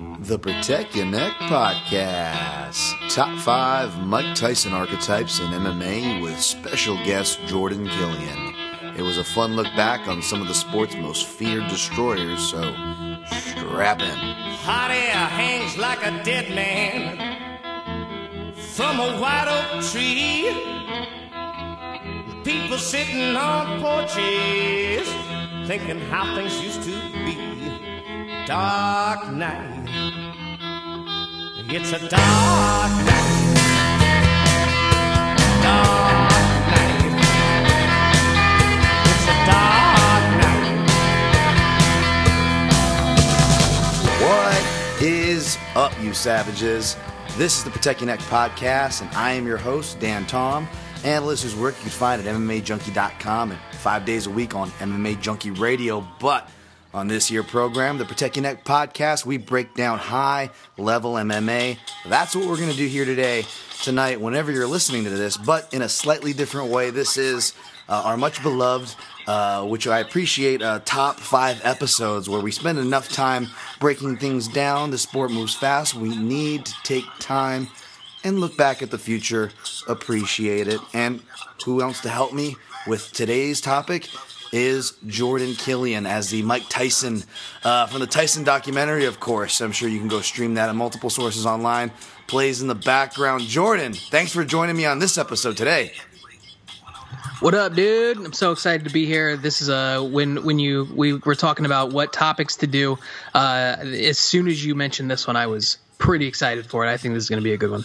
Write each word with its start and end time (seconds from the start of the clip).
The 0.00 0.38
Protect 0.38 0.96
Your 0.96 1.04
Neck 1.04 1.32
Podcast. 1.40 3.10
Top 3.10 3.38
five 3.40 4.06
Mike 4.06 4.34
Tyson 4.34 4.72
archetypes 4.72 5.40
in 5.40 5.48
MMA 5.48 6.22
with 6.22 6.40
special 6.40 6.96
guest 7.04 7.38
Jordan 7.44 7.86
Killion. 7.86 8.96
It 8.98 9.02
was 9.02 9.18
a 9.18 9.24
fun 9.24 9.56
look 9.56 9.66
back 9.76 10.08
on 10.08 10.22
some 10.22 10.40
of 10.40 10.48
the 10.48 10.54
sport's 10.54 10.94
most 10.96 11.26
feared 11.26 11.68
destroyers, 11.68 12.40
so 12.40 12.62
strap 13.26 14.00
in. 14.00 14.16
Hot 14.64 14.90
air 14.90 15.12
hangs 15.12 15.76
like 15.76 16.02
a 16.02 16.24
dead 16.24 16.48
man 16.54 17.18
from 18.56 19.00
a 19.00 19.20
white 19.20 19.48
oak 19.48 19.82
tree. 19.84 20.48
People 22.42 22.78
sitting 22.78 23.36
on 23.36 23.82
porches 23.82 25.06
thinking 25.66 26.00
how 26.08 26.34
things 26.34 26.58
used 26.64 26.82
to. 26.84 27.09
Dark 28.50 29.30
night. 29.30 29.86
It's 31.68 31.92
a 31.92 32.00
dark 32.08 32.90
night. 33.06 33.30
It's 39.06 39.26
a 39.28 39.36
dark 39.46 40.24
night. 40.42 40.82
What 44.20 45.00
is 45.00 45.56
up, 45.76 45.92
you 46.02 46.12
savages? 46.12 46.96
This 47.36 47.56
is 47.56 47.62
the 47.62 47.70
Protect 47.70 48.00
Your 48.00 48.08
Neck 48.08 48.18
Podcast, 48.18 49.00
and 49.00 49.10
I 49.14 49.34
am 49.34 49.46
your 49.46 49.58
host, 49.58 50.00
Dan 50.00 50.26
Tom. 50.26 50.66
Whose 51.04 51.54
work 51.54 51.76
you 51.76 51.82
can 51.82 51.90
find 51.90 52.20
at 52.20 52.34
MMAJunkie.com 52.34 53.52
and 53.52 53.60
five 53.74 54.04
days 54.04 54.26
a 54.26 54.30
week 54.30 54.56
on 54.56 54.70
MMA 54.70 55.20
Junkie 55.20 55.52
Radio. 55.52 56.04
But 56.18 56.50
on 56.92 57.08
this 57.08 57.30
year 57.30 57.42
program, 57.42 57.98
the 57.98 58.04
Protect 58.04 58.36
Your 58.36 58.42
Neck 58.42 58.64
Podcast, 58.64 59.24
we 59.24 59.36
break 59.36 59.74
down 59.74 59.98
high 59.98 60.50
level 60.76 61.14
MMA. 61.14 61.78
That's 62.08 62.34
what 62.34 62.48
we're 62.48 62.56
going 62.56 62.70
to 62.70 62.76
do 62.76 62.86
here 62.86 63.04
today, 63.04 63.44
tonight, 63.82 64.20
whenever 64.20 64.50
you're 64.50 64.66
listening 64.66 65.04
to 65.04 65.10
this, 65.10 65.36
but 65.36 65.72
in 65.72 65.82
a 65.82 65.88
slightly 65.88 66.32
different 66.32 66.70
way. 66.70 66.90
This 66.90 67.16
is 67.16 67.54
uh, 67.88 68.02
our 68.04 68.16
much 68.16 68.42
beloved, 68.42 68.94
uh, 69.26 69.64
which 69.66 69.86
I 69.86 70.00
appreciate, 70.00 70.62
uh, 70.62 70.80
top 70.84 71.20
five 71.20 71.60
episodes 71.64 72.28
where 72.28 72.40
we 72.40 72.50
spend 72.50 72.78
enough 72.78 73.08
time 73.08 73.48
breaking 73.78 74.16
things 74.16 74.48
down. 74.48 74.90
The 74.90 74.98
sport 74.98 75.30
moves 75.30 75.54
fast. 75.54 75.94
We 75.94 76.16
need 76.16 76.66
to 76.66 76.74
take 76.82 77.04
time 77.20 77.68
and 78.24 78.38
look 78.40 78.56
back 78.56 78.82
at 78.82 78.90
the 78.90 78.98
future, 78.98 79.50
appreciate 79.88 80.68
it. 80.68 80.80
And 80.92 81.22
who 81.64 81.76
wants 81.76 82.00
to 82.00 82.08
help 82.08 82.32
me 82.32 82.56
with 82.86 83.12
today's 83.12 83.60
topic 83.60 84.08
is 84.52 84.94
Jordan 85.06 85.50
Killion 85.50 86.08
as 86.08 86.30
the 86.30 86.42
Mike 86.42 86.68
Tyson 86.68 87.22
uh, 87.64 87.86
from 87.86 88.00
the 88.00 88.06
Tyson 88.06 88.44
documentary, 88.44 89.04
of 89.06 89.20
course. 89.20 89.60
I'm 89.60 89.72
sure 89.72 89.88
you 89.88 89.98
can 89.98 90.08
go 90.08 90.20
stream 90.20 90.54
that 90.54 90.68
on 90.68 90.76
multiple 90.76 91.10
sources 91.10 91.46
online. 91.46 91.92
Plays 92.26 92.62
in 92.62 92.68
the 92.68 92.74
background. 92.74 93.42
Jordan, 93.42 93.92
thanks 93.92 94.32
for 94.32 94.44
joining 94.44 94.76
me 94.76 94.86
on 94.86 94.98
this 94.98 95.18
episode 95.18 95.56
today. 95.56 95.92
What 97.40 97.54
up, 97.54 97.74
dude? 97.74 98.18
I'm 98.18 98.34
so 98.34 98.52
excited 98.52 98.86
to 98.86 98.92
be 98.92 99.06
here. 99.06 99.34
This 99.36 99.62
is 99.62 99.70
uh 99.70 100.02
when 100.02 100.44
when 100.44 100.58
you 100.58 100.86
we 100.94 101.14
were 101.14 101.34
talking 101.34 101.64
about 101.64 101.90
what 101.90 102.12
topics 102.12 102.56
to 102.56 102.66
do. 102.66 102.98
Uh, 103.34 103.76
as 103.80 104.18
soon 104.18 104.46
as 104.46 104.64
you 104.64 104.74
mentioned 104.74 105.10
this 105.10 105.26
one, 105.26 105.36
I 105.36 105.46
was 105.46 105.78
pretty 105.96 106.26
excited 106.26 106.66
for 106.66 106.84
it. 106.84 106.90
I 106.90 106.98
think 106.98 107.14
this 107.14 107.22
is 107.22 107.30
going 107.30 107.40
to 107.40 107.44
be 107.44 107.54
a 107.54 107.56
good 107.56 107.70
one. 107.70 107.84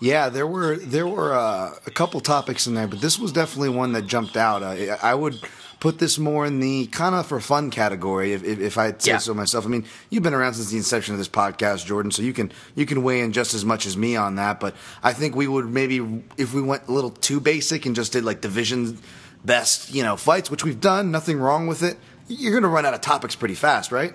Yeah, 0.00 0.30
there 0.30 0.46
were 0.46 0.76
there 0.76 1.06
were 1.06 1.34
uh, 1.34 1.74
a 1.86 1.90
couple 1.90 2.20
topics 2.20 2.66
in 2.66 2.74
there, 2.74 2.86
but 2.86 3.02
this 3.02 3.18
was 3.18 3.30
definitely 3.30 3.70
one 3.70 3.92
that 3.92 4.06
jumped 4.06 4.38
out. 4.38 4.62
Uh, 4.62 4.96
I 5.02 5.14
would 5.14 5.38
put 5.84 5.98
this 5.98 6.18
more 6.18 6.46
in 6.46 6.60
the 6.60 6.86
kind 6.86 7.14
of 7.14 7.26
for 7.26 7.38
fun 7.40 7.70
category, 7.70 8.32
if, 8.32 8.42
if, 8.42 8.58
if 8.58 8.78
I'd 8.78 9.02
say 9.02 9.10
Yeah. 9.10 9.18
so 9.18 9.34
myself. 9.34 9.66
I 9.66 9.68
mean, 9.68 9.84
you've 10.08 10.22
been 10.22 10.32
around 10.32 10.54
since 10.54 10.70
the 10.70 10.78
inception 10.78 11.12
of 11.12 11.18
this 11.18 11.28
podcast, 11.28 11.84
Jordan, 11.84 12.10
so 12.10 12.22
you 12.22 12.32
can 12.32 12.50
you 12.74 12.86
can 12.86 13.02
weigh 13.02 13.20
in 13.20 13.32
just 13.32 13.52
as 13.52 13.66
much 13.66 13.84
as 13.84 13.94
me 13.94 14.16
on 14.16 14.36
that. 14.36 14.60
But 14.60 14.74
I 15.02 15.12
think 15.12 15.36
we 15.36 15.46
would 15.46 15.66
maybe 15.68 16.22
if 16.38 16.54
we 16.54 16.62
went 16.62 16.88
a 16.88 16.92
little 16.92 17.10
too 17.10 17.38
basic 17.38 17.84
and 17.84 17.94
just 17.94 18.12
did 18.12 18.24
like 18.24 18.40
division 18.40 18.96
best, 19.44 19.92
you 19.94 20.02
know, 20.02 20.16
fights, 20.16 20.50
which 20.50 20.64
we've 20.64 20.80
done, 20.80 21.10
nothing 21.10 21.38
wrong 21.38 21.66
with 21.66 21.82
it. 21.82 21.98
You're 22.28 22.52
going 22.52 22.62
to 22.62 22.68
run 22.70 22.86
out 22.86 22.94
of 22.94 23.02
topics 23.02 23.34
pretty 23.34 23.54
fast, 23.54 23.92
right? 23.92 24.14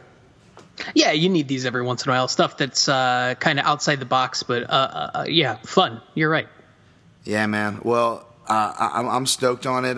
Yeah, 0.95 1.11
you 1.11 1.29
need 1.29 1.47
these 1.47 1.67
every 1.67 1.83
once 1.83 2.03
in 2.03 2.09
a 2.09 2.13
while. 2.15 2.27
Stuff 2.27 2.57
that's 2.57 2.89
uh, 2.89 3.35
kind 3.39 3.59
of 3.59 3.65
outside 3.67 3.99
the 3.99 4.05
box, 4.07 4.41
but 4.41 4.63
uh, 4.63 4.73
uh, 4.73 5.11
uh, 5.19 5.25
yeah, 5.29 5.57
fun. 5.63 6.01
You're 6.15 6.31
right. 6.31 6.47
Yeah, 7.25 7.45
man. 7.45 7.81
Well, 7.83 8.25
uh, 8.47 8.73
I, 8.79 8.87
I'm- 8.95 9.07
I'm 9.09 9.25
stoked 9.27 9.67
on 9.67 9.85
it. 9.85 9.97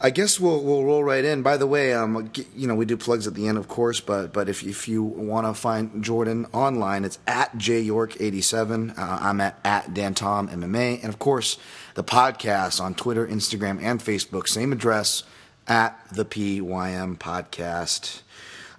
I 0.00 0.10
guess 0.10 0.40
we'll 0.40 0.62
we'll 0.62 0.84
roll 0.84 1.04
right 1.04 1.24
in. 1.24 1.42
By 1.42 1.56
the 1.56 1.66
way, 1.66 1.94
um, 1.94 2.30
you 2.54 2.66
know 2.66 2.74
we 2.74 2.84
do 2.84 2.96
plugs 2.96 3.26
at 3.26 3.34
the 3.34 3.46
end, 3.46 3.56
of 3.56 3.68
course, 3.68 4.00
but 4.00 4.32
but 4.32 4.48
if 4.48 4.62
if 4.62 4.88
you 4.88 5.02
want 5.02 5.46
to 5.46 5.54
find 5.54 6.02
Jordan 6.02 6.46
online, 6.52 7.04
it's 7.04 7.18
at 7.26 7.56
jyork87. 7.56 8.98
Uh, 8.98 9.18
I'm 9.20 9.40
at 9.40 9.58
at 9.64 9.94
dantom 9.94 10.50
MMA, 10.50 11.00
and 11.02 11.08
of 11.08 11.18
course 11.18 11.58
the 11.94 12.04
podcast 12.04 12.80
on 12.80 12.94
Twitter, 12.94 13.26
Instagram, 13.26 13.80
and 13.82 14.00
Facebook. 14.00 14.48
Same 14.48 14.72
address 14.72 15.22
at 15.66 15.98
the 16.12 16.24
PYN 16.24 17.16
podcast. 17.16 18.22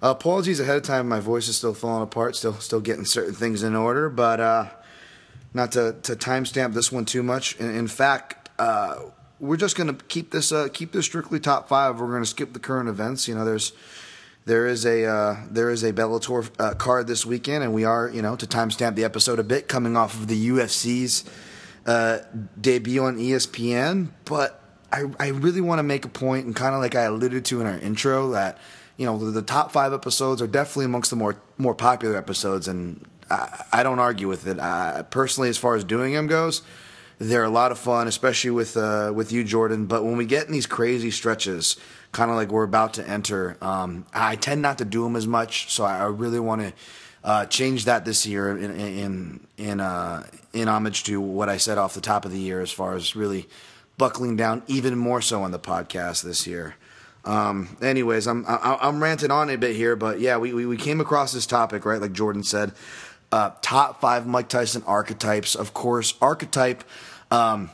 Uh, 0.02 0.10
apologies 0.10 0.60
ahead 0.60 0.76
of 0.76 0.82
time. 0.82 1.08
My 1.08 1.20
voice 1.20 1.48
is 1.48 1.56
still 1.56 1.74
falling 1.74 2.02
apart. 2.02 2.36
Still 2.36 2.54
still 2.54 2.80
getting 2.80 3.06
certain 3.06 3.34
things 3.34 3.62
in 3.62 3.74
order, 3.74 4.08
but. 4.08 4.40
Uh, 4.40 4.66
not 5.54 5.72
to, 5.72 5.96
to 6.02 6.14
timestamp 6.14 6.74
this 6.74 6.92
one 6.92 7.06
too 7.06 7.22
much. 7.22 7.56
In, 7.56 7.74
in 7.74 7.88
fact, 7.88 8.50
uh, 8.58 8.96
we're 9.38 9.56
just 9.56 9.76
going 9.76 9.94
to 9.94 10.04
keep 10.06 10.30
this 10.30 10.52
uh, 10.52 10.68
keep 10.72 10.92
this 10.92 11.04
strictly 11.04 11.40
top 11.40 11.68
five. 11.68 12.00
We're 12.00 12.10
going 12.10 12.22
to 12.22 12.28
skip 12.28 12.52
the 12.52 12.58
current 12.58 12.88
events. 12.88 13.28
You 13.28 13.34
know, 13.34 13.44
there's 13.44 13.72
there 14.46 14.66
is 14.66 14.86
a 14.86 15.04
uh, 15.04 15.36
there 15.50 15.70
is 15.70 15.82
a 15.82 15.92
Bellator 15.92 16.48
uh, 16.58 16.74
card 16.74 17.06
this 17.06 17.26
weekend, 17.26 17.64
and 17.64 17.74
we 17.74 17.84
are 17.84 18.08
you 18.08 18.22
know 18.22 18.36
to 18.36 18.46
timestamp 18.46 18.94
the 18.94 19.04
episode 19.04 19.38
a 19.38 19.44
bit 19.44 19.68
coming 19.68 19.96
off 19.96 20.14
of 20.14 20.28
the 20.28 20.48
UFC's 20.48 21.24
uh, 21.84 22.18
debut 22.60 23.02
on 23.02 23.16
ESPN. 23.18 24.08
But 24.24 24.62
I 24.92 25.04
I 25.18 25.28
really 25.28 25.60
want 25.60 25.80
to 25.80 25.82
make 25.82 26.04
a 26.04 26.08
point, 26.08 26.46
and 26.46 26.54
kind 26.54 26.74
of 26.74 26.80
like 26.80 26.94
I 26.94 27.02
alluded 27.02 27.44
to 27.46 27.60
in 27.60 27.66
our 27.66 27.78
intro, 27.78 28.30
that 28.30 28.58
you 28.96 29.04
know 29.04 29.18
the, 29.18 29.32
the 29.32 29.42
top 29.42 29.72
five 29.72 29.92
episodes 29.92 30.40
are 30.40 30.46
definitely 30.46 30.86
amongst 30.86 31.10
the 31.10 31.16
more 31.16 31.36
more 31.58 31.74
popular 31.74 32.16
episodes, 32.16 32.68
and 32.68 33.04
I, 33.30 33.64
I 33.72 33.82
don't 33.82 33.98
argue 33.98 34.28
with 34.28 34.46
it. 34.46 34.58
I, 34.58 35.04
personally, 35.10 35.48
as 35.48 35.58
far 35.58 35.74
as 35.74 35.84
doing 35.84 36.14
them 36.14 36.26
goes, 36.26 36.62
they're 37.18 37.44
a 37.44 37.50
lot 37.50 37.72
of 37.72 37.78
fun, 37.78 38.08
especially 38.08 38.50
with 38.50 38.76
uh, 38.76 39.12
with 39.14 39.32
you, 39.32 39.44
Jordan. 39.44 39.86
But 39.86 40.04
when 40.04 40.16
we 40.16 40.26
get 40.26 40.46
in 40.46 40.52
these 40.52 40.66
crazy 40.66 41.10
stretches, 41.10 41.76
kind 42.12 42.30
of 42.30 42.36
like 42.36 42.50
we're 42.50 42.64
about 42.64 42.94
to 42.94 43.08
enter, 43.08 43.56
um, 43.60 44.06
I 44.12 44.36
tend 44.36 44.62
not 44.62 44.78
to 44.78 44.84
do 44.84 45.04
them 45.04 45.16
as 45.16 45.26
much. 45.26 45.72
So 45.72 45.84
I, 45.84 45.98
I 45.98 46.06
really 46.06 46.40
want 46.40 46.62
to 46.62 46.72
uh, 47.24 47.46
change 47.46 47.86
that 47.86 48.04
this 48.04 48.26
year 48.26 48.56
in 48.56 48.70
in 48.70 49.40
in, 49.56 49.80
uh, 49.80 50.26
in 50.52 50.68
homage 50.68 51.04
to 51.04 51.20
what 51.20 51.48
I 51.48 51.56
said 51.56 51.78
off 51.78 51.94
the 51.94 52.00
top 52.00 52.24
of 52.24 52.32
the 52.32 52.38
year, 52.38 52.60
as 52.60 52.70
far 52.70 52.94
as 52.94 53.16
really 53.16 53.48
buckling 53.98 54.36
down 54.36 54.62
even 54.66 54.96
more 54.96 55.22
so 55.22 55.42
on 55.42 55.50
the 55.50 55.58
podcast 55.58 56.22
this 56.22 56.46
year. 56.46 56.76
Um, 57.24 57.76
anyways, 57.82 58.26
I'm 58.28 58.44
I, 58.46 58.78
I'm 58.80 59.02
ranting 59.02 59.30
on 59.30 59.50
a 59.50 59.56
bit 59.56 59.74
here, 59.74 59.96
but 59.96 60.20
yeah, 60.20 60.36
we, 60.36 60.52
we 60.52 60.66
we 60.66 60.76
came 60.76 61.00
across 61.00 61.32
this 61.32 61.46
topic 61.46 61.84
right, 61.84 62.00
like 62.00 62.12
Jordan 62.12 62.44
said. 62.44 62.72
Uh, 63.36 63.52
top 63.60 64.00
five 64.00 64.26
Mike 64.26 64.48
Tyson 64.48 64.82
archetypes. 64.86 65.54
Of 65.54 65.74
course, 65.74 66.14
archetype 66.22 66.82
um, 67.30 67.68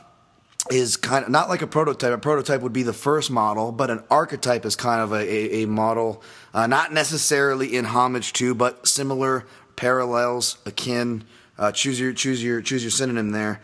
is 0.69 0.97
kind 0.97 1.23
of 1.23 1.31
not 1.31 1.47
like 1.47 1.61
a 1.61 1.67
prototype. 1.67 2.11
A 2.11 2.17
prototype 2.17 2.59
would 2.59 2.73
be 2.73 2.83
the 2.83 2.91
first 2.91 3.31
model, 3.31 3.71
but 3.71 3.89
an 3.89 4.03
archetype 4.11 4.65
is 4.65 4.75
kind 4.75 4.99
of 4.99 5.13
a, 5.13 5.21
a, 5.21 5.63
a 5.63 5.67
model, 5.67 6.21
uh, 6.53 6.67
not 6.67 6.91
necessarily 6.91 7.77
in 7.77 7.85
homage 7.85 8.33
to, 8.33 8.53
but 8.53 8.85
similar 8.85 9.45
parallels, 9.77 10.57
akin. 10.65 11.23
Uh, 11.57 11.71
choose 11.71 11.97
your 11.97 12.11
choose 12.11 12.43
your 12.43 12.61
choose 12.61 12.83
your 12.83 12.91
synonym 12.91 13.31
there. 13.31 13.61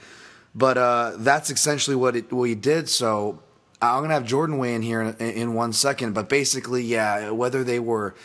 But 0.55 0.77
uh, 0.77 1.13
that's 1.17 1.49
essentially 1.49 1.97
what 1.97 2.15
it 2.15 2.31
what 2.31 2.47
he 2.47 2.55
did. 2.55 2.87
So 2.87 3.43
I'm 3.81 4.03
gonna 4.03 4.13
have 4.13 4.25
Jordan 4.25 4.57
weigh 4.57 4.73
in 4.73 4.83
here 4.83 5.01
in, 5.01 5.15
in 5.17 5.53
one 5.53 5.73
second. 5.73 6.13
But 6.13 6.29
basically, 6.29 6.81
yeah, 6.81 7.31
whether 7.31 7.65
they 7.65 7.79
were 7.79 8.15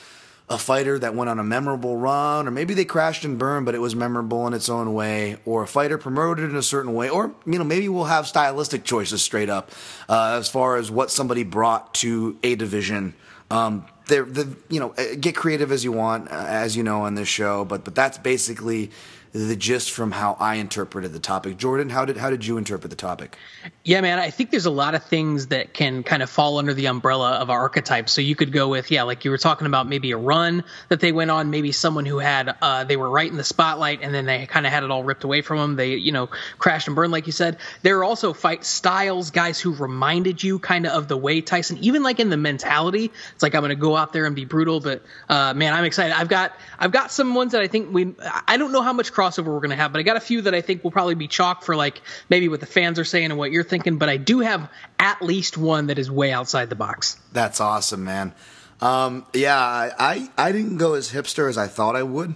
a 0.49 0.59
fighter 0.59 0.99
that 0.99 1.15
went 1.15 1.31
on 1.31 1.39
a 1.39 1.45
memorable 1.45 1.97
run, 1.97 2.47
or 2.47 2.51
maybe 2.51 2.75
they 2.75 2.85
crashed 2.85 3.25
and 3.25 3.39
burned, 3.39 3.65
but 3.65 3.75
it 3.75 3.79
was 3.79 3.97
memorable 3.97 4.47
in 4.47 4.53
its 4.53 4.69
own 4.69 4.93
way, 4.93 5.39
or 5.47 5.63
a 5.63 5.67
fighter 5.67 5.97
promoted 5.97 6.51
in 6.51 6.57
a 6.57 6.63
certain 6.63 6.93
way, 6.93 7.09
or 7.09 7.35
you 7.47 7.59
know 7.59 7.65
maybe 7.65 7.89
we'll 7.89 8.05
have 8.05 8.27
stylistic 8.27 8.85
choices 8.85 9.23
straight 9.23 9.49
up 9.49 9.71
uh, 10.09 10.37
as 10.39 10.49
far 10.49 10.77
as 10.77 10.91
what 10.91 11.11
somebody 11.11 11.45
brought 11.45 11.95
to 11.95 12.37
a 12.43 12.57
division. 12.57 13.15
Um, 13.51 13.87
they're, 14.07 14.25
the 14.25 14.55
you 14.69 14.81
know 14.81 14.95
uh, 14.99 15.15
get 15.19 15.35
creative 15.35 15.73
as 15.73 15.83
you 15.83 15.93
want, 15.93 16.31
uh, 16.31 16.45
as 16.47 16.77
you 16.77 16.83
know 16.83 17.03
on 17.03 17.15
this 17.15 17.29
show, 17.29 17.65
but 17.65 17.85
but 17.85 17.95
that's 17.95 18.19
basically 18.19 18.91
the 19.35 19.57
gist 19.57 19.91
from 19.91 20.13
how 20.13 20.37
I 20.39 20.55
interpreted 20.55 21.13
the 21.13 21.19
topic. 21.19 21.57
Jordan, 21.57 21.91
how 21.91 22.05
did 22.05 22.17
how 22.17 22.31
did 22.31 22.47
you 22.47 22.57
interpret 22.57 22.89
the 22.89 22.97
topic? 22.97 23.37
Yeah, 23.83 24.01
man, 24.01 24.19
I 24.19 24.31
think 24.31 24.51
there's 24.51 24.65
a 24.65 24.71
lot 24.71 24.95
of 24.95 25.03
things 25.05 25.49
that 25.49 25.75
can 25.75 26.05
kind 26.05 26.23
of 26.23 26.31
fall 26.31 26.59
under 26.59 26.73
the 26.73 26.87
umbrella 26.87 27.33
of 27.33 27.51
archetypes. 27.51 28.13
So 28.13 28.23
you 28.23 28.37
could 28.37 28.53
go 28.53 28.69
with, 28.69 28.91
yeah, 28.91 29.03
like 29.03 29.25
you 29.25 29.31
were 29.31 29.39
talking 29.39 29.67
about 29.67 29.89
maybe 29.89 30.13
a 30.13 30.17
run 30.17 30.65
that 30.89 31.01
they 31.01 31.13
went 31.13 31.31
on, 31.31 31.51
maybe 31.51 31.73
someone 31.73 32.07
who 32.07 32.19
had, 32.19 32.55
uh, 32.63 32.85
they 32.85 32.97
were 32.97 33.11
right 33.11 33.31
in 33.31 33.37
the 33.37 33.45
spotlight 33.45 34.01
and 34.01 34.15
then 34.15 34.25
they 34.25 34.47
kind 34.47 34.65
of 34.65 34.73
had 34.73 34.85
it 34.85 34.91
all 34.91 35.05
ripped 35.05 35.25
away 35.25 35.43
from 35.43 35.59
them. 35.59 35.77
They, 35.77 35.97
you 35.97 36.13
know, 36.13 36.31
crashed 36.59 36.87
and 36.87 36.97
burned, 36.97 37.13
like 37.13 37.27
you 37.27 37.33
said. 37.33 37.59
There 37.83 37.99
are 37.99 38.05
also 38.05 38.33
fight 38.33 38.65
styles, 38.65 39.31
guys 39.31 39.61
who 39.61 39.75
reminded 39.75 40.43
you 40.43 40.59
kind 40.59 40.87
of 40.87 40.93
of 40.93 41.09
the 41.09 41.17
way 41.17 41.41
Tyson, 41.41 41.77
even 41.79 42.03
like 42.03 42.21
in 42.21 42.31
the 42.31 42.37
mentality, 42.37 43.11
it's 43.35 43.43
like, 43.43 43.55
I'm 43.55 43.61
going 43.61 43.71
to 43.71 43.75
go 43.75 43.97
out 43.97 44.13
there 44.13 44.25
and 44.25 44.37
be 44.37 44.45
brutal. 44.47 44.81
But, 44.81 45.03
uh, 45.29 45.53
man, 45.55 45.75
I'm 45.75 45.85
excited. 45.85 46.19
I've 46.19 46.29
got, 46.29 46.53
I've 46.79 46.93
got 46.93 47.11
some 47.11 47.35
ones 47.35 47.53
that 47.53 47.61
I 47.61 47.67
think 47.67 47.93
we, 47.93 48.15
I 48.49 48.57
don't 48.57 48.73
know 48.73 48.83
how 48.83 48.93
much 48.93 49.13
crossover 49.25 49.47
we're 49.47 49.61
going 49.61 49.71
to 49.71 49.77
have, 49.77 49.93
but 49.93 49.99
I 49.99 50.03
got 50.03 50.17
a 50.17 50.21
few 50.21 50.43
that 50.43 50.55
I 50.55 50.61
think 50.61 50.85
will 50.85 50.91
probably 50.91 51.15
be 51.15 51.29
chalk 51.29 51.63
for 51.63 51.77
like 51.77 52.03
maybe 52.29 52.49
what 52.49 52.61
the 52.61 52.67
fans 52.67 52.99
are 52.99 53.05
saying 53.05 53.27
and 53.27 53.39
what 53.39 53.51
you're 53.51 53.65
thinking. 53.65 53.99
But 53.99 54.09
I 54.09 54.17
do 54.17 54.41
have 54.41 54.71
at 54.99 55.23
least 55.23 55.57
one 55.57 55.89
that 55.89 55.99
is 55.99 56.11
way 56.11 56.33
outside 56.33 56.69
the 56.69 56.77
box. 56.77 57.19
That's 57.33 57.61
awesome, 57.61 58.05
man. 58.05 58.35
Um, 58.81 59.25
yeah, 59.33 59.59
I, 59.59 60.29
I, 60.37 60.53
didn't 60.53 60.79
go 60.79 60.95
as 60.95 61.13
hipster 61.13 61.49
as 61.49 61.57
I 61.57 61.69
thought 61.69 61.97
I 61.97 62.03
would. 62.03 62.35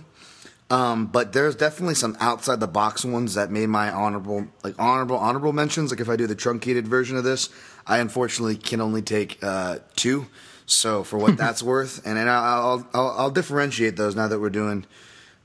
Um, 0.71 1.07
but 1.07 1.33
there's 1.33 1.57
definitely 1.57 1.95
some 1.95 2.17
outside 2.21 2.61
the 2.61 2.69
box 2.69 3.05
ones 3.05 3.35
that 3.35 3.51
made 3.51 3.69
my 3.69 3.91
honorable, 3.91 4.47
like 4.63 4.75
honorable, 4.79 5.17
honorable 5.17 5.53
mentions. 5.53 5.91
Like 5.91 6.01
if 6.01 6.09
I 6.09 6.17
do 6.17 6.27
the 6.27 6.35
truncated 6.35 6.87
version 6.87 7.17
of 7.17 7.25
this, 7.25 7.49
I 7.87 7.99
unfortunately 7.99 8.57
can 8.57 8.81
only 8.81 9.03
take 9.03 9.43
uh, 9.43 9.79
two. 9.97 10.27
So 10.67 11.05
for 11.05 11.19
what 11.19 11.37
that's 11.39 11.63
worth, 11.63 12.07
and 12.07 12.19
and 12.19 12.29
I'll, 12.29 12.87
I'll 12.93 13.15
I'll 13.17 13.31
differentiate 13.31 13.97
those 13.97 14.15
now 14.15 14.29
that 14.29 14.39
we're 14.39 14.51
doing 14.51 14.85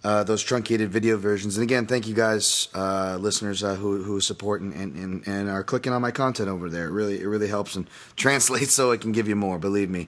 uh, 0.03 0.23
those 0.23 0.43
truncated 0.43 0.89
video 0.89 1.17
versions. 1.17 1.57
And 1.57 1.63
again, 1.63 1.85
thank 1.85 2.07
you 2.07 2.13
guys, 2.13 2.67
uh, 2.73 3.17
listeners 3.19 3.63
uh, 3.63 3.75
who 3.75 4.03
who 4.03 4.19
support 4.19 4.61
and, 4.61 4.73
and, 4.73 5.27
and 5.27 5.49
are 5.49 5.63
clicking 5.63 5.93
on 5.93 6.01
my 6.01 6.11
content 6.11 6.49
over 6.49 6.69
there. 6.69 6.87
It 6.87 6.91
really 6.91 7.21
it 7.21 7.25
really 7.25 7.47
helps 7.47 7.75
and 7.75 7.89
translates 8.15 8.73
so 8.73 8.91
I 8.91 8.97
can 8.97 9.11
give 9.11 9.27
you 9.27 9.35
more. 9.35 9.57
Believe 9.59 9.89
me. 9.89 10.07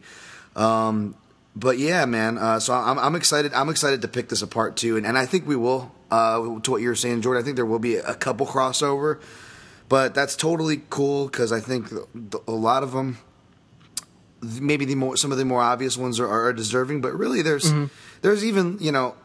Um, 0.56 1.16
but 1.56 1.78
yeah, 1.78 2.06
man. 2.06 2.38
Uh, 2.38 2.60
so 2.60 2.74
I'm 2.74 3.00
I'm 3.00 3.16
excited. 3.16 3.54
I'm 3.54 3.70
excited 3.70 4.02
to 4.02 4.08
pick 4.08 4.30
this 4.30 4.42
apart 4.42 4.76
too, 4.76 4.98
and 4.98 5.06
and 5.06 5.18
I 5.18 5.26
think 5.26 5.48
we 5.48 5.56
will. 5.56 5.94
Uh, 6.12 6.60
to 6.60 6.72
what 6.72 6.82
you 6.82 6.90
were 6.90 6.96
saying, 6.96 7.22
Jordan, 7.22 7.42
I 7.42 7.44
think 7.44 7.56
there 7.56 7.66
will 7.66 7.80
be 7.80 7.96
a 7.96 8.14
couple 8.14 8.46
crossover, 8.46 9.20
but 9.90 10.14
that's 10.14 10.36
totally 10.36 10.84
cool 10.92 11.26
because 11.26 11.52
I 11.52 11.60
think 11.60 11.90
a 12.48 12.52
lot 12.52 12.84
of 12.84 12.92
them 12.92 13.18
maybe 14.42 14.86
the 14.86 14.96
more 14.96 15.18
some 15.18 15.32
of 15.32 15.38
the 15.38 15.46
more 15.46 15.62
obvious 15.62 15.98
ones 15.98 16.20
are, 16.20 16.28
are 16.28 16.54
deserving, 16.54 17.02
but 17.02 17.14
really 17.14 17.42
there's 17.42 17.66
mm-hmm. 17.66 17.86
there's 18.22 18.44
even 18.44 18.78
you 18.80 18.92
know. 18.92 19.16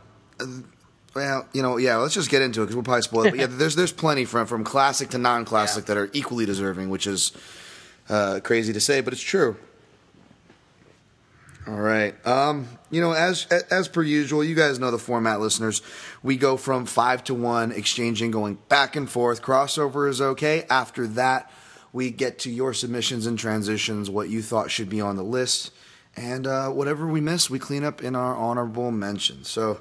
Well, 1.15 1.47
you 1.53 1.63
know, 1.63 1.77
yeah. 1.77 1.97
Let's 1.97 2.15
just 2.15 2.31
get 2.31 2.43
into 2.43 2.63
it 2.63 2.65
because 2.65 2.77
we'll 2.77 2.85
probably 2.85 3.03
spoil 3.03 3.27
it. 3.27 3.31
But 3.31 3.41
yeah, 3.41 3.47
there's 3.51 3.77
there's 3.77 3.93
plenty 3.93 4.25
from 4.25 4.47
from 4.47 4.65
classic 4.65 5.11
to 5.11 5.19
non-classic 5.19 5.85
yeah. 5.85 5.95
that 5.95 6.01
are 6.01 6.11
equally 6.13 6.47
deserving, 6.47 6.91
which 6.91 7.07
is 7.07 7.33
uh, 8.09 8.41
crazy 8.43 8.73
to 8.73 8.81
say, 8.81 9.01
but 9.01 9.13
it's 9.13 9.23
true. 9.23 9.57
All 11.67 11.81
right. 11.81 12.15
Um, 12.27 12.67
you 12.91 13.01
know, 13.01 13.13
as 13.13 13.47
as 13.47 13.87
per 13.87 14.03
usual, 14.03 14.43
you 14.43 14.55
guys 14.55 14.79
know 14.79 14.91
the 14.91 14.99
format, 14.99 15.41
listeners. 15.41 15.83
We 16.23 16.37
go 16.37 16.57
from 16.57 16.87
five 16.87 17.23
to 17.25 17.35
one, 17.35 17.71
exchanging, 17.71 18.31
going 18.31 18.59
back 18.69 18.97
and 18.97 19.09
forth. 19.09 19.43
Crossover 19.43 20.09
is 20.09 20.21
okay. 20.21 20.65
After 20.71 21.07
that, 21.09 21.51
we 21.93 22.11
get 22.11 22.41
to 22.41 22.51
your 22.51 22.73
submissions 22.73 23.27
and 23.27 23.39
transitions, 23.39 24.09
what 24.09 24.29
you 24.29 24.43
thought 24.43 24.71
should 24.71 24.89
be 24.89 25.01
on 25.01 25.17
the 25.17 25.23
list, 25.23 25.73
and 26.17 26.47
uh, 26.47 26.71
whatever 26.71 27.07
we 27.07 27.21
miss, 27.21 27.51
we 27.51 27.59
clean 27.59 27.85
up 27.85 28.03
in 28.03 28.17
our 28.17 28.35
honorable 28.35 28.91
mentions. 28.91 29.49
So, 29.49 29.81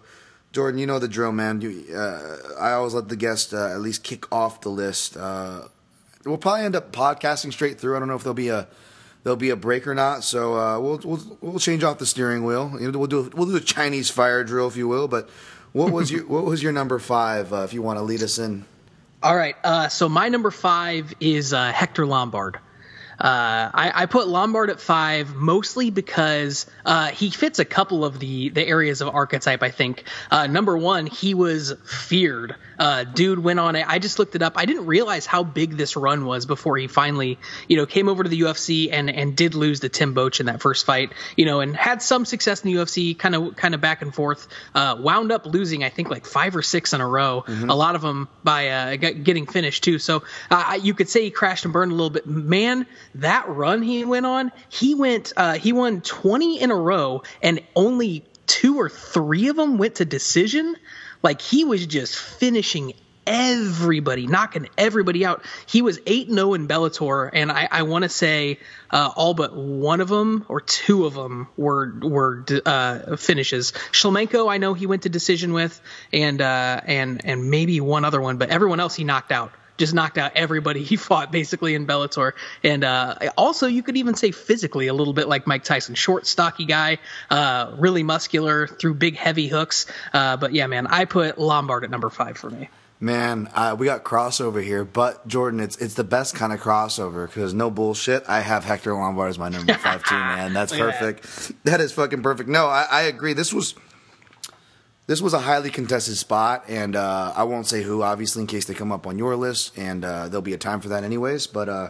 Jordan, 0.51 0.79
you 0.79 0.87
know 0.87 0.99
the 0.99 1.07
drill, 1.07 1.31
man. 1.31 1.61
You, 1.61 1.85
uh, 1.95 2.37
I 2.59 2.71
always 2.71 2.93
let 2.93 3.07
the 3.07 3.15
guest 3.15 3.53
uh, 3.53 3.67
at 3.67 3.81
least 3.81 4.03
kick 4.03 4.31
off 4.31 4.61
the 4.61 4.69
list. 4.69 5.15
Uh, 5.15 5.61
we'll 6.25 6.37
probably 6.37 6.65
end 6.65 6.75
up 6.75 6.91
podcasting 6.91 7.53
straight 7.53 7.79
through. 7.79 7.95
I 7.95 7.99
don't 7.99 8.07
know 8.07 8.15
if 8.15 8.23
there'll 8.23 8.33
be 8.33 8.49
a 8.49 8.67
there'll 9.23 9.37
be 9.37 9.51
a 9.51 9.55
break 9.55 9.87
or 9.87 9.93
not. 9.93 10.23
So 10.23 10.55
uh, 10.55 10.79
we'll 10.79 10.99
we'll 11.03 11.37
we'll 11.41 11.59
change 11.59 11.83
off 11.83 11.99
the 11.99 12.05
steering 12.05 12.43
wheel. 12.43 12.71
We'll 12.73 13.07
do 13.07 13.29
we'll 13.33 13.47
do 13.47 13.55
a 13.55 13.61
Chinese 13.61 14.09
fire 14.09 14.43
drill, 14.43 14.67
if 14.67 14.75
you 14.75 14.87
will. 14.87 15.07
But 15.07 15.29
what 15.71 15.91
was 15.91 16.11
your 16.11 16.25
what 16.25 16.45
was 16.45 16.63
your 16.63 16.71
number 16.71 16.97
five? 16.97 17.53
Uh, 17.53 17.57
if 17.57 17.73
you 17.73 17.81
want 17.81 17.99
to 17.99 18.03
lead 18.03 18.23
us 18.23 18.39
in. 18.39 18.65
All 19.21 19.35
right. 19.35 19.55
Uh, 19.63 19.89
so 19.89 20.09
my 20.09 20.29
number 20.29 20.49
five 20.49 21.13
is 21.19 21.51
Hector 21.51 22.05
Lombard. 22.05 22.59
Uh, 23.19 23.69
I, 23.73 24.03
I, 24.03 24.05
put 24.05 24.29
Lombard 24.29 24.69
at 24.69 24.79
five 24.79 25.35
mostly 25.35 25.89
because 25.89 26.65
uh, 26.85 27.07
he 27.07 27.29
fits 27.31 27.59
a 27.59 27.65
couple 27.65 28.05
of 28.05 28.17
the 28.17 28.47
the 28.47 28.65
areas 28.65 29.01
of 29.01 29.09
archetype. 29.09 29.61
I 29.61 29.71
think 29.71 30.05
uh, 30.31 30.47
number 30.47 30.77
one, 30.77 31.05
he 31.05 31.33
was 31.33 31.73
feared. 31.83 32.55
Uh, 32.79 33.03
dude 33.03 33.39
went 33.39 33.59
on 33.59 33.75
it. 33.75 33.85
I 33.87 33.99
just 33.99 34.19
looked 34.19 34.35
it 34.35 34.41
up. 34.41 34.53
I 34.55 34.65
didn't 34.65 34.85
realize 34.85 35.25
how 35.25 35.43
big 35.43 35.75
this 35.75 35.95
run 35.95 36.25
was 36.25 36.45
before 36.45 36.77
he 36.77 36.87
finally, 36.87 37.37
you 37.67 37.77
know, 37.77 37.85
came 37.85 38.07
over 38.07 38.23
to 38.23 38.29
the 38.29 38.41
UFC 38.41 38.89
and 38.91 39.09
and 39.09 39.35
did 39.35 39.53
lose 39.53 39.81
to 39.81 39.89
Tim 39.89 40.15
Boetsch 40.15 40.39
in 40.39 40.45
that 40.45 40.61
first 40.61 40.85
fight. 40.85 41.11
You 41.35 41.45
know, 41.45 41.59
and 41.59 41.75
had 41.75 42.01
some 42.01 42.25
success 42.25 42.63
in 42.63 42.71
the 42.71 42.79
UFC, 42.79 43.17
kind 43.17 43.35
of 43.35 43.55
kind 43.55 43.75
of 43.75 43.81
back 43.81 44.01
and 44.01 44.15
forth. 44.15 44.47
Uh, 44.73 44.95
wound 44.99 45.31
up 45.31 45.45
losing, 45.45 45.83
I 45.83 45.89
think, 45.89 46.09
like 46.09 46.25
five 46.25 46.55
or 46.55 46.61
six 46.61 46.93
in 46.93 47.01
a 47.01 47.07
row. 47.07 47.43
Mm-hmm. 47.45 47.69
A 47.69 47.75
lot 47.75 47.95
of 47.95 48.01
them 48.01 48.29
by 48.43 48.69
uh, 48.69 48.95
getting 48.95 49.45
finished 49.45 49.83
too. 49.83 49.99
So 49.99 50.23
you 50.81 50.93
could 50.93 51.09
say 51.09 51.23
he 51.23 51.31
crashed 51.31 51.65
and 51.65 51.73
burned 51.73 51.91
a 51.91 51.95
little 51.95 52.09
bit. 52.09 52.25
Man, 52.25 52.85
that 53.15 53.49
run 53.49 53.81
he 53.81 54.05
went 54.05 54.25
on, 54.25 54.51
he 54.69 54.95
went 54.95 55.33
uh, 55.35 55.53
he 55.53 55.73
won 55.73 56.01
20 56.01 56.61
in 56.61 56.71
a 56.71 56.75
row 56.75 57.23
and 57.41 57.61
only 57.75 58.23
two 58.49 58.79
or 58.79 58.89
three 58.89 59.47
of 59.49 59.55
them 59.55 59.77
went 59.77 59.95
to 59.95 60.05
decision. 60.05 60.75
Like 61.21 61.41
he 61.41 61.63
was 61.63 61.85
just 61.85 62.15
finishing 62.15 62.93
everybody, 63.29 64.25
knocking 64.25 64.67
everybody 64.77 65.25
out. 65.25 65.45
He 65.67 65.81
was 65.81 65.99
8 66.05 66.29
0 66.29 66.53
in 66.55 66.67
Bellator, 66.67 67.29
and 67.31 67.51
I, 67.51 67.67
I 67.71 67.83
want 67.83 68.03
to 68.03 68.09
say 68.09 68.59
uh, 68.89 69.11
all 69.15 69.33
but 69.33 69.55
one 69.55 70.01
of 70.01 70.09
them 70.09 70.45
or 70.49 70.61
two 70.61 71.05
of 71.05 71.13
them 71.13 71.47
were 71.55 71.93
were 72.01 72.45
uh, 72.65 73.15
finishes. 73.17 73.71
Shlemenko, 73.91 74.51
I 74.51 74.57
know 74.57 74.73
he 74.73 74.87
went 74.87 75.03
to 75.03 75.09
decision 75.09 75.53
with, 75.53 75.79
and 76.11 76.41
uh, 76.41 76.81
and 76.85 77.23
and 77.23 77.49
maybe 77.49 77.79
one 77.79 78.03
other 78.03 78.19
one, 78.19 78.37
but 78.37 78.49
everyone 78.49 78.79
else 78.79 78.95
he 78.95 79.03
knocked 79.03 79.31
out 79.31 79.51
just 79.79 79.93
knocked 79.93 80.17
out 80.17 80.33
everybody 80.35 80.83
he 80.89 80.95
fought 80.95 81.31
basically 81.31 81.75
in 81.75 81.87
Bellator. 81.87 82.33
And 82.63 82.83
uh, 82.83 83.15
also, 83.37 83.67
you 83.67 83.81
could 83.81 83.97
even 83.97 84.15
say 84.15 84.31
physically 84.31 84.87
a 84.87 84.93
little 84.93 85.13
bit 85.13 85.27
like 85.27 85.47
Mike 85.47 85.63
Tyson, 85.63 85.95
short, 85.95 86.27
stocky 86.27 86.65
guy, 86.65 86.99
uh, 87.29 87.73
really 87.77 88.03
muscular, 88.03 88.67
through 88.67 88.95
big, 88.95 89.15
heavy 89.15 89.47
hooks. 89.47 89.87
Uh, 90.13 90.37
but 90.37 90.53
yeah, 90.53 90.67
man, 90.67 90.87
I 90.87 91.05
put 91.05 91.39
Lombard 91.39 91.83
at 91.83 91.89
number 91.89 92.09
five 92.09 92.37
for 92.37 92.49
me. 92.49 92.69
Man, 93.01 93.49
uh, 93.55 93.77
we 93.79 93.85
got 93.85 94.03
crossover 94.03 94.61
here, 94.61 94.83
but 94.83 95.25
Jordan, 95.25 95.61
it's 95.61 95.77
it's 95.77 95.93
the 95.93 96.03
best 96.03 96.35
kind 96.35 96.51
of 96.51 96.59
crossover 96.59 97.27
because 97.27 97.53
no 97.53 97.69
bullshit. 97.71 98.25
I 98.27 98.41
have 98.41 98.65
Hector 98.65 98.93
Lombard 98.93 99.29
as 99.29 99.39
my 99.39 99.47
number 99.47 99.73
five 99.75 100.03
too, 100.03 100.15
man. 100.19 100.51
That's 100.51 100.75
perfect. 100.75 101.23
That. 101.23 101.63
that 101.63 101.81
is 101.81 101.93
fucking 101.93 102.21
perfect. 102.21 102.49
No, 102.49 102.65
I, 102.67 102.85
I 102.91 103.01
agree. 103.03 103.31
This 103.31 103.53
was 103.53 103.73
this 105.09 105.23
was 105.23 105.33
a 105.33 105.39
highly 105.39 105.71
contested 105.71 106.17
spot, 106.17 106.65
and 106.67 106.95
uh, 106.95 107.33
I 107.35 107.41
won't 107.41 107.65
say 107.65 107.81
who, 107.81 108.03
obviously, 108.03 108.41
in 108.41 108.47
case 108.47 108.65
they 108.65 108.75
come 108.75 108.91
up 108.91 109.07
on 109.07 109.17
your 109.17 109.35
list, 109.35 109.75
and 109.75 110.05
uh, 110.05 110.29
there'll 110.29 110.43
be 110.43 110.53
a 110.53 110.57
time 110.57 110.81
for 110.81 110.89
that, 110.89 111.03
anyways. 111.03 111.47
But 111.47 111.67
uh, 111.67 111.89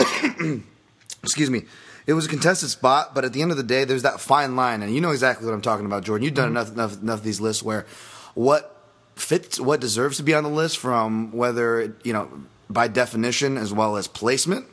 excuse 1.22 1.50
me, 1.50 1.62
it 2.04 2.14
was 2.14 2.26
a 2.26 2.28
contested 2.28 2.70
spot, 2.70 3.14
but 3.14 3.24
at 3.24 3.32
the 3.32 3.42
end 3.42 3.52
of 3.52 3.58
the 3.58 3.62
day, 3.62 3.84
there's 3.84 4.02
that 4.02 4.18
fine 4.18 4.56
line, 4.56 4.82
and 4.82 4.92
you 4.92 5.00
know 5.00 5.12
exactly 5.12 5.46
what 5.46 5.54
I'm 5.54 5.60
talking 5.60 5.86
about, 5.86 6.02
Jordan. 6.02 6.24
You've 6.24 6.34
done 6.34 6.48
mm-hmm. 6.48 6.56
enough, 6.56 6.72
enough, 6.72 7.00
enough 7.00 7.18
of 7.20 7.24
these 7.24 7.40
lists 7.40 7.62
where 7.62 7.86
what 8.34 8.76
fits, 9.14 9.60
what 9.60 9.80
deserves 9.80 10.16
to 10.16 10.24
be 10.24 10.34
on 10.34 10.42
the 10.42 10.50
list, 10.50 10.78
from 10.78 11.30
whether 11.30 11.94
you 12.02 12.12
know 12.12 12.28
by 12.68 12.88
definition 12.88 13.56
as 13.56 13.72
well 13.72 13.96
as 13.96 14.08
placement. 14.08 14.66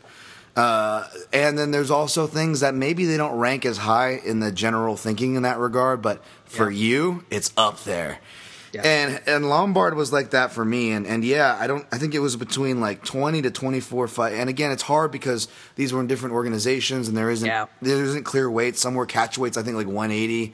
Uh, 0.59 1.07
and 1.31 1.57
then 1.57 1.71
there's 1.71 1.89
also 1.89 2.27
things 2.27 2.59
that 2.59 2.75
maybe 2.75 3.05
they 3.05 3.15
don't 3.15 3.37
rank 3.37 3.65
as 3.65 3.77
high 3.77 4.19
in 4.25 4.41
the 4.41 4.51
general 4.51 4.97
thinking 4.97 5.35
in 5.35 5.43
that 5.43 5.57
regard, 5.57 6.01
but 6.01 6.21
for 6.43 6.69
yeah. 6.69 6.85
you, 6.85 7.25
it's 7.29 7.53
up 7.55 7.81
there. 7.85 8.19
Yeah. 8.73 8.81
And 8.81 9.21
and 9.25 9.49
Lombard 9.49 9.95
was 9.95 10.11
like 10.11 10.31
that 10.31 10.51
for 10.51 10.65
me, 10.65 10.91
and 10.91 11.07
and 11.07 11.23
yeah, 11.23 11.57
I 11.57 11.65
don't. 11.65 11.87
I 11.93 11.97
think 11.97 12.13
it 12.13 12.19
was 12.19 12.35
between 12.35 12.81
like 12.81 13.05
twenty 13.05 13.41
to 13.41 13.51
twenty 13.51 13.79
four 13.79 14.09
fight. 14.09 14.33
And 14.33 14.49
again, 14.49 14.71
it's 14.71 14.83
hard 14.83 15.11
because 15.11 15.47
these 15.75 15.93
were 15.93 16.01
in 16.01 16.07
different 16.07 16.35
organizations, 16.35 17.07
and 17.07 17.15
there 17.15 17.29
isn't 17.29 17.47
yeah. 17.47 17.67
there 17.81 18.03
isn't 18.03 18.25
clear 18.25 18.51
weight. 18.51 18.75
Some 18.75 18.95
were 18.95 19.05
catch 19.05 19.37
weights. 19.37 19.55
I 19.55 19.63
think 19.63 19.77
like 19.77 19.87
one 19.87 20.11
eighty, 20.11 20.53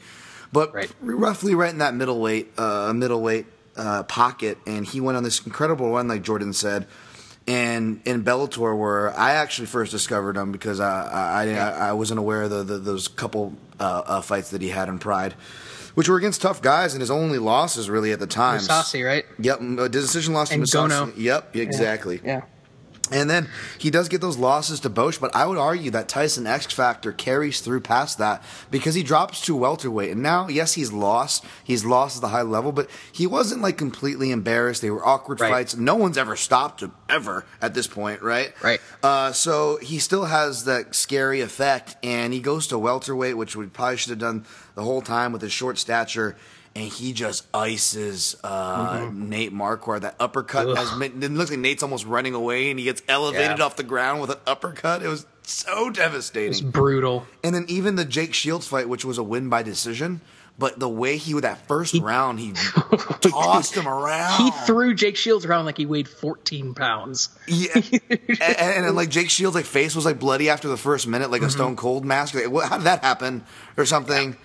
but 0.54 0.72
right. 0.72 0.92
roughly 1.02 1.56
right 1.56 1.72
in 1.72 1.80
that 1.80 1.96
middleweight 1.96 2.58
uh, 2.60 2.94
middleweight 2.94 3.48
uh, 3.76 4.04
pocket. 4.04 4.60
And 4.68 4.86
he 4.86 5.02
went 5.02 5.18
on 5.18 5.24
this 5.24 5.44
incredible 5.46 5.92
run, 5.92 6.08
like 6.08 6.22
Jordan 6.22 6.54
said 6.54 6.86
and 7.48 8.02
in 8.06 8.24
Bellator, 8.24 8.78
where 8.78 9.18
I 9.18 9.34
actually 9.34 9.68
first 9.68 9.92
discovered 9.92 10.36
him 10.38 10.52
because 10.52 10.80
I 10.80 11.04
I, 11.08 11.50
I, 11.50 11.90
I 11.90 11.94
wasn't 11.94 12.20
aware 12.20 12.44
of 12.44 12.50
the, 12.50 12.64
the, 12.64 12.78
those 12.80 13.08
couple 13.08 13.54
uh, 13.80 14.04
uh, 14.06 14.22
fights 14.22 14.52
that 14.52 14.62
he 14.62 14.70
had 14.70 14.90
in 14.90 15.00
Pride, 15.00 15.34
which 15.94 16.10
were 16.10 16.18
against 16.18 16.42
tough 16.42 16.62
guys, 16.62 16.94
and 16.94 17.02
his 17.02 17.12
only 17.12 17.38
losses 17.38 17.90
really 17.90 18.12
at 18.12 18.20
the 18.20 18.28
time. 18.28 18.60
Mousasi, 18.60 19.06
right? 19.06 19.26
Yep, 19.40 19.62
a 19.80 19.90
decision 19.90 20.34
loss 20.34 20.52
and 20.52 20.66
to 20.66 20.78
Mousasi. 20.78 21.14
Yep, 21.18 21.56
exactly. 21.56 22.22
Yeah. 22.24 22.42
And 23.12 23.30
then 23.30 23.50
he 23.78 23.92
does 23.92 24.10
get 24.10 24.20
those 24.20 24.38
losses 24.38 24.80
to 24.80 24.90
Boetsch, 24.90 25.20
but 25.22 25.36
I 25.36 25.46
would 25.46 25.60
argue 25.60 25.92
that 25.92 26.08
Tyson 26.10 26.48
X 26.48 26.66
Factor 26.74 27.12
carries 27.12 27.60
through 27.62 27.82
past 27.82 28.18
that 28.18 28.42
because 28.72 28.96
he 28.96 29.04
drops 29.04 29.42
to 29.42 29.56
welterweight. 29.56 30.12
And 30.12 30.24
now, 30.24 30.48
yes, 30.48 30.74
he's 30.74 30.92
lost. 30.92 31.46
He's 31.64 31.86
lost 31.86 32.18
at 32.18 32.22
the 32.22 32.30
high 32.30 32.42
level, 32.42 32.72
but 32.72 32.90
he 33.12 33.28
wasn't 33.28 33.62
like 33.62 33.78
completely 33.78 34.32
embarrassed. 34.32 34.82
They 34.82 34.90
were 34.90 35.06
awkward 35.06 35.40
Right. 35.40 35.52
fights. 35.52 35.76
No 35.76 35.96
one's 35.96 36.18
ever 36.18 36.36
stopped 36.36 36.82
him, 36.82 36.94
ever, 37.08 37.46
at 37.62 37.76
this 37.76 37.86
point, 37.86 38.24
right? 38.24 38.54
Right. 38.64 38.82
Uh, 39.04 39.32
so 39.34 39.78
he 39.82 40.00
still 40.00 40.26
has 40.26 40.64
that 40.66 40.96
scary 40.96 41.42
effect, 41.42 41.96
and 42.04 42.34
he 42.34 42.40
goes 42.40 42.66
to 42.68 42.80
welterweight, 42.80 43.38
which 43.38 43.56
we 43.56 43.68
probably 43.68 43.98
should 43.98 44.10
have 44.12 44.20
done 44.20 44.46
the 44.74 44.84
whole 44.84 45.02
time 45.04 45.32
with 45.32 45.44
his 45.44 45.52
short 45.52 45.78
stature. 45.78 46.36
And 46.76 46.92
he 46.92 47.14
just 47.14 47.46
ices 47.54 48.36
uh, 48.44 49.10
Nate 49.14 49.54
Marquardt. 49.54 50.02
That 50.02 50.16
uppercut, 50.20 50.68
Ugh. 50.68 50.78
as, 50.78 50.92
it 51.02 51.32
looks 51.32 51.50
like 51.50 51.60
Nate's 51.60 51.84
almost 51.84 52.06
running 52.06 52.34
away, 52.34 52.70
and 52.70 52.78
he 52.78 52.84
gets 52.84 53.02
elevated 53.08 53.60
Yeah. 53.60 53.64
off 53.66 53.78
the 53.78 53.84
ground 53.84 54.20
with 54.20 54.30
an 54.30 54.40
uppercut. 54.46 55.02
It 55.02 55.08
was 55.08 55.26
so 55.44 55.90
devastating. 55.90 56.52
It's 56.52 56.60
brutal. 56.60 57.26
And 57.46 57.56
then 57.56 57.64
even 57.70 57.96
the 57.96 58.04
Jake 58.04 58.34
Shields 58.34 58.68
fight, 58.68 58.90
which 58.90 59.06
was 59.06 59.18
a 59.18 59.24
win 59.24 59.48
by 59.48 59.64
decision, 59.64 60.20
but 60.60 60.78
the 60.78 60.90
way 60.90 61.16
he 61.16 61.34
with 61.34 61.44
that 61.44 61.66
first 61.66 61.96
round, 61.96 62.40
he 62.42 62.52
tossed 63.22 63.76
him 63.76 63.88
around. 63.88 64.42
He 64.42 64.52
threw 64.66 64.94
Jake 64.94 65.16
Shields 65.16 65.46
around 65.46 65.64
like 65.64 65.78
he 65.78 65.86
weighed 65.86 66.10
14 66.10 66.74
pounds. 66.74 67.30
Yeah, 67.48 67.70
and, 68.10 68.20
and, 68.40 68.86
and, 68.86 68.96
like 68.98 69.10
Jake 69.10 69.30
Shields' 69.30 69.56
like 69.56 69.66
face 69.66 69.96
was 69.96 70.04
like 70.04 70.20
bloody 70.20 70.50
after 70.50 70.68
the 70.68 70.78
first 70.78 71.08
minute, 71.08 71.32
like 71.32 71.42
a 71.42 71.50
Stone 71.50 71.78
Cold 71.78 72.04
mask. 72.04 72.36
Like, 72.36 72.50
what, 72.52 72.68
how 72.68 72.78
did 72.78 72.86
that 72.86 73.02
happen, 73.02 73.46
or 73.78 73.86
something? 73.86 74.36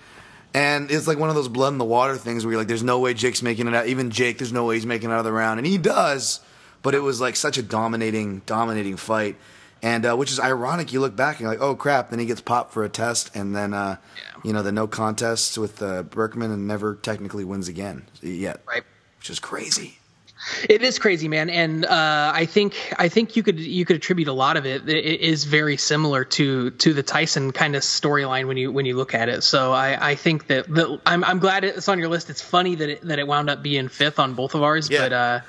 And 0.53 0.91
it's 0.91 1.07
like 1.07 1.17
one 1.17 1.29
of 1.29 1.35
those 1.35 1.47
blood 1.47 1.71
in 1.73 1.77
the 1.77 1.85
water 1.85 2.17
things 2.17 2.43
where 2.45 2.51
you're 2.51 2.59
like, 2.61 2.67
"There's 2.67 2.83
no 2.83 2.99
way 2.99 3.13
Jake's 3.13 3.41
making 3.41 3.67
it 3.67 3.73
out." 3.73 3.87
Even 3.87 4.09
Jake, 4.11 4.37
there's 4.37 4.51
no 4.51 4.65
way 4.65 4.75
he's 4.75 4.85
making 4.85 5.09
it 5.09 5.13
out 5.13 5.19
of 5.19 5.25
the 5.25 5.31
round, 5.31 5.59
and 5.59 5.65
he 5.67 5.77
does. 5.77 6.41
But 6.83 6.93
it 6.95 6.99
was 7.03 7.21
like 7.21 7.35
such 7.35 7.57
a 7.57 7.61
dominating, 7.63 8.41
dominating 8.45 8.97
fight, 8.97 9.37
and 9.81 10.05
uh, 10.05 10.15
which 10.17 10.31
is 10.31 10.39
ironic. 10.39 10.91
You 10.91 10.99
look 10.99 11.15
back 11.15 11.35
and 11.37 11.41
you're 11.41 11.51
like, 11.51 11.61
"Oh 11.61 11.75
crap!" 11.75 12.09
Then 12.09 12.19
he 12.19 12.25
gets 12.25 12.41
popped 12.41 12.73
for 12.73 12.83
a 12.83 12.89
test, 12.89 13.33
and 13.35 13.55
then 13.55 13.73
uh, 13.73 13.95
Yeah. 14.17 14.41
you 14.43 14.51
know 14.51 14.61
the 14.63 14.73
no 14.73 14.87
contest 14.87 15.57
with 15.57 15.81
uh, 15.81 16.03
Burkman, 16.03 16.51
and 16.51 16.67
never 16.67 16.95
technically 16.95 17.45
wins 17.45 17.69
again 17.69 18.03
yet, 18.21 18.59
Right. 18.67 18.83
which 19.19 19.29
is 19.29 19.39
crazy. 19.39 19.99
It 20.67 20.81
is 20.81 20.97
crazy, 20.97 21.27
man, 21.27 21.49
and 21.49 21.85
uh, 21.85 22.31
I 22.33 22.45
think 22.45 22.93
I 22.97 23.09
think 23.09 23.35
you 23.35 23.43
could 23.43 23.59
you 23.59 23.85
could 23.85 23.95
attribute 23.95 24.27
a 24.27 24.33
lot 24.33 24.57
of 24.57 24.65
it. 24.65 24.87
It 24.89 25.21
is 25.21 25.43
very 25.43 25.77
similar 25.77 26.23
to 26.25 26.71
to 26.71 26.93
the 26.93 27.03
Tyson 27.03 27.51
kind 27.51 27.75
of 27.75 27.83
storyline 27.83 28.47
when 28.47 28.57
you 28.57 28.71
when 28.71 28.85
you 28.85 28.95
look 28.95 29.13
at 29.13 29.29
it. 29.29 29.43
So 29.43 29.71
I, 29.71 30.11
I 30.11 30.15
think 30.15 30.47
that 30.47 30.67
the, 30.67 30.99
I'm 31.05 31.23
I'm 31.23 31.39
glad 31.39 31.63
it's 31.63 31.87
on 31.87 31.99
your 31.99 32.09
list. 32.09 32.29
It's 32.29 32.41
funny 32.41 32.75
that 32.75 32.89
it, 32.89 33.01
that 33.03 33.19
it 33.19 33.27
wound 33.27 33.49
up 33.49 33.61
being 33.61 33.87
fifth 33.87 34.17
on 34.19 34.33
both 34.33 34.55
of 34.55 34.63
ours, 34.63 34.89
Yeah. 34.89 34.99
but 34.99 35.13
uh, 35.13 35.39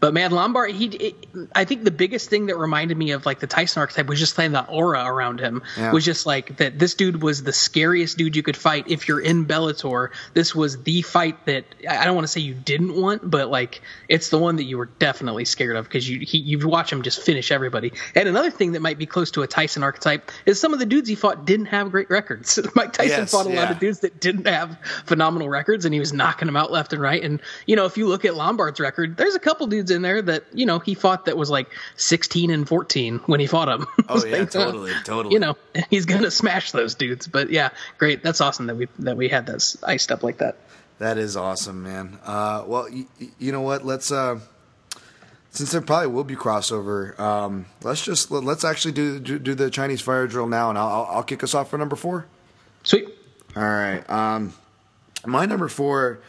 but 0.00 0.14
man, 0.14 0.30
Lombard, 0.30 0.72
he 0.72 0.86
it, 0.86 1.26
I 1.54 1.64
think 1.64 1.84
the 1.84 1.90
biggest 1.90 2.30
thing 2.30 2.46
that 2.46 2.56
reminded 2.56 2.96
me 2.96 3.12
of 3.12 3.26
like 3.26 3.40
the 3.40 3.46
Tyson 3.46 3.80
archetype 3.80 4.06
was 4.06 4.18
just 4.18 4.34
playing 4.34 4.52
the 4.52 4.66
aura 4.66 5.04
around 5.04 5.40
him. 5.40 5.62
Yeah. 5.76 5.92
Was 5.92 6.04
just 6.04 6.26
like 6.26 6.56
that. 6.58 6.78
This 6.78 6.94
dude 6.94 7.22
was 7.22 7.42
the 7.42 7.52
scariest 7.52 8.18
dude 8.18 8.36
you 8.36 8.42
could 8.42 8.56
fight 8.56 8.88
if 8.88 9.08
you're 9.08 9.20
in 9.20 9.46
Bellator. 9.46 10.10
This 10.34 10.54
was 10.54 10.82
the 10.82 11.02
fight 11.02 11.46
that 11.46 11.64
I 11.88 12.04
don't 12.04 12.14
want 12.14 12.26
to 12.26 12.32
say 12.32 12.40
you 12.40 12.54
didn't 12.54 12.94
want, 12.94 13.28
but 13.28 13.48
like 13.48 13.82
it's 14.08 14.30
the 14.30 14.38
one 14.38 14.56
that 14.56 14.64
you 14.64 14.78
were 14.78 14.86
definitely 14.86 15.44
scared 15.44 15.76
of 15.76 15.84
because 15.84 16.08
you 16.08 16.20
he, 16.20 16.38
you 16.38 16.66
watch 16.66 16.92
him 16.92 17.02
just 17.02 17.22
finish 17.22 17.50
everybody. 17.50 17.92
And 18.14 18.28
another 18.28 18.50
thing 18.50 18.72
that 18.72 18.80
might 18.80 18.98
be 18.98 19.06
close 19.06 19.30
to 19.32 19.42
a 19.42 19.46
Tyson 19.46 19.82
archetype 19.82 20.30
is 20.46 20.60
some 20.60 20.72
of 20.72 20.78
the 20.78 20.86
dudes 20.86 21.08
he 21.08 21.14
fought 21.14 21.44
didn't 21.44 21.66
have 21.66 21.90
great 21.90 22.10
records. 22.10 22.58
Mike 22.74 22.92
Tyson 22.92 23.20
Yes, 23.20 23.30
fought 23.30 23.46
a 23.46 23.50
lot 23.50 23.70
of 23.70 23.78
dudes 23.78 24.00
that 24.00 24.20
didn't 24.20 24.46
have 24.46 24.78
phenomenal 25.06 25.48
records, 25.48 25.84
and 25.84 25.94
he 25.94 26.00
was 26.00 26.12
knocking 26.12 26.46
them 26.46 26.56
out 26.56 26.70
left 26.72 26.92
and 26.92 27.02
right. 27.02 27.22
And 27.22 27.40
you 27.66 27.76
know, 27.76 27.86
if 27.86 27.96
you 27.96 28.06
look 28.08 28.24
at 28.24 28.34
Lombard's 28.34 28.80
record, 28.80 29.16
there's 29.16 29.34
a 29.34 29.40
couple 29.40 29.66
dudes 29.72 29.90
in 29.90 30.02
there 30.02 30.22
that 30.22 30.44
you 30.52 30.64
know 30.66 30.78
he 30.78 30.94
fought 30.94 31.24
that 31.24 31.36
was 31.36 31.50
like 31.50 31.68
16 31.96 32.50
and 32.50 32.68
14 32.68 33.18
when 33.26 33.40
he 33.40 33.46
fought 33.48 33.66
them. 33.66 33.86
Oh 34.08 34.24
yeah, 34.24 34.44
totally, 34.44 34.92
totally. 35.04 35.34
You 35.34 35.40
know, 35.40 35.56
he's 35.90 36.06
gonna 36.06 36.30
smash 36.30 36.70
those 36.70 36.94
dudes. 36.94 37.26
But 37.26 37.50
yeah, 37.50 37.70
great. 37.98 38.22
That's 38.22 38.40
awesome 38.40 38.66
that 38.66 38.76
we 38.76 38.86
that 39.00 39.16
we 39.16 39.28
had 39.28 39.46
this 39.46 39.82
iced 39.82 40.12
up 40.12 40.22
like 40.22 40.38
that. 40.38 40.56
That 40.98 41.18
is 41.18 41.36
awesome, 41.36 41.82
man. 41.82 42.18
Uh, 42.24 42.62
well, 42.66 42.88
you, 42.88 43.06
you 43.40 43.50
know 43.50 43.62
what? 43.62 43.84
Let's 43.84 44.12
uh, 44.12 44.38
since 45.50 45.72
there 45.72 45.80
probably 45.80 46.08
will 46.08 46.24
be 46.24 46.36
crossover. 46.36 47.18
Um, 47.18 47.66
let's 47.82 48.04
just 48.04 48.30
let- 48.30 48.44
let's 48.44 48.64
actually 48.64 48.92
do, 48.92 49.18
do 49.18 49.38
do 49.38 49.54
the 49.54 49.68
Chinese 49.70 50.00
fire 50.00 50.26
drill 50.26 50.46
now, 50.46 50.68
and 50.68 50.78
I'll 50.78 50.88
I'll, 50.88 51.08
I'll 51.16 51.22
kick 51.24 51.42
us 51.42 51.54
off 51.54 51.70
for 51.70 51.78
number 51.78 51.96
four. 51.96 52.26
Sweet. 52.84 53.08
All 53.56 53.62
right. 53.62 54.08
Um, 54.08 54.54
my 55.26 55.44
number 55.46 55.68
four. 55.68 56.20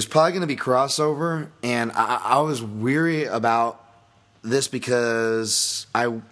There's 0.00 0.08
probably 0.08 0.32
going 0.32 0.40
to 0.40 0.46
be 0.46 0.56
crossover, 0.56 1.48
and 1.62 1.92
I, 1.92 2.18
I 2.24 2.40
was 2.40 2.62
weary 2.62 3.24
about 3.24 3.84
this 4.40 4.66
because 4.66 5.86
I 5.94 6.22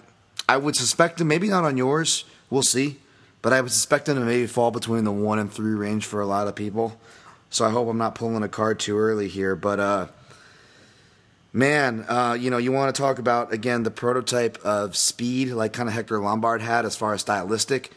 I 0.48 0.56
would 0.56 0.74
suspect 0.74 1.20
him. 1.20 1.28
Maybe 1.28 1.50
not 1.50 1.64
on 1.64 1.76
yours. 1.76 2.24
We'll 2.48 2.62
see. 2.62 2.96
But 3.42 3.52
I 3.52 3.60
would 3.60 3.70
suspect 3.70 4.08
him 4.08 4.14
to 4.14 4.22
maybe 4.22 4.46
fall 4.46 4.70
between 4.70 5.04
the 5.04 5.12
one 5.12 5.38
and 5.38 5.52
three 5.52 5.74
range 5.74 6.06
for 6.06 6.22
a 6.22 6.26
lot 6.26 6.48
of 6.48 6.54
people. 6.54 6.98
So 7.50 7.66
I 7.66 7.68
hope 7.68 7.86
I'm 7.88 7.98
not 7.98 8.14
pulling 8.14 8.42
a 8.42 8.48
card 8.48 8.80
too 8.80 8.96
early 8.96 9.28
here. 9.28 9.54
But 9.54 9.80
uh, 9.80 10.06
man, 11.52 12.06
uh, 12.08 12.38
you 12.40 12.48
know, 12.48 12.56
you 12.56 12.72
want 12.72 12.96
to 12.96 12.98
talk 12.98 13.18
about 13.18 13.52
again 13.52 13.82
the 13.82 13.90
prototype 13.90 14.56
of 14.64 14.96
speed, 14.96 15.50
like 15.50 15.74
kind 15.74 15.90
of 15.90 15.94
Hector 15.94 16.18
Lombard 16.18 16.62
had 16.62 16.86
as 16.86 16.96
far 16.96 17.12
as 17.12 17.20
stylistic. 17.20 17.92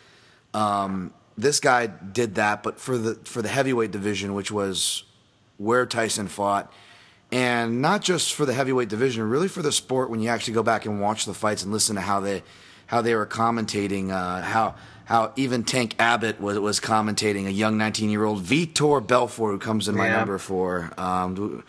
Um, 0.54 1.13
this 1.38 1.62
guy 1.62 1.88
did 1.88 2.36
that, 2.36 2.62
but 2.62 2.78
for 2.78 2.98
the 2.98 3.16
for 3.24 3.42
the 3.42 3.48
heavyweight 3.48 3.92
division, 3.92 4.34
which 4.34 4.51
was 4.51 5.06
where 5.62 5.86
Tyson 5.86 6.27
fought, 6.27 6.72
and 7.32 7.82
not 7.82 8.01
just 8.01 8.34
for 8.34 8.46
the 8.46 8.53
heavyweight 8.53 8.89
division, 8.89 9.24
really 9.30 9.48
for 9.48 9.62
the 9.62 9.72
sport. 9.72 10.10
When 10.10 10.20
you 10.20 10.30
actually 10.30 10.53
go 10.56 10.63
back 10.63 10.86
and 10.86 11.00
watch 11.00 11.25
the 11.25 11.34
fights 11.34 11.63
and 11.63 11.72
listen 11.72 11.96
to 11.96 12.01
how 12.01 12.20
they 12.20 12.44
how 12.88 13.01
they 13.01 13.15
were 13.15 13.25
commentating, 13.27 14.10
uh, 14.10 14.41
how 14.41 14.75
how 15.06 15.32
even 15.36 15.63
Tank 15.63 15.96
Abbott 16.00 16.41
was 16.41 16.60
was 16.60 16.80
commentating 16.80 17.46
a 17.48 17.51
young 17.51 17.77
19 17.77 18.10
year 18.10 18.24
old 18.25 18.44
Vitor 18.44 19.06
Belfort, 19.06 19.51
who 19.51 19.60
comes 19.60 19.88
in 19.88 19.96
my 19.96 20.08
Yeah. 20.08 20.18
number 20.18 20.38
four. 20.38 20.91
Um, 20.98 21.63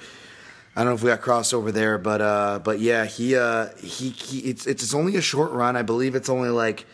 I 0.74 0.80
don't 0.80 0.86
know 0.88 0.94
if 0.94 1.02
we 1.02 1.10
got 1.10 1.20
crossover 1.20 1.70
there, 1.70 1.98
but 1.98 2.20
uh, 2.22 2.58
but 2.64 2.80
yeah, 2.80 3.04
he 3.04 3.36
uh, 3.36 3.68
he 3.78 4.08
he 4.10 4.38
it's 4.50 4.66
it's 4.66 4.94
only 4.94 5.16
a 5.16 5.20
short 5.22 5.52
run. 5.52 5.76
I 5.76 5.82
believe 5.82 6.14
it's 6.14 6.30
only 6.30 6.48
like 6.48 6.86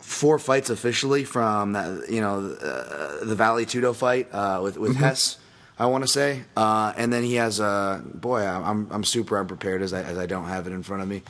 four 0.00 0.38
fights 0.38 0.70
officially 0.70 1.24
from 1.24 1.72
that, 1.72 2.08
you 2.08 2.20
know 2.20 2.50
uh, 2.52 3.24
the 3.24 3.34
Vale 3.34 3.66
Tudo 3.66 3.94
fight 3.94 4.32
uh, 4.32 4.60
with 4.62 4.78
with 4.78 4.96
Hess. 4.96 5.38
I 5.78 5.86
want 5.86 6.04
to 6.04 6.08
say, 6.08 6.42
uh, 6.56 6.92
and 6.96 7.12
then 7.12 7.22
he 7.22 7.34
has 7.34 7.60
a 7.60 8.02
boy. 8.12 8.40
I'm 8.40 8.88
I'm 8.90 9.04
super 9.04 9.38
unprepared 9.38 9.80
as 9.80 9.92
I 9.92 10.02
as 10.02 10.18
I 10.18 10.26
don't 10.26 10.46
have 10.46 10.66
it 10.66 10.72
in 10.72 10.82
front 10.82 11.02
of 11.02 11.08
me, 11.08 11.22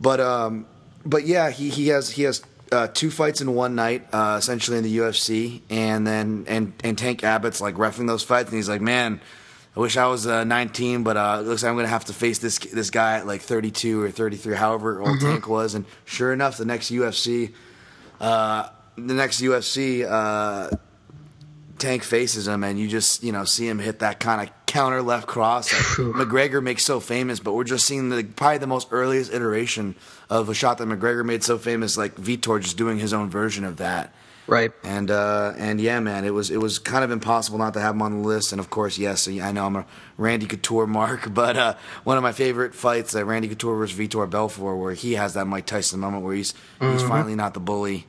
but 0.00 0.20
um, 0.20 0.66
but 1.04 1.26
yeah, 1.26 1.50
he 1.50 1.68
he 1.68 1.88
has 1.88 2.10
he 2.10 2.22
has. 2.22 2.42
Uh, 2.70 2.86
two 2.86 3.10
fights 3.10 3.42
in 3.42 3.54
one 3.54 3.74
night, 3.74 4.08
uh, 4.14 4.36
essentially 4.38 4.78
in 4.78 4.82
the 4.82 4.96
UFC, 4.96 5.60
and 5.68 6.06
then 6.06 6.46
and 6.48 6.72
and 6.82 6.96
Tank 6.96 7.22
Abbott's 7.22 7.60
like 7.60 7.74
refing 7.74 8.06
those 8.06 8.22
fights, 8.22 8.48
and 8.48 8.56
he's 8.56 8.66
like, 8.66 8.80
"Man, 8.80 9.20
I 9.76 9.80
wish 9.80 9.98
I 9.98 10.06
was 10.06 10.26
uh, 10.26 10.44
19, 10.44 11.02
but 11.02 11.18
uh, 11.18 11.40
it 11.40 11.46
looks 11.46 11.62
like 11.62 11.68
I'm 11.68 11.76
going 11.76 11.84
to 11.84 11.90
have 11.90 12.06
to 12.06 12.14
face 12.14 12.38
this 12.38 12.58
this 12.58 12.88
guy 12.88 13.18
at 13.18 13.26
like 13.26 13.42
32 13.42 14.02
or 14.02 14.10
33, 14.10 14.56
however 14.56 15.02
old 15.02 15.20
Tank 15.20 15.46
was." 15.48 15.74
And 15.74 15.84
sure 16.06 16.32
enough, 16.32 16.56
the 16.56 16.64
next 16.64 16.90
UFC, 16.90 17.52
uh, 18.22 18.68
the 18.96 19.14
next 19.14 19.42
UFC, 19.42 20.10
uh, 20.10 20.74
Tank 21.82 22.04
faces 22.04 22.46
him, 22.46 22.62
and 22.62 22.78
you 22.78 22.86
just 22.86 23.22
you 23.22 23.32
know 23.32 23.44
see 23.44 23.68
him 23.68 23.78
hit 23.78 23.98
that 23.98 24.20
kind 24.20 24.40
of 24.40 24.66
counter 24.66 25.02
left 25.02 25.26
cross 25.26 25.70
that 25.70 25.76
McGregor 25.98 26.62
makes 26.62 26.84
so 26.84 27.00
famous. 27.00 27.40
But 27.40 27.52
we're 27.52 27.64
just 27.64 27.86
seeing 27.86 28.08
the 28.08 28.22
probably 28.24 28.58
the 28.58 28.66
most 28.66 28.88
earliest 28.90 29.32
iteration 29.32 29.96
of 30.30 30.48
a 30.48 30.54
shot 30.54 30.78
that 30.78 30.86
McGregor 30.86 31.24
made 31.24 31.42
so 31.42 31.58
famous, 31.58 31.96
like 31.96 32.14
Vitor 32.14 32.60
just 32.60 32.76
doing 32.76 32.98
his 32.98 33.12
own 33.12 33.30
version 33.30 33.64
of 33.64 33.78
that. 33.78 34.14
Right. 34.46 34.72
And 34.82 35.10
uh, 35.10 35.54
and 35.56 35.80
yeah, 35.80 36.00
man, 36.00 36.24
it 36.24 36.34
was 36.34 36.50
it 36.50 36.58
was 36.58 36.78
kind 36.78 37.04
of 37.04 37.10
impossible 37.10 37.58
not 37.58 37.74
to 37.74 37.80
have 37.80 37.94
him 37.94 38.02
on 38.02 38.22
the 38.22 38.28
list. 38.28 38.52
And 38.52 38.60
of 38.60 38.70
course, 38.70 38.98
yes, 38.98 39.28
I 39.28 39.52
know 39.52 39.66
I'm 39.66 39.76
a 39.76 39.86
Randy 40.18 40.46
Couture 40.46 40.86
mark, 40.86 41.32
but 41.34 41.56
uh, 41.56 41.74
one 42.04 42.16
of 42.16 42.22
my 42.22 42.32
favorite 42.32 42.74
fights, 42.74 43.14
uh, 43.14 43.24
Randy 43.24 43.48
Couture 43.48 43.76
versus 43.76 43.98
Vitor 43.98 44.28
Belfort, 44.28 44.78
where 44.78 44.94
he 44.94 45.14
has 45.14 45.34
that 45.34 45.46
Mike 45.46 45.66
Tyson 45.66 46.00
moment 46.00 46.22
where 46.22 46.34
he's 46.34 46.54
he's 46.80 47.02
finally 47.02 47.34
not 47.34 47.54
the 47.54 47.60
bully, 47.60 48.06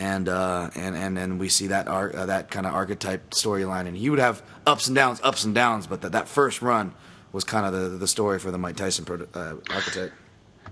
and 0.00 0.28
uh, 0.28 0.70
and 0.74 0.96
and 0.96 1.16
and 1.18 1.38
we 1.38 1.48
see 1.48 1.68
that 1.68 1.86
ar- 1.86 2.14
uh, 2.16 2.26
that 2.26 2.50
kind 2.50 2.66
of 2.66 2.74
archetype 2.74 3.30
storyline, 3.30 3.86
and 3.86 3.96
he 3.96 4.10
would 4.10 4.18
have 4.18 4.42
ups 4.66 4.86
and 4.88 4.96
downs, 4.96 5.20
ups 5.22 5.44
and 5.44 5.54
downs, 5.54 5.86
but 5.86 6.00
that 6.00 6.12
that 6.12 6.26
first 6.26 6.62
run 6.62 6.92
was 7.32 7.44
kind 7.44 7.66
of 7.66 7.72
the 7.72 7.96
the 7.98 8.08
story 8.08 8.38
for 8.38 8.50
the 8.50 8.58
Mike 8.58 8.76
Tyson 8.76 9.04
proto- 9.04 9.28
uh, 9.34 9.54
archetype. 9.72 10.12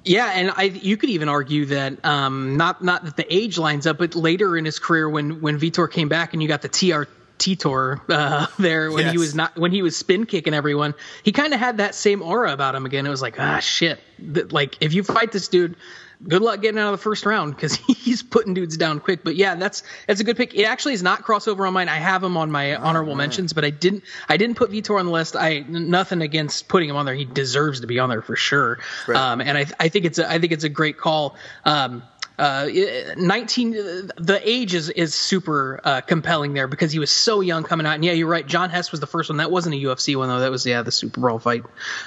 Yeah, 0.04 0.26
and 0.35 0.50
I 0.56 0.64
you 0.64 0.97
could 0.97 1.11
even 1.11 1.28
argue 1.28 1.66
that 1.66 2.04
um, 2.04 2.56
not 2.56 2.82
not 2.82 3.04
that 3.04 3.16
the 3.16 3.32
age 3.35 3.58
lines 3.58 3.87
up, 3.87 3.99
but 3.99 4.14
later 4.14 4.56
in 4.56 4.64
his 4.64 4.78
career 4.78 5.08
when 5.08 5.40
when 5.42 5.58
Vitor 5.61 5.90
came 5.90 6.08
back 6.08 6.32
and 6.32 6.42
you 6.42 6.49
got 6.49 6.62
the 6.62 6.68
TR 6.68 7.02
Tour 7.38 8.00
uh, 8.08 8.47
there 8.58 8.90
when 8.90 9.04
Yes. 9.04 9.12
he 9.12 9.18
was 9.18 9.35
not 9.35 9.56
when 9.58 9.73
he 9.73 9.82
was 9.82 9.97
spin 9.97 10.25
kicking 10.26 10.54
everyone, 10.54 10.94
he 11.23 11.32
kind 11.32 11.52
of 11.52 11.61
had 11.61 11.76
that 11.78 11.94
same 11.94 12.23
aura 12.23 12.52
about 12.52 12.75
him 12.75 12.87
again. 12.87 13.06
It 13.06 13.11
was 13.11 13.23
like 13.23 13.38
ah 13.38 13.58
shit, 13.58 14.00
like 14.52 14.78
if 14.80 14.94
you 14.94 15.02
fight 15.04 15.32
this 15.32 15.49
dude. 15.49 15.76
Good 16.26 16.42
luck 16.42 16.60
getting 16.60 16.78
out 16.78 16.87
of 16.87 16.92
the 16.92 17.02
first 17.02 17.26
round 17.26 17.54
because 17.54 17.75
he's 17.87 18.22
putting 18.22 18.54
dudes 18.54 18.76
down 18.76 19.00
quick. 19.00 19.22
But 19.25 19.37
yeah, 19.37 19.54
that's 19.54 19.82
that's 20.06 20.20
a 20.20 20.25
good 20.25 20.37
pick. 20.37 20.54
It 20.54 20.64
actually 20.64 20.94
is 20.94 21.02
not 21.02 21.22
crossover 21.22 21.66
on 21.66 21.75
mine. 21.75 21.88
I 21.88 21.96
have 21.96 22.22
him 22.22 22.37
on 22.37 22.50
my 22.50 22.76
honorable 22.76 23.14
mentions, 23.14 23.52
but 23.52 23.64
I 23.64 23.70
didn't 23.70 24.04
I 24.28 24.37
didn't 24.37 24.56
put 24.56 24.70
Vitor 24.70 24.98
on 24.98 25.06
the 25.06 25.12
list. 25.12 25.37
I 25.37 25.60
nothing 25.68 26.22
against 26.22 26.68
putting 26.68 26.88
him 26.88 26.96
on 26.96 27.06
there. 27.06 27.14
He 27.14 27.25
deserves 27.25 27.80
to 27.80 27.87
be 27.87 27.98
on 27.98 28.08
there 28.08 28.22
for 28.22 28.37
sure. 28.37 28.78
Right. 29.06 29.16
Um, 29.16 29.40
and 29.40 29.56
I 29.56 29.66
I 29.78 29.88
think 29.88 30.04
it's 30.04 30.18
a, 30.18 30.30
I 30.30 30.38
think 30.38 30.52
it's 30.52 30.64
a 30.64 30.68
great 30.68 30.98
call. 30.98 31.37
Um, 31.64 32.02
uh, 32.38 32.68
19 33.16 33.73
the 34.16 34.40
age 34.45 34.75
is 34.75 34.90
is 34.90 35.14
super 35.14 35.80
uh, 35.85 36.00
compelling 36.00 36.54
there 36.54 36.68
because 36.68 36.92
he 36.92 36.99
was 36.99 37.11
so 37.11 37.40
young 37.40 37.64
coming 37.64 37.87
out 37.87 37.95
and 37.95 38.04
yeah 38.04 38.12
you're 38.12 38.28
right 38.28 38.47
john 38.47 38.71
hess 38.71 38.90
was 38.90 39.00
the 39.00 39.07
first 39.07 39.28
one 39.28 39.38
that 39.38 39.50
wasn't 39.50 39.75
a 39.75 39.78
ufc 39.78 40.14
one 40.16 40.28
though 40.28 40.40
that 40.40 40.50
was 40.50 40.64
yeah 40.66 40.83
the 40.83 40.92
Super 40.92 41.21
Brawl 41.21 41.38
fight 41.38 41.64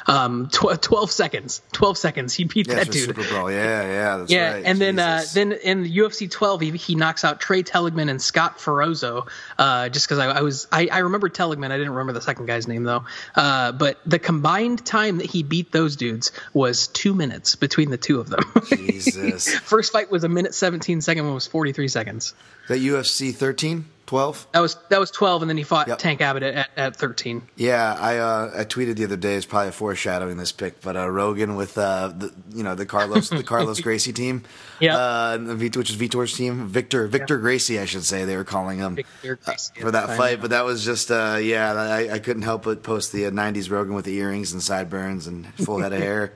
um 0.08 0.48
tw- 0.50 0.82
12 0.82 1.12
seconds 1.12 1.62
12 1.74 1.98
seconds 1.98 2.34
he 2.34 2.46
beat 2.46 2.68
Yeah, 2.68 2.76
that 2.76 2.92
dude 2.92 3.16
Super 3.16 3.24
Brawl. 3.28 3.52
Yeah, 3.52 3.82
yeah, 3.84 4.18
that's 4.18 4.32
yeah, 4.32 4.54
right. 4.54 4.66
and 4.66 4.80
then 4.80 5.00
uh, 5.00 5.24
then 5.34 5.52
in 5.52 5.84
the 5.84 5.98
UFC 5.98 6.30
12, 6.30 6.62
he, 6.62 6.72
he 6.72 6.96
knocks 6.96 7.24
out 7.24 7.40
Tra 7.40 7.64
Telligman 7.64 8.10
and 8.10 8.22
Scott 8.22 8.58
Ferozzo. 8.60 9.28
Uh, 9.58 9.90
just 9.90 10.08
because 10.08 10.20
I, 10.20 10.28
I 10.28 10.42
was 10.42 10.68
I, 10.72 10.88
I 10.92 11.00
remember 11.00 11.30
Telligman, 11.30 11.72
I 11.72 11.78
didn't 11.78 11.92
remember 11.92 12.14
the 12.14 12.22
second 12.22 12.46
guy's 12.46 12.68
name 12.68 12.84
though. 12.84 13.06
Uh, 13.36 13.72
but 13.72 14.00
the 14.06 14.20
combined 14.20 14.86
time 14.86 15.18
that 15.18 15.28
he 15.28 15.44
beat 15.44 15.72
those 15.72 15.96
dudes 15.96 16.32
was 16.54 16.88
two 16.88 17.14
minutes 17.14 17.56
between 17.56 17.90
the 17.90 17.98
two 17.98 18.20
of 18.20 18.30
them. 18.30 18.42
Jesus. 18.70 19.54
First 19.60 19.92
fight 19.92 20.12
was 20.12 20.21
a 20.24 20.30
minute 20.30 20.54
17 20.56 21.02
second 21.02 21.26
one 21.26 21.34
was 21.34 21.48
43 21.48 21.88
seconds. 21.88 22.34
that 22.68 22.80
UFC 22.80 23.34
13, 23.34 23.86
12? 24.06 24.48
That 24.54 24.60
was 24.60 24.78
that 24.90 25.00
was 25.00 25.10
12, 25.12 25.44
and 25.44 25.50
then 25.50 25.58
he 25.58 25.64
fought 25.64 25.88
Yep. 25.88 25.98
Tank 26.00 26.22
Abbott 26.22 26.44
at, 26.44 26.56
at, 26.56 26.70
at 26.78 26.96
13. 26.98 27.42
Yeah, 27.56 27.96
I 27.98 28.18
uh, 28.18 28.52
I 28.58 28.64
tweeted 28.66 28.96
the 28.98 29.06
other 29.06 29.16
day. 29.16 29.36
It's 29.36 29.46
probably 29.46 29.72
foreshadowing 29.72 30.38
this 30.38 30.52
pick, 30.52 30.82
but 30.82 30.98
uh, 30.98 31.10
Rogan 31.10 31.56
with 31.56 31.78
uh, 31.78 32.10
the 32.10 32.34
you 32.54 32.64
know 32.64 32.76
the 32.76 32.86
Carlson 32.86 33.38
the 33.38 33.44
Carlson 33.44 33.82
Gracie 33.84 34.12
team, 34.14 34.44
Yeah. 34.80 34.98
uh, 34.98 35.32
and 35.36 35.48
the 35.48 35.56
Vit- 35.56 35.78
which 35.78 35.90
is 35.90 35.96
Vitor's 35.96 36.34
team, 36.36 36.68
Victor 36.68 37.08
Victor 37.08 37.38
Gracie, 37.38 37.80
I 37.80 37.86
should 37.86 38.04
say 38.04 38.26
they 38.26 38.36
were 38.38 38.44
calling 38.44 38.80
him 38.80 38.98
uh, 39.00 39.36
Gracie 39.46 39.80
for 39.80 39.92
that 39.92 40.18
fight. 40.18 40.42
But 40.42 40.50
that 40.50 40.66
was 40.66 40.84
just 40.84 41.10
uh, 41.10 41.40
yeah, 41.42 41.72
I, 41.74 42.14
I 42.16 42.20
couldn't 42.20 42.44
help 42.44 42.64
but 42.64 42.84
post 42.84 43.14
the 43.14 43.26
uh, 43.28 43.32
'90s 43.32 43.72
Rogan 43.72 43.94
with 43.94 44.06
the 44.06 44.16
earrings 44.18 44.52
and 44.52 44.62
sideburns 44.62 45.26
and 45.28 45.48
full 45.56 45.80
head 45.80 45.94
of 45.94 46.00
hair. 46.04 46.34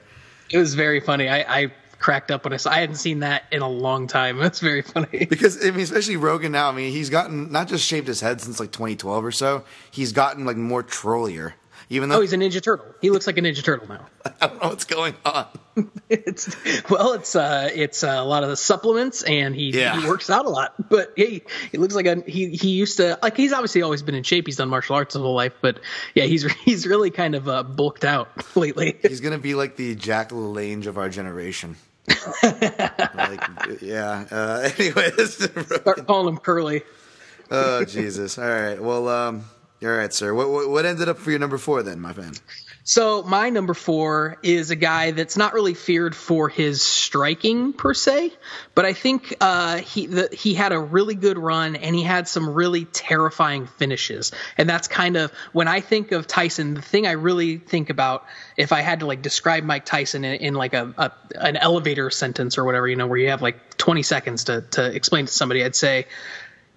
It 0.52 0.60
was 0.60 0.76
very 0.76 1.00
funny. 1.00 1.28
I, 1.28 1.40
I 1.64 1.72
cracked 2.00 2.32
up 2.32 2.44
when 2.44 2.54
I 2.54 2.58
saw. 2.58 2.72
I 2.72 2.80
hadn't 2.80 2.96
seen 2.96 3.20
that 3.20 3.44
in 3.52 3.62
a 3.62 3.70
long 3.70 4.08
time. 4.08 4.38
That's 4.46 4.60
very 4.60 4.82
funny. 4.82 5.26
Because 5.26 5.66
I 5.66 5.72
mean, 5.72 5.82
especially 5.82 6.18
Rogan 6.18 6.52
now. 6.52 6.70
I 6.70 6.72
mean, 6.74 6.92
he's 6.92 7.10
gotten 7.10 7.52
not 7.52 7.68
just 7.68 7.86
shaved 7.86 8.08
his 8.08 8.22
head 8.22 8.42
since 8.42 8.60
like 8.60 8.72
2012 8.72 9.24
or 9.24 9.32
so. 9.32 9.64
He's 9.92 10.12
gotten 10.12 10.46
like 10.46 10.58
more 10.58 10.84
trollier. 10.84 11.56
Even 11.90 12.10
though 12.10 12.18
Oh, 12.18 12.22
he's 12.22 12.34
a 12.34 12.38
Ninja 12.38 12.62
Turtle. 12.64 12.86
He 13.02 13.10
looks 13.12 13.28
like 13.28 13.38
a 13.38 13.42
Ninja 13.42 13.64
Turtle 13.64 13.88
now. 13.88 14.06
I 14.42 14.48
don't 14.48 14.62
know 14.62 14.70
what's 14.70 14.86
going 14.86 15.14
on. 15.24 15.48
it's 16.10 16.56
well, 16.90 17.14
it's 17.14 17.36
uh, 17.36 17.70
it's 17.74 18.04
uh, 18.04 18.08
a 18.18 18.24
lot 18.24 18.44
of 18.44 18.50
the 18.50 18.58
supplements, 18.58 19.22
and 19.24 19.54
he 19.56 19.70
Yeah. 19.72 20.00
he 20.02 20.08
works 20.08 20.30
out 20.30 20.46
a 20.46 20.50
lot. 20.50 20.74
But 20.90 21.14
he 21.16 21.44
he 21.72 21.78
looks 21.78 21.94
like 21.94 22.06
a 22.08 22.22
he 22.26 22.50
he 22.56 22.70
used 22.70 22.98
to 22.98 23.20
like 23.22 23.38
he's 23.38 23.54
obviously 23.54 23.82
always 23.84 24.02
been 24.02 24.16
in 24.16 24.24
shape. 24.24 24.48
He's 24.48 24.56
done 24.56 24.70
martial 24.70 24.96
arts 24.96 25.14
his 25.14 25.22
whole 25.22 25.36
life, 25.36 25.54
but 25.62 25.80
yeah, 26.16 26.24
he's 26.24 26.44
he's 26.64 26.88
really 26.88 27.12
kind 27.12 27.36
of 27.36 27.48
uh, 27.48 27.62
bulked 27.64 28.04
out 28.06 28.30
lately. 28.56 28.98
He's 29.02 29.22
gonna 29.22 29.38
be 29.38 29.54
like 29.54 29.76
the 29.76 29.96
Jack 29.96 30.30
LaLanne 30.30 30.86
of 30.88 30.98
our 30.98 31.10
generation. 31.10 31.76
like, 32.44 33.42
yeah. 33.82 34.26
Uh, 34.32 34.70
anyways, 34.78 35.34
Start 35.66 36.08
calling 36.08 36.30
him 36.30 36.38
Curly. 36.38 36.84
oh 37.52 37.84
Jesus! 37.86 38.38
All 38.38 38.48
right. 38.48 38.82
Well, 38.82 39.08
um, 39.08 39.46
all 39.84 39.90
right, 39.90 40.14
sir. 40.14 40.34
What, 40.34 40.70
what 40.70 40.86
ended 40.86 41.10
up 41.10 41.18
for 41.18 41.30
your 41.32 41.40
number 41.40 41.58
four 41.58 41.84
then, 41.84 42.00
my 42.00 42.14
fan? 42.14 42.34
So 42.88 43.24
my 43.24 43.50
number 43.50 43.74
four 43.74 44.38
is 44.44 44.70
a 44.70 44.76
guy 44.76 45.10
that's 45.10 45.38
not 45.38 45.56
really 45.56 45.74
feared 45.74 46.16
for 46.16 46.50
his 46.50 46.84
striking 46.84 47.74
per 47.74 47.96
se, 47.96 48.32
but 48.76 48.86
I 48.86 48.94
think 48.94 49.36
uh, 49.42 49.78
he 49.78 50.06
the, 50.06 50.30
he 50.32 50.54
had 50.54 50.72
a 50.72 50.80
really 50.80 51.16
good 51.16 51.40
run 51.40 51.76
and 51.76 51.96
he 51.96 52.04
had 52.04 52.28
some 52.28 52.48
really 52.48 52.86
terrifying 52.86 53.66
finishes. 53.66 54.32
And 54.56 54.70
that's 54.70 54.88
kind 54.88 55.18
of 55.18 55.32
when 55.52 55.68
I 55.68 55.82
think 55.82 56.12
of 56.12 56.28
Tyson, 56.28 56.76
the 56.76 56.82
thing 56.84 57.08
I 57.08 57.14
really 57.14 57.58
think 57.58 57.90
about 57.90 58.24
if 58.56 58.72
I 58.72 58.82
had 58.82 59.00
to 59.00 59.08
like 59.08 59.24
describe 59.24 59.64
Mike 59.64 59.86
Tyson 59.86 60.24
in, 60.24 60.36
in 60.36 60.54
like 60.54 60.76
a, 60.76 60.94
a 60.96 61.12
an 61.44 61.58
elevator 61.58 62.12
sentence 62.12 62.60
or 62.60 62.66
whatever, 62.66 62.88
you 62.88 62.98
know, 62.98 63.08
where 63.08 63.18
you 63.18 63.30
have 63.30 63.42
like 63.42 63.78
20 63.78 64.04
seconds 64.04 64.44
to 64.44 64.62
to 64.62 64.96
explain 64.96 65.26
to 65.26 65.34
somebody, 65.34 65.64
I'd 65.64 65.76
say 65.76 66.06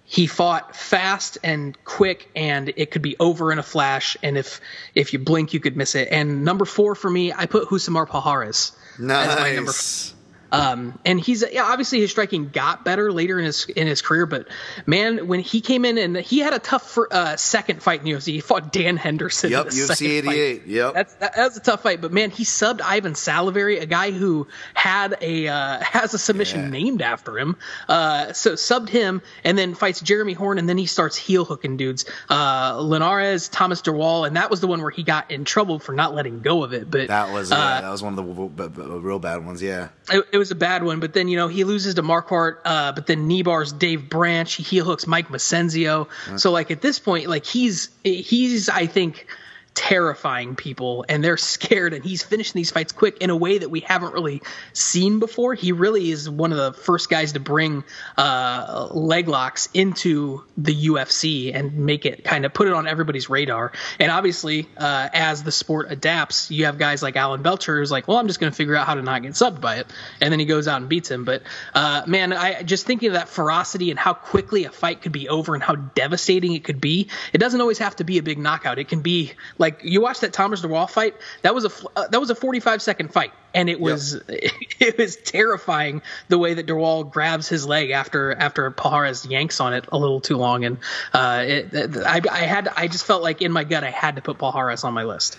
he 0.09 0.25
fought 0.25 0.75
fast 0.75 1.37
and 1.43 1.77
quick 1.85 2.31
and 2.35 2.73
it 2.75 2.89
could 2.89 3.03
be 3.03 3.15
over 3.19 3.51
in 3.51 3.59
a 3.59 3.63
flash 3.63 4.17
and 4.23 4.39
if 4.39 4.59
if 4.95 5.13
you 5.13 5.19
blink 5.19 5.53
you 5.53 5.59
could 5.59 5.77
miss 5.77 5.93
it 5.93 6.07
and 6.11 6.43
number 6.43 6.65
four 6.65 6.95
for 6.95 7.11
me 7.11 7.31
i 7.31 7.45
put 7.45 7.69
Rousimar 7.69 8.07
Palhares 8.07 8.71
as 8.97 9.39
my 9.39 9.51
number 9.53 9.71
Nice. 9.71 10.15
Um, 10.51 10.99
and 11.05 11.19
he's 11.19 11.43
yeah, 11.51 11.63
obviously 11.63 11.99
his 11.99 12.11
striking 12.11 12.49
got 12.49 12.83
better 12.83 13.11
later 13.11 13.37
in 13.39 13.45
his 13.45 13.65
in 13.65 13.87
his 13.87 14.01
career, 14.01 14.25
but 14.25 14.47
man, 14.85 15.27
when 15.27 15.39
he 15.41 15.61
came 15.61 15.85
in 15.85 15.97
and 15.97 16.17
he 16.17 16.39
had 16.39 16.53
a 16.53 16.59
tough 16.59 16.89
fir- 16.89 17.07
uh, 17.11 17.35
second 17.35 17.83
fight 17.83 18.01
in 18.01 18.07
UFC, 18.07 18.33
he 18.33 18.39
fought 18.41 18.71
Dan 18.71 18.97
Henderson. 18.97 19.51
Yep, 19.51 19.67
UFC 19.67 20.23
fight. 20.25 20.35
88. 20.35 20.67
Yep. 20.67 20.93
That's 20.93 21.13
that, 21.15 21.37
was 21.37 21.57
a 21.57 21.59
tough 21.59 21.83
fight, 21.83 22.01
but 22.01 22.11
man, 22.11 22.31
he 22.31 22.43
subbed 22.45 22.81
Ivan 22.83 23.13
Salaverry, 23.13 23.79
a 23.81 23.85
guy 23.85 24.11
who 24.11 24.47
had 24.73 25.17
a 25.21 25.47
uh, 25.47 25.79
has 25.81 26.13
a 26.13 26.19
submission 26.19 26.61
Yeah. 26.61 26.69
named 26.69 27.01
after 27.01 27.37
him. 27.37 27.55
Uh, 27.87 28.33
so 28.33 28.53
subbed 28.53 28.89
him, 28.89 29.21
and 29.43 29.57
then 29.57 29.75
fights 29.75 30.01
Jeremy 30.01 30.33
Horn, 30.33 30.57
and 30.57 30.67
then 30.67 30.77
he 30.77 30.85
starts 30.87 31.15
heel 31.15 31.45
hooking 31.45 31.77
dudes. 31.77 32.05
Uh, 32.27 32.73
Linhares, 32.77 33.49
Thomas 33.51 33.81
Drwal, 33.81 34.25
and 34.25 34.35
that 34.35 34.49
was 34.49 34.61
the 34.61 34.67
one 34.67 34.81
where 34.81 34.91
he 34.91 35.03
got 35.03 35.29
in 35.31 35.45
trouble 35.45 35.79
for 35.79 35.93
not 35.93 36.15
letting 36.15 36.39
go 36.41 36.63
of 36.63 36.73
it. 36.73 36.89
But 36.89 37.07
That 37.09 37.31
was 37.31 37.51
uh, 37.51 37.55
that 37.55 37.89
was 37.91 38.01
one 38.01 38.17
of 38.17 38.55
the 38.55 38.99
real 38.99 39.19
bad 39.19 39.45
ones. 39.45 39.61
Yeah. 39.61 39.89
it, 40.11 40.25
it 40.31 40.37
was 40.39 40.51
a 40.51 40.55
bad 40.55 40.83
one, 40.83 40.99
but 40.99 41.13
then 41.13 41.27
you 41.27 41.37
know 41.37 41.47
he 41.47 41.63
loses 41.63 41.95
to 41.95 42.03
Marquardt, 42.03 42.57
uh, 42.65 42.91
but 42.93 43.05
then 43.05 43.27
Nebar's 43.27 43.71
Dave 43.71 44.09
Branch, 44.09 44.51
he 44.53 44.63
heel 44.63 44.85
hooks 44.85 45.05
Mike 45.05 45.29
Massenzio. 45.29 46.07
So 46.39 46.51
like 46.51 46.71
at 46.71 46.81
this 46.81 46.97
point, 46.99 47.27
like 47.27 47.45
he's 47.45 47.89
he's 48.03 48.69
I 48.69 48.87
think 48.87 49.27
terrifying 49.73 50.55
people 50.55 51.05
and 51.07 51.23
they're 51.23 51.37
scared 51.37 51.93
and 51.93 52.03
he's 52.03 52.23
finishing 52.23 52.59
these 52.59 52.71
fights 52.71 52.91
quick 52.91 53.17
in 53.19 53.29
a 53.29 53.35
way 53.35 53.57
that 53.57 53.69
we 53.69 53.79
haven't 53.79 54.13
really 54.13 54.41
seen 54.73 55.19
before. 55.19 55.53
He 55.53 55.71
really 55.71 56.11
is 56.11 56.29
one 56.29 56.51
of 56.51 56.57
the 56.57 56.73
first 56.73 57.09
guys 57.09 57.33
to 57.33 57.39
bring 57.39 57.83
uh, 58.17 58.89
leg 58.91 59.27
locks 59.27 59.69
into 59.73 60.43
the 60.57 60.87
UFC 60.87 61.53
and 61.53 61.85
make 61.85 62.05
it 62.05 62.23
kind 62.23 62.45
of 62.45 62.53
put 62.53 62.67
it 62.67 62.73
on 62.73 62.87
everybody's 62.87 63.29
radar. 63.29 63.71
And 63.99 64.11
obviously 64.11 64.67
uh, 64.77 65.09
as 65.13 65.43
the 65.43 65.51
sport 65.51 65.91
adapts 65.91 66.51
you 66.51 66.65
have 66.65 66.77
guys 66.77 67.01
like 67.01 67.15
Alan 67.15 67.41
Belcher 67.41 67.77
who's 67.77 67.91
like 67.91 68.07
well 68.07 68.17
I'm 68.17 68.27
just 68.27 68.39
going 68.39 68.51
to 68.51 68.55
figure 68.55 68.75
out 68.75 68.87
how 68.87 68.95
to 68.95 69.01
not 69.01 69.21
get 69.21 69.33
subbed 69.33 69.61
by 69.61 69.77
it. 69.77 69.87
And 70.21 70.31
then 70.31 70.39
he 70.39 70.45
goes 70.45 70.67
out 70.67 70.81
and 70.81 70.89
beats 70.89 71.09
him. 71.09 71.25
But 71.25 71.43
uh, 71.73 72.03
man 72.07 72.33
I 72.33 72.63
just 72.63 72.85
thinking 72.85 73.07
of 73.09 73.13
that 73.13 73.29
ferocity 73.29 73.89
and 73.91 73.99
how 73.99 74.13
quickly 74.13 74.65
a 74.65 74.71
fight 74.71 75.01
could 75.01 75.11
be 75.11 75.29
over 75.29 75.53
and 75.53 75.63
how 75.63 75.75
devastating 75.75 76.53
it 76.53 76.63
could 76.63 76.81
be 76.81 77.09
it 77.33 77.37
doesn't 77.37 77.61
always 77.61 77.77
have 77.79 77.95
to 77.97 78.03
be 78.03 78.17
a 78.17 78.23
big 78.23 78.37
knockout. 78.37 78.79
It 78.79 78.87
can 78.87 79.01
be 79.01 79.33
like 79.59 79.81
you 79.83 80.01
watch 80.01 80.21
that 80.21 80.33
Thomas 80.33 80.61
Drwal 80.61 80.89
fight? 80.89 81.15
That 81.43 81.53
was 81.53 81.65
a 81.65 81.71
uh, 81.95 82.07
that 82.07 82.19
was 82.19 82.31
a 82.31 82.35
45 82.35 82.81
second 82.81 83.13
fight. 83.13 83.31
And 83.53 83.69
it 83.69 83.79
was 83.79 84.13
it 84.27 84.97
was 84.97 85.15
terrifying 85.17 86.01
the 86.29 86.39
way 86.39 86.55
that 86.55 86.65
Drwal 86.65 87.09
grabs 87.09 87.47
his 87.47 87.67
leg 87.67 87.91
after 87.91 88.33
after 88.33 88.71
Palhares 88.71 89.29
yanks 89.29 89.59
on 89.59 89.73
it 89.73 89.85
a 89.91 89.97
little 89.97 90.21
too 90.21 90.37
long. 90.37 90.65
And 90.65 90.77
uh, 91.13 91.43
it, 91.45 91.97
I, 91.97 92.21
I 92.31 92.39
had 92.39 92.67
I 92.75 92.87
just 92.87 93.05
felt 93.05 93.21
like 93.21 93.43
in 93.43 93.51
my 93.51 93.65
gut 93.65 93.83
I 93.83 93.91
had 93.91 94.15
to 94.15 94.21
put 94.21 94.39
Palhares 94.39 94.83
on 94.83 94.93
my 94.95 95.03
list. 95.03 95.37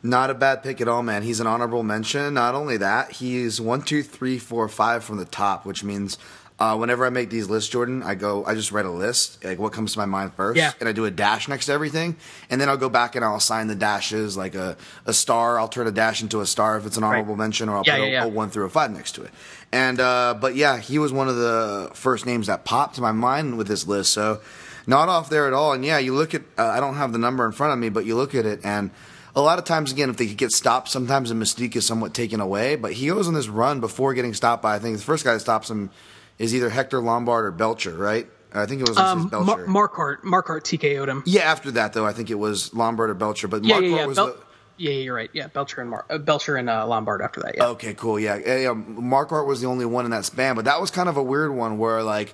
Not 0.00 0.30
a 0.30 0.34
bad 0.34 0.62
pick 0.62 0.80
at 0.80 0.86
all, 0.86 1.02
man. 1.02 1.22
He's 1.22 1.40
an 1.40 1.48
honorable 1.48 1.82
mention. 1.82 2.34
Not 2.34 2.54
only 2.54 2.76
that, 2.76 3.10
he's 3.10 3.60
one, 3.60 3.82
two, 3.82 4.04
three, 4.04 4.38
four, 4.38 4.68
five 4.68 5.02
from 5.02 5.16
the 5.16 5.24
top, 5.24 5.66
which 5.66 5.82
means 5.82 6.18
uh, 6.58 6.76
whenever 6.76 7.06
I 7.06 7.10
make 7.10 7.30
these 7.30 7.48
lists, 7.48 7.70
Jordan, 7.70 8.02
I 8.02 8.14
go, 8.16 8.44
I 8.44 8.54
just 8.54 8.72
write 8.72 8.84
a 8.84 8.90
list, 8.90 9.44
like 9.44 9.58
what 9.60 9.72
comes 9.72 9.92
to 9.92 9.98
my 10.00 10.06
mind 10.06 10.32
first, 10.34 10.56
Yeah. 10.58 10.72
and 10.80 10.88
I 10.88 10.92
do 10.92 11.04
a 11.04 11.10
dash 11.10 11.46
next 11.48 11.66
to 11.66 11.72
everything, 11.72 12.16
and 12.50 12.60
then 12.60 12.68
I'll 12.68 12.76
go 12.76 12.88
back 12.88 13.14
and 13.14 13.24
I'll 13.24 13.36
assign 13.36 13.68
the 13.68 13.74
dashes 13.76 14.36
like 14.36 14.54
a, 14.56 14.76
a 15.06 15.12
star. 15.12 15.58
I'll 15.58 15.68
turn 15.68 15.86
a 15.86 15.92
dash 15.92 16.20
into 16.20 16.40
a 16.40 16.46
star 16.46 16.76
if 16.76 16.84
it's 16.86 16.96
an 16.96 17.04
honorable 17.04 17.36
mention, 17.36 17.68
or 17.68 17.76
I'll 17.76 17.84
Yeah, 17.86 17.98
put 17.98 18.08
yeah, 18.08 18.24
a, 18.24 18.26
a 18.26 18.28
one 18.28 18.50
through 18.50 18.64
a 18.66 18.70
five 18.70 18.90
next 18.90 19.12
to 19.12 19.22
it. 19.22 19.30
And 19.70 20.00
uh, 20.00 20.34
but 20.40 20.56
yeah, 20.56 20.78
he 20.78 20.98
was 20.98 21.12
one 21.12 21.28
of 21.28 21.36
the 21.36 21.90
first 21.94 22.26
names 22.26 22.48
that 22.48 22.64
popped 22.64 22.96
to 22.96 23.02
my 23.02 23.12
mind 23.12 23.56
with 23.58 23.68
this 23.68 23.86
list. 23.86 24.12
So 24.12 24.40
not 24.86 25.08
off 25.08 25.28
there 25.30 25.46
at 25.46 25.52
all. 25.52 25.74
And 25.74 25.84
yeah, 25.84 25.98
you 25.98 26.14
look 26.14 26.34
at 26.34 26.42
uh, 26.58 26.64
I 26.66 26.80
don't 26.80 26.94
have 26.96 27.12
the 27.12 27.18
number 27.18 27.44
in 27.46 27.52
front 27.52 27.72
of 27.74 27.78
me, 27.78 27.88
but 27.88 28.04
you 28.04 28.16
look 28.16 28.34
at 28.34 28.46
it 28.46 28.60
and. 28.64 28.90
A 29.36 29.42
lot 29.42 29.58
of 29.60 29.64
times, 29.66 29.92
again, 29.92 30.10
if 30.10 30.16
they 30.16 30.26
get 30.26 30.50
stopped, 30.50 30.88
sometimes 30.88 31.28
the 31.28 31.34
mystique 31.36 31.76
is 31.76 31.86
somewhat 31.86 32.12
taken 32.12 32.40
away. 32.40 32.74
But 32.74 32.94
he 32.94 33.06
goes 33.06 33.28
on 33.28 33.34
this 33.34 33.46
run 33.46 33.78
before 33.78 34.12
getting 34.12 34.34
stopped 34.34 34.62
by, 34.64 34.74
I 34.74 34.78
think 34.80 34.96
the 34.96 35.02
first 35.04 35.22
guy 35.24 35.34
that 35.34 35.38
stops 35.40 35.70
him 35.70 35.90
is 36.38 36.54
either 36.54 36.70
Hector 36.70 37.00
Lombard 37.00 37.44
or 37.46 37.50
Belcher, 37.50 37.92
right? 37.94 38.26
I 38.52 38.64
think 38.66 38.80
it 38.80 38.88
was 38.88 38.96
um, 38.96 39.28
Belcher. 39.28 39.66
Mar- 39.66 39.88
Marquardt 39.88 40.22
Marquardt 40.22 40.62
TKO'd 40.62 41.08
him 41.08 41.22
yeah, 41.26 41.42
after 41.42 41.70
that, 41.72 41.92
though, 41.92 42.06
I 42.06 42.12
think 42.12 42.30
it 42.30 42.38
was 42.38 42.72
Lombard 42.72 43.10
or 43.10 43.14
Belcher. 43.14 43.46
But 43.48 43.64
yeah 43.64 43.76
Marquardt 43.76 43.90
yeah 43.90 43.96
yeah 43.96 44.06
was 44.06 44.16
Bel- 44.16 44.26
the, 44.28 44.36
yeah 44.78 44.90
yeah, 44.90 44.98
you're 45.00 45.14
right 45.14 45.30
yeah 45.34 45.46
Belcher 45.48 45.80
and 45.82 45.90
Mar- 45.90 46.06
uh, 46.08 46.18
Belcher 46.18 46.56
and 46.56 46.70
uh, 46.70 46.86
Lombard 46.86 47.20
after 47.20 47.40
that 47.42 47.56
yeah 47.56 47.66
Okay, 47.66 47.92
cool. 47.94 48.18
Yeah, 48.18 48.36
yeah. 48.36 48.56
yeah. 48.58 48.74
Marquardt 48.74 49.46
was 49.46 49.60
the 49.60 49.66
only 49.66 49.84
one 49.84 50.04
in 50.06 50.12
that 50.12 50.24
span, 50.24 50.54
but 50.56 50.64
that 50.64 50.80
was 50.80 50.90
kind 50.90 51.08
of 51.08 51.16
a 51.16 51.22
weird 51.22 51.52
one 51.52 51.76
where, 51.78 52.02
like, 52.02 52.32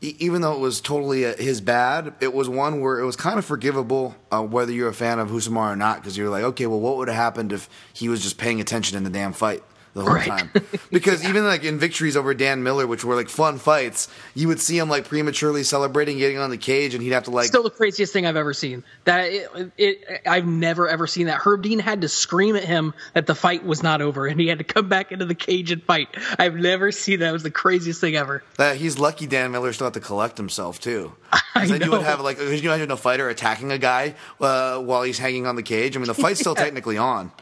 e- 0.00 0.14
even 0.20 0.40
though 0.42 0.52
it 0.52 0.60
was 0.60 0.80
totally 0.80 1.26
uh, 1.26 1.34
his 1.36 1.60
bad, 1.60 2.14
it 2.20 2.32
was 2.32 2.48
one 2.48 2.80
where 2.80 3.00
it 3.00 3.04
was 3.04 3.16
kind 3.16 3.38
of 3.38 3.44
forgivable, 3.44 4.14
uh, 4.30 4.42
whether 4.42 4.70
you're 4.72 4.88
a 4.90 4.94
fan 4.94 5.18
of 5.18 5.30
Rousimar 5.30 5.72
or 5.72 5.76
not, 5.76 5.96
because 6.00 6.16
you're 6.16 6.30
like, 6.30 6.44
okay, 6.44 6.66
well, 6.66 6.80
what 6.80 6.96
would 6.98 7.08
have 7.08 7.16
happened 7.16 7.52
if 7.52 7.68
he 7.92 8.08
was 8.08 8.22
just 8.22 8.38
paying 8.38 8.60
attention 8.60 8.96
in 8.96 9.02
the 9.02 9.10
damn 9.10 9.32
fight? 9.32 9.64
The 9.96 10.02
whole 10.04 10.14
Right. 10.14 10.26
time. 10.28 10.50
Because 10.90 11.24
even 11.28 11.44
like 11.44 11.64
in 11.64 11.78
victories 11.78 12.16
over 12.16 12.32
Dan 12.32 12.62
Miller, 12.62 12.86
which 12.86 13.04
were 13.04 13.14
like 13.16 13.28
fun 13.28 13.58
fights, 13.58 14.08
you 14.34 14.46
would 14.48 14.60
see 14.60 14.78
him 14.78 14.88
like 14.88 15.06
prematurely 15.08 15.62
celebrating, 15.64 16.18
getting 16.18 16.38
on 16.38 16.50
the 16.50 16.56
cage, 16.56 16.94
and 16.94 17.02
he'd 17.02 17.10
have 17.10 17.24
to 17.24 17.30
like 17.30 17.46
Still 17.48 17.62
the 17.64 17.70
craziest 17.70 18.12
thing 18.12 18.24
I've 18.26 18.36
ever 18.36 18.54
seen. 18.54 18.84
That 19.04 19.24
it, 19.32 19.72
it, 19.76 20.20
I've 20.26 20.46
never 20.46 20.88
ever 20.88 21.06
seen 21.06 21.26
that. 21.26 21.40
Herb 21.44 21.62
Dean 21.62 21.78
had 21.80 22.02
to 22.02 22.08
scream 22.08 22.56
at 22.56 22.64
him 22.64 22.94
that 23.14 23.26
the 23.26 23.34
fight 23.34 23.64
was 23.64 23.82
not 23.82 24.00
over, 24.00 24.26
and 24.26 24.38
he 24.40 24.46
had 24.46 24.58
to 24.58 24.64
come 24.64 24.88
back 24.88 25.12
into 25.12 25.24
the 25.24 25.34
cage 25.34 25.70
and 25.72 25.82
fight. 25.82 26.08
I've 26.38 26.54
never 26.54 26.92
seen 26.92 27.20
that. 27.20 27.30
It 27.30 27.32
was 27.32 27.42
the 27.42 27.50
craziest 27.50 28.00
thing 28.00 28.16
ever. 28.16 28.42
that 28.58 28.76
he's 28.76 28.98
lucky 28.98 29.26
Dan 29.26 29.50
Miller 29.50 29.72
still 29.72 29.86
had 29.88 29.94
to 29.94 30.00
collect 30.00 30.36
himself 30.38 30.78
too. 30.80 31.12
I 31.54 31.66
then 31.66 31.80
you 31.82 31.90
would 31.90 32.02
have 32.02 32.20
like, 32.20 32.36
could 32.38 32.62
you 32.62 32.70
imagine 32.70 32.90
a 32.90 32.96
fighter 32.96 33.28
attacking 33.28 33.72
a 33.72 33.78
guy 33.78 34.14
uh, 34.40 34.78
while 34.78 35.02
he's 35.02 35.18
hanging 35.18 35.46
on 35.46 35.56
the 35.56 35.62
cage? 35.62 35.96
I 35.96 35.98
mean, 36.00 36.06
the 36.06 36.14
fight's 36.14 36.40
still 36.40 36.54
technically 36.66 36.96
on. 36.98 37.32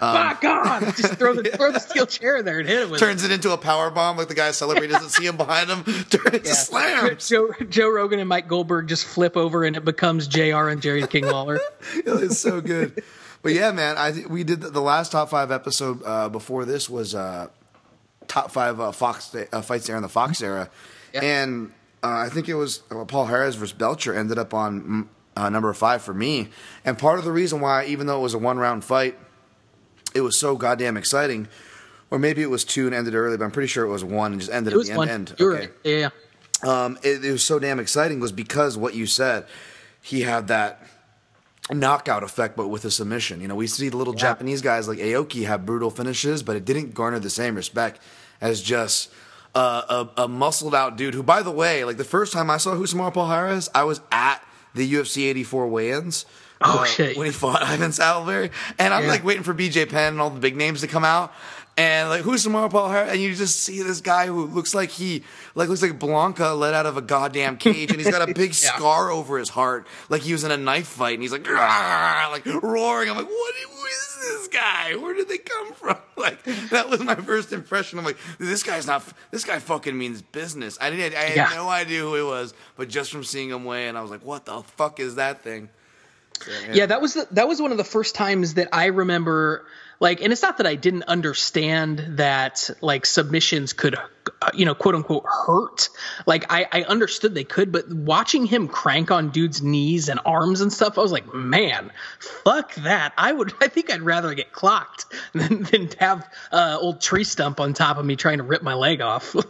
Ah, 0.00 0.36
God! 0.40 0.80
Just 0.96 1.14
throw 1.14 1.34
the 1.34 1.44
throw 1.50 1.70
the 1.70 1.78
steel 1.78 2.04
chair 2.06 2.42
there 2.42 2.58
and 2.58 2.68
hit 2.68 2.80
it 2.80 2.90
with. 2.90 3.00
it. 3.00 3.04
Turns 3.04 3.24
it 3.24 3.30
into 3.30 3.52
a 3.52 3.56
power 3.56 3.90
bomb, 3.90 4.16
like 4.16 4.28
the 4.28 4.34
guy 4.34 4.50
celebrating 4.50 4.90
doesn't 4.90 5.10
see 5.10 5.24
him 5.26 5.36
behind 5.36 5.70
him. 5.70 5.84
Turn 6.10 6.34
it 6.34 6.44
to 6.44 6.54
slams. 6.54 7.28
Joe, 7.28 7.52
Joe 7.68 7.88
Rogan 7.90 8.18
and 8.18 8.28
Mike 8.28 8.48
Goldberg 8.48 8.88
just 8.88 9.04
flip 9.04 9.36
over 9.36 9.64
and 9.64 9.76
it 9.76 9.84
becomes 9.84 10.26
Jr. 10.26 10.68
and 10.68 10.82
Jerry 10.82 11.06
King 11.06 11.26
Lawler. 11.26 11.60
it's 11.94 12.38
so 12.38 12.60
good. 12.60 13.02
But 13.42 13.52
yeah, 13.52 13.70
man, 13.70 13.96
I 13.96 14.24
we 14.28 14.42
did 14.42 14.60
the, 14.62 14.70
the 14.70 14.80
last 14.82 15.12
top 15.12 15.30
five 15.30 15.50
episode 15.52 16.02
uh, 16.04 16.28
before 16.28 16.64
this 16.64 16.90
was 16.90 17.14
uh, 17.14 17.48
top 18.26 18.50
five 18.50 18.80
uh, 18.80 18.90
Fox 18.90 19.34
uh, 19.34 19.62
fights 19.62 19.86
there 19.86 19.96
in 19.96 20.02
the 20.02 20.08
Fox 20.08 20.42
era, 20.42 20.70
Yeah. 21.12 21.20
and 21.22 21.72
uh, 22.02 22.08
I 22.08 22.30
think 22.30 22.48
it 22.48 22.54
was 22.54 22.82
uh, 22.90 23.04
Palhares 23.04 23.54
versus 23.56 23.72
Belcher 23.72 24.12
ended 24.14 24.38
up 24.38 24.52
on 24.54 24.82
mm, 24.82 25.06
uh, 25.36 25.50
number 25.50 25.72
five 25.72 26.02
for 26.02 26.12
me. 26.14 26.48
And 26.84 26.98
part 26.98 27.18
of 27.18 27.24
the 27.24 27.32
reason 27.32 27.60
why, 27.60 27.84
even 27.86 28.06
though 28.06 28.18
it 28.18 28.22
was 28.22 28.34
a 28.34 28.38
one 28.38 28.58
round 28.58 28.82
fight, 28.84 29.16
it 30.14 30.20
was 30.20 30.38
so 30.38 30.56
goddamn 30.56 30.96
exciting. 30.96 31.48
Or 32.10 32.18
maybe 32.18 32.42
it 32.42 32.50
was 32.50 32.64
two 32.64 32.86
and 32.86 32.94
ended 32.94 33.14
early, 33.14 33.36
but 33.36 33.44
I'm 33.44 33.50
pretty 33.50 33.66
sure 33.66 33.84
it 33.84 33.88
was 33.88 34.04
one 34.04 34.32
and 34.32 34.40
just 34.40 34.52
ended 34.52 34.72
It 34.74 34.78
at 34.78 34.86
the 34.86 34.96
one. 34.96 35.08
end. 35.08 35.30
end. 35.30 35.40
You're 35.40 35.54
Okay 35.54 35.60
right. 35.66 35.72
Yeah, 35.82 36.10
yeah. 36.64 36.84
um, 36.84 36.98
it, 37.02 37.24
it 37.24 37.32
was 37.32 37.42
so 37.42 37.58
damn 37.58 37.80
exciting 37.80 38.20
was 38.20 38.30
because 38.30 38.76
what 38.78 38.94
you 38.94 39.06
said, 39.06 39.46
he 40.00 40.20
had 40.20 40.46
that 40.48 40.86
knockout 41.72 42.22
effect, 42.22 42.56
but 42.56 42.68
with 42.68 42.84
a 42.84 42.90
submission. 42.90 43.40
You 43.40 43.48
know, 43.48 43.54
we 43.56 43.66
see 43.66 43.88
the 43.88 43.96
little 43.96 44.12
Japanese 44.14 44.60
guys 44.62 44.86
like 44.86 44.98
Aoki 44.98 45.46
have 45.46 45.64
brutal 45.66 45.90
finishes, 45.90 46.42
but 46.42 46.56
it 46.56 46.64
didn't 46.64 46.94
garner 46.94 47.18
the 47.18 47.30
same 47.30 47.54
respect 47.56 48.00
as 48.40 48.60
just 48.62 49.10
uh, 49.54 50.06
a, 50.16 50.22
a 50.24 50.28
muscled 50.28 50.74
out 50.74 50.96
dude. 50.96 51.14
Who, 51.14 51.22
by 51.22 51.42
the 51.42 51.50
way, 51.50 51.84
like 51.84 51.96
the 51.96 52.04
first 52.04 52.32
time 52.32 52.50
I 52.50 52.58
saw 52.58 52.74
Rousimar 52.74 53.12
Palhares, 53.14 53.68
I 53.74 53.84
was 53.84 54.00
at 54.12 54.44
the 54.74 54.92
UFC 54.92 55.24
84 55.26 55.68
weigh-ins. 55.68 56.26
Oh, 56.60 56.80
uh, 56.80 56.84
shit. 56.84 57.16
When 57.16 57.26
he 57.26 57.32
fought 57.32 57.62
Ivan 57.64 57.90
Salaverry, 57.90 58.50
and 58.78 58.94
I'm 58.94 59.04
Yeah. 59.04 59.10
like 59.10 59.24
waiting 59.24 59.42
for 59.42 59.54
BJ 59.54 59.88
Penn 59.88 60.14
and 60.14 60.20
all 60.20 60.30
the 60.30 60.40
big 60.40 60.56
names 60.56 60.80
to 60.82 60.86
come 60.86 61.04
out. 61.04 61.32
And 61.76 62.08
like 62.08 62.20
who's 62.22 62.46
Rousimar 62.46 62.70
Palhares? 62.70 63.08
And 63.08 63.20
you 63.20 63.34
just 63.34 63.60
see 63.60 63.82
this 63.82 64.00
guy 64.00 64.26
who 64.26 64.46
looks 64.46 64.74
like 64.76 64.90
he 64.90 65.24
like 65.56 65.68
looks 65.68 65.82
like 65.82 65.98
Blanka 65.98 66.56
let 66.56 66.72
out 66.72 66.86
of 66.86 66.96
a 66.96 67.02
goddamn 67.02 67.56
cage, 67.56 67.90
and 67.90 67.98
he's 68.00 68.08
got 68.10 68.22
a 68.28 68.32
big 68.34 68.50
Yeah. 68.50 68.76
scar 68.76 69.10
over 69.10 69.38
his 69.38 69.48
heart, 69.48 69.88
like 70.08 70.22
he 70.22 70.32
was 70.32 70.44
in 70.44 70.52
a 70.52 70.56
knife 70.56 70.86
fight, 70.86 71.14
and 71.14 71.22
he's 71.22 71.32
like 71.32 71.44
like 71.50 72.46
roaring. 72.62 73.10
I'm 73.10 73.16
like, 73.16 73.26
what? 73.26 73.54
Is 73.56 74.18
this 74.20 74.48
guy? 74.48 74.94
Where 74.96 75.14
did 75.14 75.28
they 75.28 75.38
come 75.38 75.72
from? 75.74 75.96
Like 76.16 76.42
that 76.70 76.88
was 76.88 77.00
my 77.00 77.16
first 77.16 77.52
impression. 77.52 77.98
I'm 77.98 78.04
like, 78.04 78.16
this 78.38 78.62
guy's 78.62 78.86
not. 78.86 79.02
This 79.32 79.44
guy 79.44 79.58
fucking 79.58 79.98
means 79.98 80.22
business. 80.22 80.78
I 80.80 80.88
didn't. 80.90 81.14
I 81.18 81.22
had 81.24 81.36
Yeah. 81.36 81.50
no 81.56 81.68
idea 81.68 82.00
who 82.02 82.14
he 82.14 82.22
was, 82.22 82.54
but 82.76 82.88
just 82.88 83.10
from 83.10 83.24
seeing 83.24 83.50
him 83.50 83.64
weigh, 83.64 83.88
and 83.88 83.98
I 83.98 84.00
was 84.02 84.12
like, 84.12 84.24
what 84.24 84.44
the 84.46 84.62
fuck 84.62 85.00
is 85.00 85.16
that 85.16 85.42
thing? 85.42 85.68
So, 86.40 86.52
Yeah, 86.72 86.86
that 86.86 87.00
was 87.00 87.14
the, 87.14 87.28
that 87.32 87.48
was 87.48 87.60
one 87.60 87.70
of 87.70 87.78
the 87.78 87.84
first 87.84 88.14
times 88.14 88.54
that 88.54 88.68
I 88.72 88.86
remember 88.86 89.66
like 90.00 90.20
and 90.20 90.32
it's 90.32 90.42
not 90.42 90.58
that 90.58 90.66
I 90.66 90.74
didn't 90.74 91.04
understand 91.04 92.18
that 92.18 92.70
like 92.80 93.06
submissions 93.06 93.72
could 93.72 93.94
uh, 93.94 94.50
you 94.52 94.64
know 94.64 94.74
quote 94.74 94.94
unquote 94.94 95.24
hurt. 95.26 95.88
Like 96.26 96.52
I, 96.52 96.66
I 96.70 96.82
understood 96.82 97.34
they 97.34 97.44
could 97.44 97.72
but 97.72 97.90
watching 97.90 98.46
him 98.46 98.68
crank 98.68 99.10
on 99.10 99.30
dudes 99.30 99.62
knees 99.62 100.08
and 100.08 100.20
arms 100.24 100.60
and 100.60 100.72
stuff 100.72 100.98
I 100.98 101.02
was 101.02 101.12
like 101.12 101.32
man 101.32 101.90
fuck 102.18 102.74
that. 102.74 103.12
I 103.16 103.32
would 103.32 103.54
I 103.60 103.68
think 103.68 103.92
I'd 103.92 104.02
rather 104.02 104.34
get 104.34 104.52
clocked 104.52 105.06
than, 105.32 105.62
than 105.62 105.90
have 105.98 106.28
uh, 106.52 106.76
old 106.80 107.00
tree 107.00 107.24
stump 107.24 107.60
on 107.60 107.72
top 107.72 107.96
of 107.96 108.04
me 108.04 108.16
trying 108.16 108.38
to 108.38 108.44
rip 108.44 108.62
my 108.62 108.74
leg 108.74 109.00
off. 109.00 109.34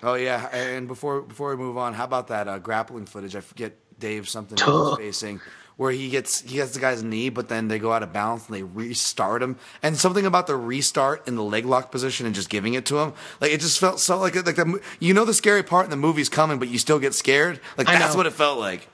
Oh 0.00 0.14
yeah, 0.14 0.46
and 0.52 0.86
before 0.86 1.22
before 1.22 1.50
we 1.50 1.56
move 1.56 1.76
on, 1.76 1.92
how 1.92 2.04
about 2.04 2.28
that 2.28 2.46
uh, 2.46 2.60
grappling 2.60 3.06
footage? 3.06 3.34
I 3.34 3.40
forget 3.40 3.76
Dave 3.98 4.28
something 4.28 4.56
was 4.64 4.96
facing 4.96 5.40
where 5.78 5.90
he 5.92 6.10
gets 6.10 6.42
he 6.42 6.56
gets 6.56 6.72
the 6.72 6.80
guy's 6.80 7.02
knee, 7.02 7.30
but 7.30 7.48
then 7.48 7.68
they 7.68 7.78
go 7.78 7.92
out 7.92 8.02
of 8.02 8.12
balance 8.12 8.46
and 8.48 8.54
they 8.56 8.62
restart 8.64 9.42
him, 9.42 9.56
and 9.82 9.96
something 9.96 10.26
about 10.26 10.46
the 10.46 10.56
restart 10.56 11.26
in 11.26 11.36
the 11.36 11.42
leg 11.42 11.64
lock 11.64 11.90
position 11.90 12.26
and 12.26 12.34
just 12.34 12.50
giving 12.50 12.74
it 12.74 12.84
to 12.84 12.98
him, 12.98 13.12
like 13.40 13.52
it 13.52 13.60
just 13.60 13.78
felt 13.78 13.98
so 14.00 14.18
like 14.18 14.34
like 14.34 14.56
the, 14.56 14.80
you 15.00 15.14
know 15.14 15.24
the 15.24 15.32
scary 15.32 15.62
part 15.62 15.84
in 15.84 15.90
the 15.90 15.96
movie's 15.96 16.28
coming, 16.28 16.58
but 16.58 16.68
you 16.68 16.78
still 16.78 16.98
get 16.98 17.14
scared. 17.14 17.58
Like 17.78 17.86
that's 17.86 18.14
what 18.16 18.26
it 18.26 18.32
felt 18.32 18.58
like. 18.58 18.86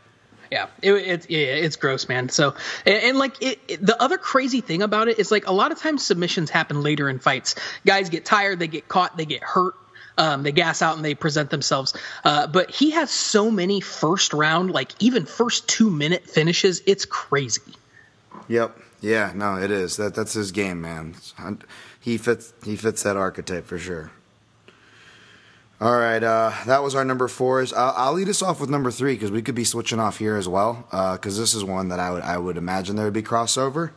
Yeah, 0.53 0.67
it, 0.83 0.93
it, 0.93 1.31
yeah, 1.31 1.39
it's 1.39 1.75
gross, 1.77 2.07
man. 2.09 2.29
So, 2.29 2.55
and, 2.87 2.95
and 3.03 3.19
like 3.19 3.43
it, 3.43 3.59
it- 3.67 3.85
the 3.85 4.01
other 4.01 4.19
crazy 4.19 4.61
thing 4.61 4.83
about 4.83 5.09
it 5.09 5.19
is 5.19 5.33
like 5.33 5.49
a 5.49 5.53
lot 5.53 5.73
of 5.73 5.79
times 5.81 6.05
submissions 6.05 6.49
happen 6.51 6.81
later 6.83 7.09
in 7.09 7.19
fights. 7.19 7.57
Guys 7.87 8.09
get 8.11 8.25
tired, 8.25 8.59
they 8.61 8.69
get 8.69 8.87
caught, 8.87 9.17
they 9.17 9.25
get 9.25 9.43
hurt, 9.43 9.75
um, 10.17 10.43
they 10.43 10.53
gas 10.53 10.83
out, 10.83 10.97
and 10.97 11.05
they 11.05 11.15
present 11.15 11.51
themselves. 11.51 11.95
Uh, 12.25 12.47
but 12.47 12.71
he 12.71 12.91
has 12.93 13.11
so 13.11 13.51
many 13.51 13.81
first 13.81 14.33
round, 14.33 14.71
like 14.71 14.93
even 15.01 15.27
first 15.27 15.69
two 15.69 15.91
minute 15.91 16.29
finishes. 16.29 16.83
It's 16.87 17.05
crazy. 17.05 17.63
Yep. 18.49 18.79
Yeah. 19.01 19.33
No, 19.35 19.57
it 19.57 19.71
is. 19.71 19.97
That 19.97 20.15
that's 20.15 20.33
his 20.33 20.53
game, 20.53 20.81
man. 20.81 21.15
He 22.01 22.19
fits. 22.19 22.53
He 22.65 22.77
fits 22.77 23.03
that 23.03 23.17
archetype 23.17 23.67
for 23.67 23.79
sure. 23.79 24.11
All 25.81 25.99
right. 25.99 26.23
Uh, 26.23 26.53
that 26.67 26.83
was 26.83 26.95
our 26.95 27.05
number 27.05 27.29
fours. 27.29 27.73
I'll, 27.73 27.95
I'll 27.97 28.13
lead 28.13 28.29
us 28.29 28.41
off 28.41 28.61
with 28.61 28.71
number 28.71 28.91
three 28.91 29.15
because 29.15 29.31
we 29.31 29.43
could 29.43 29.57
be 29.57 29.65
switching 29.65 29.99
off 29.99 30.19
here 30.19 30.37
as 30.37 30.49
well. 30.49 30.87
Because 30.91 31.37
this 31.37 31.53
is 31.53 31.65
one 31.65 31.89
that 31.89 32.01
I 32.01 32.11
would 32.11 32.23
I 32.23 32.39
would 32.39 32.57
imagine 32.57 32.97
there 32.97 33.05
would 33.05 33.15
be 33.15 33.23
crossover. 33.23 33.91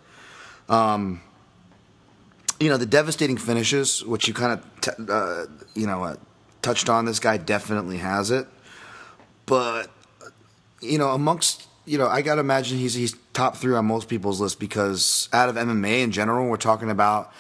Um, 0.68 1.22
you 2.60 2.70
know 2.70 2.78
the 2.78 2.86
devastating 2.86 3.38
finishes, 3.38 4.04
which 4.04 4.28
you 4.28 4.34
kind 4.34 4.54
of 4.54 4.82
t- 4.82 5.04
uh, 5.10 5.46
you 5.76 5.88
know 5.88 6.04
uh, 6.04 6.16
touched 6.62 6.90
on. 6.90 7.06
This 7.06 7.20
guy 7.20 7.38
definitely 7.38 7.98
has 7.98 8.32
it, 8.32 8.48
but 9.46 9.90
you 10.82 10.98
know, 10.98 11.10
amongst 11.10 11.68
you 11.86 11.98
know, 11.98 12.08
I 12.08 12.22
gotta 12.22 12.42
imagine 12.42 12.78
he's 12.78 12.94
he's 12.94 13.16
top 13.34 13.56
three 13.58 13.76
on 13.76 13.86
most 13.86 14.10
people's 14.10 14.42
list 14.42 14.60
because 14.60 15.30
out 15.34 15.50
of 15.50 15.56
MMA 15.56 16.04
in 16.04 16.12
general, 16.12 16.50
we're 16.50 16.58
talking 16.58 16.90
about 16.90 17.32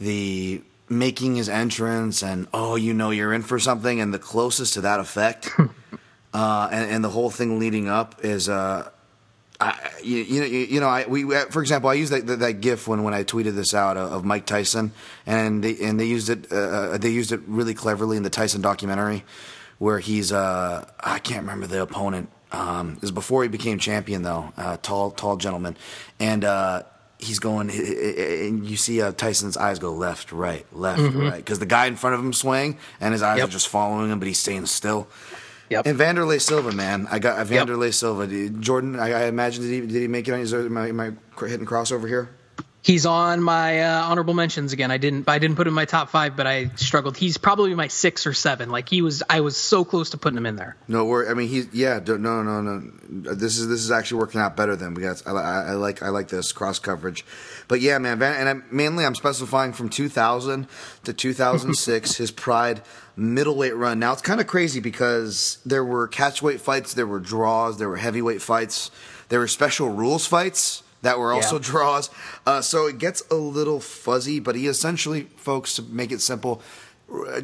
the 0.00 0.62
making 0.88 1.36
his 1.36 1.48
entrance 1.48 2.22
and 2.22 2.48
oh, 2.52 2.76
you 2.76 2.92
know, 2.94 3.10
you're 3.10 3.32
in 3.32 3.42
for 3.42 3.58
something, 3.58 4.00
and 4.00 4.12
the 4.12 4.18
closest 4.18 4.74
to 4.74 4.80
that 4.82 5.00
effect, 5.00 5.50
uh, 6.34 6.68
and, 6.72 6.90
and 6.90 7.04
the 7.04 7.10
whole 7.10 7.30
thing 7.30 7.58
leading 7.58 7.88
up 7.88 8.24
is 8.24 8.48
uh. 8.48 8.88
I, 9.62 9.90
you, 10.02 10.18
you 10.18 10.40
know, 10.40 10.46
you, 10.46 10.58
you 10.60 10.80
know, 10.80 10.88
I, 10.88 11.06
we, 11.06 11.24
for 11.50 11.60
example, 11.62 11.88
I 11.90 11.94
used 11.94 12.12
that, 12.12 12.26
that, 12.26 12.38
that 12.40 12.60
GIF 12.60 12.88
when, 12.88 13.02
when 13.04 13.14
I 13.14 13.22
tweeted 13.24 13.54
this 13.54 13.74
out 13.74 13.96
of, 13.96 14.12
of 14.12 14.24
Mike 14.24 14.46
Tyson, 14.46 14.92
and 15.26 15.62
they 15.62 15.76
and 15.82 15.98
they 16.00 16.06
used 16.06 16.28
it, 16.30 16.50
uh, 16.52 16.98
they 16.98 17.10
used 17.10 17.32
it 17.32 17.40
really 17.46 17.74
cleverly 17.74 18.16
in 18.16 18.22
the 18.22 18.30
Tyson 18.30 18.60
documentary, 18.60 19.24
where 19.78 19.98
he's, 19.98 20.32
uh, 20.32 20.84
I 21.00 21.18
can't 21.18 21.42
remember 21.42 21.66
the 21.66 21.82
opponent. 21.82 22.28
Um, 22.50 22.94
it 22.96 23.00
was 23.02 23.12
before 23.12 23.42
he 23.42 23.48
became 23.48 23.78
champion, 23.78 24.22
though, 24.22 24.52
uh, 24.56 24.76
tall, 24.82 25.10
tall 25.10 25.36
gentleman, 25.36 25.76
and 26.20 26.44
uh, 26.44 26.82
he's 27.18 27.38
going, 27.38 27.70
and 27.70 28.66
you 28.66 28.76
see 28.76 29.00
uh, 29.00 29.12
Tyson's 29.12 29.56
eyes 29.56 29.78
go 29.78 29.92
left, 29.92 30.32
right, 30.32 30.66
left, 30.72 31.00
right, 31.14 31.36
because 31.36 31.60
the 31.60 31.66
guy 31.66 31.86
in 31.86 31.96
front 31.96 32.14
of 32.14 32.20
him 32.20 32.32
swing, 32.32 32.78
and 33.00 33.12
his 33.12 33.22
eyes 33.22 33.38
Yep. 33.38 33.48
are 33.48 33.52
just 33.52 33.68
following 33.68 34.10
him, 34.10 34.18
but 34.18 34.28
he's 34.28 34.38
staying 34.38 34.66
still. 34.66 35.08
Yep. 35.72 35.86
And 35.86 35.98
Wanderlei 35.98 36.38
Silva, 36.38 36.70
man, 36.72 37.08
I 37.10 37.18
got 37.18 37.38
uh, 37.38 37.44
Wanderlei 37.44 37.94
Silva. 37.94 38.26
Jordan, 38.50 39.00
I, 39.00 39.12
I 39.12 39.24
imagine 39.24 39.62
did 39.62 39.70
he 39.70 39.80
did 39.80 40.02
he 40.02 40.06
make 40.06 40.28
it 40.28 40.32
on 40.32 40.40
his 40.40 40.52
my 40.52 40.92
my 40.92 41.12
hitting 41.40 41.64
crossover 41.64 42.06
here? 42.06 42.28
He's 42.82 43.06
on 43.06 43.40
my 43.40 43.80
uh, 43.80 44.02
honorable 44.06 44.34
mentions 44.34 44.72
again. 44.72 44.90
I 44.90 44.98
didn't 44.98 45.28
I 45.28 45.38
didn't 45.38 45.54
put 45.54 45.68
him 45.68 45.70
in 45.70 45.74
my 45.76 45.84
top 45.84 46.10
five, 46.10 46.36
but 46.36 46.48
I 46.48 46.70
struggled. 46.74 47.16
He's 47.16 47.38
probably 47.38 47.72
my 47.76 47.86
six 47.86 48.26
or 48.26 48.32
seven. 48.32 48.70
Like 48.70 48.88
he 48.88 49.02
was, 49.02 49.22
I 49.30 49.40
was 49.40 49.56
so 49.56 49.84
close 49.84 50.10
to 50.10 50.18
putting 50.18 50.36
him 50.36 50.46
in 50.46 50.56
there. 50.56 50.76
No, 50.88 51.04
we're, 51.04 51.30
I 51.30 51.34
mean 51.34 51.48
he's 51.48 51.72
yeah, 51.72 52.00
no, 52.04 52.16
no, 52.16 52.60
no. 52.60 52.80
This 53.08 53.58
is 53.58 53.68
this 53.68 53.78
is 53.78 53.92
actually 53.92 54.18
working 54.18 54.40
out 54.40 54.56
better 54.56 54.74
than 54.74 54.94
we 54.94 55.02
got. 55.02 55.22
I, 55.24 55.30
I, 55.30 55.62
I 55.62 55.72
like 55.74 56.02
I 56.02 56.08
like 56.08 56.26
this 56.26 56.50
cross 56.50 56.80
coverage, 56.80 57.24
but 57.68 57.80
yeah, 57.80 57.98
man, 57.98 58.18
Van, 58.18 58.34
and 58.34 58.48
I'm, 58.48 58.64
mainly 58.72 59.06
I'm 59.06 59.14
specifying 59.14 59.72
from 59.72 59.88
2000 59.88 60.66
to 61.04 61.12
2006 61.12 62.16
his 62.16 62.32
Pride 62.32 62.82
middleweight 63.14 63.76
run. 63.76 64.00
Now 64.00 64.12
it's 64.12 64.22
kind 64.22 64.40
of 64.40 64.48
crazy 64.48 64.80
because 64.80 65.58
there 65.64 65.84
were 65.84 66.08
catchweight 66.08 66.58
fights, 66.58 66.94
there 66.94 67.06
were 67.06 67.20
draws, 67.20 67.78
there 67.78 67.88
were 67.88 67.98
heavyweight 67.98 68.42
fights, 68.42 68.90
there 69.28 69.38
were 69.38 69.46
special 69.46 69.88
rules 69.88 70.26
fights 70.26 70.82
that 71.02 71.18
were 71.18 71.32
also 71.32 71.56
Yeah. 71.56 71.62
draws. 71.70 72.10
Uh, 72.46 72.60
so 72.60 72.86
it 72.86 72.98
gets 72.98 73.22
a 73.30 73.34
little 73.34 73.80
fuzzy, 73.80 74.40
but 74.40 74.54
he 74.56 74.66
essentially, 74.66 75.24
folks, 75.36 75.74
to 75.76 75.82
make 75.82 76.10
it 76.12 76.20
simple, 76.20 76.62
uh, 77.12 77.40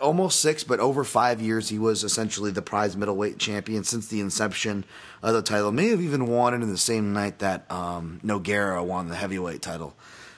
almost 0.00 0.40
six, 0.40 0.62
but 0.62 0.78
over 0.80 1.02
five 1.04 1.40
years, 1.40 1.68
he 1.70 1.78
was 1.78 2.04
essentially 2.04 2.50
the 2.50 2.62
Pride 2.62 2.94
middleweight 2.96 3.38
champion 3.38 3.82
since 3.84 4.06
the 4.08 4.20
inception 4.20 4.84
of 5.22 5.34
the 5.34 5.42
title. 5.42 5.72
May 5.72 5.88
have 5.88 6.00
even 6.00 6.26
won 6.28 6.54
it 6.54 6.62
in 6.62 6.68
the 6.70 6.78
same 6.78 7.12
night 7.12 7.40
that 7.40 7.70
um, 7.70 8.20
Nogueira 8.24 8.84
won 8.84 9.08
the 9.08 9.16
heavyweight 9.16 9.60
title. 9.62 9.94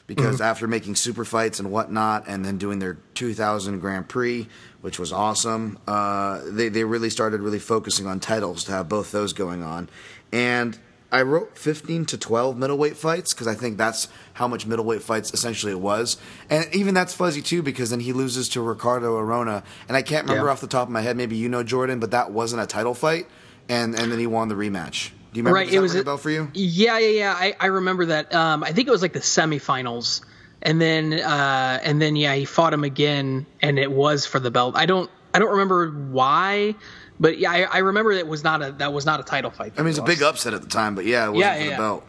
because 0.06 0.37
Mm-hmm. 0.37 0.42
after 0.42 0.66
making 0.66 0.96
super 0.96 1.24
fights 1.24 1.61
and 1.61 1.70
whatnot, 1.70 2.24
and 2.26 2.44
then 2.44 2.56
doing 2.59 2.78
their 2.78 2.96
2000 3.14 3.78
Grand 3.80 4.09
Prix, 4.09 4.48
which 4.80 4.98
was 4.98 5.12
awesome, 5.12 5.78
uh, 5.87 6.40
they 6.46 6.68
they 6.68 6.83
really 6.85 7.11
started 7.11 7.40
really 7.42 7.59
focusing 7.61 8.06
on 8.06 8.18
titles 8.18 8.64
to 8.64 8.72
have 8.72 8.88
both 8.88 9.12
those 9.12 9.33
going 9.33 9.62
on, 9.62 9.88
and. 10.33 10.78
I 11.12 11.23
wrote 11.23 11.59
15 11.59 12.05
to 12.07 12.18
12 12.18 12.57
middleweight 12.57 12.96
fights 12.96 13.33
because 13.35 13.46
I 13.49 13.55
think 13.55 13.77
that's 13.79 14.09
how 14.35 14.46
much 14.46 14.66
middleweight 14.66 15.03
fights 15.03 15.33
essentially 15.35 15.73
it 15.73 15.81
was. 15.81 16.16
And 16.49 16.73
even 16.75 16.94
that's 16.94 17.12
fuzzy 17.14 17.42
too 17.42 17.62
because 17.62 17.90
then 17.90 18.01
he 18.01 18.12
loses 18.12 18.49
to 18.51 18.61
Ricardo 18.61 19.16
Arona. 19.16 19.64
And 19.88 19.96
I 19.96 20.03
can't 20.03 20.25
remember 20.29 20.46
Yeah. 20.46 20.53
off 20.53 20.61
the 20.61 20.66
top 20.68 20.87
of 20.88 20.92
my 20.92 21.01
head, 21.01 21.16
maybe 21.16 21.37
you 21.37 21.49
know 21.49 21.62
Jordan, 21.62 21.99
but 21.99 22.12
that 22.12 22.31
wasn't 22.31 22.62
a 22.62 22.66
title 22.66 22.94
fight. 22.94 23.27
And, 23.68 23.94
and 23.94 24.11
then 24.12 24.18
he 24.18 24.27
won 24.27 24.49
the 24.49 24.55
rematch. 24.55 25.11
Do 25.33 25.38
you 25.38 25.44
remember 25.44 25.57
Right, 25.57 25.73
it 25.73 25.79
was 25.81 25.94
a- 25.94 26.03
bell 26.05 26.16
for 26.16 26.31
you? 26.31 26.51
Yeah, 26.55 26.99
yeah, 26.99 27.09
yeah. 27.09 27.35
I, 27.37 27.55
I 27.61 27.66
remember 27.66 28.07
that. 28.07 28.35
Um, 28.35 28.64
I 28.64 28.73
think 28.73 28.88
it 28.88 28.90
was 28.90 29.03
like 29.03 29.12
the 29.12 29.20
semifinals, 29.20 30.23
and 30.62 30.81
then 30.81 31.12
uh, 31.12 31.79
and 31.85 32.03
then 32.03 32.16
yeah, 32.16 32.35
he 32.35 32.44
fought 32.44 32.73
him 32.73 32.83
again, 32.83 33.46
and 33.62 33.79
it 33.79 33.92
was 33.92 34.27
for 34.27 34.40
the 34.40 34.51
belt. 34.51 34.75
I 34.77 34.87
don't 34.87 35.09
I 35.33 35.38
don't 35.38 35.51
remember 35.53 35.88
why, 35.88 36.75
but 37.20 37.38
yeah, 37.38 37.52
I, 37.52 37.61
I 37.64 37.78
remember 37.78 38.11
it 38.11 38.26
was 38.26 38.42
not 38.42 38.62
a 38.62 38.72
that 38.72 38.92
was 38.92 39.06
not 39.06 39.20
a 39.20 39.22
title 39.22 39.50
fight. 39.52 39.74
I 39.76 39.83
mean, 39.83 39.90
it's 39.90 39.98
a 39.98 40.02
big 40.02 40.22
upset 40.22 40.54
at 40.54 40.62
the 40.62 40.68
time, 40.68 40.94
but 40.96 41.04
yeah, 41.04 41.26
it 41.26 41.33
wasn't 41.33 41.38
Yeah, 41.40 41.52
for 41.52 41.59
yeah, 41.59 41.64
the 41.66 41.70
yeah. 41.70 41.76
belt. 41.78 42.04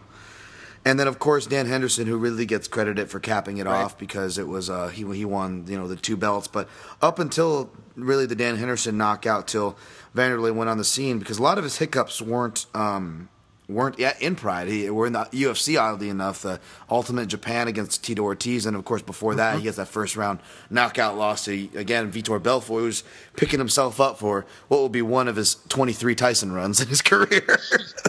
And 0.84 0.98
then, 0.98 1.06
of 1.06 1.20
course, 1.20 1.46
Dan 1.46 1.66
Henderson, 1.66 2.08
who 2.08 2.16
really 2.16 2.44
gets 2.44 2.66
credited 2.66 3.08
for 3.08 3.20
capping 3.20 3.58
it 3.58 3.66
Right. 3.66 3.84
off 3.84 3.96
because 3.96 4.36
it 4.36 4.48
was 4.48 4.68
uh, 4.68 4.88
he 4.88 5.04
he 5.14 5.24
won 5.24 5.64
you 5.68 5.78
know 5.78 5.86
the 5.86 5.94
two 5.94 6.16
belts. 6.16 6.48
But 6.48 6.68
up 7.00 7.20
until 7.20 7.70
really 7.94 8.26
the 8.26 8.34
Dan 8.34 8.56
Henderson 8.56 8.96
knockout, 8.96 9.46
till 9.46 9.76
Wanderlei 10.16 10.52
went 10.52 10.68
on 10.70 10.78
the 10.78 10.84
scene, 10.84 11.20
because 11.20 11.38
a 11.38 11.42
lot 11.42 11.56
of 11.56 11.62
his 11.62 11.78
hiccups 11.78 12.20
weren't 12.20 12.66
um, 12.74 13.28
weren't 13.72 13.98
yet 13.98 14.20
in 14.20 14.36
Pride. 14.36 14.68
He 14.68 14.88
were 14.90 15.06
in 15.06 15.12
the 15.12 15.24
UFC, 15.32 15.80
oddly 15.80 16.08
enough, 16.08 16.42
the 16.42 16.60
Ultimate 16.90 17.26
Japan 17.26 17.68
against 17.68 18.04
Tito 18.04 18.22
Ortiz, 18.22 18.66
and 18.66 18.76
of 18.76 18.84
course 18.84 19.02
before 19.02 19.34
that 19.34 19.56
he 19.56 19.62
gets 19.62 19.76
that 19.76 19.88
first 19.88 20.16
round 20.16 20.40
knockout 20.70 21.16
loss 21.16 21.44
to 21.46 21.68
again 21.74 22.10
Vitor 22.12 22.42
Belfort, 22.42 22.80
who's 22.80 23.04
picking 23.36 23.58
himself 23.58 24.00
up 24.00 24.18
for 24.18 24.46
what 24.68 24.78
will 24.78 24.88
be 24.88 25.02
one 25.02 25.28
of 25.28 25.36
his 25.36 25.56
23 25.68 26.14
Tyson 26.14 26.52
runs 26.52 26.80
in 26.80 26.88
his 26.88 27.02
career. 27.02 27.58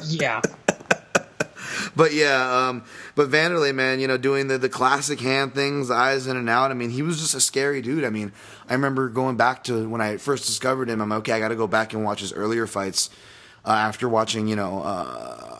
Yeah, 0.07 0.41
But 1.95 2.13
yeah, 2.13 2.67
um, 2.67 2.83
but 3.15 3.29
Wanderlei, 3.29 3.73
man, 3.73 3.99
you 3.99 4.07
know, 4.07 4.17
doing 4.17 4.47
the, 4.47 4.57
the 4.57 4.69
classic 4.69 5.19
hand 5.19 5.53
things, 5.53 5.91
eyes 5.91 6.27
in 6.27 6.37
and 6.37 6.49
out. 6.49 6.71
I 6.71 6.73
mean, 6.73 6.89
he 6.89 7.01
was 7.01 7.19
just 7.19 7.35
a 7.35 7.41
scary 7.41 7.81
dude. 7.81 8.03
I 8.03 8.09
mean, 8.09 8.31
I 8.67 8.73
remember 8.73 9.09
going 9.09 9.37
back 9.37 9.63
to 9.65 9.87
when 9.87 10.01
I 10.01 10.17
first 10.17 10.45
discovered 10.45 10.89
him. 10.89 11.01
I'm 11.01 11.09
like, 11.09 11.19
okay. 11.19 11.33
I 11.33 11.39
got 11.39 11.49
to 11.49 11.55
go 11.55 11.67
back 11.67 11.93
and 11.93 12.03
watch 12.03 12.21
his 12.21 12.33
earlier 12.33 12.67
fights 12.67 13.09
uh, 13.65 13.69
after 13.71 14.07
watching, 14.09 14.47
you 14.47 14.55
know, 14.55 14.81
uh, 14.83 15.59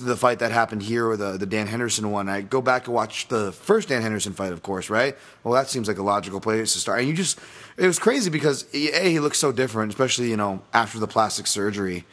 the 0.00 0.16
fight 0.16 0.40
that 0.40 0.50
happened 0.50 0.82
here 0.82 1.06
or 1.08 1.16
the 1.16 1.36
the 1.38 1.46
Dan 1.46 1.68
Henderson 1.68 2.10
one. 2.10 2.28
I 2.28 2.40
go 2.40 2.60
back 2.60 2.86
and 2.86 2.94
watch 2.94 3.28
the 3.28 3.52
first 3.52 3.88
Dan 3.88 4.02
Henderson 4.02 4.32
fight, 4.32 4.52
of 4.52 4.62
course, 4.62 4.90
right? 4.90 5.16
Well, 5.44 5.54
that 5.54 5.68
seems 5.68 5.86
like 5.86 5.98
a 5.98 6.02
logical 6.02 6.40
place 6.40 6.72
to 6.72 6.80
start. 6.80 6.98
And 7.00 7.08
you 7.08 7.14
just, 7.14 7.38
it 7.76 7.86
was 7.86 7.98
crazy 8.00 8.30
because 8.30 8.66
a 8.74 9.08
he 9.10 9.20
looks 9.20 9.38
so 9.38 9.52
different, 9.52 9.92
especially 9.92 10.28
you 10.28 10.36
know 10.36 10.60
after 10.74 10.98
the 10.98 11.06
plastic 11.06 11.46
surgery. 11.46 12.04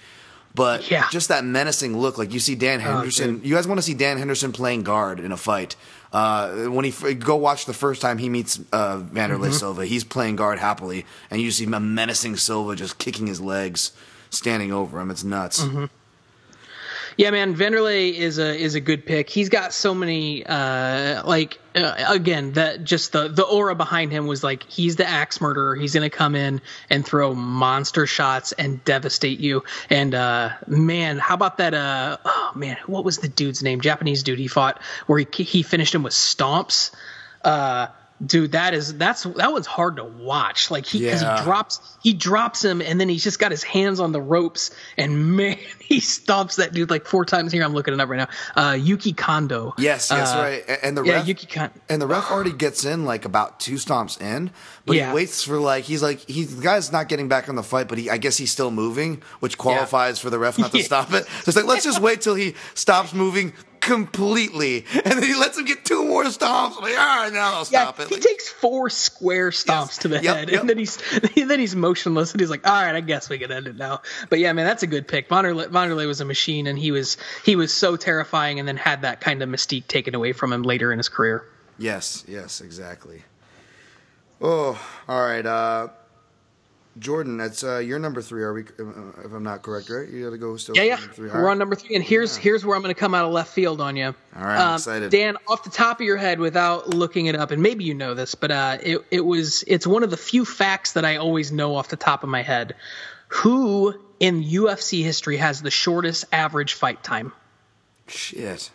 But 0.54 0.90
Yeah. 0.90 1.08
just 1.12 1.28
that 1.30 1.46
menacing 1.46 1.98
look, 1.98 2.18
like 2.18 2.32
you 2.34 2.40
see 2.40 2.56
Dan 2.56 2.80
Henderson. 2.80 3.36
dude. 3.38 3.46
you 3.46 3.54
guys 3.56 3.68
want 3.68 3.78
to 3.80 3.82
see 3.84 3.94
Dan 3.94 4.18
Henderson 4.18 4.52
playing 4.52 4.84
guard 4.84 5.20
in 5.20 5.32
a 5.32 5.38
fight? 5.38 5.76
Uh, 6.14 6.66
when 6.68 6.86
he 6.86 7.14
go 7.16 7.36
watch 7.36 7.66
the 7.66 7.74
first 7.74 8.02
time 8.02 8.18
he 8.18 8.30
meets 8.30 8.60
uh, 8.72 8.98
Wanderlei 9.14 9.52
Silva, 9.52 9.86
he's 9.86 10.04
playing 10.04 10.36
guard 10.36 10.58
happily, 10.58 11.06
and 11.30 11.42
you 11.42 11.52
see 11.52 11.66
a 11.66 11.80
menacing 11.80 12.38
Silva 12.38 12.76
just 12.76 12.98
kicking 12.98 13.28
his 13.28 13.42
legs, 13.42 13.92
standing 14.30 14.72
over 14.72 15.00
him. 15.00 15.12
It's 15.12 15.24
nuts. 15.24 15.64
yeah, 17.18 17.32
man. 17.32 17.56
Wanderlei 17.56 18.14
is 18.14 18.38
a 18.38 18.56
is 18.56 18.76
a 18.76 18.80
good 18.80 19.06
pick. 19.06 19.30
He's 19.30 19.50
got 19.50 19.74
so 19.74 19.96
many 19.96 20.46
uh, 20.46 21.26
like 21.28 21.60
uh, 21.76 22.06
again 22.08 22.54
that 22.54 22.84
just 22.84 23.12
the 23.12 23.28
the 23.28 23.44
aura 23.44 23.74
behind 23.74 24.12
him 24.12 24.28
was 24.28 24.44
like 24.44 24.64
he's 24.64 24.98
the 24.98 25.06
axe 25.08 25.42
murderer. 25.42 25.76
He's 25.76 25.94
gonna 25.94 26.10
come 26.12 26.36
in 26.36 26.62
and 26.90 27.06
throw 27.06 27.34
monster 27.34 28.06
shots 28.06 28.52
and 28.52 28.84
devastate 28.86 29.40
you. 29.40 29.64
And 29.90 30.14
uh, 30.14 30.52
man, 30.68 31.18
how 31.18 31.34
about 31.34 31.58
that? 31.58 31.74
Uh, 31.74 32.18
oh 32.24 32.52
man, 32.56 32.78
what 32.86 33.04
was 33.04 33.18
the 33.18 33.30
dude's 33.30 33.64
name? 33.64 33.82
Japanese 33.82 34.22
dude 34.22 34.40
he 34.40 34.48
fought 34.48 34.82
where 35.08 35.20
he 35.20 35.44
he 35.44 35.64
finished 35.64 35.96
him 35.96 36.04
with 36.04 36.14
stomps. 36.14 36.92
Uh, 37.44 37.88
dude, 38.26 38.54
that 38.54 38.74
is 38.74 38.96
that's 38.96 39.24
that 39.24 39.52
one's 39.52 39.68
hard 39.68 39.98
to 39.98 40.04
watch. 40.04 40.72
Like 40.72 40.86
he 40.86 41.00
because 41.02 41.22
Yeah. 41.22 41.38
he 41.40 41.44
drops 41.44 41.98
he 42.02 42.14
drops 42.14 42.64
him 42.64 42.82
and 42.82 43.00
then 43.00 43.10
he's 43.10 43.24
just 43.24 43.40
got 43.40 43.52
his 43.52 43.64
hands 43.64 44.00
on 44.00 44.12
the 44.12 44.22
ropes 44.22 44.72
and 44.98 45.36
man 45.38 45.58
he 45.80 46.00
stomps 46.00 46.56
that 46.58 46.74
dude 46.74 46.90
like 46.90 47.06
four 47.06 47.26
times. 47.26 47.52
Here 47.52 47.64
I'm 47.64 47.74
looking 47.74 47.94
it 47.94 48.00
up 48.00 48.10
right 48.10 48.28
now. 48.56 48.70
Uh, 48.70 48.74
Yuki 48.74 49.14
Kondo. 49.14 49.74
Yes, 49.78 50.10
yes, 50.12 50.34
Uh, 50.34 50.38
right. 50.38 50.80
And 50.84 50.98
the 50.98 51.04
yeah, 51.04 51.14
ref, 51.14 51.28
Yuki 51.28 51.48
Kondo. 51.48 51.74
and 51.90 52.02
the 52.02 52.08
ref 52.08 52.32
already 52.32 52.52
gets 52.54 52.84
in 52.86 53.06
like 53.06 53.26
about 53.26 53.60
two 53.60 53.76
stomps 53.76 54.20
in, 54.22 54.52
but 54.86 54.96
Yeah. 54.96 55.10
he 55.10 55.16
waits 55.16 55.44
for 55.44 55.60
like 55.60 55.84
he's 55.86 56.02
like 56.04 56.20
he's 56.28 56.56
the 56.56 56.64
guy's 56.64 56.92
not 56.92 57.08
getting 57.10 57.28
back 57.28 57.48
on 57.50 57.56
the 57.56 57.64
fight, 57.64 57.88
but 57.88 57.98
he 57.98 58.10
I 58.10 58.18
guess 58.18 58.38
he's 58.38 58.52
still 58.52 58.72
moving, 58.72 59.22
which 59.40 59.58
qualifies 59.58 60.20
for 60.20 60.30
the 60.30 60.40
ref 60.40 60.58
not 60.58 60.72
to 60.72 60.78
Yeah. 60.80 60.84
stop 60.86 61.14
it. 61.14 61.26
So 61.26 61.32
it's 61.50 61.56
like 61.56 61.66
let's 61.66 61.84
just 61.84 62.02
wait 62.02 62.22
till 62.22 62.36
he 62.36 62.56
stops 62.74 63.14
moving 63.14 63.54
completely, 63.88 64.86
and 64.94 65.04
then 65.14 65.24
he 65.24 65.34
lets 65.36 65.58
him 65.58 65.66
get 65.66 65.84
two 65.86 66.06
more 66.06 66.24
stomps. 66.26 66.76
I'm 66.78 66.84
like, 66.84 66.98
all 67.00 67.24
right, 67.24 67.34
now 67.34 67.54
I'll 67.54 67.68
Yeah, 67.72 67.84
stop 67.92 68.00
it. 68.00 68.10
he 68.10 68.20
takes 68.20 68.48
four 68.50 68.90
square 68.90 69.50
stomps 69.52 70.00
to 70.02 70.08
the 70.08 70.22
Yep, 70.22 70.36
head, 70.36 70.50
yep. 70.50 70.60
and 70.62 70.70
then 70.70 70.78
he's 70.78 70.98
then 71.36 71.60
he's 71.60 71.76
motionless, 71.76 72.32
and 72.34 72.42
he's 72.42 72.50
like, 72.50 72.68
"All 72.68 72.74
right, 72.74 72.96
I 72.96 73.02
guess 73.02 73.30
we 73.30 73.38
can 73.40 73.52
end 73.52 73.68
it 73.68 73.76
now." 73.76 74.02
But 74.30 74.40
yeah, 74.40 74.54
man, 74.54 74.66
that's 74.66 74.84
a 74.84 74.88
good 74.88 75.08
pick. 75.08 75.30
Wanderlei 75.30 76.06
was 76.08 76.22
a 76.22 76.26
machine, 76.26 76.68
and 76.68 76.78
he 76.78 76.92
was 76.92 77.18
he 77.46 77.56
was 77.56 77.74
so 77.74 77.96
terrifying, 77.96 78.60
and 78.60 78.68
then 78.68 78.78
had 78.78 79.02
that 79.04 79.22
kind 79.22 79.42
of 79.42 79.50
mystique 79.50 79.88
taken 79.88 80.14
away 80.16 80.34
from 80.34 80.52
him 80.54 80.64
later 80.64 80.92
in 80.92 81.00
his 81.00 81.10
career. 81.10 81.44
yes, 81.80 82.24
yes, 82.28 82.62
exactly. 82.62 83.24
Oh, 84.42 84.80
all 85.08 85.22
right. 85.22 85.46
Uh, 85.46 85.88
Jordan, 87.00 87.38
that's 87.38 87.64
uh, 87.64 87.78
your 87.78 88.00
number 88.00 88.22
three. 88.22 88.44
Are 88.44 88.54
we? 88.54 88.62
uh, 88.64 89.24
If 89.26 89.32
I'm 89.34 89.44
not 89.44 89.62
correct, 89.62 89.90
right? 89.90 90.08
You 90.08 90.24
got 90.26 90.32
to 90.32 90.38
go 90.38 90.58
still. 90.58 90.76
Yeah, 90.76 90.84
yeah. 90.84 90.96
number 90.96 91.14
three. 91.14 91.30
All 91.30 91.38
We're 91.42 91.50
on 91.50 91.58
number 91.58 91.76
three, 91.76 91.96
and 91.96 92.04
here's 92.04 92.36
here's 92.36 92.66
where 92.66 92.76
I'm 92.76 92.82
going 92.82 92.94
to 92.94 93.00
come 93.00 93.14
out 93.14 93.26
of 93.26 93.32
left 93.32 93.54
field 93.54 93.82
on 93.82 93.96
you. 93.96 94.06
All 94.08 94.44
right, 94.44 94.58
I'm 94.60 94.76
excited. 94.76 95.12
Dan, 95.12 95.38
off 95.48 95.64
the 95.64 95.70
top 95.70 96.00
of 96.00 96.06
your 96.06 96.18
head, 96.18 96.40
without 96.40 96.90
looking 96.90 97.26
it 97.28 97.36
up, 97.36 97.52
and 97.52 97.62
maybe 97.62 97.84
you 97.84 97.94
know 97.94 98.14
this, 98.14 98.36
but 98.36 98.52
uh, 98.52 98.78
it 98.82 99.06
it 99.12 99.22
was 99.22 99.64
it's 99.68 99.86
one 99.86 100.04
of 100.04 100.10
the 100.10 100.18
few 100.18 100.46
facts 100.46 100.94
that 100.94 101.06
I 101.06 101.18
always 101.18 101.52
know 101.52 101.76
off 101.76 101.90
the 101.90 101.96
top 101.98 102.24
of 102.24 102.30
my 102.30 102.42
head. 102.42 102.76
Who 103.30 103.94
in 104.20 104.44
UFC 104.44 105.04
history 105.04 105.38
has 105.38 105.62
the 105.62 105.70
shortest 105.72 106.26
average 106.32 106.74
fight 106.74 107.04
time? 107.04 107.34
Shit. 108.08 108.72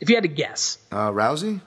If 0.00 0.08
you 0.08 0.16
had 0.16 0.22
to 0.22 0.28
guess, 0.28 0.78
Uh, 0.90 1.10
Rousey. 1.10 1.60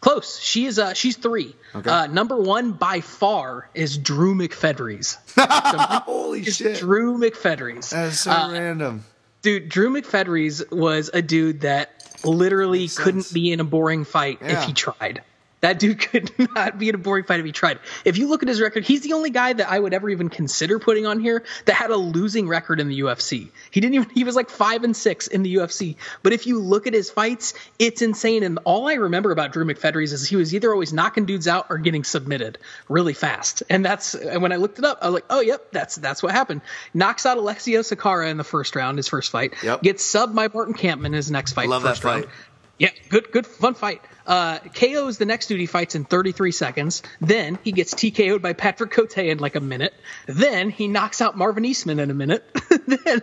Close. 0.00 0.38
She 0.40 0.66
is 0.66 0.78
uh 0.78 0.94
she's 0.94 1.16
three. 1.16 1.54
Okay. 1.74 1.90
Uh, 1.90 2.06
number 2.06 2.36
one 2.36 2.72
by 2.72 3.00
far 3.00 3.68
is 3.74 3.98
Drew 3.98 4.34
McFedries. 4.34 5.16
Holy 6.04 6.44
shit. 6.44 6.78
Drew 6.78 7.18
McFedries. 7.18 7.90
That 7.90 8.08
is 8.08 8.20
so 8.20 8.30
Uh, 8.30 8.52
random. 8.52 9.04
dude, 9.42 9.68
Drew 9.68 9.90
McFedries 9.90 10.70
was 10.70 11.10
a 11.12 11.22
dude 11.22 11.60
that 11.62 11.90
literally 12.24 12.80
Makes 12.80 12.98
couldn't 12.98 13.22
sense. 13.22 13.32
be 13.32 13.52
in 13.52 13.60
a 13.60 13.64
boring 13.64 14.04
fight 14.04 14.38
if 14.40 14.64
he 14.64 14.72
tried. 14.72 15.22
That 15.66 15.80
dude 15.80 15.98
could 16.12 16.30
not 16.54 16.78
be 16.78 16.88
in 16.90 16.94
a 16.94 16.98
boring 16.98 17.24
fight 17.24 17.40
if 17.40 17.46
he 17.46 17.50
tried. 17.50 17.80
If 18.04 18.18
you 18.18 18.28
look 18.28 18.44
at 18.44 18.48
his 18.48 18.60
record, 18.60 18.84
he's 18.84 19.00
the 19.00 19.14
only 19.14 19.30
guy 19.30 19.52
that 19.52 19.68
I 19.68 19.76
would 19.76 19.94
ever 19.94 20.08
even 20.08 20.28
consider 20.28 20.78
putting 20.78 21.06
on 21.06 21.18
here 21.18 21.42
that 21.64 21.74
had 21.74 21.90
a 21.90 21.96
losing 21.96 22.46
record 22.46 22.78
in 22.78 22.86
the 22.86 23.00
UFC. 23.00 23.48
He 23.72 23.80
didn't 23.80 23.94
even 23.94 24.10
he 24.10 24.22
was 24.22 24.36
like 24.36 24.48
5 24.48 24.84
and 24.84 24.96
6 24.96 25.26
in 25.26 25.42
the 25.42 25.56
UFC. 25.56 25.96
But 26.22 26.32
if 26.32 26.46
you 26.46 26.60
look 26.60 26.86
at 26.86 26.94
his 26.94 27.10
fights, 27.10 27.54
it's 27.80 28.00
insane 28.00 28.44
and 28.44 28.60
all 28.62 28.88
I 28.88 28.94
remember 28.94 29.32
about 29.32 29.52
Drew 29.52 29.64
McFedries 29.64 30.12
is 30.12 30.28
he 30.28 30.36
was 30.36 30.54
either 30.54 30.72
always 30.72 30.92
knocking 30.92 31.26
dudes 31.26 31.48
out 31.48 31.66
or 31.68 31.78
getting 31.78 32.04
submitted 32.04 32.58
really 32.88 33.14
fast. 33.14 33.64
And 33.68 33.84
that's 33.84 34.14
and 34.14 34.42
when 34.42 34.52
I 34.52 34.56
looked 34.56 34.78
it 34.78 34.84
up, 34.84 34.98
I 35.02 35.06
was 35.06 35.14
like, 35.14 35.24
"Oh, 35.30 35.40
yep, 35.40 35.72
that's 35.72 35.96
that's 35.96 36.22
what 36.22 36.30
happened." 36.30 36.60
Knocks 36.94 37.26
out 37.26 37.38
Alessio 37.38 37.80
Sakara 37.80 38.30
in 38.30 38.36
the 38.36 38.44
first 38.44 38.76
round, 38.76 38.98
his 38.98 39.08
first 39.08 39.32
fight. 39.32 39.54
Yep. 39.64 39.82
Gets 39.82 40.14
subbed 40.14 40.36
by 40.36 40.46
Martin 40.46 40.74
Kampmann 40.74 41.06
in 41.06 41.12
his 41.14 41.28
next 41.28 41.54
fight. 41.54 41.68
Love 41.68 41.82
that 41.82 41.88
first 41.88 42.04
round. 42.04 42.24
fight. 42.26 42.34
Yeah, 42.78 42.90
good, 43.08 43.32
good, 43.32 43.46
fun 43.46 43.74
fight. 43.74 44.02
Uh, 44.26 44.58
KO's 44.74 45.18
the 45.18 45.24
next 45.24 45.46
dude 45.46 45.60
he 45.60 45.66
fights 45.66 45.94
in 45.94 46.04
33 46.04 46.50
seconds. 46.52 47.02
Then 47.20 47.58
he 47.62 47.72
gets 47.72 47.94
TKO'd 47.94 48.42
by 48.42 48.52
Patrick 48.54 48.90
Cote 48.90 49.16
in 49.18 49.38
like 49.38 49.54
a 49.54 49.60
minute. 49.60 49.94
Then 50.26 50.70
he 50.70 50.88
knocks 50.88 51.20
out 51.20 51.36
Marvin 51.36 51.64
Eastman 51.64 52.00
in 52.00 52.10
a 52.10 52.14
minute. 52.14 52.44
then 52.86 53.20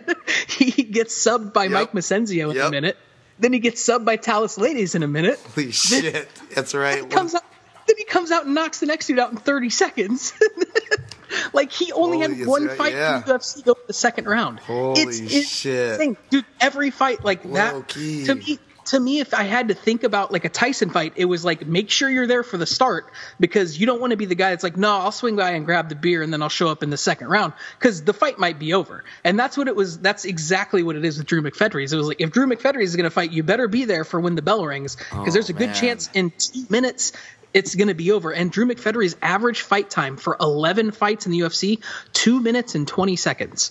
he 0.48 0.82
gets 0.84 1.14
subbed 1.14 1.52
by 1.52 1.68
Mike 1.68 1.92
Massenzio 1.92 2.50
in 2.52 2.60
a 2.60 2.70
minute. 2.70 2.96
Then 3.38 3.52
he 3.52 3.58
gets 3.58 3.86
subbed 3.86 4.04
by 4.04 4.16
Thales 4.16 4.56
Leites 4.56 4.94
in 4.94 5.02
a 5.02 5.08
minute. 5.08 5.38
Holy 5.54 5.72
shit. 5.72 6.28
That's 6.54 6.74
right. 6.74 7.00
Then 7.00 7.10
he 7.10 7.10
comes 7.10 7.34
out. 7.34 7.42
Then 7.86 7.96
he 7.98 8.04
comes 8.04 8.30
out 8.30 8.46
and 8.46 8.54
knocks 8.54 8.80
the 8.80 8.86
next 8.86 9.08
dude 9.08 9.18
out 9.18 9.30
in 9.30 9.36
30 9.36 9.68
seconds. 9.70 10.32
like 11.52 11.70
he 11.70 11.92
only 11.92 12.20
Holy, 12.20 12.36
had 12.36 12.46
one 12.46 12.66
that- 12.66 12.78
fight 12.78 12.92
yeah. 12.94 13.16
in 13.18 13.22
the 13.26 13.34
UFC 13.34 13.64
go 13.64 13.74
to 13.74 13.80
the 13.86 13.92
second 13.92 14.26
round. 14.26 14.60
Holy 14.60 15.02
it's, 15.02 15.20
it's 15.20 15.48
shit. 15.48 15.92
insane. 15.92 16.16
dude! 16.30 16.44
Every 16.60 16.90
fight 16.90 17.24
like 17.24 17.44
Low 17.44 17.52
that 17.52 17.88
key. 17.88 18.24
to 18.24 18.36
me, 18.36 18.58
to 18.86 19.00
me, 19.00 19.20
if 19.20 19.34
I 19.34 19.44
had 19.44 19.68
to 19.68 19.74
think 19.74 20.02
about 20.04 20.32
like 20.32 20.44
a 20.44 20.48
Tyson 20.48 20.90
fight, 20.90 21.14
it 21.16 21.24
was 21.24 21.44
like 21.44 21.66
make 21.66 21.90
sure 21.90 22.08
you're 22.08 22.26
there 22.26 22.42
for 22.42 22.56
the 22.56 22.66
start 22.66 23.12
because 23.40 23.78
you 23.78 23.86
don't 23.86 24.00
want 24.00 24.10
to 24.10 24.16
be 24.16 24.26
the 24.26 24.34
guy 24.34 24.50
that's 24.50 24.64
like, 24.64 24.76
no, 24.76 24.90
I'll 24.90 25.12
swing 25.12 25.36
by 25.36 25.52
and 25.52 25.64
grab 25.64 25.88
the 25.88 25.94
beer 25.94 26.22
and 26.22 26.32
then 26.32 26.42
I'll 26.42 26.48
show 26.48 26.68
up 26.68 26.82
in 26.82 26.90
the 26.90 26.96
second 26.96 27.28
round 27.28 27.52
because 27.78 28.02
the 28.02 28.12
fight 28.12 28.38
might 28.38 28.58
be 28.58 28.74
over. 28.74 29.04
And 29.22 29.38
that's 29.38 29.56
what 29.56 29.68
it 29.68 29.76
was. 29.76 29.98
That's 29.98 30.24
exactly 30.24 30.82
what 30.82 30.96
it 30.96 31.04
is 31.04 31.18
with 31.18 31.26
Drew 31.26 31.42
McFedries. 31.42 31.92
It 31.92 31.96
was 31.96 32.08
like 32.08 32.20
if 32.20 32.30
Drew 32.30 32.46
McFedries 32.46 32.84
is 32.84 32.96
going 32.96 33.04
to 33.04 33.10
fight, 33.10 33.32
you 33.32 33.42
better 33.42 33.68
be 33.68 33.84
there 33.84 34.04
for 34.04 34.20
when 34.20 34.34
the 34.34 34.42
bell 34.42 34.64
rings 34.64 34.96
because 34.96 35.28
Oh, 35.28 35.30
there's 35.30 35.50
a 35.50 35.54
oh, 35.54 35.58
good 35.58 35.74
chance 35.74 36.10
in 36.14 36.32
two 36.36 36.66
minutes 36.68 37.12
it's 37.54 37.76
going 37.76 37.88
to 37.88 37.94
be 37.94 38.10
over. 38.10 38.32
And 38.32 38.50
Drew 38.50 38.66
McFedries' 38.66 39.14
average 39.22 39.60
fight 39.62 39.88
time 39.88 40.16
for 40.16 40.36
11 40.40 40.90
fights 40.90 41.26
in 41.26 41.32
the 41.32 41.38
UFC, 41.38 41.82
two 42.12 42.40
minutes 42.40 42.74
and 42.74 42.86
20 42.86 43.14
seconds. 43.16 43.70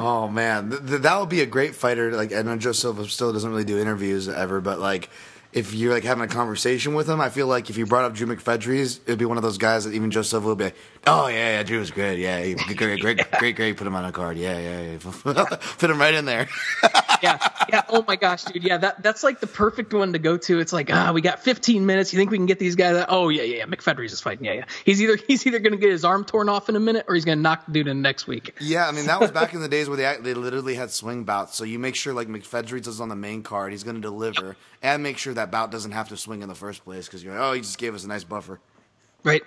Oh 0.00 0.28
man, 0.28 0.70
th- 0.70 0.86
th- 0.86 1.02
that 1.02 1.20
would 1.20 1.28
be 1.28 1.42
a 1.42 1.46
great 1.46 1.74
fighter. 1.74 2.12
Like 2.12 2.32
I 2.32 2.40
know 2.40 2.56
Joe 2.56 2.72
Silva 2.72 3.06
still 3.06 3.34
doesn't 3.34 3.50
really 3.50 3.64
do 3.64 3.78
interviews 3.78 4.30
ever, 4.30 4.62
but 4.62 4.78
like 4.80 5.10
if 5.52 5.74
you're 5.74 5.92
like 5.92 6.04
having 6.04 6.24
a 6.24 6.28
conversation 6.28 6.94
with 6.94 7.08
him, 7.08 7.20
I 7.20 7.28
feel 7.28 7.46
like 7.46 7.70
if 7.70 7.76
you 7.76 7.86
brought 7.86 8.04
up 8.04 8.14
Drew 8.14 8.26
McFedries, 8.26 9.00
it'd 9.06 9.18
be 9.18 9.24
one 9.24 9.36
of 9.36 9.42
those 9.42 9.58
guys 9.58 9.84
that 9.84 9.94
even 9.94 10.10
Joe 10.10 10.22
Silva 10.22 10.48
would 10.48 10.58
be 10.58 10.64
like, 10.64 10.76
"Oh 11.06 11.26
yeah, 11.26 11.56
yeah, 11.56 11.62
Drew 11.62 11.80
was 11.80 11.90
good. 11.90 12.18
Yeah, 12.18 12.40
he- 12.40 12.54
great, 12.54 12.76
great, 12.76 13.00
great, 13.00 13.30
great, 13.38 13.56
great. 13.56 13.76
Put 13.76 13.86
him 13.86 13.96
on 13.96 14.04
a 14.04 14.12
card. 14.12 14.36
Yeah, 14.36 14.58
yeah, 14.58 14.92
yeah. 14.92 15.56
Put 15.78 15.90
him 15.90 15.98
right 15.98 16.14
in 16.14 16.24
there." 16.24 16.48
yeah, 17.22 17.38
yeah. 17.68 17.82
Oh 17.88 18.04
my 18.06 18.16
gosh, 18.16 18.44
dude. 18.44 18.62
Yeah, 18.62 18.78
that 18.78 19.02
that's 19.02 19.22
like 19.24 19.40
the 19.40 19.46
perfect 19.46 19.92
one 19.92 20.12
to 20.12 20.18
go 20.18 20.36
to. 20.36 20.60
It's 20.60 20.72
like, 20.72 20.92
ah, 20.92 21.12
we 21.12 21.20
got 21.20 21.42
15 21.42 21.84
minutes. 21.84 22.12
You 22.12 22.18
think 22.18 22.30
we 22.30 22.38
can 22.38 22.46
get 22.46 22.58
these 22.58 22.76
guys? 22.76 23.04
Oh 23.08 23.28
yeah, 23.28 23.42
yeah. 23.42 23.56
yeah. 23.58 23.66
McFedries 23.66 24.12
is 24.12 24.20
fighting. 24.20 24.44
Yeah, 24.46 24.52
yeah. 24.52 24.64
He's 24.84 25.02
either 25.02 25.16
he's 25.16 25.46
either 25.46 25.58
going 25.58 25.72
to 25.72 25.78
get 25.78 25.90
his 25.90 26.04
arm 26.04 26.24
torn 26.24 26.48
off 26.48 26.68
in 26.68 26.76
a 26.76 26.80
minute, 26.80 27.06
or 27.08 27.14
he's 27.14 27.24
going 27.24 27.38
to 27.38 27.42
knock 27.42 27.66
the 27.66 27.72
dude 27.72 27.88
in 27.88 28.02
next 28.02 28.26
week. 28.26 28.54
Yeah, 28.60 28.86
I 28.86 28.92
mean 28.92 29.06
that 29.06 29.20
was 29.20 29.30
back 29.30 29.52
in 29.54 29.60
the 29.60 29.68
days 29.68 29.88
where 29.88 29.96
they 29.96 30.16
they 30.20 30.34
literally 30.34 30.74
had 30.74 30.90
swing 30.90 31.24
bouts. 31.24 31.56
So 31.56 31.64
you 31.64 31.78
make 31.78 31.96
sure 31.96 32.12
like 32.12 32.28
McFedries 32.28 32.86
is 32.86 33.00
on 33.00 33.08
the 33.08 33.16
main 33.16 33.42
card, 33.42 33.72
he's 33.72 33.84
going 33.84 33.96
to 33.96 34.02
deliver, 34.02 34.56
and 34.82 35.02
make 35.02 35.18
sure 35.18 35.34
that 35.34 35.50
bout 35.50 35.70
doesn't 35.70 35.92
have 35.92 36.08
to 36.08 36.16
swing 36.16 36.42
in 36.42 36.48
the 36.48 36.54
first 36.54 36.84
place 36.84 37.06
because 37.06 37.22
you're 37.22 37.34
like, 37.34 37.42
oh, 37.42 37.52
he 37.52 37.60
just 37.60 37.78
gave 37.78 37.94
us 37.94 38.04
a 38.04 38.08
nice 38.08 38.24
buffer. 38.24 38.60
Right. 39.22 39.42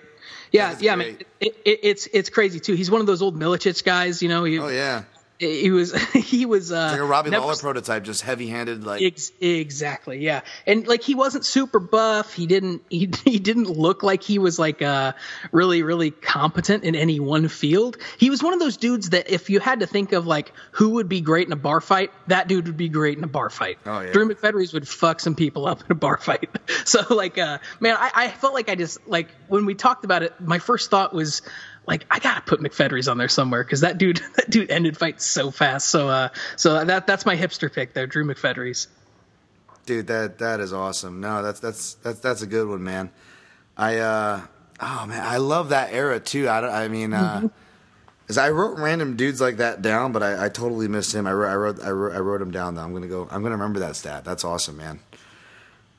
Yeah, 0.52 0.70
That's 0.70 0.82
yeah. 0.82 0.92
I 0.92 0.96
mean, 0.96 1.18
it, 1.40 1.56
it, 1.64 1.80
it's 1.82 2.06
it's 2.12 2.30
crazy 2.30 2.60
too. 2.60 2.74
He's 2.74 2.90
one 2.90 3.00
of 3.00 3.06
those 3.06 3.22
old 3.22 3.38
Miletich 3.38 3.84
guys. 3.84 4.22
You 4.22 4.28
know. 4.28 4.44
He, 4.44 4.58
Oh 4.58 4.68
yeah, 4.68 5.02
He 5.38 5.72
was 5.72 5.92
he 6.12 6.46
was 6.46 6.70
uh, 6.70 6.90
like 6.92 7.00
a 7.00 7.04
Robbie 7.04 7.30
never- 7.30 7.44
Lawler 7.44 7.56
prototype, 7.56 8.04
just 8.04 8.22
heavy-handed. 8.22 8.84
Like 8.84 9.02
Ex- 9.02 9.32
exactly, 9.40 10.18
yeah. 10.18 10.42
And 10.66 10.86
like 10.86 11.02
he 11.02 11.14
wasn't 11.14 11.44
super 11.44 11.80
buff. 11.80 12.32
He 12.34 12.46
didn't 12.46 12.82
he 12.88 13.10
he 13.24 13.38
didn't 13.38 13.68
look 13.68 14.02
like 14.02 14.22
he 14.22 14.38
was 14.38 14.58
like 14.58 14.80
uh 14.80 15.12
really 15.50 15.82
really 15.82 16.12
competent 16.12 16.84
in 16.84 16.94
any 16.94 17.18
one 17.18 17.48
field. 17.48 17.96
He 18.18 18.30
was 18.30 18.42
one 18.42 18.52
of 18.52 18.60
those 18.60 18.76
dudes 18.76 19.10
that 19.10 19.28
if 19.28 19.50
you 19.50 19.58
had 19.58 19.80
to 19.80 19.86
think 19.86 20.12
of 20.12 20.26
like 20.26 20.52
who 20.72 20.90
would 20.90 21.08
be 21.08 21.20
great 21.20 21.46
in 21.48 21.52
a 21.52 21.56
bar 21.56 21.80
fight, 21.80 22.12
that 22.28 22.46
dude 22.46 22.66
would 22.66 22.76
be 22.76 22.88
great 22.88 23.18
in 23.18 23.24
a 23.24 23.28
bar 23.28 23.50
fight. 23.50 23.78
Oh, 23.86 24.00
yeah. 24.00 24.12
Drew 24.12 24.28
McFedries 24.28 24.72
would 24.72 24.86
fuck 24.86 25.18
some 25.18 25.34
people 25.34 25.66
up 25.66 25.80
in 25.80 25.90
a 25.90 25.96
bar 25.96 26.18
fight. 26.18 26.48
So 26.84 27.00
like 27.14 27.38
uh 27.38 27.58
man, 27.80 27.96
I, 27.98 28.10
I 28.14 28.28
felt 28.28 28.52
like 28.52 28.68
I 28.68 28.74
just 28.74 29.08
like 29.08 29.28
when 29.48 29.64
we 29.64 29.74
talked 29.74 30.04
about 30.04 30.22
it, 30.22 30.38
my 30.40 30.58
first 30.58 30.90
thought 30.90 31.14
was 31.14 31.40
like 31.86 32.06
I 32.10 32.18
gotta 32.18 32.40
put 32.42 32.60
McFedries 32.60 33.10
on 33.10 33.18
there 33.18 33.28
somewhere 33.28 33.62
because 33.62 33.80
that 33.80 33.98
dude 33.98 34.16
that 34.36 34.50
dude 34.50 34.70
ended 34.70 34.96
fights 34.96 35.26
so 35.26 35.50
fast. 35.50 35.88
So 35.88 36.08
uh 36.08 36.28
so 36.56 36.84
that 36.84 37.06
that's 37.06 37.26
my 37.26 37.36
hipster 37.36 37.72
pick 37.72 37.94
there, 37.94 38.06
Drew 38.06 38.24
McFedries. 38.24 38.86
Dude, 39.86 40.06
that 40.06 40.38
that 40.38 40.60
is 40.60 40.72
awesome. 40.72 41.20
No, 41.20 41.42
that's 41.42 41.60
that's 41.60 41.94
that's 41.94 42.20
that's 42.20 42.42
a 42.42 42.46
good 42.46 42.68
one, 42.68 42.82
man. 42.82 43.10
I 43.76 43.98
uh 43.98 44.40
oh 44.80 45.06
man, 45.06 45.22
I 45.22 45.36
love 45.38 45.70
that 45.70 45.92
era 45.92 46.20
too. 46.20 46.48
I 46.48 46.84
I 46.84 46.88
mean, 46.88 47.12
uh, 47.12 47.48
as 48.28 48.38
I 48.38 48.50
wrote 48.50 48.78
random 48.78 49.16
dudes 49.16 49.40
like 49.40 49.58
that 49.58 49.82
down, 49.82 50.12
but 50.12 50.22
I, 50.22 50.46
I 50.46 50.48
totally 50.48 50.88
missed 50.88 51.14
him. 51.14 51.26
I 51.26 51.32
wrote 51.32 51.50
I 51.50 51.54
wrote 51.54 51.82
I 51.82 51.90
wrote, 51.90 52.16
I 52.16 52.18
wrote 52.18 52.40
him 52.40 52.50
down 52.50 52.74
though. 52.74 52.82
I'm 52.82 52.92
gonna 52.94 53.08
go. 53.08 53.28
I'm 53.30 53.42
gonna 53.42 53.56
remember 53.56 53.80
that 53.80 53.96
stat. 53.96 54.24
That's 54.24 54.44
awesome, 54.44 54.76
man. 54.76 55.00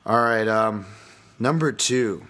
All 0.04 0.20
right, 0.20 0.46
um, 0.48 0.86
number 1.38 1.72
two. 1.72 2.26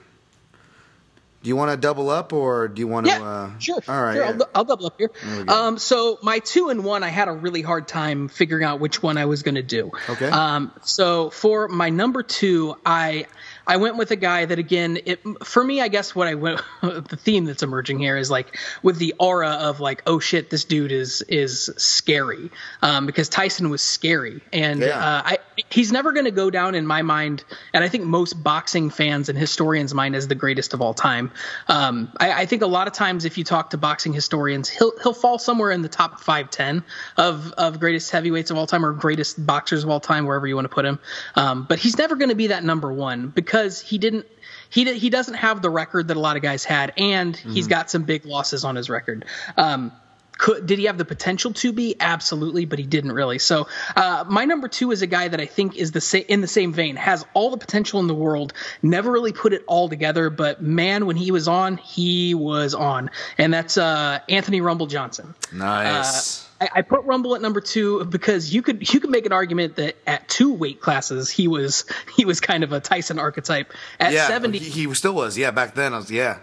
Do 1.47 1.51
you 1.51 1.55
want 1.55 1.71
to 1.71 1.77
double 1.77 2.11
up 2.11 2.33
or 2.33 2.67
do 2.67 2.81
you 2.81 2.89
want 2.89 3.07
to? 3.07 3.13
Yeah, 3.13 3.23
uh, 3.23 3.59
sure. 3.61 3.79
All 3.87 4.03
right. 4.03 4.17
sure. 4.17 4.25
I'll, 4.25 4.49
I'll 4.53 4.65
double 4.65 4.87
up 4.87 4.99
here. 4.99 5.13
Um, 5.47 5.79
so 5.79 6.19
my 6.21 6.41
two 6.41 6.71
and 6.71 6.83
one, 6.83 7.05
I 7.05 7.09
had 7.09 7.29
a 7.29 7.33
really 7.33 7.63
hard 7.63 7.87
time 7.87 8.27
figuring 8.27 8.65
out 8.65 8.81
which 8.81 9.01
one 9.01 9.17
I 9.17 9.27
was 9.27 9.45
going 9.45 9.55
to 9.55 9.63
do. 9.63 9.93
Okay. 10.11 10.29
Um, 10.29 10.73
so 10.83 11.31
for 11.31 11.69
my 11.69 11.89
number 11.91 12.25
two, 12.25 12.75
I 12.85 13.27
I 13.67 13.77
went 13.79 13.97
with 13.97 14.11
a 14.13 14.17
guy 14.17 14.45
that 14.45 14.59
again, 14.59 14.99
it 15.05 15.21
for 15.45 15.63
me, 15.65 15.81
I 15.81 15.89
guess 15.89 16.15
what 16.15 16.29
I 16.29 16.35
went 16.35 16.61
the 16.83 17.17
theme 17.17 17.45
that's 17.45 17.63
emerging 17.63 17.99
here 17.99 18.17
is 18.17 18.31
like 18.31 18.57
with 18.83 18.99
the 18.99 19.15
aura 19.19 19.51
of 19.51 19.81
like, 19.81 20.03
oh 20.07 20.21
shit, 20.21 20.51
this 20.51 20.65
dude 20.65 20.93
is 20.93 21.23
is 21.23 21.71
scary. 21.77 22.51
Um, 22.83 23.07
because 23.07 23.29
Tyson 23.29 23.71
was 23.71 23.83
scary, 23.83 24.41
and 24.53 24.81
Yeah. 24.81 24.99
uh, 24.99 25.23
I 25.25 25.39
he's 25.71 25.91
never 25.91 26.13
going 26.13 26.27
to 26.27 26.31
go 26.31 26.51
down 26.51 26.75
in 26.75 26.87
my 26.87 27.03
mind, 27.03 27.43
and 27.73 27.83
I 27.83 27.89
think 27.89 28.05
most 28.05 28.35
boxing 28.43 28.91
fans 28.91 29.29
and 29.29 29.39
historians' 29.39 29.95
mind 29.95 30.15
as 30.15 30.29
the 30.29 30.35
greatest 30.35 30.75
of 30.75 30.81
all 30.83 30.95
time. 30.95 31.33
Um, 31.69 32.13
I, 32.21 32.43
I 32.43 32.47
think 32.47 32.63
a 32.63 32.67
lot 32.67 32.87
of 32.87 32.93
times 32.93 33.25
if 33.25 33.37
you 33.39 33.45
talk 33.45 33.71
to 33.71 33.79
boxing 33.79 34.13
historians, 34.13 34.69
he'll 34.69 34.93
he'll 35.03 35.15
fall 35.15 35.39
somewhere 35.39 35.71
in 35.71 35.83
the 35.83 35.89
top 35.89 36.21
five 36.21 36.51
ten 36.51 36.85
of 37.17 37.53
of 37.53 37.81
greatest 37.81 38.11
heavyweights 38.11 38.51
of 38.51 38.59
all 38.59 38.67
time 38.67 38.85
or 38.85 38.93
greatest 38.93 39.45
boxers 39.45 39.83
of 39.83 39.91
all 39.91 40.01
time, 40.01 40.27
wherever 40.27 40.47
you 40.47 40.55
want 40.55 40.67
to 40.67 40.75
put 40.75 40.85
him. 40.85 40.99
Um, 41.35 41.65
but 41.69 41.79
he's 41.79 41.99
never 41.99 42.15
going 42.15 42.29
to 42.29 42.35
be 42.37 42.49
that 42.49 42.63
number 42.63 42.93
one 42.93 43.29
because 43.29 43.56
he 43.65 43.99
didn't. 43.99 44.27
He, 44.69 44.93
he 44.99 45.11
doesn't 45.11 45.35
have 45.35 45.63
the 45.63 45.71
record 45.71 46.09
that 46.09 46.17
a 46.17 46.21
lot 46.21 46.37
of 46.37 46.43
guys 46.43 46.65
had, 46.65 46.93
and 46.99 47.37
he's 47.37 47.69
got 47.69 47.89
some 47.89 48.03
big 48.03 48.27
losses 48.27 48.65
on 48.65 48.75
his 48.75 48.91
record. 48.91 49.25
Um, 49.57 49.93
could 50.39 50.67
did 50.67 50.79
he 50.79 50.85
have 50.85 50.99
the 50.99 51.05
potential 51.05 51.53
to 51.53 51.73
be 51.73 51.97
absolutely 51.99 52.67
but 52.67 52.79
he 52.79 52.85
didn't 52.85 53.13
really 53.13 53.39
so 53.39 53.67
uh, 53.95 54.25
my 54.29 54.45
number 54.45 54.69
two 54.69 54.91
is 54.91 55.03
a 55.03 55.07
guy 55.07 55.29
that 55.29 55.41
i 55.41 55.47
think 55.47 55.77
is 55.77 55.93
the 55.93 56.01
sa- 56.01 56.19
in 56.19 56.41
the 56.41 56.47
same 56.47 56.73
vein 56.73 56.97
has 56.97 57.25
all 57.35 57.51
the 57.51 57.57
potential 57.57 58.01
in 58.01 58.07
the 58.07 58.15
world 58.15 58.53
never 58.83 59.11
really 59.11 59.33
put 59.33 59.53
it 59.53 59.65
all 59.67 59.89
together 59.89 60.31
but 60.31 60.61
man 60.61 61.07
when 61.07 61.17
he 61.17 61.31
was 61.31 61.49
on 61.49 61.79
he 61.79 62.35
was 62.35 62.75
on 62.75 63.11
and 63.39 63.53
that's 63.53 63.79
uh, 63.79 64.19
anthony 64.29 64.61
rumble 64.61 64.87
johnson 64.87 65.35
nice. 65.53 66.46
I, 66.61 66.69
I 66.77 66.83
put 66.83 67.05
Rumble 67.05 67.35
at 67.35 67.43
number 67.43 67.61
two 67.61 68.05
because 68.05 68.53
you 68.55 68.63
could 68.63 68.93
you 68.93 69.01
could 69.01 69.11
make 69.11 69.27
an 69.27 69.33
argument 69.33 69.77
that 69.77 69.97
at 70.07 70.29
two 70.29 70.53
weight 70.53 70.81
classes 70.81 71.31
he 71.31 71.49
was 71.49 71.85
he 72.17 72.25
was 72.25 72.41
kind 72.41 72.65
of 72.65 72.73
a 72.73 72.81
Tyson 72.81 73.19
archetype. 73.19 73.73
At 74.01 74.13
yeah, 74.13 74.27
seventy, 74.27 74.59
he, 74.59 74.87
he 74.87 74.95
still 74.95 75.15
was. 75.15 75.37
Yeah, 75.37 75.51
back 75.51 75.75
then 75.75 75.93
I 75.93 75.99
was. 75.99 76.11
Yeah. 76.11 76.39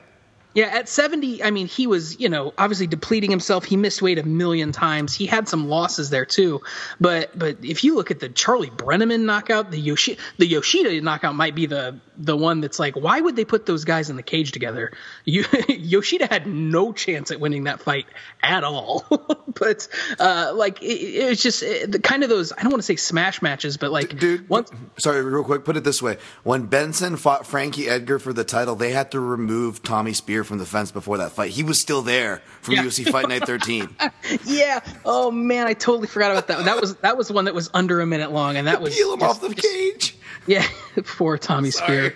yeah, 0.53 0.65
at 0.65 0.87
70, 0.87 1.43
I 1.43 1.49
mean, 1.49 1.65
he 1.65 1.87
was, 1.87 2.19
you 2.19 2.29
know, 2.29 2.53
obviously 2.59 2.85
depleting 2.85 3.31
himself. 3.31 3.65
He 3.65 3.75
missed 3.75 4.03
weight 4.03 4.19
a 4.19 4.23
million 4.23 4.71
times. 4.71 5.15
He 5.15 5.25
had 5.25 5.49
some 5.49 5.67
losses 5.67 6.11
there 6.11 6.25
too. 6.25 6.61
But 7.01 7.37
but 7.37 7.57
if 7.63 7.83
you 7.83 7.95
look 7.95 8.11
at 8.11 8.19
the 8.19 8.29
Charlie 8.29 8.69
Brenneman 8.69 9.21
knockout, 9.21 9.71
the 9.71 9.79
Yoshi 9.79 10.17
the 10.37 10.45
Yoshida 10.45 11.01
knockout 11.01 11.35
might 11.35 11.55
be 11.55 11.65
the 11.65 11.99
the 12.17 12.37
one 12.37 12.61
that's 12.61 12.79
like, 12.79 12.95
why 12.95 13.19
would 13.19 13.35
they 13.35 13.45
put 13.45 13.65
those 13.65 13.85
guys 13.85 14.09
in 14.09 14.15
the 14.15 14.23
cage 14.23 14.51
together? 14.51 14.91
You, 15.25 15.45
Yoshida 15.67 16.27
had 16.27 16.45
no 16.47 16.93
chance 16.93 17.31
at 17.31 17.39
winning 17.39 17.63
that 17.65 17.81
fight 17.81 18.05
at 18.41 18.63
all. 18.63 19.05
but 19.59 19.87
uh, 20.19 20.51
like 20.55 20.81
it, 20.81 20.85
it 20.85 21.29
was 21.29 21.41
just 21.41 21.63
uh, 21.63 21.85
the 21.87 21.99
kind 21.99 22.23
of 22.23 22.29
those 22.29 22.51
I 22.51 22.61
don't 22.61 22.71
want 22.71 22.81
to 22.81 22.85
say 22.85 22.95
smash 22.95 23.41
matches, 23.41 23.77
but 23.77 23.91
like 23.91 24.17
Dude, 24.19 24.47
once 24.49 24.71
sorry, 24.97 25.21
real 25.23 25.43
quick, 25.43 25.65
put 25.65 25.77
it 25.77 25.83
this 25.83 26.01
way. 26.01 26.17
When 26.43 26.67
Benson 26.67 27.17
fought 27.17 27.47
Frankie 27.47 27.87
Edgar 27.89 28.19
for 28.19 28.33
the 28.33 28.43
title, 28.43 28.75
they 28.75 28.91
had 28.91 29.11
to 29.11 29.19
remove 29.19 29.81
Tommy 29.83 30.13
Speer 30.13 30.43
from 30.43 30.57
the 30.59 30.65
fence 30.65 30.91
before 30.91 31.17
that 31.17 31.31
fight. 31.31 31.51
He 31.51 31.63
was 31.63 31.79
still 31.79 32.01
there 32.01 32.41
from 32.61 32.75
Yeah. 32.75 32.83
UFC 32.83 33.09
Fight 33.09 33.27
Night 33.29 33.45
13. 33.45 33.95
yeah, 34.45 34.79
oh 35.05 35.31
man, 35.31 35.67
I 35.67 35.73
totally 35.73 36.07
forgot 36.07 36.31
about 36.31 36.47
that. 36.47 36.65
That 36.65 36.79
was 36.79 36.95
that 36.97 37.17
was 37.17 37.27
the 37.27 37.33
one 37.33 37.45
that 37.45 37.55
was 37.55 37.69
under 37.73 38.01
a 38.01 38.05
minute 38.05 38.31
long, 38.31 38.55
and 38.57 38.67
that 38.67 38.81
was 38.81 38.95
Peel 38.95 39.13
him 39.13 39.19
just- 39.19 39.43
off 39.43 39.49
the 39.49 39.55
just- 39.55 39.67
cage. 39.67 40.17
Yeah, 40.45 40.65
poor 41.05 41.37
Tommy 41.37 41.71
Speer. 41.71 42.15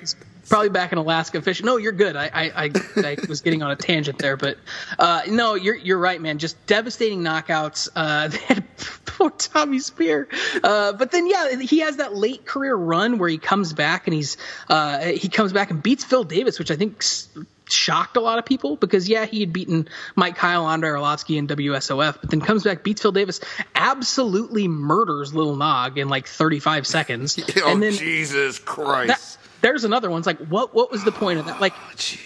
Probably 0.49 0.69
back 0.69 0.93
in 0.93 0.97
Alaska 0.97 1.41
fishing. 1.41 1.65
No, 1.65 1.75
you're 1.75 1.91
good. 1.91 2.15
I, 2.15 2.29
I, 2.33 2.63
I, 2.65 2.71
I 2.95 3.17
was 3.27 3.41
getting 3.41 3.63
on 3.63 3.71
a 3.71 3.75
tangent 3.75 4.17
there, 4.17 4.37
but 4.37 4.57
uh, 4.97 5.23
no, 5.27 5.55
you're 5.55 5.75
you're 5.75 5.97
right, 5.97 6.21
man. 6.21 6.37
Just 6.37 6.65
devastating 6.67 7.21
knockouts. 7.21 7.89
Uh, 7.93 8.29
poor 9.05 9.29
Tommy 9.31 9.79
Speer. 9.79 10.29
Uh, 10.63 10.93
but 10.93 11.11
then, 11.11 11.27
yeah, 11.27 11.57
he 11.59 11.79
has 11.79 11.97
that 11.97 12.15
late 12.15 12.45
career 12.45 12.75
run 12.75 13.17
where 13.17 13.27
he 13.27 13.37
comes 13.37 13.73
back 13.73 14.07
and 14.07 14.13
he's 14.13 14.37
uh, 14.69 14.99
he 14.99 15.27
comes 15.27 15.51
back 15.51 15.69
and 15.69 15.83
beats 15.83 16.05
Phil 16.05 16.23
Davis, 16.23 16.59
which 16.59 16.71
I 16.71 16.77
think 16.77 17.03
shocked 17.69 18.17
a 18.17 18.21
lot 18.21 18.39
of 18.39 18.45
people 18.45 18.75
because 18.75 19.07
yeah, 19.09 19.25
he 19.25 19.39
had 19.39 19.53
beaten 19.53 19.87
Mike 20.15 20.35
Kyle, 20.35 20.67
Andrei 20.67 20.89
Arlovsky, 20.89 21.37
and 21.37 21.47
WSOF, 21.49 22.17
but 22.21 22.29
then 22.29 22.41
comes 22.41 22.63
back, 22.63 22.83
beats 22.83 23.01
Phil 23.01 23.11
Davis, 23.11 23.39
absolutely 23.75 24.67
murders 24.67 25.33
Lil 25.33 25.55
Nog 25.55 25.97
in 25.97 26.09
like 26.09 26.27
35 26.27 26.85
seconds, 26.87 27.39
Oh, 27.63 27.71
and 27.71 27.81
then 27.81 27.93
Jesus 27.93 28.59
Christ. 28.59 29.07
that, 29.07 29.37
there's 29.61 29.83
another 29.83 30.09
one. 30.11 30.19
It's 30.19 30.27
like, 30.27 30.37
what 30.37 30.75
what 30.75 30.91
was 30.91 31.03
the 31.03 31.11
point 31.11 31.39
of 31.39 31.47
that? 31.47 31.59
Like, 31.59 31.73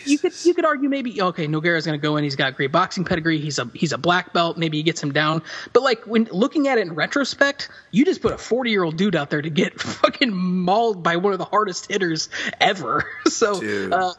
you 0.05 0.17
could 0.17 0.33
you 0.43 0.53
could 0.53 0.65
argue 0.65 0.89
maybe 0.89 1.21
okay, 1.21 1.47
Nogueira's 1.47 1.85
going 1.85 1.97
to 1.97 2.01
go 2.01 2.17
in. 2.17 2.25
He's 2.25 2.35
got 2.35 2.55
great 2.57 2.73
boxing 2.73 3.05
pedigree. 3.05 3.39
He's 3.39 3.57
a 3.57 3.69
he's 3.73 3.93
a 3.93 3.97
black 3.97 4.33
belt. 4.33 4.57
Maybe 4.57 4.75
he 4.77 4.83
gets 4.83 5.01
him 5.01 5.13
down. 5.13 5.41
But 5.71 5.81
like 5.83 6.05
when 6.05 6.25
looking 6.25 6.67
at 6.67 6.77
it 6.77 6.81
in 6.81 6.93
retrospect, 6.93 7.69
you 7.91 8.03
just 8.03 8.21
put 8.21 8.33
a 8.33 8.37
40 8.37 8.69
year 8.69 8.83
old 8.83 8.97
dude 8.97 9.15
out 9.15 9.29
there 9.29 9.41
to 9.41 9.49
get 9.49 9.79
fucking 9.79 10.33
mauled 10.35 11.03
by 11.03 11.15
one 11.15 11.31
of 11.31 11.39
the 11.39 11.45
hardest 11.45 11.89
hitters 11.89 12.29
ever. 12.59 13.05
So 13.31 13.61
uh, 13.91 14.13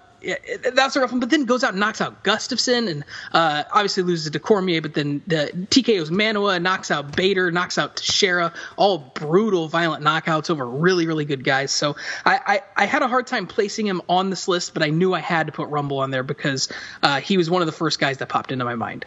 that's 0.75 0.97
a 0.97 1.01
rough 1.01 1.11
one. 1.11 1.21
But 1.21 1.31
then 1.31 1.45
goes 1.45 1.65
out 1.65 1.71
and 1.71 1.81
knocks 1.81 2.01
out 2.01 2.25
Gustafsson, 2.25 2.89
and 2.91 3.05
uh, 3.33 3.65
obviously 3.73 4.03
loses 4.03 4.31
to 4.31 4.39
Cormier. 4.39 4.81
But 4.81 4.95
then 4.95 5.23
the 5.27 5.51
TKO's 5.71 6.11
Manuwa, 6.11 6.61
knocks 6.61 6.91
out 6.91 7.17
Bader, 7.17 7.51
knocks 7.51 7.79
out 7.79 7.97
Teixeira, 7.97 8.53
all 8.77 8.99
brutal, 8.99 9.69
violent 9.69 10.05
knockouts 10.05 10.51
over 10.51 10.67
really, 10.67 11.07
really 11.07 11.25
good 11.25 11.45
guys. 11.45 11.73
So 11.73 11.97
I, 12.25 12.41
I, 12.47 12.83
I, 12.83 12.87
had 12.87 13.03
a 13.03 13.09
hard 13.09 13.27
time 13.27 13.47
placing 13.47 13.87
him 13.87 14.03
on 14.09 14.31
this 14.31 14.49
list, 14.49 14.75
but 14.75 14.83
I 14.83 14.91
knew 14.91 15.15
I 15.15 15.21
had 15.21 15.47
to 15.47 15.53
put 15.53 15.69
Rumble 15.69 15.99
on 15.99 16.11
there 16.11 16.23
because 16.23 16.71
uh, 17.03 17.21
he 17.21 17.37
was 17.37 17.51
one 17.51 17.63
of 17.63 17.67
the 17.67 17.73
first 17.73 17.99
guys 17.99 18.19
that 18.19 18.29
popped 18.29 18.53
into 18.53 18.65
my 18.65 18.75
mind. 18.75 19.05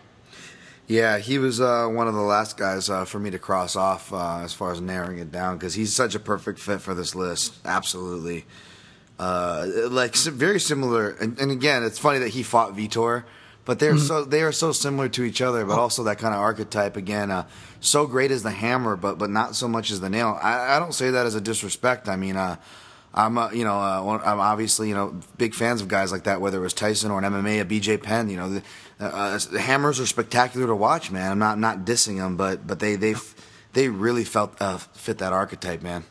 Yeah, 0.88 1.17
he 1.17 1.39
was 1.39 1.60
uh, 1.60 1.88
one 1.88 2.08
of 2.08 2.13
the 2.13 2.21
last 2.21 2.58
guys 2.58 2.89
uh, 2.89 3.06
for 3.06 3.19
me 3.19 3.32
to 3.32 3.39
cross 3.39 3.75
off 3.75 4.13
uh, 4.13 4.41
as 4.43 4.54
far 4.54 4.71
as 4.71 4.80
narrowing 4.80 5.17
it 5.17 5.32
down 5.32 5.58
because 5.58 5.73
he's 5.73 5.93
such 5.93 6.13
a 6.13 6.19
perfect 6.19 6.60
fit 6.60 6.80
for 6.80 6.93
this 6.93 7.15
list. 7.15 7.56
Absolutely. 7.65 8.45
Uh, 9.17 9.65
like 9.89 10.13
very 10.15 10.60
similar, 10.60 11.12
and, 11.12 11.39
and, 11.39 11.49
again, 11.49 11.84
it's 11.84 11.97
funny 11.97 12.19
that 12.19 12.30
he 12.30 12.43
fought 12.43 12.75
Vitor, 12.75 13.23
but 13.63 13.80
they're 13.80 13.93
mm-hmm. 13.93 14.06
so 14.06 14.25
they 14.25 14.41
are 14.41 14.51
so 14.51 14.73
similar 14.73 15.08
to 15.08 15.23
each 15.23 15.41
other, 15.41 15.63
but 15.63 15.80
also 15.80 16.03
that 16.03 16.18
kind 16.18 16.34
of 16.34 16.41
archetype 16.41 16.97
again. 16.97 17.32
Uh, 17.32 17.47
so 17.80 18.07
great 18.07 18.30
as 18.32 18.43
the 18.43 18.51
hammer, 18.51 18.97
but 18.97 19.18
but 19.18 19.30
not 19.30 19.55
so 19.55 19.70
much 19.70 19.89
as 19.89 20.01
the 20.01 20.09
nail. 20.09 20.38
I, 20.41 20.76
I 20.76 20.80
don't 20.80 20.93
say 20.93 21.11
that 21.11 21.26
as 21.26 21.34
a 21.34 21.39
disrespect. 21.39 22.09
I 22.09 22.18
mean, 22.18 22.36
uh, 22.36 22.57
I'm 23.13 23.38
you 23.55 23.63
know 23.63 23.80
I'm 23.80 24.39
obviously 24.39 24.89
you 24.89 24.95
know 24.95 25.18
big 25.38 25.53
fans 25.53 25.82
of 25.82 25.88
guys 25.88 26.11
like 26.11 26.26
that, 26.26 26.41
whether 26.41 26.57
it 26.57 26.61
was 26.61 26.74
Tyson 26.74 27.09
or 27.09 27.24
an 27.24 27.24
MMA, 27.24 27.61
a 27.61 27.66
BJ 27.66 28.03
Penn. 28.03 28.30
You 28.30 28.36
know, 28.36 28.49
the, 28.49 28.63
uh, 28.99 29.39
the 29.49 29.61
hammers 29.61 30.01
are 30.01 30.05
spectacular 30.05 30.68
to 30.68 30.76
watch, 30.76 31.09
man. 31.09 31.32
I'm 31.32 31.39
not 31.39 31.57
not 31.57 31.86
dissing 31.86 32.18
them, 32.18 32.36
but 32.36 32.68
but 32.68 32.80
they 32.80 32.97
they 32.97 33.16
they 33.72 33.88
really 33.88 34.26
felt 34.26 34.61
uh, 34.61 34.78
fit 34.78 35.20
that 35.20 35.32
archetype, 35.32 35.82
man. 35.82 36.03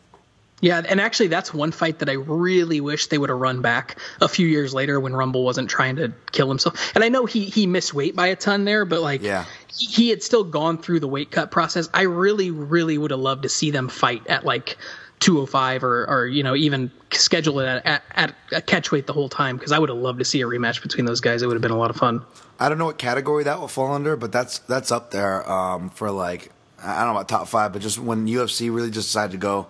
Yeah, 0.65 0.81
and 0.89 0.99
actually, 0.99 1.27
that's 1.27 1.53
one 1.53 1.73
fight 1.73 1.99
that 1.99 2.09
I 2.09 2.15
really 2.15 2.81
wish 2.81 3.09
they 3.09 3.19
would 3.19 3.29
have 3.29 3.39
run 3.39 3.61
back 3.61 3.99
a 4.23 4.29
few 4.29 4.47
years 4.47 4.73
later 4.73 4.99
when 4.99 5.15
Rumble 5.15 5.45
wasn't 5.45 5.69
trying 5.69 5.97
to 5.97 6.15
kill 6.33 6.49
himself. 6.49 6.93
And 6.95 7.05
I 7.05 7.11
know 7.11 7.27
he 7.27 7.45
he 7.45 7.67
missed 7.67 7.93
weight 7.93 8.17
by 8.17 8.29
a 8.29 8.37
ton 8.37 8.65
there, 8.65 8.87
but 8.87 9.03
like, 9.03 9.21
yeah. 9.21 9.45
he, 9.77 9.85
he 9.85 10.09
had 10.09 10.23
still 10.23 10.43
gone 10.43 10.79
through 10.79 11.01
the 11.01 11.07
weight 11.07 11.31
cut 11.31 11.51
process. 11.51 11.91
I 11.93 12.05
really, 12.05 12.51
really 12.51 12.97
would 12.97 13.11
have 13.11 13.21
loved 13.21 13.43
to 13.43 13.51
see 13.51 13.73
them 13.73 13.91
fight 13.91 14.27
at 14.27 14.47
like 14.47 14.79
205 15.21 15.85
or, 15.85 16.07
or 16.07 16.27
you 16.27 16.43
know 16.43 16.57
even 16.57 16.91
schedule 17.13 17.61
it 17.61 17.67
at, 17.85 18.03
at, 18.15 18.35
at 18.51 18.67
catch 18.67 18.91
weight 18.91 19.07
the 19.07 19.13
whole 19.13 19.29
time 19.29 19.59
because 19.59 19.71
I 19.71 19.79
would 19.79 19.91
have 19.91 19.99
loved 19.99 20.21
to 20.21 20.25
see 20.25 20.41
a 20.41 20.47
rematch 20.47 20.81
between 20.81 21.05
those 21.05 21.21
guys. 21.21 21.43
It 21.43 21.47
would 21.47 21.57
have 21.57 21.63
been 21.63 21.73
a 21.73 21.79
lot 21.79 21.91
of 21.91 21.97
fun. 21.97 22.25
I 22.59 22.71
don't 22.71 22.79
know 22.79 22.87
what 22.87 22.97
category 22.97 23.45
that 23.45 23.61
will 23.61 23.69
fall 23.69 23.93
under, 23.93 24.17
but 24.17 24.33
that's 24.33 24.61
that's 24.61 24.91
up 24.91 25.11
there 25.11 25.47
um, 25.47 25.91
for 25.91 26.11
like 26.11 26.53
I 26.83 27.01
don't 27.01 27.13
know 27.13 27.19
about 27.19 27.29
top 27.29 27.49
five, 27.49 27.75
but 27.75 27.83
just 27.83 27.99
when 27.99 28.27
UFC 28.27 28.75
really 28.75 28.91
just 28.91 29.09
decided 29.09 29.33
to 29.33 29.37
go 29.37 29.67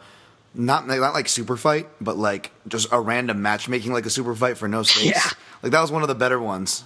not 0.55 0.86
not 0.86 1.14
like 1.14 1.28
super 1.28 1.57
fight, 1.57 1.88
but 2.00 2.16
like 2.16 2.50
just 2.68 2.88
a 2.92 3.00
random 3.00 3.42
matchmaking 3.42 3.92
like 3.92 4.07
a 4.07 4.11
super 4.11 4.34
fight 4.34 4.57
for 4.57 4.68
no 4.68 4.82
stakes. 4.82 5.05
Yeah. 5.14 5.30
Like 5.62 5.72
that 5.72 5.80
was 5.80 5.90
one 5.90 6.02
of 6.02 6.09
the 6.09 6.14
better 6.14 6.38
ones. 6.38 6.84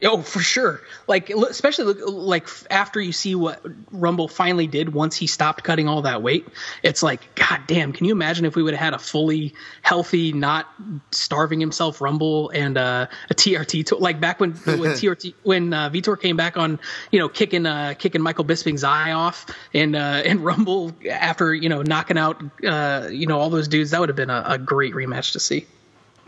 Oh, 0.00 0.22
for 0.22 0.38
sure. 0.38 0.80
Like, 1.08 1.28
especially 1.28 1.92
like 1.94 2.48
after 2.70 3.00
you 3.00 3.10
see 3.10 3.34
what 3.34 3.60
Rumble 3.90 4.28
finally 4.28 4.68
did 4.68 4.94
once 4.94 5.16
he 5.16 5.26
stopped 5.26 5.64
cutting 5.64 5.88
all 5.88 6.02
that 6.02 6.22
weight, 6.22 6.46
it's 6.84 7.02
like, 7.02 7.34
God 7.34 7.62
damn! 7.66 7.92
Can 7.92 8.06
you 8.06 8.12
imagine 8.12 8.44
if 8.44 8.54
we 8.54 8.62
would 8.62 8.74
have 8.74 8.80
had 8.80 8.94
a 8.94 8.98
fully 9.00 9.54
healthy, 9.82 10.32
not 10.32 10.68
starving 11.10 11.58
himself 11.58 12.00
Rumble 12.00 12.50
and 12.50 12.78
uh, 12.78 13.08
a 13.28 13.34
TRT 13.34 13.86
to- 13.86 13.96
like 13.96 14.20
back 14.20 14.38
when 14.38 14.52
when 14.52 14.78
TRT 14.92 15.34
when 15.42 15.74
uh, 15.74 15.90
Vitor 15.90 16.20
came 16.20 16.36
back 16.36 16.56
on, 16.56 16.78
you 17.10 17.18
know, 17.18 17.28
kicking 17.28 17.66
uh, 17.66 17.94
kicking 17.98 18.22
Michael 18.22 18.44
Bisping's 18.44 18.84
eye 18.84 19.10
off 19.10 19.46
and 19.74 19.96
uh, 19.96 20.22
and 20.24 20.44
Rumble 20.44 20.92
after 21.10 21.52
you 21.52 21.68
know 21.68 21.82
knocking 21.82 22.18
out 22.18 22.40
uh, 22.64 23.08
you 23.10 23.26
know 23.26 23.40
all 23.40 23.50
those 23.50 23.66
dudes, 23.66 23.90
that 23.90 23.98
would 23.98 24.10
have 24.10 24.16
been 24.16 24.30
a, 24.30 24.44
a 24.46 24.58
great 24.58 24.94
rematch 24.94 25.32
to 25.32 25.40
see. 25.40 25.66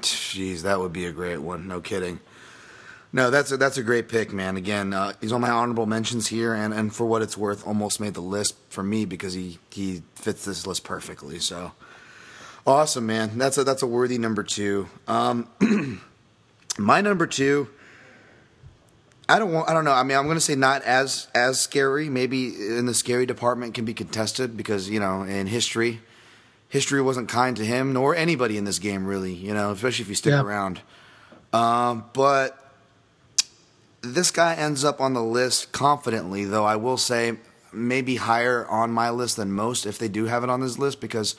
Jeez, 0.02 0.62
that 0.62 0.80
would 0.80 0.92
be 0.92 1.06
a 1.06 1.12
great 1.12 1.38
one. 1.38 1.68
No 1.68 1.80
kidding. 1.80 2.18
No, 3.12 3.30
that's 3.30 3.50
a, 3.50 3.56
that's 3.56 3.76
a 3.76 3.82
great 3.82 4.08
pick, 4.08 4.32
man. 4.32 4.56
Again, 4.56 4.92
uh, 4.92 5.14
he's 5.20 5.32
on 5.32 5.40
my 5.40 5.50
honorable 5.50 5.86
mentions 5.86 6.28
here, 6.28 6.54
and, 6.54 6.72
and 6.72 6.94
for 6.94 7.06
what 7.06 7.22
it's 7.22 7.36
worth, 7.36 7.66
almost 7.66 7.98
made 7.98 8.14
the 8.14 8.20
list 8.20 8.54
for 8.68 8.84
me 8.84 9.04
because 9.04 9.34
he, 9.34 9.58
he 9.70 10.02
fits 10.14 10.44
this 10.44 10.64
list 10.66 10.84
perfectly. 10.84 11.40
So 11.40 11.72
awesome, 12.66 13.06
man. 13.06 13.36
That's 13.36 13.58
a 13.58 13.64
that's 13.64 13.82
a 13.82 13.86
worthy 13.86 14.18
number 14.18 14.42
two. 14.42 14.88
Um, 15.08 15.48
my 16.78 17.00
number 17.00 17.26
two. 17.26 17.68
I 19.28 19.38
don't 19.38 19.52
want. 19.52 19.68
I 19.68 19.74
don't 19.74 19.84
know. 19.84 19.92
I 19.92 20.02
mean, 20.02 20.16
I'm 20.16 20.24
going 20.24 20.36
to 20.36 20.40
say 20.40 20.56
not 20.56 20.82
as 20.82 21.28
as 21.34 21.60
scary. 21.60 22.08
Maybe 22.08 22.48
in 22.48 22.86
the 22.86 22.94
scary 22.94 23.26
department 23.26 23.74
can 23.74 23.84
be 23.84 23.94
contested 23.94 24.56
because 24.56 24.88
you 24.88 24.98
know 24.98 25.22
in 25.22 25.46
history, 25.46 26.00
history 26.68 27.00
wasn't 27.00 27.28
kind 27.28 27.56
to 27.56 27.64
him 27.64 27.92
nor 27.92 28.14
anybody 28.14 28.56
in 28.56 28.64
this 28.64 28.78
game 28.78 29.06
really. 29.06 29.32
You 29.32 29.54
know, 29.54 29.70
especially 29.70 30.02
if 30.04 30.08
you 30.08 30.14
stick 30.16 30.32
yeah. 30.32 30.42
around. 30.42 30.80
Um, 31.52 32.04
but 32.12 32.59
this 34.02 34.30
guy 34.30 34.54
ends 34.54 34.84
up 34.84 35.00
on 35.00 35.14
the 35.14 35.22
list 35.22 35.72
confidently, 35.72 36.44
though 36.44 36.64
I 36.64 36.76
will 36.76 36.96
say 36.96 37.36
maybe 37.72 38.16
higher 38.16 38.66
on 38.66 38.90
my 38.90 39.10
list 39.10 39.36
than 39.36 39.52
most 39.52 39.86
if 39.86 39.98
they 39.98 40.08
do 40.08 40.24
have 40.24 40.42
it 40.42 40.50
on 40.50 40.60
this 40.60 40.78
list 40.78 41.00
because 41.00 41.36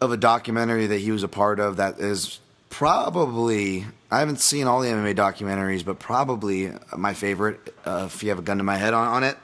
of 0.00 0.12
a 0.12 0.16
documentary 0.16 0.86
that 0.86 0.98
he 0.98 1.10
was 1.10 1.22
a 1.22 1.28
part 1.28 1.58
of 1.58 1.76
that 1.76 1.98
is 1.98 2.40
probably 2.68 3.86
I 4.10 4.20
haven't 4.20 4.40
seen 4.40 4.66
all 4.66 4.80
the 4.80 4.88
MMA 4.88 5.16
documentaries, 5.16 5.84
but 5.84 5.98
probably 5.98 6.72
my 6.96 7.14
favorite. 7.14 7.74
Uh, 7.84 8.04
if 8.06 8.22
you 8.22 8.28
have 8.28 8.38
a 8.38 8.42
gun 8.42 8.58
to 8.58 8.64
my 8.64 8.76
head 8.76 8.94
on, 8.94 9.08
on 9.08 9.24
it, 9.24 9.36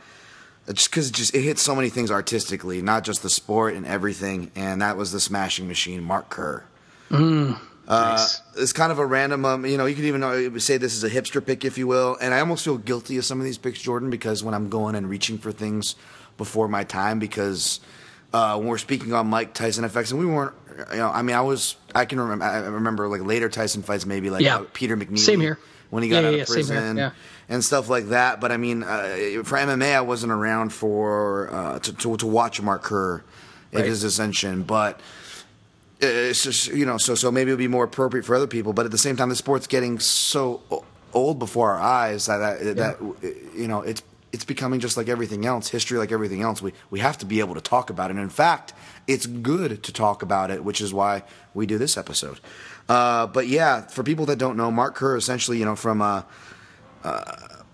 just 0.72 0.90
because 0.90 1.08
it 1.08 1.14
just 1.14 1.34
it 1.34 1.42
hits 1.42 1.62
so 1.62 1.74
many 1.74 1.88
things 1.88 2.10
artistically, 2.10 2.80
not 2.82 3.02
just 3.02 3.22
the 3.22 3.30
sport 3.30 3.74
and 3.74 3.86
everything. 3.86 4.50
And 4.54 4.82
that 4.82 4.96
was 4.96 5.10
the 5.10 5.18
Smashing 5.18 5.66
Machine, 5.66 6.04
Mark 6.04 6.28
Kerr. 6.28 6.64
Mm. 7.10 7.58
Uh, 7.90 8.16
nice. 8.16 8.40
It's 8.56 8.72
kind 8.72 8.92
of 8.92 9.00
a 9.00 9.04
random, 9.04 9.44
um, 9.44 9.66
you 9.66 9.76
know, 9.76 9.84
you 9.84 9.96
could 9.96 10.04
even 10.04 10.22
uh, 10.22 10.60
say 10.60 10.76
this 10.76 10.94
is 10.94 11.02
a 11.02 11.10
hipster 11.10 11.44
pick, 11.44 11.64
if 11.64 11.76
you 11.76 11.88
will. 11.88 12.16
And 12.20 12.32
I 12.32 12.38
almost 12.38 12.64
feel 12.64 12.78
guilty 12.78 13.16
of 13.16 13.24
some 13.24 13.40
of 13.40 13.44
these 13.44 13.58
picks, 13.58 13.80
Jordan, 13.82 14.10
because 14.10 14.44
when 14.44 14.54
I'm 14.54 14.68
going 14.68 14.94
and 14.94 15.10
reaching 15.10 15.38
for 15.38 15.50
things 15.50 15.96
before 16.38 16.68
my 16.68 16.84
time, 16.84 17.18
because 17.18 17.80
uh, 18.32 18.56
when 18.56 18.68
we're 18.68 18.78
speaking 18.78 19.12
on 19.12 19.26
Mike 19.26 19.54
Tyson 19.54 19.82
effects, 19.82 20.12
and 20.12 20.20
we 20.20 20.26
weren't, 20.26 20.54
you 20.92 20.98
know, 20.98 21.10
I 21.10 21.22
mean, 21.22 21.34
I 21.34 21.40
was, 21.40 21.74
I 21.92 22.04
can 22.04 22.20
remember, 22.20 22.44
I 22.44 22.58
remember 22.60 23.08
like 23.08 23.22
later 23.22 23.48
Tyson 23.48 23.82
fights, 23.82 24.06
maybe 24.06 24.30
like 24.30 24.42
yeah. 24.42 24.58
uh, 24.58 24.66
Peter 24.72 24.96
McNeeley. 24.96 25.18
Same 25.18 25.40
here. 25.40 25.58
When 25.90 26.04
he 26.04 26.08
got 26.08 26.22
yeah, 26.22 26.28
out 26.28 26.34
yeah, 26.36 26.42
of 26.42 26.48
prison 26.48 26.96
yeah. 26.96 27.10
and 27.48 27.64
stuff 27.64 27.88
like 27.88 28.10
that. 28.10 28.40
But 28.40 28.52
I 28.52 28.56
mean, 28.56 28.84
uh, 28.84 29.42
for 29.42 29.58
MMA, 29.58 29.96
I 29.96 30.02
wasn't 30.02 30.30
around 30.30 30.72
for 30.72 31.52
uh, 31.52 31.78
to, 31.80 31.92
to, 31.92 32.16
to 32.18 32.26
watch 32.28 32.62
Mark 32.62 32.84
Kerr 32.84 33.24
in 33.72 33.78
right. 33.78 33.84
his 33.84 34.04
ascension, 34.04 34.62
but 34.62 35.00
just 36.00 36.68
you 36.68 36.86
know 36.86 36.98
so 36.98 37.14
so 37.14 37.30
maybe 37.30 37.50
it'll 37.50 37.58
be 37.58 37.68
more 37.68 37.84
appropriate 37.84 38.24
for 38.24 38.34
other 38.34 38.46
people 38.46 38.72
but 38.72 38.86
at 38.86 38.92
the 38.92 38.98
same 38.98 39.16
time 39.16 39.28
the 39.28 39.36
sport's 39.36 39.66
getting 39.66 39.98
so 39.98 40.62
old 41.12 41.38
before 41.38 41.72
our 41.72 41.80
eyes 41.80 42.26
that 42.26 42.38
that, 42.38 42.64
yeah. 42.64 42.74
that 42.74 43.36
you 43.54 43.68
know 43.68 43.82
it's 43.82 44.02
it's 44.32 44.44
becoming 44.44 44.80
just 44.80 44.96
like 44.96 45.08
everything 45.08 45.44
else 45.44 45.68
history 45.68 45.98
like 45.98 46.12
everything 46.12 46.42
else 46.42 46.62
we 46.62 46.72
we 46.90 47.00
have 47.00 47.18
to 47.18 47.26
be 47.26 47.40
able 47.40 47.54
to 47.54 47.60
talk 47.60 47.90
about 47.90 48.10
it 48.10 48.14
and 48.14 48.20
in 48.20 48.30
fact 48.30 48.72
it's 49.06 49.26
good 49.26 49.82
to 49.82 49.92
talk 49.92 50.22
about 50.22 50.50
it 50.50 50.64
which 50.64 50.80
is 50.80 50.94
why 50.94 51.22
we 51.52 51.66
do 51.66 51.78
this 51.78 51.96
episode 51.96 52.40
uh, 52.88 53.26
but 53.26 53.46
yeah 53.48 53.82
for 53.82 54.02
people 54.02 54.26
that 54.26 54.38
don't 54.38 54.56
know 54.56 54.70
mark 54.70 54.94
kerr 54.94 55.16
essentially 55.16 55.58
you 55.58 55.64
know 55.64 55.76
from 55.76 56.00
uh, 56.00 56.22
uh, 57.04 57.22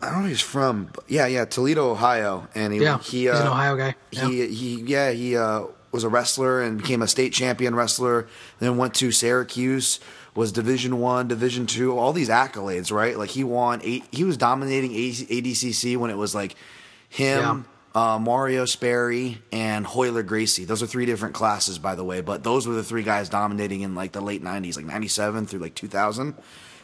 I 0.03 0.11
don't 0.11 0.22
know 0.22 0.29
he's 0.29 0.43
from. 0.43 0.91
Yeah, 1.09 1.27
yeah, 1.27 1.47
Toledo, 1.47 1.91
Ohio, 1.91 2.47
and 2.55 2.72
he 2.72 2.81
yeah, 2.81 2.99
he 2.99 3.29
uh, 3.29 3.33
he's 3.33 3.41
an 3.41 3.49
Ohio 3.49 3.77
guy. 3.77 3.95
Yeah. 4.11 4.29
He 4.29 4.47
he 4.49 4.83
yeah 4.83 5.11
he 5.11 5.37
uh, 5.37 5.64
was 5.97 6.05
a 6.05 6.09
wrestler 6.09 6.63
and 6.63 6.79
became 6.79 7.03
a 7.03 7.09
state 7.09 7.33
champion 7.33 7.75
wrestler. 7.75 8.29
Then 8.61 8.77
went 8.77 8.95
to 8.97 9.11
Syracuse, 9.11 9.99
was 10.35 10.53
Division 10.53 11.01
One, 11.01 11.27
Division 11.27 11.67
Two, 11.67 11.99
all 11.99 12.13
these 12.13 12.29
accolades, 12.29 12.93
right? 12.93 13.19
Like 13.19 13.31
he 13.31 13.43
won. 13.43 13.81
Eight, 13.83 14.05
he 14.13 14.23
was 14.23 14.37
dominating 14.37 14.93
ADCC 14.93 15.97
when 15.97 16.11
it 16.11 16.17
was 16.17 16.35
like 16.35 16.55
him. 17.09 17.41
Yeah. 17.41 17.63
Uh, 17.95 18.19
Mario 18.19 18.67
Sperry 18.67 19.39
and 19.51 19.87
Royler 19.87 20.23
Gracie. 20.23 20.67
Those 20.67 20.83
are 20.83 20.87
three 20.87 21.07
different 21.07 21.35
classes, 21.35 21.79
by 21.79 21.95
the 21.95 22.05
way, 22.05 22.21
but 22.21 22.45
those 22.45 22.69
were 22.69 22.75
the 22.75 22.85
three 22.85 23.03
guys 23.03 23.31
dominating 23.31 23.81
in 23.81 23.95
like 23.95 24.13
the 24.13 24.21
late 24.21 24.45
'90s, 24.45 24.77
like 24.77 24.85
'97 24.85 25.47
through 25.47 25.61
like 25.61 25.75
2000. 25.75 26.35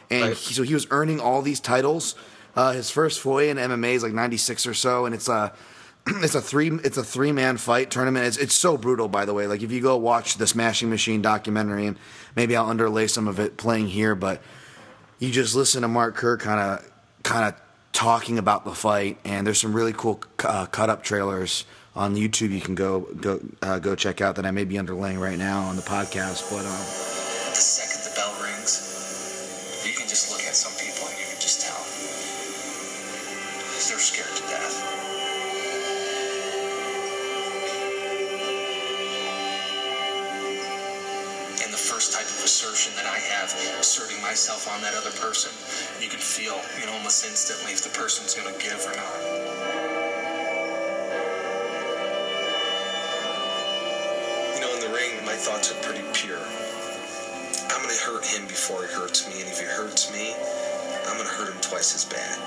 And 0.09 0.23
right. 0.23 0.35
he, 0.35 0.55
so 0.55 0.63
he 0.63 0.73
was 0.73 0.87
earning 0.89 1.19
all 1.19 1.43
these 1.43 1.59
titles. 1.59 2.15
Uh, 2.55 2.73
his 2.73 2.89
first 2.89 3.19
foy 3.19 3.49
in 3.49 3.57
MMA 3.57 3.93
is 3.93 4.01
like 4.01 4.13
'96 4.13 4.65
or 4.65 4.73
so, 4.73 5.05
and 5.05 5.13
it's 5.13 5.29
a 5.29 5.33
uh, 5.33 5.49
it's 6.07 6.35
a 6.35 6.41
three 6.41 6.69
it's 6.83 6.97
a 6.97 7.03
three 7.03 7.31
man 7.31 7.57
fight 7.57 7.89
tournament. 7.89 8.25
It's 8.25 8.37
it's 8.37 8.53
so 8.53 8.77
brutal, 8.77 9.07
by 9.07 9.25
the 9.25 9.33
way. 9.33 9.47
Like 9.47 9.61
if 9.61 9.71
you 9.71 9.81
go 9.81 9.97
watch 9.97 10.37
the 10.37 10.47
Smashing 10.47 10.89
Machine 10.89 11.21
documentary, 11.21 11.87
and 11.87 11.97
maybe 12.35 12.55
I'll 12.55 12.69
underlay 12.69 13.07
some 13.07 13.27
of 13.27 13.39
it 13.39 13.57
playing 13.57 13.87
here, 13.87 14.15
but 14.15 14.41
you 15.19 15.31
just 15.31 15.55
listen 15.55 15.81
to 15.83 15.87
Mark 15.87 16.15
Kerr 16.15 16.37
kind 16.37 16.59
of 16.59 16.91
kind 17.23 17.45
of 17.45 17.61
talking 17.93 18.37
about 18.37 18.65
the 18.65 18.73
fight, 18.73 19.17
and 19.23 19.47
there's 19.47 19.61
some 19.61 19.73
really 19.73 19.93
cool 19.93 20.21
uh, 20.43 20.65
cut 20.65 20.89
up 20.89 21.03
trailers 21.03 21.65
on 21.95 22.15
YouTube. 22.15 22.49
You 22.49 22.61
can 22.61 22.75
go 22.75 23.01
go 23.01 23.39
uh, 23.61 23.79
go 23.79 23.95
check 23.95 24.19
out 24.19 24.35
that 24.35 24.45
I 24.45 24.51
may 24.51 24.65
be 24.65 24.75
underlaying 24.75 25.21
right 25.21 25.37
now 25.37 25.61
on 25.61 25.75
the 25.75 25.83
podcast, 25.83 26.49
but. 26.51 26.65
Um, 26.65 27.82
thoughts 55.43 55.75
are 55.75 55.81
pretty 55.83 56.07
pure. 56.15 56.39
I'm 56.39 57.83
going 57.83 57.91
to 57.91 58.03
hurt 58.07 58.23
him 58.23 58.47
before 58.47 58.87
he 58.87 58.89
hurts 58.95 59.27
me, 59.27 59.43
and 59.43 59.51
if 59.51 59.59
he 59.59 59.67
hurts 59.67 60.07
me, 60.07 60.31
I'm 61.03 61.19
going 61.19 61.27
to 61.27 61.35
hurt 61.35 61.51
him 61.51 61.59
twice 61.59 61.91
as 61.91 62.07
bad. 62.07 62.39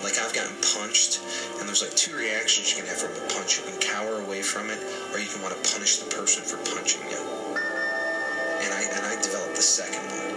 Like 0.00 0.16
I've 0.16 0.32
gotten 0.32 0.56
punched, 0.64 1.20
and 1.60 1.68
there's 1.68 1.84
like 1.84 1.92
two 1.92 2.16
reactions 2.16 2.72
you 2.72 2.80
can 2.80 2.88
have 2.88 2.96
from 2.96 3.12
a 3.12 3.24
punch. 3.36 3.60
You 3.60 3.68
can 3.68 3.76
cower 3.76 4.24
away 4.24 4.40
from 4.40 4.72
it, 4.72 4.80
or 5.12 5.20
you 5.20 5.28
can 5.28 5.44
want 5.44 5.52
to 5.52 5.60
punish 5.68 6.00
the 6.00 6.08
person 6.08 6.40
for 6.40 6.56
punching 6.72 7.04
you. 7.12 7.20
And 7.20 8.72
I 8.72 8.80
and 8.96 9.04
I 9.04 9.20
developed 9.20 9.60
the 9.60 9.60
second 9.60 10.00
one. 10.16 10.32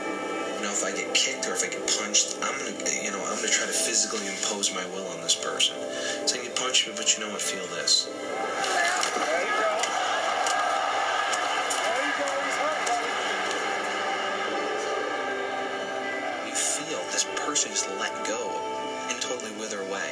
You 0.59 0.67
know, 0.67 0.75
if 0.75 0.83
I 0.83 0.91
get 0.91 1.07
kicked 1.15 1.47
or 1.47 1.55
if 1.55 1.63
I 1.63 1.71
get 1.71 1.87
punched, 2.03 2.35
I'm 2.43 2.51
gonna, 2.59 2.75
you 2.99 3.15
know, 3.15 3.23
I'm 3.31 3.39
gonna 3.39 3.47
try 3.47 3.63
to 3.63 3.71
physically 3.71 4.27
impose 4.27 4.75
my 4.75 4.83
will 4.91 5.07
on 5.15 5.23
this 5.23 5.39
person. 5.39 5.79
Saying 6.27 6.43
you 6.43 6.51
punch 6.51 6.83
me, 6.83 6.91
but 6.99 7.15
you 7.15 7.23
know 7.23 7.31
what? 7.31 7.39
Feel 7.39 7.63
this. 7.79 8.11
Just 17.83 17.99
let 17.99 18.25
go 18.25 18.49
and 19.09 19.21
totally 19.21 19.51
wither 19.59 19.81
away. 19.81 20.09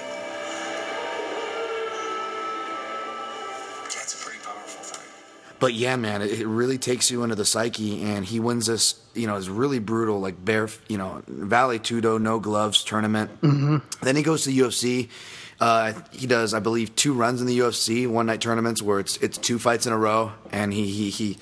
That's 3.86 4.14
a 4.14 4.26
pretty 4.26 4.40
powerful 4.44 4.84
thing. 4.84 5.08
But 5.60 5.74
yeah, 5.74 5.96
man, 5.96 6.22
it, 6.22 6.42
it 6.42 6.48
really 6.48 6.78
takes 6.78 7.10
you 7.10 7.24
into 7.24 7.36
the 7.36 7.46
psyche, 7.46 8.04
and 8.04 8.26
he 8.26 8.42
wins 8.42 8.66
this. 8.66 8.96
You 9.14 9.28
know, 9.28 9.38
it's 9.38 9.48
really 9.48 9.80
brutal, 9.80 10.20
like 10.20 10.44
bare, 10.44 10.68
you 10.90 10.98
know, 10.98 11.24
Vale 11.28 11.80
Tudo, 11.80 12.20
no 12.20 12.40
gloves 12.40 12.84
tournament. 12.84 13.40
Mm-hmm. 13.42 13.78
Then 14.04 14.16
he 14.18 14.24
goes 14.24 14.44
to 14.44 14.50
the 14.50 14.60
UFC. 14.60 15.08
Uh, 15.62 15.94
he 16.12 16.28
does, 16.28 16.54
I 16.54 16.60
believe, 16.60 16.94
two 16.98 17.14
runs 17.14 17.40
in 17.40 17.48
the 17.48 17.60
UFC, 17.60 18.06
one 18.06 18.26
night 18.26 18.42
tournaments 18.42 18.82
where 18.82 19.00
it's 19.00 19.16
it's 19.18 19.38
two 19.38 19.60
fights 19.60 19.86
in 19.86 19.94
a 19.94 19.98
row, 19.98 20.34
and 20.52 20.74
he 20.74 20.88
he 20.88 21.10
he, 21.10 21.38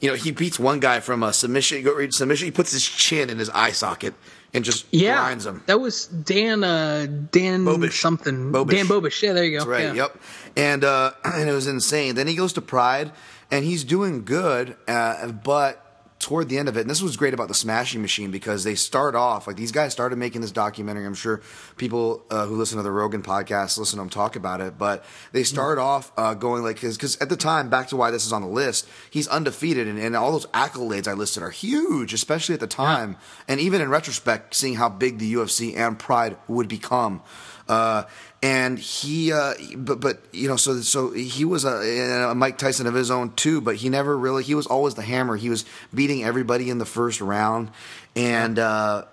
you 0.00 0.08
know, 0.08 0.14
he 0.16 0.30
beats 0.30 0.58
one 0.58 0.80
guy 0.80 1.00
from 1.00 1.22
a 1.22 1.32
submission. 1.32 1.84
Submission. 2.12 2.44
He 2.46 2.50
puts 2.50 2.72
his 2.72 2.84
chin 2.84 3.30
in 3.30 3.38
his 3.38 3.50
eye 3.50 3.72
socket 3.72 4.14
and 4.54 4.64
just 4.64 4.86
Yeah, 4.90 5.16
grinds 5.16 5.46
him. 5.46 5.62
that 5.66 5.80
was 5.80 6.06
Dan. 6.06 6.64
Uh, 6.64 7.06
Dan 7.30 7.64
Bobish. 7.64 8.00
something. 8.00 8.50
Bobish. 8.52 8.70
Dan 8.70 8.86
Bobish. 8.86 9.22
Yeah, 9.22 9.32
there 9.34 9.44
you 9.44 9.58
go. 9.58 9.64
That's 9.64 9.68
right. 9.68 9.94
Yeah. 9.94 10.02
Yep. 10.04 10.16
And 10.56 10.84
uh, 10.84 11.12
and 11.24 11.48
it 11.48 11.52
was 11.52 11.66
insane. 11.66 12.14
Then 12.14 12.26
he 12.26 12.34
goes 12.34 12.52
to 12.54 12.60
Pride, 12.60 13.12
and 13.50 13.64
he's 13.64 13.84
doing 13.84 14.24
good, 14.24 14.76
uh, 14.88 15.28
but 15.32 15.89
toward 16.20 16.50
the 16.50 16.58
end 16.58 16.68
of 16.68 16.76
it, 16.76 16.82
and 16.82 16.90
this 16.90 17.00
was 17.00 17.16
great 17.16 17.32
about 17.32 17.48
the 17.48 17.54
Smashing 17.54 18.02
Machine 18.02 18.30
because 18.30 18.62
they 18.62 18.74
start 18.74 19.14
off 19.14 19.46
like 19.46 19.56
these 19.56 19.72
guys 19.72 19.90
started 19.92 20.16
making 20.16 20.42
this 20.42 20.52
documentary. 20.52 21.06
I'm 21.06 21.14
sure 21.14 21.40
people 21.78 22.24
uh, 22.30 22.46
who 22.46 22.56
listen 22.56 22.76
to 22.76 22.82
the 22.82 22.92
Rogan 22.92 23.22
podcast 23.22 23.78
listen 23.78 23.96
to 23.96 24.02
them 24.02 24.10
talk 24.10 24.36
about 24.36 24.60
it, 24.60 24.76
but 24.76 25.02
they 25.32 25.42
start 25.42 25.78
off 25.78 26.12
uh, 26.18 26.34
going 26.34 26.62
like 26.62 26.80
because 26.80 27.16
at 27.22 27.30
the 27.30 27.36
time, 27.36 27.70
back 27.70 27.88
to 27.88 27.96
why 27.96 28.10
this 28.10 28.26
is 28.26 28.32
on 28.34 28.42
the 28.42 28.48
list, 28.48 28.86
he's 29.08 29.26
undefeated, 29.28 29.88
and, 29.88 29.98
and 29.98 30.14
all 30.14 30.32
those 30.32 30.46
accolades 30.48 31.08
I 31.08 31.14
listed 31.14 31.42
are 31.42 31.50
huge, 31.50 32.12
especially 32.12 32.54
at 32.54 32.60
the 32.60 32.66
time, 32.66 33.16
and 33.48 33.58
even 33.58 33.80
in 33.80 33.88
retrospect, 33.88 34.54
seeing 34.54 34.74
how 34.74 34.90
big 34.90 35.18
the 35.18 35.32
UFC 35.32 35.74
and 35.74 35.98
Pride 35.98 36.36
would 36.46 36.68
become. 36.68 37.22
Uh, 37.66 38.02
and 38.42 38.78
he, 38.78 39.32
uh, 39.32 39.54
but 39.76 40.00
but 40.00 40.20
you 40.32 40.48
know, 40.48 40.56
so 40.56 40.80
so 40.80 41.10
he 41.10 41.44
was 41.44 41.64
a, 41.64 42.30
a 42.30 42.34
Mike 42.34 42.56
Tyson 42.56 42.86
of 42.86 42.94
his 42.94 43.10
own 43.10 43.34
too. 43.34 43.60
But 43.60 43.76
he 43.76 43.88
never 43.88 44.16
really. 44.16 44.42
He 44.42 44.54
was 44.54 44.66
always 44.66 44.94
the 44.94 45.02
hammer. 45.02 45.36
He 45.36 45.50
was 45.50 45.66
beating 45.92 46.24
everybody 46.24 46.70
in 46.70 46.78
the 46.78 46.86
first 46.86 47.20
round, 47.20 47.70
and 48.16 48.58
uh, 48.58 49.04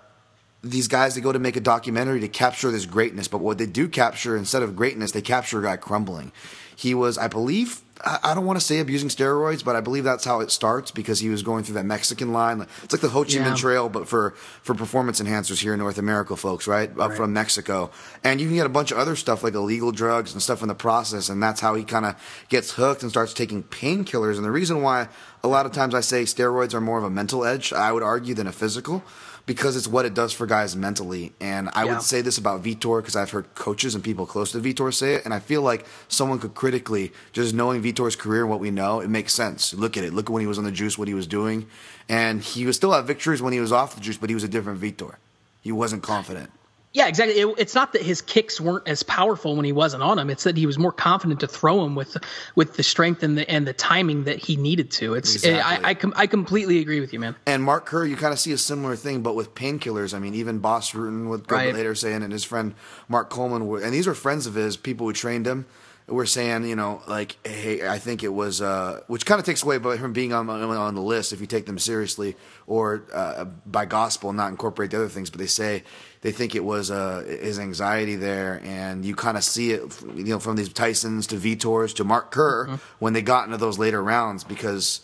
these 0.63 0.87
guys 0.87 1.15
they 1.15 1.21
go 1.21 1.33
to 1.33 1.39
make 1.39 1.57
a 1.57 1.61
documentary 1.61 2.21
to 2.21 2.29
capture 2.29 2.71
this 2.71 2.85
greatness. 2.85 3.27
But 3.27 3.39
what 3.39 3.57
they 3.57 3.65
do 3.65 3.89
capture 3.89 4.37
instead 4.37 4.63
of 4.63 4.75
greatness, 4.75 5.11
they 5.11 5.21
capture 5.21 5.59
a 5.59 5.63
guy 5.63 5.77
crumbling. 5.77 6.31
He 6.77 6.93
was, 6.93 7.17
I 7.17 7.27
believe, 7.27 7.81
I 8.05 8.19
I 8.23 8.33
don't 8.35 8.45
want 8.45 8.59
to 8.59 8.65
say 8.65 8.79
abusing 8.79 9.09
steroids, 9.09 9.63
but 9.63 9.75
I 9.75 9.81
believe 9.81 10.03
that's 10.03 10.25
how 10.25 10.39
it 10.41 10.51
starts 10.51 10.91
because 10.91 11.19
he 11.19 11.29
was 11.29 11.41
going 11.43 11.63
through 11.63 11.75
that 11.75 11.85
Mexican 11.85 12.33
line. 12.33 12.65
It's 12.83 12.93
like 12.93 13.01
the 13.01 13.09
Ho 13.09 13.23
Chi 13.23 13.31
Yeah. 13.33 13.45
Minh 13.45 13.57
Trail, 13.57 13.89
but 13.89 14.07
for 14.07 14.31
for 14.61 14.73
performance 14.75 15.19
enhancers 15.21 15.59
here 15.61 15.73
in 15.73 15.79
North 15.79 15.97
America, 15.97 16.35
folks, 16.35 16.67
right? 16.67 16.89
Up 16.99 17.13
from 17.13 17.33
Mexico, 17.33 17.89
and 18.23 18.39
you 18.41 18.47
can 18.47 18.55
get 18.55 18.65
a 18.65 18.69
bunch 18.69 18.91
of 18.91 18.97
other 18.97 19.15
stuff 19.15 19.43
like 19.43 19.53
illegal 19.53 19.91
drugs 19.91 20.33
and 20.33 20.41
stuff 20.41 20.61
in 20.61 20.67
the 20.67 20.75
process, 20.75 21.29
and 21.29 21.41
that's 21.41 21.61
how 21.61 21.75
he 21.75 21.83
kind 21.83 22.05
of 22.05 22.15
gets 22.49 22.71
hooked 22.71 23.01
and 23.01 23.11
starts 23.11 23.33
taking 23.33 23.63
painkillers. 23.63 24.35
And 24.35 24.45
the 24.45 24.51
reason 24.51 24.81
why 24.81 25.07
a 25.43 25.47
lot 25.47 25.65
of 25.65 25.71
times 25.71 25.93
I 25.95 26.01
say 26.01 26.23
steroids 26.23 26.73
are 26.73 26.81
more 26.81 26.97
of 26.97 27.03
a 27.03 27.09
mental 27.09 27.45
edge, 27.45 27.71
I 27.73 27.91
would 27.91 28.03
argue, 28.03 28.33
than 28.33 28.47
a 28.47 28.51
physical. 28.51 29.03
Because 29.45 29.77
it's 29.77 29.87
what 29.87 30.03
it 30.03 30.13
does 30.13 30.33
for 30.33 30.45
guys 30.45 30.75
mentally, 30.75 31.31
and 31.39 31.69
I 31.73 31.85
Yeah. 31.85 31.93
would 31.93 32.01
say 32.01 32.19
this 32.19 32.37
about 32.37 32.63
Vitor 32.63 32.97
because 33.01 33.15
I've 33.15 33.31
heard 33.31 33.45
coaches 33.55 33.95
and 33.95 34.03
people 34.03 34.25
close 34.25 34.51
to 34.51 34.59
Vitor 34.59 34.93
say 34.93 35.13
it, 35.13 35.23
and 35.23 35.33
I 35.33 35.39
feel 35.39 35.61
like 35.61 35.85
someone 36.09 36.37
could 36.37 36.53
critically, 36.53 37.13
just 37.31 37.53
knowing 37.53 37.81
Vitor's 37.81 38.17
career 38.17 38.41
and 38.41 38.49
what 38.49 38.59
we 38.59 38.71
know, 38.71 38.99
it 38.99 39.07
makes 39.09 39.33
sense. 39.33 39.73
Look 39.73 39.95
at 39.95 40.03
it. 40.03 40.13
Look 40.13 40.25
at 40.29 40.33
when 40.33 40.41
he 40.41 40.47
was 40.47 40.57
on 40.57 40.65
the 40.65 40.71
juice, 40.71 40.97
what 40.97 41.07
he 41.07 41.13
was 41.13 41.27
doing, 41.27 41.65
and 42.09 42.41
he 42.41 42.65
was 42.65 42.75
still 42.75 42.91
have 42.91 43.07
victories 43.07 43.41
when 43.41 43.53
he 43.53 43.61
was 43.61 43.71
off 43.71 43.95
the 43.95 44.01
juice, 44.01 44.17
but 44.17 44.29
he 44.29 44.33
was 44.33 44.43
a 44.43 44.49
different 44.49 44.81
Vitor. 44.81 45.15
He 45.61 45.71
wasn't 45.71 46.03
confident. 46.03 46.49
Yeah, 46.93 47.07
exactly. 47.07 47.39
It, 47.39 47.53
it's 47.59 47.75
not 47.75 47.93
that 47.93 48.01
his 48.01 48.21
kicks 48.21 48.59
weren't 48.59 48.87
as 48.87 49.03
powerful 49.03 49.55
when 49.55 49.65
he 49.65 49.71
wasn't 49.71 50.01
on 50.01 50.17
them. 50.17 50.29
It's 50.29 50.45
that 50.45 50.57
he 50.57 50.65
was 50.65 50.79
more 50.79 50.91
confident 50.91 51.41
to 51.41 51.47
throw 51.47 51.83
them 51.83 51.93
with 51.95 52.17
with 52.55 52.75
the 52.75 52.81
strength 52.81 53.21
and 53.23 53.37
the 53.37 53.47
and 53.49 53.67
the 53.67 53.73
timing 53.73 54.23
that 54.23 54.39
he 54.39 54.55
needed 54.55 54.89
to. 54.91 55.13
It's 55.13 55.35
Exactly. 55.35 55.61
I 55.85 55.89
I, 55.89 55.93
com- 55.93 56.13
I 56.15 56.25
completely 56.27 56.79
agree 56.79 56.99
with 56.99 57.13
you, 57.13 57.19
man. 57.19 57.35
And 57.45 57.61
Mark 57.63 57.85
Kerr, 57.85 58.05
you 58.05 58.15
kind 58.15 58.33
of 58.33 58.39
see 58.39 58.51
a 58.51 58.57
similar 58.57 58.95
thing, 58.95 59.21
but 59.21 59.35
with 59.35 59.53
painkillers. 59.53 60.13
I 60.15 60.19
mean, 60.19 60.33
even 60.33 60.59
Bas 60.59 60.91
Rutten 60.91 61.27
would 61.29 61.47
go 61.47 61.55
Right. 61.57 61.73
later 61.73 61.93
saying, 61.93 62.23
and 62.23 62.31
his 62.31 62.43
friend 62.43 62.73
Mark 63.07 63.29
Coleman, 63.29 63.67
were, 63.67 63.81
and 63.81 63.93
these 63.93 64.07
were 64.07 64.15
friends 64.15 64.47
of 64.47 64.55
his, 64.55 64.77
people 64.77 65.05
who 65.07 65.13
trained 65.13 65.45
him, 65.45 65.65
were 66.07 66.25
saying, 66.25 66.65
you 66.65 66.75
know, 66.75 67.01
like, 67.07 67.35
hey, 67.45 67.87
I 67.87 67.99
think 67.99 68.23
it 68.23 68.29
was, 68.29 68.61
uh, 68.61 69.01
which 69.07 69.25
kind 69.25 69.39
of 69.39 69.45
takes 69.45 69.63
away 69.63 69.77
from 69.79 70.13
being 70.13 70.31
on, 70.31 70.49
on 70.49 70.95
the 70.95 71.01
list 71.01 71.33
if 71.33 71.41
you 71.41 71.47
take 71.47 71.65
them 71.65 71.77
seriously 71.77 72.35
or 72.65 73.03
uh, 73.13 73.43
by 73.65 73.85
gospel 73.85 74.29
and 74.29 74.37
not 74.37 74.49
incorporate 74.49 74.91
the 74.91 74.97
other 74.97 75.09
things. 75.09 75.29
But 75.29 75.39
they 75.39 75.47
say 75.47 75.83
they 76.21 76.31
think 76.31 76.55
it 76.55 76.63
was 76.63 76.91
uh, 76.91 77.25
his 77.41 77.59
anxiety 77.59 78.15
there, 78.15 78.61
and 78.63 79.03
you 79.03 79.15
kind 79.15 79.35
of 79.35 79.43
see 79.43 79.71
it, 79.71 79.81
you 80.15 80.23
know, 80.25 80.39
from 80.39 80.55
these 80.55 80.69
Tysons 80.69 81.27
to 81.27 81.35
Vitors 81.35 81.93
to 81.95 82.05
Mark 82.05 82.31
Kerr 82.31 82.79
when 82.99 83.11
they 83.11 83.21
got 83.21 83.45
into 83.45 83.57
those 83.57 83.77
later 83.77 84.01
rounds 84.01 84.43
because. 84.43 85.01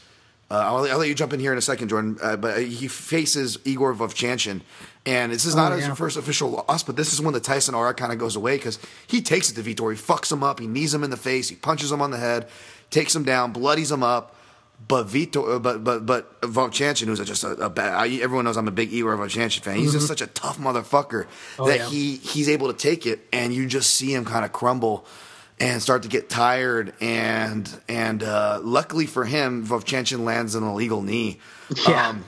Uh, 0.51 0.57
I'll, 0.57 0.91
I'll 0.91 0.99
let 0.99 1.07
you 1.07 1.15
jump 1.15 1.33
in 1.33 1.39
here 1.39 1.51
in 1.51 1.57
a 1.57 1.61
second, 1.61 1.87
Jordan. 1.87 2.17
Uh, 2.21 2.35
but 2.35 2.61
he 2.61 2.87
faces 2.87 3.57
Igor 3.63 3.95
Vovchanchin, 3.95 4.61
and 5.05 5.31
this 5.31 5.45
is 5.45 5.55
not 5.55 5.71
Oh, 5.71 5.75
his 5.77 5.87
first 5.97 6.17
official 6.17 6.49
loss, 6.49 6.83
but 6.83 6.95
this 6.95 7.13
is 7.13 7.21
when 7.21 7.33
the 7.33 7.39
Tyson 7.39 7.75
aura 7.75 7.93
kind 7.93 8.11
of 8.13 8.19
goes 8.19 8.35
away 8.35 8.55
because 8.57 8.79
he 9.07 9.21
takes 9.21 9.49
it 9.51 9.55
to 9.55 9.61
Vitor. 9.61 9.91
He 9.91 9.97
fucks 10.01 10.31
him 10.31 10.43
up. 10.43 10.59
He 10.59 10.67
knees 10.67 10.93
him 10.93 11.03
in 11.03 11.09
the 11.09 11.17
face. 11.17 11.49
He 11.49 11.55
punches 11.55 11.91
him 11.91 12.01
on 12.01 12.11
the 12.11 12.17
head, 12.17 12.47
takes 12.89 13.15
him 13.15 13.23
down, 13.23 13.51
bloodies 13.51 13.91
him 13.91 14.03
up. 14.03 14.35
But 14.85 15.07
Vitor, 15.07 15.55
uh, 15.55 15.59
but 15.59 15.83
but 15.83 16.05
but 16.05 16.41
Vovchanchin, 16.41 17.05
who's 17.05 17.19
just 17.25 17.43
a, 17.43 17.51
a 17.51 17.69
bad. 17.69 17.93
I, 17.93 18.07
everyone 18.21 18.43
knows 18.45 18.57
I'm 18.57 18.67
a 18.67 18.71
big 18.71 18.91
Igor 18.91 19.15
Vovchanchin 19.17 19.61
fan. 19.61 19.77
He's 19.77 19.93
just 19.93 20.07
such 20.07 20.21
a 20.21 20.27
tough 20.27 20.57
motherfucker 20.57 21.23
Mm-hmm. 21.25 21.61
Oh, 21.61 21.67
that 21.67 21.77
yeah. 21.79 21.89
he 21.89 22.15
he's 22.17 22.49
able 22.49 22.67
to 22.67 22.73
take 22.77 23.05
it, 23.05 23.21
and 23.31 23.53
you 23.53 23.65
just 23.67 23.91
see 23.91 24.13
him 24.13 24.25
kind 24.25 24.43
of 24.43 24.51
crumble 24.51 25.05
and 25.59 25.81
start 25.81 26.03
to 26.03 26.09
get 26.09 26.29
tired. 26.29 26.93
And 26.99 27.69
and 27.87 28.23
uh, 28.23 28.59
luckily 28.61 29.05
for 29.05 29.23
him, 29.23 29.65
Vovchanchin 29.65 30.25
lands 30.25 30.55
an 30.55 30.63
illegal 30.63 31.01
knee. 31.01 31.39
Yeah. 31.87 32.09
Um, 32.09 32.25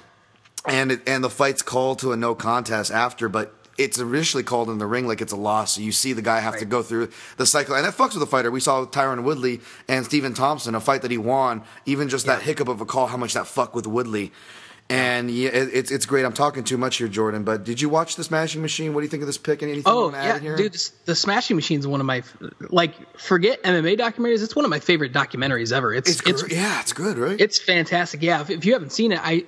and 0.68 0.92
it, 0.92 1.02
and 1.08 1.24
the 1.24 1.30
fight's 1.30 1.62
called 1.62 2.00
to 2.00 2.12
a 2.12 2.18
no 2.18 2.36
contest 2.36 2.92
after, 2.92 3.30
but 3.30 3.54
it's 3.78 3.98
initially 3.98 4.44
called 4.44 4.70
in 4.70 4.78
the 4.78 4.86
ring 4.86 5.08
like 5.08 5.22
it's 5.22 5.34
a 5.34 5.38
loss. 5.38 5.74
So 5.74 5.82
you 5.82 5.92
see 5.92 6.14
the 6.14 6.22
guy 6.22 6.40
have 6.40 6.58
to 6.60 6.66
go 6.66 6.82
through 6.82 7.10
the 7.38 7.46
cycle, 7.46 7.76
and 7.76 7.86
that 7.86 7.94
fucks 7.94 8.12
with 8.12 8.20
the 8.20 8.28
fighter. 8.28 8.50
We 8.50 8.60
saw 8.60 8.86
Tyron 8.86 9.24
Woodley 9.24 9.62
and 9.88 10.06
Stephen 10.06 10.34
Thompson, 10.34 10.76
a 10.76 10.80
fight 10.80 11.02
that 11.02 11.12
he 11.12 11.18
won. 11.18 11.64
Even 11.86 12.10
just 12.10 12.26
that 12.26 12.42
hiccup 12.42 12.68
of 12.68 12.82
a 12.82 12.86
call, 12.86 13.08
how 13.08 13.18
much 13.18 13.34
that 13.34 13.48
fuck 13.48 13.76
with 13.76 13.88
Woodley. 13.88 14.32
And 14.88 15.32
yeah, 15.32 15.50
it's 15.52 15.90
it's 15.90 16.06
great. 16.06 16.26
I'm 16.26 16.34
talking 16.34 16.64
too 16.64 16.78
much 16.78 16.98
here, 16.98 17.08
Jordan. 17.08 17.44
But 17.44 17.64
did 17.64 17.82
you 17.82 17.90
watch 17.90 18.18
the 18.18 18.24
Smashing 18.24 18.62
Machine? 18.62 18.94
What 18.94 19.02
do 19.02 19.06
you 19.06 19.10
think 19.10 19.24
of 19.24 19.28
this 19.28 19.40
pick? 19.40 19.64
Anything 19.64 19.80
you 19.80 19.84
Oh 19.88 20.12
yeah, 20.12 20.38
dude, 20.38 20.78
the 21.06 21.16
Smashing 21.16 21.56
Machine 21.56 21.80
is 21.80 21.88
one 21.88 22.02
of 22.02 22.06
my 22.06 22.22
like 22.70 23.18
forget 23.18 23.64
MMA 23.64 23.98
documentaries. 23.98 24.44
It's 24.44 24.56
one 24.56 24.64
of 24.64 24.70
my 24.70 24.80
favorite 24.80 25.12
documentaries 25.12 25.74
ever. 25.74 25.92
It's 25.92 26.22
it's, 26.22 26.44
it's 26.44 26.54
yeah, 26.54 26.82
it's 26.82 26.94
good, 26.94 27.18
right? 27.18 27.42
it's 27.42 27.58
fantastic. 27.58 28.22
Yeah, 28.22 28.42
if, 28.42 28.52
if 28.52 28.66
you 28.66 28.74
haven't 28.74 28.92
seen 28.92 29.12
it, 29.12 29.20
I 29.24 29.46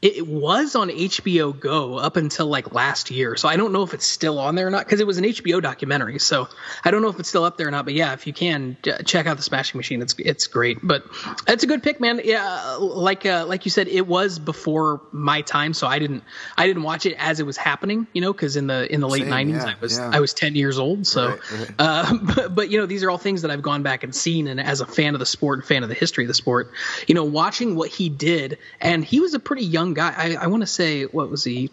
it, 0.00 0.26
was 0.26 0.76
on 0.76 0.88
HBO 0.88 1.58
Go 1.58 1.96
up 1.96 2.16
until 2.16 2.46
like 2.46 2.72
last 2.72 3.10
year. 3.10 3.36
So 3.36 3.48
I 3.48 3.56
don't 3.56 3.72
know 3.72 3.82
if 3.82 3.94
it's 3.94 4.06
still 4.06 4.38
on 4.38 4.54
there 4.54 4.66
or 4.66 4.70
not 4.70 4.84
because 4.84 5.00
it 5.00 5.06
was 5.06 5.18
an 5.18 5.24
HBO 5.24 5.62
documentary. 5.62 6.18
So 6.18 6.48
I 6.84 6.90
don't 6.90 7.02
know 7.02 7.08
if 7.08 7.18
it's 7.18 7.28
still 7.28 7.44
up 7.44 7.56
there 7.56 7.68
or 7.68 7.70
not. 7.70 7.84
But 7.84 7.94
yeah, 7.94 8.12
if 8.12 8.26
you 8.26 8.32
can 8.32 8.76
check 9.04 9.26
out 9.26 9.36
the 9.36 9.42
Smashing 9.42 9.78
Machine, 9.78 10.02
it's 10.02 10.14
it's 10.18 10.46
great. 10.46 10.78
But 10.82 11.04
it's 11.46 11.64
a 11.64 11.66
good 11.66 11.82
pick, 11.82 12.00
man. 12.00 12.20
Yeah, 12.22 12.76
like 12.80 13.26
uh, 13.26 13.46
like 13.46 13.64
you 13.64 13.70
said, 13.70 13.88
it 13.88 14.06
was 14.06 14.38
before 14.38 15.00
my 15.12 15.42
time, 15.42 15.74
so 15.74 15.86
I 15.86 15.98
didn't 15.98 16.22
I 16.56 16.66
didn't 16.66 16.82
watch 16.82 17.06
it 17.06 17.16
as 17.18 17.40
it 17.40 17.46
was 17.46 17.56
happening. 17.56 18.06
You 18.12 18.20
know, 18.20 18.32
because 18.32 18.56
in 18.56 18.66
the 18.66 18.92
in 18.92 19.00
the 19.00 19.08
late 19.08 19.24
'90s, 19.24 19.50
yeah, 19.50 19.64
I 19.64 19.74
was 19.80 19.98
yeah. 19.98 20.10
I 20.12 20.20
was 20.20 20.34
10 20.34 20.54
years 20.54 20.78
old. 20.78 21.06
So, 21.06 21.28
Right, 21.28 21.40
right. 21.52 21.70
Uh, 21.78 22.18
but, 22.34 22.54
but 22.54 22.70
you 22.70 22.78
know, 22.78 22.86
these 22.86 23.02
are 23.02 23.10
all 23.10 23.18
things 23.18 23.42
that 23.42 23.50
I've 23.50 23.62
gone 23.62 23.82
back 23.82 24.04
and 24.04 24.14
seen, 24.14 24.46
and 24.46 24.60
as 24.60 24.80
a 24.80 24.86
fan 24.86 25.14
of 25.14 25.18
the 25.18 25.26
sport 25.26 25.58
and 25.58 25.66
fan 25.66 25.82
of 25.82 25.88
the 25.88 25.94
history 25.94 26.24
of 26.24 26.28
the 26.28 26.34
sport, 26.34 26.72
you 27.06 27.14
know, 27.14 27.24
watching 27.24 27.76
what 27.76 27.90
he 27.90 28.08
did, 28.08 28.58
and 28.80 29.04
he 29.04 29.20
was 29.20 29.34
a 29.34 29.38
pretty 29.38 29.64
young 29.64 29.87
guy. 29.94 30.14
I, 30.16 30.34
I 30.34 30.46
want 30.46 30.62
to 30.62 30.66
say, 30.66 31.04
what 31.04 31.30
was 31.30 31.44
he? 31.44 31.70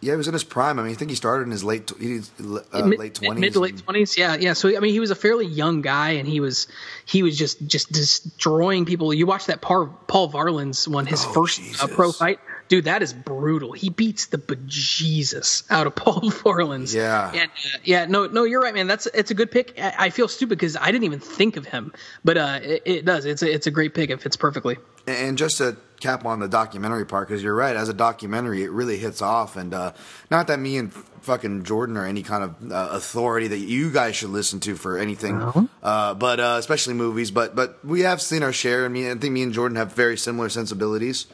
Yeah, 0.00 0.12
he 0.12 0.16
was 0.18 0.28
in 0.28 0.34
his 0.34 0.44
prime. 0.44 0.78
I 0.78 0.82
mean, 0.82 0.92
I 0.92 0.94
think 0.94 1.10
he 1.10 1.16
started 1.16 1.44
in 1.44 1.50
his 1.50 1.64
late 1.64 1.90
uh, 1.90 2.86
mid, 2.86 2.98
late 2.98 3.14
twenties, 3.14 3.40
mid 3.40 3.52
to 3.54 3.60
late 3.60 3.78
twenties. 3.78 4.16
Yeah, 4.16 4.36
yeah. 4.36 4.52
So 4.52 4.76
I 4.76 4.78
mean, 4.78 4.92
he 4.92 5.00
was 5.00 5.10
a 5.10 5.14
fairly 5.16 5.46
young 5.46 5.80
guy, 5.80 6.10
and 6.10 6.28
he 6.28 6.38
was 6.38 6.68
he 7.06 7.22
was 7.22 7.36
just 7.36 7.66
just 7.66 7.90
destroying 7.90 8.84
people. 8.84 9.12
You 9.12 9.26
watch 9.26 9.46
that 9.46 9.62
Paul, 9.62 9.86
Paul 10.06 10.30
Varelans 10.30 10.86
one, 10.86 11.06
his 11.06 11.24
Oh, 11.24 11.32
first 11.32 11.82
uh, 11.82 11.86
pro 11.88 12.12
fight. 12.12 12.38
Dude, 12.68 12.84
that 12.84 13.00
is 13.02 13.12
brutal. 13.12 13.72
He 13.72 13.90
beats 13.90 14.26
the 14.26 14.38
bejesus 14.38 15.64
out 15.70 15.86
of 15.86 15.94
Paul 15.96 16.20
Varelans. 16.30 16.94
Yeah. 16.94 17.30
And, 17.32 17.50
uh, 17.50 17.78
yeah. 17.84 18.04
No, 18.06 18.26
no, 18.26 18.44
you're 18.44 18.60
right, 18.60 18.74
man. 18.74 18.86
That's 18.86 19.06
it's 19.06 19.30
a 19.30 19.34
good 19.34 19.50
pick. 19.50 19.78
I, 19.80 19.94
I 19.98 20.10
feel 20.10 20.28
stupid 20.28 20.58
because 20.58 20.76
I 20.76 20.90
didn't 20.92 21.04
even 21.04 21.20
think 21.20 21.56
of 21.56 21.64
him, 21.66 21.92
but 22.24 22.36
uh, 22.36 22.60
it, 22.62 22.82
it 22.84 23.04
does. 23.04 23.24
It's 23.24 23.42
a, 23.42 23.52
it's 23.52 23.66
a 23.66 23.70
great 23.70 23.94
pick. 23.94 24.10
It 24.10 24.20
fits 24.20 24.36
perfectly. 24.36 24.76
And 25.06 25.38
just 25.38 25.58
to 25.58 25.76
cap 26.00 26.24
on 26.24 26.40
the 26.40 26.48
documentary 26.48 27.06
part, 27.06 27.28
because 27.28 27.42
you're 27.42 27.54
right, 27.54 27.74
as 27.76 27.88
a 27.88 27.94
documentary, 27.94 28.62
it 28.64 28.70
really 28.70 28.96
hits 28.98 29.22
off. 29.22 29.56
And 29.56 29.72
uh, 29.72 29.92
not 30.30 30.46
that 30.48 30.58
me 30.58 30.76
and 30.78 30.92
fucking 30.92 31.64
Jordan 31.64 31.96
are 31.96 32.04
any 32.04 32.22
kind 32.22 32.44
of 32.44 32.72
uh, 32.72 32.88
authority 32.92 33.48
that 33.48 33.58
you 33.58 33.90
guys 33.90 34.14
should 34.16 34.30
listen 34.30 34.60
to 34.60 34.74
for 34.76 34.98
anything, 34.98 35.40
uh, 35.82 36.14
but 36.14 36.38
uh, 36.40 36.56
especially 36.58 36.94
movies. 36.94 37.30
But 37.30 37.54
but 37.56 37.84
we 37.84 38.00
have 38.00 38.20
seen 38.20 38.42
our 38.42 38.52
share, 38.52 38.84
I 38.84 38.88
mean, 38.88 39.06
I 39.06 39.14
think 39.14 39.32
me 39.32 39.42
and 39.42 39.52
Jordan 39.52 39.76
have 39.76 39.92
very 39.92 40.16
similar 40.16 40.48
sensibilities. 40.48 41.26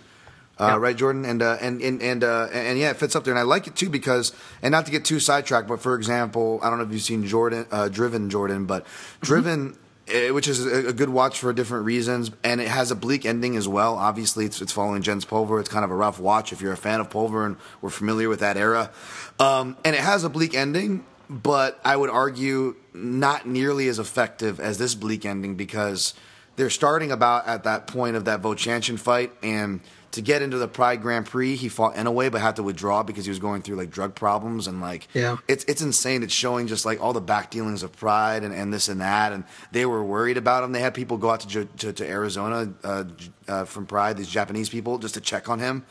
Uh, 0.59 0.67
Yeah. 0.67 0.77
Right, 0.77 0.97
Jordan, 0.97 1.25
and 1.25 1.43
uh, 1.43 1.57
and 1.61 1.81
and 1.81 2.03
and, 2.03 2.23
uh, 2.23 2.49
and 2.53 2.79
yeah, 2.79 2.91
it 2.91 2.99
fits 2.99 3.17
up 3.17 3.25
there, 3.25 3.33
and 3.33 3.39
I 3.39 3.43
like 3.43 3.67
it 3.67 3.75
too 3.75 3.89
because, 3.89 4.33
and 4.61 4.71
not 4.71 4.85
to 4.85 4.93
get 4.93 5.03
too 5.05 5.19
sidetracked, 5.19 5.67
but 5.67 5.81
for 5.81 5.95
example, 5.97 6.61
I 6.63 6.69
don't 6.69 6.79
know 6.79 6.85
if 6.85 6.93
you've 6.93 7.01
seen 7.03 7.27
Jordan, 7.27 7.67
uh, 7.71 7.89
Driven, 7.89 8.29
Jordan, 8.29 8.67
but 8.67 8.87
Driven, 9.23 9.77
eh, 10.09 10.31
which 10.31 10.49
is 10.49 10.65
a, 10.65 10.89
a 10.89 10.93
good 10.93 11.09
watch 11.09 11.39
for 11.39 11.53
different 11.53 11.85
reasons, 11.85 12.31
and 12.43 12.61
it 12.61 12.69
has 12.69 12.91
a 12.91 12.97
bleak 12.97 13.25
ending 13.25 13.57
as 13.57 13.69
well. 13.69 13.97
Obviously, 13.97 14.45
it's, 14.45 14.61
it's 14.61 14.73
following 14.73 15.03
Jens 15.03 15.25
Pulver. 15.25 15.61
It's 15.61 15.69
kind 15.69 15.85
of 15.85 15.91
a 15.91 15.95
rough 15.95 16.19
watch 16.19 16.53
if 16.53 16.61
you're 16.61 16.73
a 16.73 16.77
fan 16.77 17.01
of 17.01 17.11
Pulver 17.11 17.47
and 17.47 17.57
we're 17.81 17.91
familiar 17.91 18.29
with 18.29 18.41
that 18.41 18.57
era, 18.57 18.91
um, 19.39 19.77
and 19.85 19.95
it 19.95 20.03
has 20.03 20.25
a 20.25 20.29
bleak 20.29 20.55
ending, 20.55 21.05
but 21.29 21.81
I 21.85 21.97
would 21.97 22.11
argue 22.11 22.77
not 22.95 23.47
nearly 23.47 23.89
as 23.89 23.99
effective 23.99 24.61
as 24.61 24.79
this 24.79 24.95
bleak 24.95 25.25
ending 25.25 25.55
because 25.55 26.15
they're 26.57 26.71
starting 26.71 27.11
about 27.11 27.47
at 27.47 27.65
that 27.65 27.87
point 27.87 28.17
of 28.17 28.27
that 28.27 28.43
Vovchanchin 28.43 28.99
fight 28.99 29.33
and 29.43 29.81
to 30.13 30.21
get 30.23 30.43
into 30.43 30.59
the 30.59 30.69
Pride 30.69 31.03
Grand 31.03 31.27
Prix, 31.27 31.57
he 31.57 31.69
fought 31.69 31.95
Inoue 31.97 32.31
but 32.31 32.41
had 32.41 32.57
to 32.57 32.63
withdraw 32.63 33.03
because 33.03 33.25
he 33.25 33.31
was 33.31 33.39
going 33.39 33.63
through 33.63 33.77
like 33.77 33.91
drug 33.91 34.15
problems 34.15 34.67
and 34.67 34.81
like 34.81 35.09
Yeah. 35.15 35.37
it's 35.49 35.65
it's 35.65 35.83
insane. 35.83 36.23
It's 36.23 36.33
showing 36.35 36.67
just 36.67 36.85
like 36.87 37.01
all 37.03 37.13
the 37.13 37.21
back 37.21 37.51
dealings 37.51 37.83
of 37.83 37.93
Pride 37.97 38.45
and, 38.45 38.55
and 38.55 38.73
this 38.73 38.89
and 38.89 39.01
that, 39.01 39.33
and 39.33 39.45
they 39.73 39.85
were 39.87 40.05
worried 40.05 40.37
about 40.37 40.65
him. 40.65 40.73
They 40.73 40.81
had 40.81 40.95
people 40.95 41.17
go 41.19 41.31
out 41.31 41.41
to 41.41 41.65
to, 41.65 41.93
to 41.93 42.07
Arizona 42.09 42.73
uh, 42.85 43.05
uh, 43.49 43.65
from 43.65 43.87
Pride, 43.87 44.17
these 44.17 44.29
Japanese 44.29 44.69
people, 44.69 44.99
just 44.99 45.15
to 45.15 45.21
check 45.21 45.49
on 45.49 45.59
him, 45.59 45.85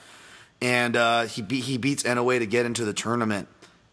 and 0.62 0.96
uh, 0.96 1.24
he 1.24 1.42
be- 1.42 1.60
he 1.62 1.78
beats 1.78 2.04
Inoue 2.04 2.40
to 2.40 2.46
get 2.46 2.66
into 2.66 2.86
the 2.86 2.94
tournament. 2.94 3.48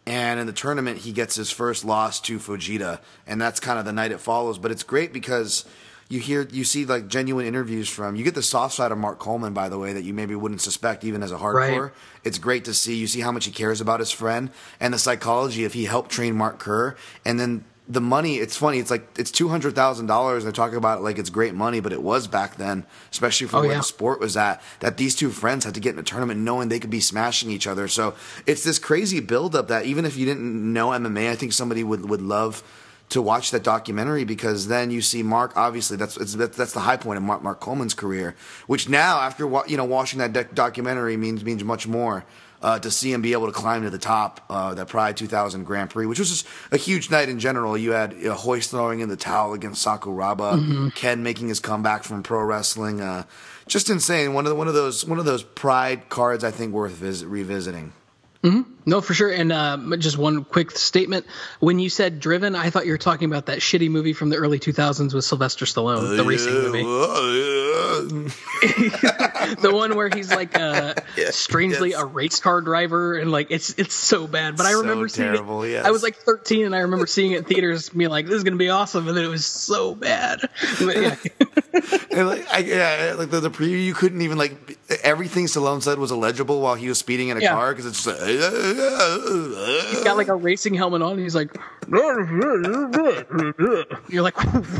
And 0.07 0.39
in 0.39 0.47
the 0.47 0.53
tournament, 0.53 0.97
he 0.99 1.11
gets 1.11 1.35
his 1.35 1.51
first 1.51 1.85
loss 1.85 2.19
to 2.21 2.39
Fujita, 2.39 2.99
and 3.27 3.39
that's 3.39 3.59
kind 3.59 3.77
of 3.77 3.85
the 3.85 3.93
night 3.93 4.11
it 4.11 4.19
follows. 4.19 4.57
But 4.57 4.71
it's 4.71 4.81
great 4.81 5.13
because 5.13 5.65
you 6.09 6.19
hear, 6.19 6.47
you 6.51 6.63
see 6.63 6.85
like 6.85 7.07
genuine 7.07 7.45
interviews 7.45 7.87
from. 7.87 8.15
You 8.15 8.23
get 8.23 8.33
the 8.35 8.41
soft 8.43 8.73
side 8.73 8.91
of 8.91 8.97
Mark 8.97 9.19
Coleman, 9.19 9.53
by 9.53 9.69
the 9.69 9.77
way, 9.77 9.93
that 9.93 10.03
you 10.03 10.13
maybe 10.13 10.35
wouldn't 10.35 10.61
suspect 10.61 11.03
even 11.03 11.21
as 11.21 11.31
a 11.31 11.37
hardcore. 11.37 11.81
Right. 11.81 11.91
It's 12.23 12.39
great 12.39 12.65
to 12.65 12.73
see. 12.73 12.95
You 12.95 13.05
see 13.07 13.21
how 13.21 13.31
much 13.31 13.45
he 13.45 13.51
cares 13.51 13.79
about 13.79 13.99
his 13.99 14.09
friend 14.11 14.49
and 14.79 14.93
the 14.93 14.97
psychology 14.99 15.63
if 15.63 15.73
he 15.73 15.85
helped 15.85 16.09
train 16.11 16.35
Mark 16.35 16.57
Kerr, 16.59 16.95
and 17.25 17.39
then 17.39 17.63
the 17.87 18.01
money. 18.01 18.35
It's 18.37 18.55
funny. 18.57 18.77
It's 18.79 18.91
like 18.91 19.07
it's 19.19 19.31
two 19.31 19.49
hundred 19.49 19.75
thousand 19.75 20.07
dollars. 20.07 20.43
They're 20.43 20.51
talking 20.51 20.77
about 20.77 20.99
it 20.99 21.01
like 21.01 21.17
it's 21.19 21.29
great 21.29 21.53
money, 21.53 21.79
but 21.79 21.93
it 21.93 22.01
was 22.01 22.27
back 22.27 22.55
then, 22.57 22.85
especially 23.11 23.45
for 23.47 23.57
Oh, 23.57 23.61
where 23.61 23.71
yeah. 23.71 23.77
the 23.77 23.83
sport 23.83 24.19
was 24.19 24.35
at. 24.35 24.61
That 24.79 24.97
these 24.97 25.15
two 25.15 25.29
friends 25.29 25.63
had 25.65 25.73
to 25.75 25.79
get 25.79 25.93
in 25.93 25.99
a 25.99 26.03
tournament 26.03 26.39
knowing 26.39 26.69
they 26.69 26.79
could 26.79 26.89
be 26.91 26.99
smashing 26.99 27.49
each 27.51 27.65
other. 27.67 27.87
So 27.87 28.15
it's 28.47 28.63
this 28.63 28.79
crazy 28.79 29.19
buildup 29.19 29.67
that 29.69 29.85
even 29.85 30.05
if 30.05 30.17
you 30.17 30.25
didn't 30.25 30.73
know 30.73 30.89
MMA, 30.89 31.29
I 31.29 31.35
think 31.35 31.53
somebody 31.53 31.83
would 31.83 32.09
would 32.09 32.21
love 32.21 32.63
to 33.09 33.21
watch 33.21 33.51
that 33.51 33.63
documentary 33.63 34.23
because 34.23 34.67
then 34.67 34.91
you 34.91 35.01
see 35.01 35.23
Mark. 35.23 35.55
Obviously, 35.55 35.97
that's 35.97 36.17
it's, 36.17 36.33
that's, 36.33 36.73
the 36.73 36.79
high 36.79 36.97
point 36.97 37.17
of 37.17 37.23
Mark, 37.23 37.43
Mark 37.43 37.59
Coleman's 37.59 37.93
career. 37.93 38.35
Which 38.67 38.87
now, 38.87 39.19
after 39.19 39.49
you 39.67 39.77
know 39.77 39.85
watching 39.85 40.19
that 40.19 40.33
doc- 40.33 40.53
documentary, 40.53 41.17
means 41.17 41.43
means 41.43 41.63
much 41.63 41.87
more. 41.87 42.25
Uh, 42.61 42.77
to 42.77 42.91
see 42.91 43.13
him 43.13 43.21
be 43.21 43.31
able 43.31 43.45
to 43.45 43.53
climb 43.53 43.83
to 43.83 43.89
the 43.89 43.97
top, 43.97 44.41
uh, 44.49 44.73
that 44.73 44.89
Pride 44.89 45.15
2000 45.15 45.63
Grand 45.63 45.89
Prix, 45.89 46.05
which 46.05 46.19
was 46.19 46.29
just 46.29 46.45
a 46.73 46.77
huge 46.77 47.09
night 47.09 47.29
in 47.29 47.39
general. 47.39 47.77
You 47.77 47.93
had 47.93 48.13
uh, 48.13 48.33
Hoist 48.33 48.71
throwing 48.71 48.99
in 48.99 49.07
the 49.07 49.15
towel 49.15 49.53
against 49.53 49.85
Sakuraba, 49.85 50.93
Ken 50.93 51.23
making 51.23 51.47
his 51.47 51.61
comeback 51.61 52.03
from 52.03 52.21
pro 52.21 52.43
wrestling. 52.43 52.99
Uh, 52.99 53.23
just 53.65 53.89
insane. 53.89 54.33
One 54.33 54.45
of 54.45 54.49
the, 54.49 54.55
one 54.55 54.67
of 54.67 54.73
those 54.73 55.05
one 55.05 55.19
of 55.19 55.23
those 55.23 55.41
Pride 55.41 56.09
cards 56.09 56.43
I 56.43 56.51
think 56.51 56.73
worth 56.73 56.91
visit, 56.91 57.29
revisiting. 57.29 57.93
No, 58.41 59.01
for 59.01 59.13
sure. 59.13 59.29
And 59.29 59.51
uh, 59.51 59.77
just 59.97 60.17
one 60.17 60.45
quick 60.45 60.71
statement: 60.71 61.25
when 61.59 61.77
you 61.77 61.89
said 61.89 62.19
"driven," 62.19 62.55
I 62.55 62.69
thought 62.69 62.85
you 62.85 62.93
were 62.93 62.97
talking 62.97 63.29
about 63.29 63.47
that 63.47 63.59
shitty 63.59 63.89
movie 63.89 64.13
from 64.13 64.29
the 64.29 64.37
early 64.37 64.59
2000s 64.59 65.13
with 65.13 65.25
Sylvester 65.25 65.65
Stallone, 65.65 66.15
the 66.15 66.23
racing 66.23 66.53
movie, 66.53 66.83
the 69.61 69.71
one 69.73 69.95
where 69.95 70.09
he's 70.09 70.29
like 70.31 70.57
uh, 70.59 70.93
strangely 71.31 71.91
yes. 71.91 71.99
a 72.01 72.05
race 72.05 72.39
car 72.39 72.61
driver, 72.61 73.17
and 73.17 73.31
like 73.31 73.47
it's 73.51 73.71
it's 73.77 73.93
so 73.95 74.27
bad. 74.27 74.57
But 74.57 74.65
I 74.65 74.71
So 74.71 74.81
remember 74.81 75.07
seeing 75.07 75.31
terrible, 75.31 75.63
it. 75.63 75.71
yes. 75.71 75.85
I 75.85 75.91
was 75.91 76.03
like 76.03 76.15
13, 76.17 76.65
and 76.65 76.75
I 76.75 76.79
remember 76.79 77.07
seeing 77.07 77.31
it 77.33 77.39
in 77.39 77.43
theaters, 77.45 77.89
being 77.89 78.09
like, 78.09 78.25
"This 78.27 78.35
is 78.35 78.43
gonna 78.43 78.57
be 78.57 78.69
awesome," 78.69 79.07
and 79.07 79.15
then 79.17 79.23
it 79.25 79.29
was 79.29 79.45
so 79.45 79.95
bad. 79.95 80.41
But, 80.79 80.95
yeah. 81.01 81.15
And 82.11 82.27
like, 82.27 82.51
I, 82.51 82.57
yeah, 82.59 83.15
like 83.17 83.29
the, 83.29 83.39
the 83.39 83.51
preview, 83.51 83.83
you 83.85 83.93
couldn't 83.93 84.21
even 84.21 84.37
like 84.37 84.77
everything 85.03 85.45
Stallone 85.45 85.81
said 85.81 85.97
was 85.99 86.11
illegible 86.11 86.59
while 86.59 86.75
he 86.75 86.89
was 86.89 86.97
speeding 86.97 87.29
in 87.29 87.37
a 87.37 87.39
Yeah. 87.39 87.51
car 87.53 87.71
because 87.71 87.85
it's 87.85 88.03
just 88.03 88.19
like, 88.19 88.27
He's 89.89 90.03
got 90.03 90.17
like 90.17 90.27
a 90.27 90.35
racing 90.35 90.73
helmet 90.73 91.01
on. 91.01 91.13
And 91.13 91.21
he's 91.21 91.35
like, 91.35 91.55
you're 94.09 94.21
like, 94.23 94.35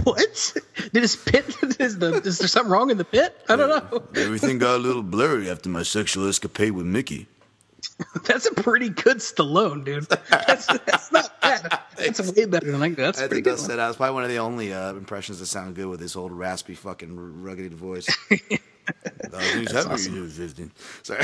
what? 0.05 0.53
Did 0.91 1.01
his 1.01 1.15
pit? 1.15 1.45
Is 1.79 1.97
the 1.99 2.21
is 2.25 2.39
there 2.39 2.47
something 2.47 2.71
wrong 2.71 2.89
in 2.91 2.97
the 2.97 3.05
pit? 3.05 3.35
I 3.47 3.55
don't 3.55 3.69
know. 3.91 4.03
everything 4.15 4.58
got 4.59 4.75
a 4.75 4.77
little 4.77 5.03
blurry 5.03 5.49
after 5.49 5.69
my 5.69 5.83
sexual 5.83 6.27
escapade 6.27 6.71
with 6.73 6.85
Mickey. 6.85 7.27
That's 8.25 8.45
a 8.45 8.53
pretty 8.53 8.89
good 8.89 9.17
Stallone, 9.17 9.83
dude. 9.85 10.05
That's, 10.29 10.67
that's 10.67 11.11
not 11.11 11.41
bad. 11.41 11.79
That's 11.97 12.19
way 12.33 12.45
better 12.45 12.71
than 12.71 12.79
like 12.79 12.95
that. 12.97 13.03
That's 13.03 13.21
I 13.21 13.27
pretty 13.27 13.43
think 13.43 13.57
good. 13.67 13.77
that 13.79 13.87
was 13.87 13.95
probably 13.97 14.13
one 14.13 14.23
of 14.23 14.29
the 14.29 14.39
only 14.39 14.73
uh, 14.73 14.91
impressions 14.93 15.39
that 15.39 15.45
sound 15.47 15.75
good 15.75 15.87
with 15.87 15.99
his 15.99 16.15
old 16.15 16.31
raspy 16.31 16.75
fucking 16.75 17.41
rugged 17.43 17.73
voice. 17.73 18.07
Uh, 19.31 19.37
who's 19.39 19.71
happy 19.71 19.97
15? 19.97 20.71
Sorry. 21.03 21.19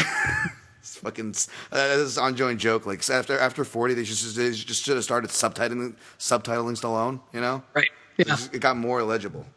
It's 0.79 0.97
fucking 0.97 1.29
uh, 1.71 1.87
this 1.87 1.97
is 1.97 2.17
an 2.19 2.25
ongoing 2.25 2.59
joke. 2.59 2.85
Like 2.85 3.09
after 3.09 3.39
after 3.39 3.63
forty, 3.63 3.95
they 3.95 4.03
just 4.03 4.35
they 4.35 4.51
just 4.51 4.83
should 4.83 4.93
have 4.97 5.03
started 5.03 5.31
subtitling 5.31 5.95
subtitling 6.19 6.79
Stallone. 6.79 7.21
You 7.33 7.41
know, 7.41 7.63
Right. 7.73 7.89
It, 8.19 8.27
Yeah. 8.27 8.35
just- 8.35 8.53
it 8.53 8.59
got 8.59 8.77
more 8.77 8.99
illegible. 8.99 9.47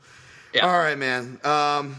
Yeah. 0.54 0.66
All 0.66 0.78
right, 0.78 0.96
man. 0.96 1.38
Um, 1.44 1.96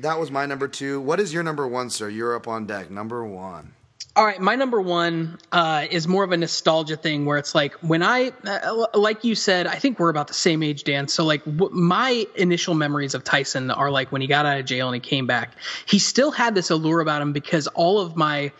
that 0.00 0.18
was 0.18 0.30
my 0.30 0.46
number 0.46 0.68
two. 0.68 1.00
What 1.00 1.20
is 1.20 1.32
your 1.32 1.42
number 1.42 1.66
one, 1.66 1.90
sir? 1.90 2.08
You're 2.08 2.34
up 2.34 2.48
on 2.48 2.66
deck. 2.66 2.90
Number 2.90 3.24
one. 3.24 3.72
All 4.14 4.24
right, 4.24 4.40
my 4.40 4.54
number 4.54 4.80
one 4.80 5.38
uh, 5.52 5.86
is 5.90 6.08
more 6.08 6.24
of 6.24 6.32
a 6.32 6.38
nostalgia 6.38 6.96
thing 6.96 7.26
where 7.26 7.36
it's 7.36 7.54
like 7.54 7.74
when 7.82 8.02
I, 8.02 8.32
uh, 8.46 8.86
like 8.94 9.24
you 9.24 9.34
said, 9.34 9.66
I 9.66 9.74
think 9.74 9.98
we're 9.98 10.08
about 10.08 10.28
the 10.28 10.34
same 10.34 10.62
age, 10.62 10.84
Dan. 10.84 11.06
So 11.06 11.22
like 11.26 11.44
w- 11.44 11.68
my 11.70 12.26
initial 12.34 12.74
memories 12.74 13.12
of 13.12 13.24
Tyson 13.24 13.70
are 13.70 13.90
like 13.90 14.10
when 14.12 14.22
he 14.22 14.26
got 14.26 14.46
out 14.46 14.58
of 14.58 14.64
jail 14.64 14.88
and 14.88 14.94
he 14.94 15.06
came 15.06 15.26
back. 15.26 15.52
He 15.84 15.98
still 15.98 16.30
had 16.30 16.54
this 16.54 16.70
allure 16.70 17.00
about 17.00 17.20
him 17.20 17.34
because 17.34 17.66
all 17.68 18.00
of 18.00 18.16
my 18.16 18.52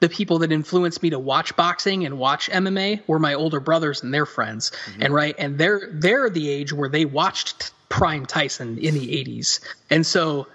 the 0.00 0.10
people 0.10 0.40
that 0.40 0.52
influenced 0.52 1.02
me 1.02 1.10
to 1.10 1.18
watch 1.18 1.56
boxing 1.56 2.04
and 2.04 2.18
watch 2.18 2.50
MMA 2.50 3.00
were 3.06 3.18
my 3.18 3.34
older 3.34 3.60
brothers 3.60 4.02
and 4.02 4.12
their 4.12 4.26
friends. 4.26 4.72
And 5.00 5.12
right, 5.14 5.34
and 5.38 5.58
they're 5.58 5.88
they're 5.90 6.28
the 6.28 6.50
age 6.50 6.72
where 6.72 6.88
they 6.88 7.06
watched 7.06 7.72
prime 7.88 8.26
Tyson 8.26 8.78
in 8.78 8.94
the 8.94 9.24
80s. 9.24 9.60
And 9.90 10.06
so 10.06 10.46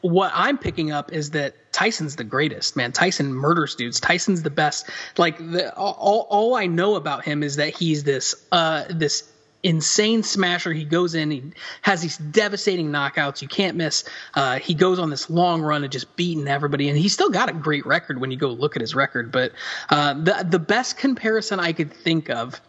what 0.00 0.32
I'm 0.34 0.58
picking 0.58 0.90
up 0.90 1.12
is 1.12 1.30
that 1.30 1.54
Tyson's 1.72 2.16
the 2.16 2.24
greatest, 2.24 2.76
man. 2.76 2.92
Tyson 2.92 3.32
murders 3.32 3.74
dudes. 3.74 4.00
Tyson's 4.00 4.42
the 4.42 4.50
best. 4.50 4.88
Like 5.16 5.38
the, 5.38 5.74
all 5.74 6.26
all 6.30 6.54
I 6.54 6.66
know 6.66 6.94
about 6.96 7.24
him 7.24 7.42
is 7.42 7.56
that 7.56 7.76
he's 7.76 8.04
this 8.04 8.34
uh 8.52 8.84
this 8.88 9.30
insane 9.62 10.22
smasher. 10.22 10.72
He 10.72 10.84
goes 10.84 11.14
in, 11.14 11.30
he 11.30 11.42
has 11.82 12.00
these 12.00 12.16
devastating 12.18 12.90
knockouts. 12.90 13.42
You 13.42 13.48
can't 13.48 13.76
miss. 13.76 14.04
Uh, 14.34 14.58
he 14.58 14.74
goes 14.74 14.98
on 14.98 15.10
this 15.10 15.28
long 15.28 15.60
run 15.60 15.82
of 15.84 15.90
just 15.90 16.14
beating 16.16 16.46
everybody, 16.46 16.88
and 16.88 16.96
he's 16.96 17.12
still 17.12 17.30
got 17.30 17.48
a 17.48 17.52
great 17.52 17.84
record 17.84 18.20
when 18.20 18.30
you 18.30 18.36
go 18.36 18.48
look 18.48 18.76
at 18.76 18.80
his 18.80 18.94
record. 18.94 19.32
But 19.32 19.52
uh, 19.90 20.14
the 20.14 20.46
the 20.48 20.58
best 20.58 20.96
comparison 20.98 21.58
I 21.60 21.72
could 21.72 21.92
think 21.92 22.30
of 22.30 22.60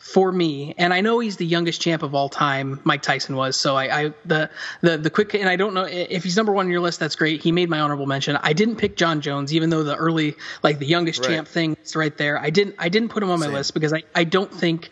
for 0.00 0.32
me, 0.32 0.74
and 0.78 0.94
I 0.94 1.02
know 1.02 1.18
he's 1.20 1.36
the 1.36 1.44
youngest 1.46 1.80
champ 1.82 2.02
of 2.02 2.14
all 2.14 2.30
time. 2.30 2.80
Mike 2.84 3.02
Tyson 3.02 3.36
was. 3.36 3.54
So 3.54 3.76
I, 3.76 4.00
I 4.06 4.12
the 4.24 4.50
the 4.80 4.96
the 4.96 5.10
quick, 5.10 5.34
and 5.34 5.46
I 5.48 5.56
don't 5.56 5.74
know 5.74 5.84
if 5.84 6.24
he's 6.24 6.36
number 6.36 6.52
one 6.52 6.66
on 6.66 6.72
your 6.72 6.80
list. 6.80 6.98
That's 6.98 7.14
great. 7.14 7.42
He 7.42 7.52
made 7.52 7.68
my 7.68 7.80
honorable 7.80 8.06
mention. 8.06 8.36
I 8.36 8.54
didn't 8.54 8.76
pick 8.76 8.96
Jon 8.96 9.20
Jones, 9.20 9.52
even 9.54 9.68
though 9.70 9.84
the 9.84 9.94
early 9.94 10.34
like 10.62 10.78
the 10.78 10.86
youngest 10.86 11.20
Right. 11.20 11.28
champ 11.28 11.48
thing 11.48 11.76
is 11.84 11.94
right 11.94 12.16
there. 12.16 12.38
I 12.38 12.48
didn't 12.50 12.76
I 12.78 12.88
didn't 12.88 13.10
put 13.10 13.22
him 13.22 13.30
on 13.30 13.38
my 13.40 13.46
Same. 13.46 13.54
list 13.54 13.74
because 13.74 13.92
I 13.92 14.02
I 14.14 14.24
don't 14.24 14.52
think 14.52 14.88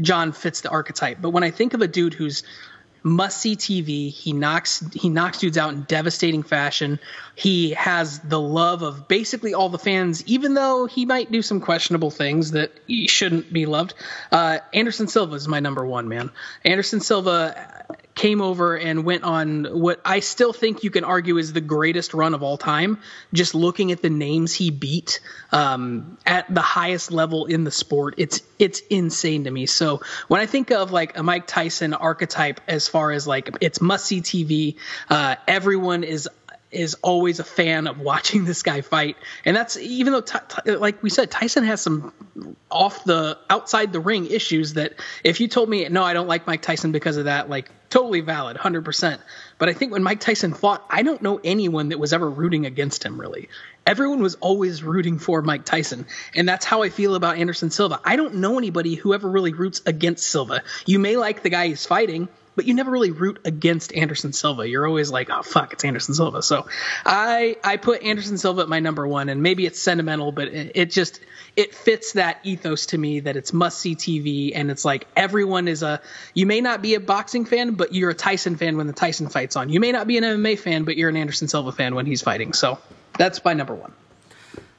Jon 0.00 0.32
fits 0.32 0.60
the 0.60 0.68
archetype. 0.68 1.18
But 1.20 1.30
when 1.30 1.42
I 1.42 1.50
think 1.50 1.72
of 1.74 1.80
a 1.80 1.88
dude 1.88 2.12
who's 2.14 2.42
must 3.02 3.40
see 3.40 3.56
TV, 3.56 4.10
he 4.12 4.32
knocks 4.32 4.84
he 4.92 5.08
knocks 5.08 5.38
dudes 5.38 5.58
out 5.58 5.72
in 5.72 5.82
devastating 5.82 6.42
fashion. 6.42 6.98
He 7.34 7.70
has 7.70 8.20
the 8.20 8.40
love 8.40 8.82
of 8.82 9.08
basically 9.08 9.54
all 9.54 9.68
the 9.68 9.78
fans, 9.78 10.22
even 10.26 10.54
though 10.54 10.86
he 10.86 11.06
might 11.06 11.32
do 11.32 11.42
some 11.42 11.60
questionable 11.60 12.10
things 12.10 12.52
that 12.52 12.72
he 12.86 13.08
shouldn't 13.08 13.52
be 13.52 13.66
loved. 13.66 13.94
Uh, 14.30 14.58
Anderson 14.72 15.08
Silva 15.08 15.34
is 15.34 15.48
my 15.48 15.60
number 15.60 15.84
one 15.84 16.08
man. 16.08 16.30
Anderson 16.64 17.00
Silva 17.00 17.91
came 18.14 18.40
over 18.40 18.76
and 18.76 19.04
went 19.04 19.24
on 19.24 19.64
what 19.64 20.00
I 20.04 20.20
still 20.20 20.52
think 20.52 20.84
you 20.84 20.90
can 20.90 21.04
argue 21.04 21.38
is 21.38 21.52
the 21.52 21.60
greatest 21.60 22.14
run 22.14 22.34
of 22.34 22.42
all 22.42 22.56
time. 22.58 22.98
Just 23.32 23.54
looking 23.54 23.92
at 23.92 24.02
the 24.02 24.10
names 24.10 24.52
he 24.54 24.70
beat 24.70 25.20
um, 25.50 26.18
at 26.26 26.52
the 26.52 26.60
highest 26.60 27.10
level 27.10 27.46
in 27.46 27.64
the 27.64 27.70
sport, 27.70 28.14
it's 28.18 28.42
it's 28.58 28.80
insane 28.90 29.44
to 29.44 29.50
me. 29.50 29.66
So 29.66 30.02
when 30.28 30.40
I 30.40 30.46
think 30.46 30.70
of 30.70 30.92
like 30.92 31.16
a 31.16 31.22
Mike 31.22 31.46
Tyson 31.46 31.94
archetype, 31.94 32.60
as 32.68 32.88
far 32.88 33.12
as 33.12 33.26
like 33.26 33.56
it's 33.60 33.80
must 33.80 34.06
see 34.06 34.20
TV, 34.20 34.76
uh, 35.08 35.36
everyone 35.46 36.04
is 36.04 36.28
is 36.72 36.96
always 37.02 37.38
a 37.38 37.44
fan 37.44 37.86
of 37.86 38.00
watching 38.00 38.44
this 38.46 38.62
guy 38.62 38.80
fight, 38.80 39.16
and 39.44 39.56
that's 39.56 39.76
even 39.76 40.12
though, 40.12 40.24
like 40.78 41.02
we 41.02 41.10
said, 41.10 41.30
Tyson 41.30 41.64
has 41.64 41.80
some 41.80 42.12
off 42.70 43.04
the 43.04 43.38
outside 43.50 43.92
the 43.92 44.00
ring 44.00 44.26
issues 44.26 44.74
that 44.74 44.94
if 45.22 45.40
you 45.40 45.48
told 45.48 45.68
me 45.68 45.88
no, 45.88 46.02
I 46.02 46.12
don't 46.12 46.28
like 46.28 46.46
Mike 46.46 46.62
Tyson 46.62 46.92
because 46.92 47.16
of 47.16 47.26
that, 47.26 47.48
like 47.48 47.70
totally 47.90 48.20
valid, 48.20 48.56
hundred 48.56 48.84
percent. 48.84 49.20
But 49.58 49.68
I 49.68 49.74
think 49.74 49.92
when 49.92 50.02
Mike 50.02 50.20
Tyson 50.20 50.54
fought, 50.54 50.84
I 50.88 51.02
don't 51.02 51.22
know 51.22 51.40
anyone 51.44 51.90
that 51.90 51.98
was 51.98 52.12
ever 52.12 52.28
rooting 52.28 52.66
against 52.66 53.04
him 53.04 53.20
really. 53.20 53.48
Everyone 53.86 54.22
was 54.22 54.36
always 54.36 54.82
rooting 54.82 55.18
for 55.18 55.42
Mike 55.42 55.64
Tyson, 55.64 56.06
and 56.34 56.48
that's 56.48 56.64
how 56.64 56.82
I 56.82 56.88
feel 56.88 57.16
about 57.16 57.36
Anderson 57.36 57.70
Silva. 57.70 58.00
I 58.04 58.16
don't 58.16 58.36
know 58.36 58.56
anybody 58.56 58.94
who 58.94 59.12
ever 59.12 59.28
really 59.28 59.52
roots 59.52 59.82
against 59.84 60.26
Silva. 60.26 60.62
You 60.86 61.00
may 61.00 61.16
like 61.16 61.42
the 61.42 61.50
guy 61.50 61.66
he's 61.66 61.84
fighting, 61.84 62.28
but 62.54 62.66
you 62.66 62.74
never 62.74 62.90
really 62.90 63.10
root 63.10 63.40
against 63.44 63.94
Anderson 63.94 64.32
Silva. 64.32 64.68
You're 64.68 64.86
always 64.86 65.10
like, 65.10 65.30
oh 65.30 65.42
fuck, 65.42 65.72
it's 65.72 65.84
Anderson 65.84 66.14
Silva. 66.14 66.42
So 66.42 66.66
I 67.04 67.56
I 67.64 67.76
put 67.76 68.02
Anderson 68.02 68.38
Silva 68.38 68.62
at 68.62 68.68
my 68.68 68.80
number 68.80 69.06
one, 69.06 69.28
and 69.28 69.42
maybe 69.42 69.66
it's 69.66 69.80
sentimental, 69.80 70.32
but 70.32 70.48
it, 70.48 70.72
it 70.74 70.90
just 70.90 71.20
it 71.56 71.74
fits 71.74 72.12
that 72.12 72.40
ethos 72.44 72.86
to 72.86 72.98
me 72.98 73.20
that 73.20 73.36
it's 73.36 73.52
must 73.52 73.78
see 73.78 73.94
TV, 73.94 74.52
and 74.54 74.70
it's 74.70 74.84
like 74.84 75.06
everyone 75.16 75.68
is 75.68 75.82
a. 75.82 76.00
You 76.34 76.46
may 76.46 76.60
not 76.60 76.82
be 76.82 76.94
a 76.94 77.00
boxing 77.00 77.44
fan, 77.44 77.72
but 77.74 77.94
you're 77.94 78.10
a 78.10 78.14
Tyson 78.14 78.56
fan 78.56 78.76
when 78.76 78.86
the 78.86 78.92
Tyson 78.92 79.28
fight's 79.28 79.56
on. 79.56 79.68
You 79.68 79.80
may 79.80 79.92
not 79.92 80.06
be 80.06 80.18
an 80.18 80.24
MMA 80.24 80.58
fan, 80.58 80.84
but 80.84 80.96
you're 80.96 81.08
an 81.08 81.16
Anderson 81.16 81.48
Silva 81.48 81.72
fan 81.72 81.94
when 81.94 82.06
he's 82.06 82.22
fighting. 82.22 82.52
So 82.52 82.78
that's 83.18 83.44
my 83.44 83.54
number 83.54 83.74
one. 83.74 83.92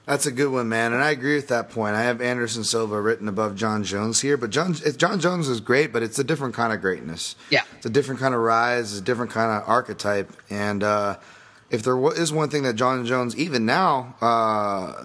That's 0.06 0.26
a 0.26 0.32
good 0.34 0.52
one, 0.52 0.68
man, 0.68 0.92
and 0.92 1.02
I 1.02 1.12
agree 1.12 1.36
with 1.36 1.48
that 1.48 1.70
point. 1.70 1.96
I 1.96 2.02
have 2.04 2.20
Anderson 2.20 2.66
Silva 2.66 3.00
written 3.02 3.30
above 3.30 3.56
Jon 3.56 3.86
Jones 3.86 4.20
here, 4.20 4.36
but 4.36 4.50
John 4.50 4.74
Jon 4.74 5.20
Jones 5.22 5.48
is 5.48 5.62
great, 5.62 5.94
but 5.94 6.04
it's 6.04 6.20
a 6.20 6.26
different 6.26 6.54
kind 6.56 6.74
of 6.74 6.82
greatness. 6.82 7.36
Yeah. 7.50 7.62
it's 7.78 7.86
a 7.86 7.90
different 7.90 8.20
kind 8.20 8.34
of 8.36 8.42
rise, 8.42 8.92
it's 8.92 9.00
a 9.00 9.04
different 9.04 9.32
kind 9.32 9.50
of 9.50 9.68
archetype, 9.70 10.30
and 10.50 10.84
uh, 10.84 11.16
if 11.70 11.84
there 11.84 11.98
is 12.16 12.34
one 12.34 12.50
thing 12.50 12.64
that 12.64 12.74
Jon 12.74 13.06
Jones, 13.06 13.34
even 13.38 13.66
now, 13.66 14.14
uh, 14.20 15.04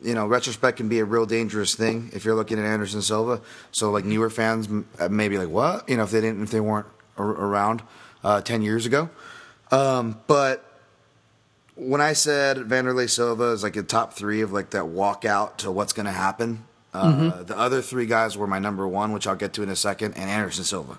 you 0.00 0.14
know, 0.14 0.28
retrospect 0.28 0.76
can 0.76 0.88
be 0.88 1.00
a 1.00 1.04
real 1.04 1.26
dangerous 1.26 1.74
thing 1.74 2.10
if 2.12 2.24
you're 2.24 2.36
looking 2.36 2.58
at 2.60 2.64
Anderson 2.64 3.02
Silva. 3.02 3.40
So, 3.72 3.90
like 3.90 4.04
newer 4.04 4.30
fans, 4.30 4.68
m- 4.68 4.86
uh, 5.00 5.08
maybe 5.08 5.38
like 5.38 5.48
what, 5.48 5.88
you 5.88 5.96
know, 5.96 6.04
if 6.04 6.12
they 6.12 6.20
didn't, 6.20 6.42
if 6.44 6.50
they 6.52 6.60
weren't 6.60 6.86
ar- 7.18 7.26
around 7.30 7.82
uh, 8.22 8.40
ten 8.42 8.62
years 8.62 8.86
ago, 8.86 9.10
um, 9.72 10.20
but 10.28 10.64
when 11.80 12.00
I 12.00 12.12
said 12.12 12.56
Wanderlei 12.58 13.08
Silva 13.08 13.44
is 13.52 13.62
like 13.62 13.76
a 13.76 13.82
top 13.82 14.12
three 14.14 14.42
of 14.42 14.52
like 14.52 14.70
that 14.70 14.84
walkout 14.84 15.56
to 15.58 15.70
what's 15.70 15.92
going 15.92 16.06
to 16.06 16.12
happen, 16.12 16.64
uh, 16.92 17.42
the 17.42 17.56
other 17.56 17.80
three 17.80 18.06
guys 18.06 18.36
were 18.36 18.46
my 18.46 18.58
number 18.58 18.86
one, 18.86 19.12
which 19.12 19.26
I'll 19.26 19.36
get 19.36 19.52
to 19.54 19.62
in 19.62 19.68
a 19.70 19.76
second, 19.76 20.14
and 20.16 20.28
Anderson 20.28 20.64
Silva. 20.64 20.98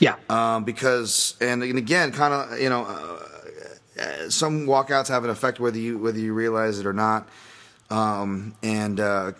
Yeah, 0.00 0.14
Um, 0.30 0.64
because 0.64 1.36
and, 1.40 1.62
and 1.62 1.76
again, 1.78 2.12
kind 2.12 2.32
of 2.34 2.58
you 2.60 2.68
know, 2.68 2.84
uh, 2.84 4.02
uh, 4.02 4.30
some 4.30 4.66
walkouts 4.66 5.08
have 5.08 5.24
an 5.24 5.30
effect 5.30 5.58
whether 5.60 5.78
you 5.78 5.98
whether 5.98 6.18
you 6.18 6.32
realize 6.32 6.78
it 6.78 6.86
or 6.86 6.92
not. 6.92 7.28
Um, 7.90 8.54
and 8.62 9.00
uh, 9.00 9.32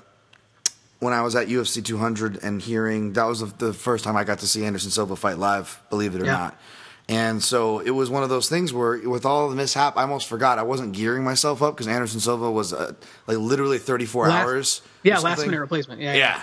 when 1.01 1.13
I 1.13 1.23
was 1.23 1.37
at 1.37 1.47
UFC 1.49 1.85
200 1.85 2.43
and 2.43 2.61
hearing 2.61 3.13
that 3.13 3.25
was 3.25 3.41
the, 3.41 3.47
the 3.67 3.73
first 3.73 4.05
time 4.05 4.17
I 4.17 4.25
got 4.25 4.41
to 4.41 4.47
see 4.49 4.65
Anderson 4.65 4.91
Silva 4.91 5.15
fight 5.17 5.39
live, 5.39 5.81
believe 5.91 6.15
it 6.17 6.23
or 6.23 6.27
Yeah. 6.27 6.33
not. 6.33 6.61
And 7.09 7.43
so 7.43 7.79
it 7.79 7.91
was 7.91 8.11
one 8.11 8.23
of 8.23 8.29
those 8.29 8.49
things 8.51 8.73
where, 8.73 8.99
with 9.09 9.25
all 9.25 9.49
the 9.49 9.57
mishap, 9.57 9.97
I 9.97 10.03
almost 10.03 10.27
forgot 10.29 10.59
I 10.59 10.63
wasn't 10.63 10.93
gearing 10.93 11.25
myself 11.25 11.63
up 11.63 11.75
because 11.75 11.89
Anderson 11.89 12.21
Silva 12.21 12.51
was 12.51 12.73
uh, 12.75 12.93
like 13.27 13.39
literally 13.39 13.79
34 13.79 14.29
Last- 14.29 14.35
hours. 14.47 14.83
yeah, 15.03 15.19
last 15.19 15.41
minute 15.45 15.59
replacement. 15.61 16.01
Yeah, 16.01 16.15
Yeah. 16.15 16.43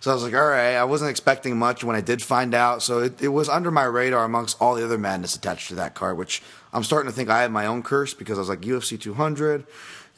So 0.00 0.10
I 0.10 0.14
was 0.14 0.22
like, 0.22 0.34
all 0.34 0.46
right, 0.46 0.74
I 0.74 0.84
wasn't 0.84 1.10
expecting 1.10 1.56
much 1.58 1.82
when 1.82 1.96
I 1.96 2.02
did 2.02 2.20
find 2.20 2.52
out. 2.54 2.82
So 2.82 2.98
it, 2.98 3.22
it 3.22 3.28
was 3.28 3.48
under 3.48 3.70
my 3.70 3.84
radar 3.84 4.24
amongst 4.26 4.60
all 4.60 4.74
the 4.74 4.84
other 4.84 4.98
madness 4.98 5.34
attached 5.34 5.68
to 5.68 5.76
that 5.76 5.94
card, 5.94 6.18
which 6.18 6.42
I'm 6.74 6.84
starting 6.84 7.10
to 7.10 7.16
think 7.16 7.30
I 7.30 7.40
had 7.40 7.50
my 7.50 7.64
own 7.64 7.82
curse 7.82 8.12
because 8.12 8.36
I 8.36 8.42
was 8.42 8.50
like 8.50 8.60
UFC 8.60 9.00
200, 9.00 9.64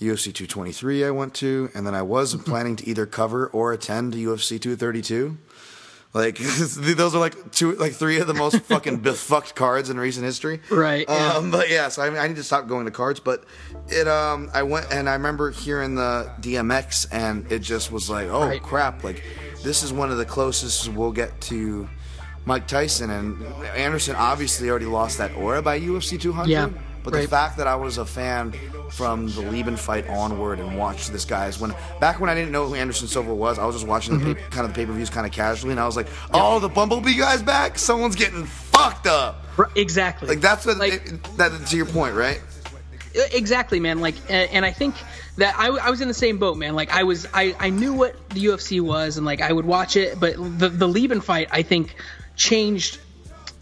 UFC 0.00 0.24
223 0.34 1.04
I 1.04 1.10
went 1.10 1.34
to, 1.34 1.70
and 1.72 1.86
then 1.86 1.94
I 1.94 2.02
was 2.02 2.34
planning 2.44 2.74
to 2.76 2.88
either 2.88 3.06
cover 3.06 3.46
or 3.46 3.72
attend 3.72 4.14
UFC 4.14 4.60
232. 4.60 5.38
Like 6.16 6.38
those 6.38 7.14
are 7.14 7.18
like 7.18 7.52
two, 7.52 7.72
like 7.74 7.92
three 7.92 8.20
of 8.20 8.26
the 8.26 8.32
most 8.32 8.58
fucking 8.62 9.00
befucked 9.00 9.54
cards 9.54 9.90
in 9.90 10.00
recent 10.00 10.24
history. 10.24 10.60
Right, 10.70 11.04
yeah. 11.06 11.34
Um, 11.34 11.50
but 11.50 11.68
yeah, 11.68 11.88
so 11.88 12.00
I, 12.00 12.08
mean, 12.08 12.18
I 12.18 12.26
need 12.26 12.36
to 12.36 12.42
stop 12.42 12.66
going 12.68 12.86
to 12.86 12.90
cards. 12.90 13.20
But 13.20 13.44
it, 13.88 14.08
um, 14.08 14.50
I 14.54 14.62
went 14.62 14.86
and 14.90 15.10
I 15.10 15.12
remember 15.12 15.50
hearing 15.50 15.94
the 15.94 16.32
DMX, 16.40 17.06
and 17.12 17.52
it 17.52 17.58
just 17.58 17.92
was 17.92 18.08
like, 18.08 18.28
oh 18.28 18.46
Right. 18.48 18.62
crap! 18.62 19.04
Like 19.04 19.24
this 19.62 19.82
is 19.82 19.92
one 19.92 20.10
of 20.10 20.16
the 20.16 20.24
closest 20.24 20.88
we'll 20.88 21.12
get 21.12 21.38
to 21.42 21.86
Mike 22.46 22.66
Tyson 22.66 23.10
and 23.10 23.44
Anderson. 23.76 24.16
Obviously, 24.16 24.70
already 24.70 24.86
lost 24.86 25.18
that 25.18 25.34
aura 25.36 25.60
by 25.60 25.78
UFC 25.78 26.18
200. 26.18 26.50
Yeah, 26.50 26.70
But 27.06 27.20
the 27.22 27.28
fact 27.28 27.56
that 27.56 27.66
I 27.66 27.76
was 27.76 27.98
a 27.98 28.04
fan 28.04 28.52
from 28.90 29.28
the 29.30 29.40
Leben 29.40 29.76
fight 29.76 30.06
onward 30.08 30.58
and 30.58 30.76
watched 30.76 31.12
this 31.12 31.24
guy's 31.24 31.58
when 31.58 31.74
back 32.00 32.20
when 32.20 32.28
I 32.28 32.34
didn't 32.34 32.50
know 32.52 32.66
who 32.66 32.74
Anderson 32.74 33.08
Silva 33.08 33.34
was, 33.34 33.58
I 33.58 33.64
was 33.64 33.76
just 33.76 33.86
watching 33.86 34.14
Mm-hmm. 34.18 34.28
the 34.28 34.34
pay, 34.34 34.42
kind 34.50 34.66
of 34.66 34.74
the 34.74 34.74
pay 34.74 34.84
per 34.86 34.92
views 34.92 35.08
kind 35.08 35.24
of 35.26 35.32
casually, 35.32 35.70
and 35.70 35.80
I 35.80 35.86
was 35.86 35.96
like, 35.96 36.08
oh, 36.34 36.58
the 36.58 36.68
Bumblebee 36.68 37.14
guy's 37.16 37.42
back. 37.42 37.78
Someone's 37.78 38.16
getting 38.16 38.44
fucked 38.44 39.06
up. 39.06 39.42
Exactly. 39.74 40.28
Like 40.28 40.40
that's 40.40 40.66
what 40.66 40.76
Like- 40.78 40.92
it- 41.06 41.22
that 41.38 41.66
to 41.68 41.76
your 41.76 41.86
point, 41.86 42.14
right? 42.14 42.40
exactly 43.32 43.80
man 43.80 44.00
like 44.00 44.14
and, 44.28 44.50
and 44.50 44.62
i 44.66 44.70
think 44.70 44.94
that 45.38 45.54
I, 45.58 45.68
I 45.68 45.88
was 45.88 46.02
in 46.02 46.08
the 46.08 46.12
same 46.12 46.36
boat 46.36 46.58
man 46.58 46.74
like 46.74 46.92
i 46.92 47.02
was 47.02 47.26
I, 47.32 47.56
I 47.58 47.70
knew 47.70 47.94
what 47.94 48.28
the 48.28 48.44
ufc 48.44 48.78
was 48.82 49.16
and 49.16 49.24
like 49.24 49.40
i 49.40 49.50
would 49.50 49.64
watch 49.64 49.96
it 49.96 50.20
but 50.20 50.34
the 50.36 50.68
the 50.68 50.86
Leben 50.86 51.22
fight 51.22 51.48
i 51.50 51.62
think 51.62 51.94
changed 52.36 52.98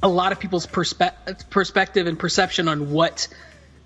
a 0.04 0.08
lot 0.08 0.32
of 0.32 0.38
people's 0.38 0.66
perspe- 0.66 1.48
perspective 1.50 2.06
and 2.06 2.18
perception 2.18 2.68
on 2.68 2.90
what 2.92 3.26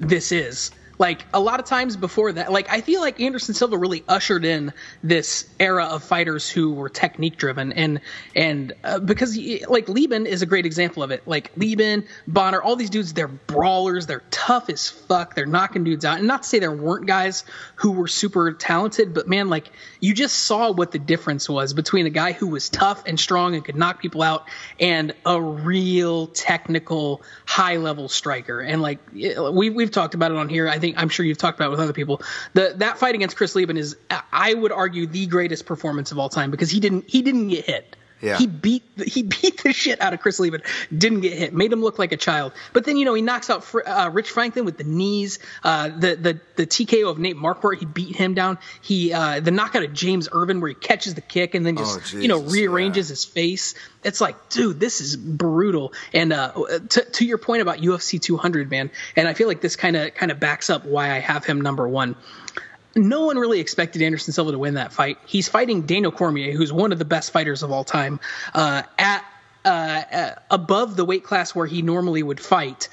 this 0.00 0.32
is 0.32 0.72
like 0.98 1.24
a 1.32 1.40
lot 1.40 1.60
of 1.60 1.66
times 1.66 1.96
before 1.96 2.32
that 2.32 2.50
like 2.52 2.70
i 2.70 2.80
feel 2.80 3.00
like 3.00 3.20
anderson 3.20 3.54
silva 3.54 3.78
really 3.78 4.04
ushered 4.08 4.44
in 4.44 4.72
this 5.02 5.48
era 5.60 5.84
of 5.86 6.02
fighters 6.02 6.48
who 6.48 6.72
were 6.72 6.88
technique 6.88 7.36
driven 7.36 7.72
and 7.72 8.00
and 8.34 8.72
uh, 8.84 8.98
because 8.98 9.34
he- 9.34 9.64
like 9.66 9.88
leben 9.88 10.26
is 10.26 10.42
a 10.42 10.46
great 10.46 10.66
example 10.66 11.02
of 11.02 11.10
it. 11.10 11.26
Like 11.26 11.52
leben 11.56 12.04
bonnar 12.26 12.62
all 12.62 12.76
these 12.76 12.90
dudes 12.90 13.12
they're 13.12 13.28
brawlers 13.28 14.06
they're 14.06 14.22
tough 14.30 14.68
as 14.70 14.88
fuck 14.88 15.34
they're 15.34 15.46
knocking 15.46 15.84
dudes 15.84 16.04
out. 16.04 16.18
And 16.18 16.26
not 16.26 16.42
to 16.42 16.48
say 16.48 16.58
there 16.58 16.72
weren't 16.72 17.06
guys 17.06 17.44
who 17.76 17.92
were 17.92 18.08
super 18.08 18.52
talented 18.52 19.14
but 19.14 19.28
man 19.28 19.48
like 19.48 19.70
you 20.00 20.14
just 20.14 20.36
saw 20.36 20.70
what 20.72 20.92
the 20.92 20.98
difference 20.98 21.48
was 21.48 21.74
between 21.74 22.06
a 22.06 22.10
guy 22.10 22.32
who 22.32 22.48
was 22.48 22.68
tough 22.68 23.02
and 23.06 23.18
strong 23.18 23.54
and 23.54 23.64
could 23.64 23.76
knock 23.76 24.00
people 24.00 24.22
out 24.22 24.48
and 24.80 25.14
a 25.24 25.40
real 25.40 26.26
technical 26.28 27.22
high 27.46 27.76
level 27.76 28.08
striker. 28.08 28.60
And 28.60 28.80
like 28.82 28.98
we, 29.12 29.70
we've 29.70 29.90
talked 29.90 30.14
about 30.14 30.30
it 30.30 30.36
on 30.36 30.48
here. 30.48 30.68
I 30.68 30.78
think 30.78 30.87
i'm 30.96 31.08
sure 31.08 31.24
you've 31.26 31.38
talked 31.38 31.58
about 31.58 31.66
it 31.66 31.70
with 31.70 31.80
other 31.80 31.92
people 31.92 32.22
the, 32.54 32.72
that 32.76 32.98
fight 32.98 33.14
against 33.14 33.36
chris 33.36 33.54
leben 33.54 33.76
is 33.76 33.96
i 34.32 34.54
would 34.54 34.72
argue 34.72 35.06
the 35.06 35.26
greatest 35.26 35.66
performance 35.66 36.12
of 36.12 36.18
all 36.18 36.28
time 36.28 36.50
because 36.50 36.70
he 36.70 36.80
didn't 36.80 37.04
he 37.08 37.22
didn't 37.22 37.48
get 37.48 37.64
hit 37.64 37.96
Yeah. 38.20 38.38
He 38.38 38.46
beat 38.46 38.82
he 39.04 39.22
beat 39.42 39.62
the 39.62 39.72
shit 39.72 40.00
out 40.00 40.12
of 40.12 40.20
Chris 40.20 40.40
Leben. 40.40 40.62
Didn't 40.96 41.20
get 41.20 41.32
hit. 41.32 41.54
Made 41.54 41.72
him 41.72 41.80
look 41.82 41.98
like 41.98 42.12
a 42.12 42.16
child. 42.16 42.52
But 42.72 42.84
then 42.84 42.96
you 42.96 43.04
know 43.04 43.14
he 43.14 43.22
knocks 43.22 43.50
out 43.50 43.64
Fr- 43.64 43.86
uh, 43.86 44.10
Rich 44.10 44.30
Franklin 44.30 44.64
with 44.64 44.76
the 44.78 44.84
knees. 44.84 45.38
Uh, 45.62 45.88
the 45.88 46.16
the 46.16 46.40
the 46.56 46.66
TKO 46.66 47.10
of 47.10 47.18
Nate 47.18 47.36
Marquardt. 47.36 47.78
He 47.78 47.86
beat 47.86 48.16
him 48.16 48.34
down. 48.34 48.58
He 48.82 49.12
uh, 49.12 49.40
the 49.40 49.50
knockout 49.50 49.84
of 49.84 49.92
James 49.92 50.28
Irvin 50.32 50.60
where 50.60 50.68
he 50.68 50.74
catches 50.74 51.14
the 51.14 51.20
kick 51.20 51.54
and 51.54 51.64
then 51.64 51.76
just 51.76 52.14
Oh, 52.14 52.18
you 52.18 52.28
know 52.28 52.40
rearranges 52.42 53.08
yeah. 53.08 53.12
his 53.12 53.24
face. 53.24 53.74
It's 54.04 54.20
like, 54.20 54.48
dude, 54.48 54.78
this 54.78 55.00
is 55.00 55.16
brutal. 55.16 55.92
And 56.14 56.32
uh, 56.32 56.52
to, 56.90 57.04
to 57.04 57.24
your 57.24 57.38
point 57.38 57.62
about 57.62 57.78
UFC 57.78 58.20
200, 58.20 58.70
man, 58.70 58.90
and 59.16 59.26
I 59.26 59.34
feel 59.34 59.48
like 59.48 59.60
this 59.60 59.74
kind 59.74 59.96
of 59.96 60.14
kind 60.14 60.30
of 60.30 60.38
backs 60.38 60.70
up 60.70 60.84
why 60.84 61.10
I 61.10 61.18
have 61.18 61.44
him 61.44 61.60
number 61.60 61.88
one. 61.88 62.14
No 62.98 63.26
one 63.26 63.38
really 63.38 63.60
expected 63.60 64.02
Anderson 64.02 64.32
Silva 64.32 64.52
to 64.52 64.58
win 64.58 64.74
that 64.74 64.92
fight. 64.92 65.18
He's 65.26 65.48
fighting 65.48 65.82
Daniel 65.82 66.12
Cormier, 66.12 66.52
who's 66.52 66.72
one 66.72 66.92
of 66.92 66.98
the 66.98 67.04
best 67.04 67.30
fighters 67.30 67.62
of 67.62 67.70
all 67.70 67.84
time, 67.84 68.20
uh, 68.54 68.82
at 68.98 69.24
uh, 69.64 69.68
uh, 69.68 70.34
above 70.50 70.96
the 70.96 71.04
weight 71.04 71.24
class 71.24 71.54
where 71.54 71.66
he 71.66 71.82
normally 71.82 72.22
would 72.22 72.40
fight 72.40 72.88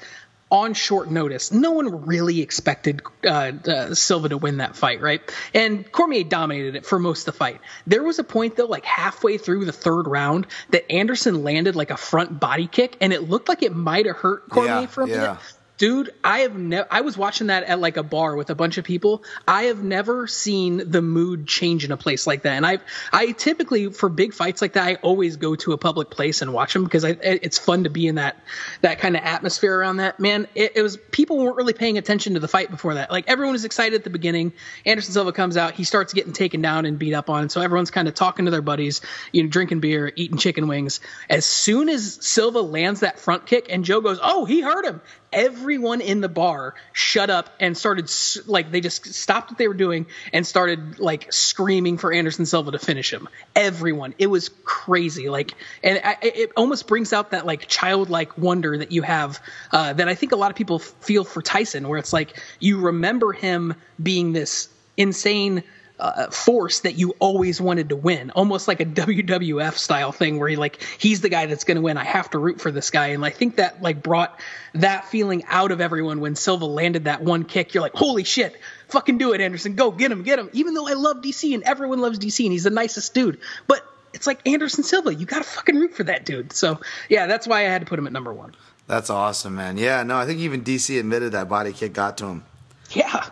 on 0.50 0.74
short 0.74 1.10
notice. 1.10 1.50
No 1.50 1.72
one 1.72 2.06
really 2.06 2.40
expected 2.40 3.02
uh, 3.24 3.52
uh, 3.66 3.94
Silva 3.94 4.28
to 4.28 4.38
win 4.38 4.58
that 4.58 4.76
fight, 4.76 5.00
right? 5.00 5.20
And 5.52 5.90
Cormier 5.90 6.22
dominated 6.24 6.76
it 6.76 6.86
for 6.86 6.98
most 6.98 7.26
of 7.26 7.34
the 7.34 7.38
fight. 7.38 7.60
There 7.86 8.02
was 8.02 8.18
a 8.18 8.24
point 8.24 8.56
though, 8.56 8.66
like 8.66 8.84
halfway 8.84 9.38
through 9.38 9.64
the 9.64 9.72
third 9.72 10.06
round, 10.06 10.46
that 10.70 10.90
Anderson 10.90 11.42
landed 11.42 11.74
like 11.74 11.90
a 11.90 11.96
front 11.96 12.38
body 12.38 12.68
kick, 12.68 12.96
and 13.00 13.12
it 13.12 13.28
looked 13.28 13.48
like 13.48 13.62
it 13.62 13.74
might 13.74 14.06
have 14.06 14.16
hurt 14.16 14.48
Cormier 14.48 14.82
Yeah, 14.82 14.86
for 14.86 15.02
a 15.02 15.08
yeah. 15.08 15.16
minute. 15.16 15.38
Dude, 15.78 16.10
I 16.24 16.40
have 16.40 16.56
never. 16.56 16.88
I 16.90 17.02
was 17.02 17.18
watching 17.18 17.48
that 17.48 17.64
at 17.64 17.78
like 17.78 17.98
a 17.98 18.02
bar 18.02 18.34
with 18.34 18.48
a 18.48 18.54
bunch 18.54 18.78
of 18.78 18.84
people. 18.84 19.22
I 19.46 19.64
have 19.64 19.82
never 19.82 20.26
seen 20.26 20.90
the 20.90 21.02
mood 21.02 21.46
change 21.46 21.84
in 21.84 21.92
a 21.92 21.98
place 21.98 22.26
like 22.26 22.42
that. 22.42 22.54
And 22.54 22.64
I, 22.64 22.78
I 23.12 23.32
typically 23.32 23.92
for 23.92 24.08
big 24.08 24.32
fights 24.32 24.62
like 24.62 24.72
that, 24.72 24.86
I 24.86 24.94
always 24.96 25.36
go 25.36 25.54
to 25.56 25.72
a 25.72 25.78
public 25.78 26.08
place 26.08 26.40
and 26.40 26.54
watch 26.54 26.72
them 26.72 26.84
because 26.84 27.04
I, 27.04 27.10
it's 27.20 27.58
fun 27.58 27.84
to 27.84 27.90
be 27.90 28.06
in 28.06 28.14
that 28.14 28.42
that 28.80 29.00
kind 29.00 29.16
of 29.16 29.22
atmosphere 29.22 29.78
around 29.78 29.98
that. 29.98 30.18
Man, 30.18 30.48
it, 30.54 30.72
it 30.76 30.82
was 30.82 30.96
people 31.10 31.36
weren't 31.36 31.56
really 31.56 31.74
paying 31.74 31.98
attention 31.98 32.34
to 32.34 32.40
the 32.40 32.48
fight 32.48 32.70
before 32.70 32.94
that. 32.94 33.10
Like 33.10 33.28
everyone 33.28 33.52
was 33.52 33.66
excited 33.66 33.96
at 33.96 34.04
the 34.04 34.10
beginning. 34.10 34.54
Anderson 34.86 35.12
Silva 35.12 35.32
comes 35.32 35.58
out, 35.58 35.74
he 35.74 35.84
starts 35.84 36.14
getting 36.14 36.32
taken 36.32 36.62
down 36.62 36.86
and 36.86 36.98
beat 36.98 37.12
up 37.12 37.28
on, 37.28 37.50
so 37.50 37.60
everyone's 37.60 37.90
kind 37.90 38.08
of 38.08 38.14
talking 38.14 38.46
to 38.46 38.50
their 38.50 38.62
buddies, 38.62 39.02
you 39.30 39.42
know, 39.42 39.50
drinking 39.50 39.80
beer, 39.80 40.10
eating 40.16 40.38
chicken 40.38 40.68
wings. 40.68 41.00
As 41.28 41.44
soon 41.44 41.90
as 41.90 42.14
Silva 42.22 42.60
lands 42.60 43.00
that 43.00 43.20
front 43.20 43.44
kick, 43.44 43.66
and 43.68 43.84
Joe 43.84 44.00
goes, 44.00 44.18
"Oh, 44.22 44.46
he 44.46 44.62
hurt 44.62 44.86
him." 44.86 45.02
Everyone 45.32 46.00
in 46.00 46.20
the 46.20 46.28
bar 46.28 46.74
shut 46.92 47.30
up 47.30 47.50
and 47.60 47.76
started 47.76 48.10
like 48.46 48.70
they 48.70 48.80
just 48.80 49.14
stopped 49.14 49.50
what 49.50 49.58
they 49.58 49.68
were 49.68 49.74
doing 49.74 50.06
and 50.32 50.46
started 50.46 50.98
like 50.98 51.32
screaming 51.32 51.98
for 51.98 52.12
Anderson 52.12 52.46
Silva 52.46 52.72
to 52.72 52.78
finish 52.78 53.12
him. 53.12 53.28
Everyone, 53.54 54.14
it 54.18 54.28
was 54.28 54.50
crazy. 54.64 55.28
Like, 55.28 55.54
and 55.82 56.00
I, 56.02 56.16
it 56.22 56.52
almost 56.56 56.86
brings 56.86 57.12
out 57.12 57.30
that 57.30 57.46
like 57.46 57.66
childlike 57.68 58.36
wonder 58.38 58.78
that 58.78 58.92
you 58.92 59.02
have 59.02 59.40
uh, 59.72 59.92
that 59.92 60.08
I 60.08 60.14
think 60.14 60.32
a 60.32 60.36
lot 60.36 60.50
of 60.50 60.56
people 60.56 60.78
feel 60.78 61.24
for 61.24 61.42
Tyson, 61.42 61.88
where 61.88 61.98
it's 61.98 62.12
like 62.12 62.40
you 62.58 62.80
remember 62.80 63.32
him 63.32 63.74
being 64.02 64.32
this 64.32 64.68
insane 64.96 65.62
uh, 65.98 66.30
force 66.30 66.80
that 66.80 66.96
you 66.96 67.14
always 67.18 67.60
wanted 67.60 67.88
to 67.88 67.96
win, 67.96 68.30
almost 68.30 68.68
like 68.68 68.80
a 68.80 68.84
WWF 68.86 69.74
style 69.74 70.12
thing 70.12 70.38
where 70.38 70.48
he 70.48 70.56
like 70.56 70.82
he's 70.98 71.20
the 71.20 71.28
guy 71.28 71.46
that's 71.46 71.64
going 71.64 71.76
to 71.76 71.82
win. 71.82 71.96
I 71.96 72.04
have 72.04 72.30
to 72.30 72.38
root 72.38 72.60
for 72.60 72.70
this 72.70 72.90
guy, 72.90 73.08
and 73.08 73.24
I 73.24 73.30
think 73.30 73.56
that 73.56 73.82
like 73.82 74.02
brought 74.02 74.38
that 74.74 75.06
feeling 75.08 75.44
out 75.48 75.72
of 75.72 75.80
everyone 75.80 76.20
when 76.20 76.36
Silva 76.36 76.66
landed 76.66 77.04
that 77.04 77.22
one 77.22 77.44
kick. 77.44 77.74
You're 77.74 77.82
like, 77.82 77.94
holy 77.94 78.24
shit, 78.24 78.56
fucking 78.88 79.18
do 79.18 79.32
it, 79.32 79.40
Anderson, 79.40 79.74
go 79.74 79.90
get 79.90 80.12
him, 80.12 80.22
get 80.22 80.38
him. 80.38 80.50
Even 80.52 80.74
though 80.74 80.86
I 80.86 80.94
love 80.94 81.18
DC 81.18 81.54
and 81.54 81.62
everyone 81.62 82.00
loves 82.00 82.18
DC 82.18 82.44
and 82.44 82.52
he's 82.52 82.64
the 82.64 82.70
nicest 82.70 83.14
dude, 83.14 83.38
but 83.66 83.84
it's 84.12 84.26
like 84.26 84.46
Anderson 84.46 84.84
Silva, 84.84 85.14
you 85.14 85.26
got 85.26 85.38
to 85.38 85.44
fucking 85.44 85.76
root 85.76 85.94
for 85.94 86.04
that 86.04 86.24
dude. 86.24 86.52
So 86.52 86.80
yeah, 87.08 87.26
that's 87.26 87.46
why 87.46 87.60
I 87.60 87.68
had 87.68 87.82
to 87.82 87.86
put 87.86 87.98
him 87.98 88.06
at 88.06 88.12
number 88.12 88.32
one. 88.32 88.54
That's 88.86 89.10
awesome, 89.10 89.56
man. 89.56 89.78
Yeah, 89.78 90.02
no, 90.04 90.16
I 90.16 90.26
think 90.26 90.40
even 90.40 90.62
DC 90.62 90.98
admitted 90.98 91.32
that 91.32 91.48
body 91.48 91.72
kick 91.72 91.92
got 91.92 92.18
to 92.18 92.26
him. 92.26 92.44
Yeah. 92.90 93.28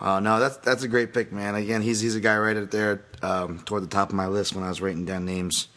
Oh 0.00 0.20
no, 0.20 0.38
that's 0.38 0.56
that's 0.58 0.82
a 0.82 0.88
great 0.88 1.12
pick, 1.12 1.32
man. 1.32 1.54
Again, 1.54 1.82
he's 1.82 2.00
he's 2.00 2.14
a 2.14 2.20
guy 2.20 2.36
right 2.38 2.56
up 2.56 2.70
there 2.70 3.02
um, 3.22 3.58
toward 3.60 3.82
the 3.82 3.88
top 3.88 4.10
of 4.10 4.14
my 4.14 4.26
list 4.26 4.54
when 4.54 4.64
I 4.64 4.68
was 4.68 4.80
writing 4.80 5.04
down 5.04 5.24
names. 5.24 5.68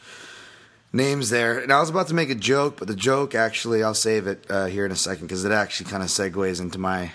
Names 0.94 1.30
there, 1.30 1.58
and 1.58 1.72
I 1.72 1.80
was 1.80 1.90
about 1.90 2.10
to 2.10 2.14
make 2.14 2.30
a 2.30 2.36
joke, 2.36 2.78
but 2.78 2.90
the 2.90 2.96
joke 2.96 3.34
actually 3.34 3.82
I'll 3.82 3.94
save 3.94 4.28
it 4.28 4.46
uh, 4.50 4.66
here 4.66 4.86
in 4.86 4.92
a 4.92 4.96
second 4.96 5.28
because 5.28 5.46
it 5.46 5.52
actually 5.54 5.90
kind 5.90 6.04
of 6.04 6.10
segues 6.10 6.60
into 6.60 6.78
my 6.78 7.14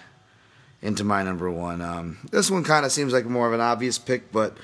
into 0.81 1.05
my 1.05 1.23
number 1.23 1.51
one. 1.51 1.83
Um, 1.83 2.19
this 2.31 2.51
one 2.51 2.65
kind 2.65 2.87
of 2.87 2.93
seems 2.93 3.13
like 3.13 3.27
more 3.27 3.47
of 3.47 3.53
an 3.53 3.61
obvious 3.61 3.99
pick, 3.99 4.33
but 4.33 4.57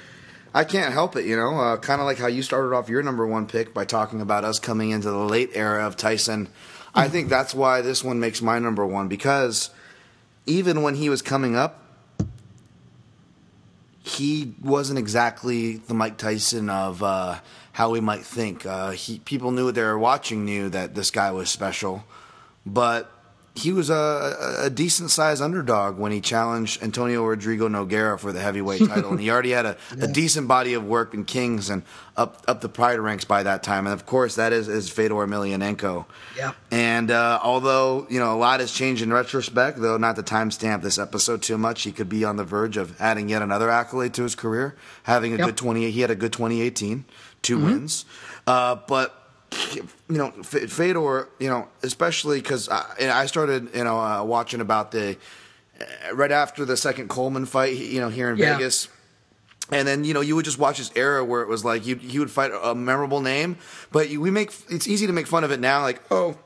I 0.54 0.64
can't 0.64 0.92
help 0.92 1.14
it, 1.16 1.26
you 1.26 1.36
know. 1.36 1.58
Uh, 1.58 1.76
kind 1.76 2.00
of 2.00 2.06
like 2.06 2.18
how 2.18 2.26
you 2.26 2.42
started 2.42 2.74
off 2.74 2.88
your 2.88 3.02
number 3.02 3.26
one 3.26 3.46
pick 3.46 3.74
by 3.74 3.84
talking 3.84 4.20
about 4.20 4.44
us 4.44 4.58
coming 4.58 4.90
into 4.90 5.10
the 5.10 5.16
late 5.16 5.50
era 5.54 5.86
of 5.86 5.96
Tyson. 5.96 6.48
I 6.94 7.08
think 7.08 7.28
that's 7.28 7.54
why 7.54 7.80
this 7.80 8.04
one 8.04 8.20
makes 8.20 8.42
my 8.42 8.58
number 8.58 8.86
one 8.86 9.08
because 9.08 9.70
even 10.46 10.82
when 10.82 10.94
he 10.94 11.08
was 11.08 11.22
coming 11.22 11.56
up, 11.56 11.81
he 14.04 14.54
wasn't 14.60 14.98
exactly 14.98 15.76
the 15.76 15.94
Mike 15.94 16.16
Tyson 16.18 16.68
of 16.68 17.02
uh, 17.02 17.38
how 17.72 17.90
we 17.90 18.00
might 18.00 18.24
think. 18.24 18.66
Uh, 18.66 18.90
he 18.90 19.20
people 19.20 19.52
knew 19.52 19.70
they 19.70 19.82
were 19.82 19.98
watching 19.98 20.44
knew 20.44 20.68
that 20.70 20.94
this 20.94 21.10
guy 21.10 21.30
was 21.30 21.50
special, 21.50 22.04
but 22.66 23.10
he 23.54 23.70
was 23.70 23.90
a, 23.90 24.56
a 24.60 24.70
decent 24.70 25.10
sized 25.10 25.42
underdog 25.42 25.98
when 25.98 26.10
he 26.10 26.20
challenged 26.22 26.82
Antonio 26.82 27.22
Rodrigo 27.24 27.68
Nogueira 27.68 28.18
for 28.18 28.32
the 28.32 28.40
heavyweight 28.40 28.80
title, 28.88 29.10
and 29.10 29.20
he 29.20 29.30
already 29.30 29.50
had 29.50 29.66
a, 29.66 29.76
a 30.00 30.08
decent 30.08 30.48
body 30.48 30.72
of 30.72 30.84
work 30.86 31.12
in 31.12 31.24
Kings 31.26 31.68
and 31.68 31.82
up 32.16 32.42
up 32.48 32.62
the 32.62 32.68
pride 32.68 32.98
ranks 32.98 33.24
by 33.26 33.42
that 33.42 33.62
time. 33.62 33.86
And 33.86 33.92
of 33.92 34.06
course, 34.06 34.36
that 34.36 34.52
is 34.54 34.68
is 34.68 34.88
Fedor 34.88 35.14
Emelianenko. 35.16 36.06
Yeah. 36.36 36.52
And 36.70 37.10
uh, 37.10 37.40
although 37.42 38.06
you 38.08 38.18
know 38.18 38.34
a 38.34 38.38
lot 38.38 38.60
has 38.60 38.72
changed 38.72 39.02
in 39.02 39.12
retrospect, 39.12 39.78
though 39.80 39.98
not 39.98 40.16
to 40.16 40.22
timestamp 40.22 40.80
this 40.82 40.98
episode 40.98 41.42
too 41.42 41.58
much, 41.58 41.82
he 41.82 41.92
could 41.92 42.08
be 42.08 42.24
on 42.24 42.36
the 42.36 42.44
verge 42.44 42.78
of 42.78 42.98
adding 43.00 43.28
yet 43.28 43.42
another 43.42 43.68
accolade 43.70 44.14
to 44.14 44.22
his 44.22 44.34
career, 44.34 44.76
having 45.02 45.34
a 45.34 45.36
Yep. 45.36 45.46
good 45.46 45.56
twenty. 45.58 45.90
He 45.90 46.00
had 46.00 46.10
a 46.10 46.14
good 46.16 46.32
2018, 46.32 47.04
2 47.42 47.62
wins, 47.62 48.04
uh, 48.46 48.76
but 48.88 49.21
you 49.74 49.88
know 50.08 50.32
F- 50.40 50.70
Fedor, 50.70 51.28
you 51.38 51.48
know 51.48 51.68
especially 51.82 52.40
because 52.40 52.68
I, 52.68 52.84
I 53.00 53.26
started 53.26 53.74
you 53.74 53.84
know 53.84 53.98
uh, 53.98 54.22
watching 54.24 54.60
about 54.60 54.90
the 54.92 55.16
uh, 55.80 56.14
right 56.14 56.30
after 56.32 56.64
the 56.64 56.76
second 56.76 57.08
Coleman 57.08 57.46
fight, 57.46 57.76
you 57.76 58.00
know 58.00 58.08
here 58.08 58.30
in 58.30 58.36
Yeah. 58.38 58.56
Vegas. 58.56 58.88
And 59.70 59.88
then 59.88 60.04
you 60.04 60.12
know 60.12 60.20
you 60.20 60.34
would 60.36 60.44
just 60.44 60.58
watch 60.58 60.78
this 60.78 60.90
era 60.96 61.24
where 61.24 61.40
it 61.42 61.48
was 61.48 61.64
like 61.64 61.86
you 61.86 61.96
he 61.96 62.18
would 62.18 62.30
fight 62.30 62.50
a 62.62 62.74
memorable 62.74 63.20
name, 63.20 63.56
but 63.90 64.10
you, 64.10 64.20
we 64.20 64.30
make 64.30 64.52
it's 64.68 64.86
easy 64.88 65.06
to 65.06 65.12
make 65.12 65.26
fun 65.26 65.44
of 65.44 65.50
it 65.50 65.60
now, 65.60 65.80
like 65.82 66.02
oh, 66.10 66.36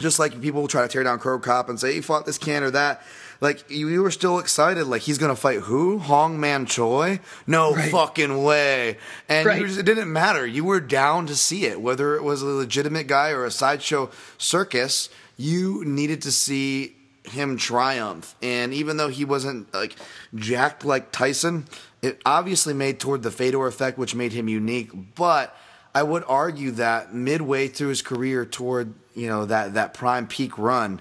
just 0.00 0.18
like 0.18 0.40
people 0.40 0.60
will 0.62 0.68
try 0.68 0.82
to 0.82 0.88
tear 0.88 1.04
down 1.04 1.18
Cro 1.20 1.38
Cop 1.38 1.68
and 1.68 1.78
say 1.78 1.94
he 1.94 2.00
fought 2.00 2.26
this 2.26 2.38
can 2.38 2.62
or 2.64 2.70
that. 2.72 3.02
Like 3.40 3.70
you, 3.70 3.88
you 3.88 4.02
were 4.02 4.10
still 4.10 4.38
excited, 4.38 4.86
like 4.86 5.02
he's 5.02 5.18
gonna 5.18 5.36
fight 5.36 5.60
who? 5.60 5.98
Hong 5.98 6.40
Man 6.40 6.66
Choi? 6.66 7.20
No 7.46 7.74
Right. 7.74 7.90
fucking 7.90 8.42
way! 8.42 8.98
And 9.28 9.44
you 9.44 9.50
Right. 9.50 9.66
just, 9.66 9.78
it 9.78 9.84
didn't 9.84 10.12
matter. 10.12 10.44
You 10.46 10.64
were 10.64 10.80
down 10.80 11.26
to 11.26 11.36
see 11.36 11.64
it, 11.66 11.80
whether 11.80 12.16
it 12.16 12.24
was 12.24 12.42
a 12.42 12.46
legitimate 12.46 13.06
guy 13.06 13.30
or 13.30 13.44
a 13.44 13.50
sideshow 13.50 14.10
circus. 14.38 15.08
You 15.36 15.84
needed 15.84 16.22
to 16.22 16.32
see 16.32 16.96
him 17.24 17.56
triumph. 17.58 18.34
And 18.42 18.74
even 18.74 18.96
though 18.96 19.08
he 19.08 19.24
wasn't 19.24 19.72
like 19.72 19.94
jacked 20.34 20.84
like 20.84 21.12
Tyson, 21.12 21.66
it 22.02 22.20
obviously 22.26 22.74
made 22.74 22.98
toward 22.98 23.22
the 23.22 23.30
Fedor 23.30 23.66
effect, 23.66 23.98
which 23.98 24.14
made 24.16 24.32
him 24.32 24.48
unique. 24.48 24.90
But 25.14 25.54
I 25.94 26.02
would 26.02 26.24
argue 26.26 26.72
that 26.72 27.14
midway 27.14 27.68
through 27.68 27.88
his 27.88 28.02
career, 28.02 28.44
toward 28.44 28.94
you 29.14 29.28
know 29.28 29.44
that 29.46 29.74
that 29.74 29.94
prime 29.94 30.26
peak 30.26 30.58
run, 30.58 31.00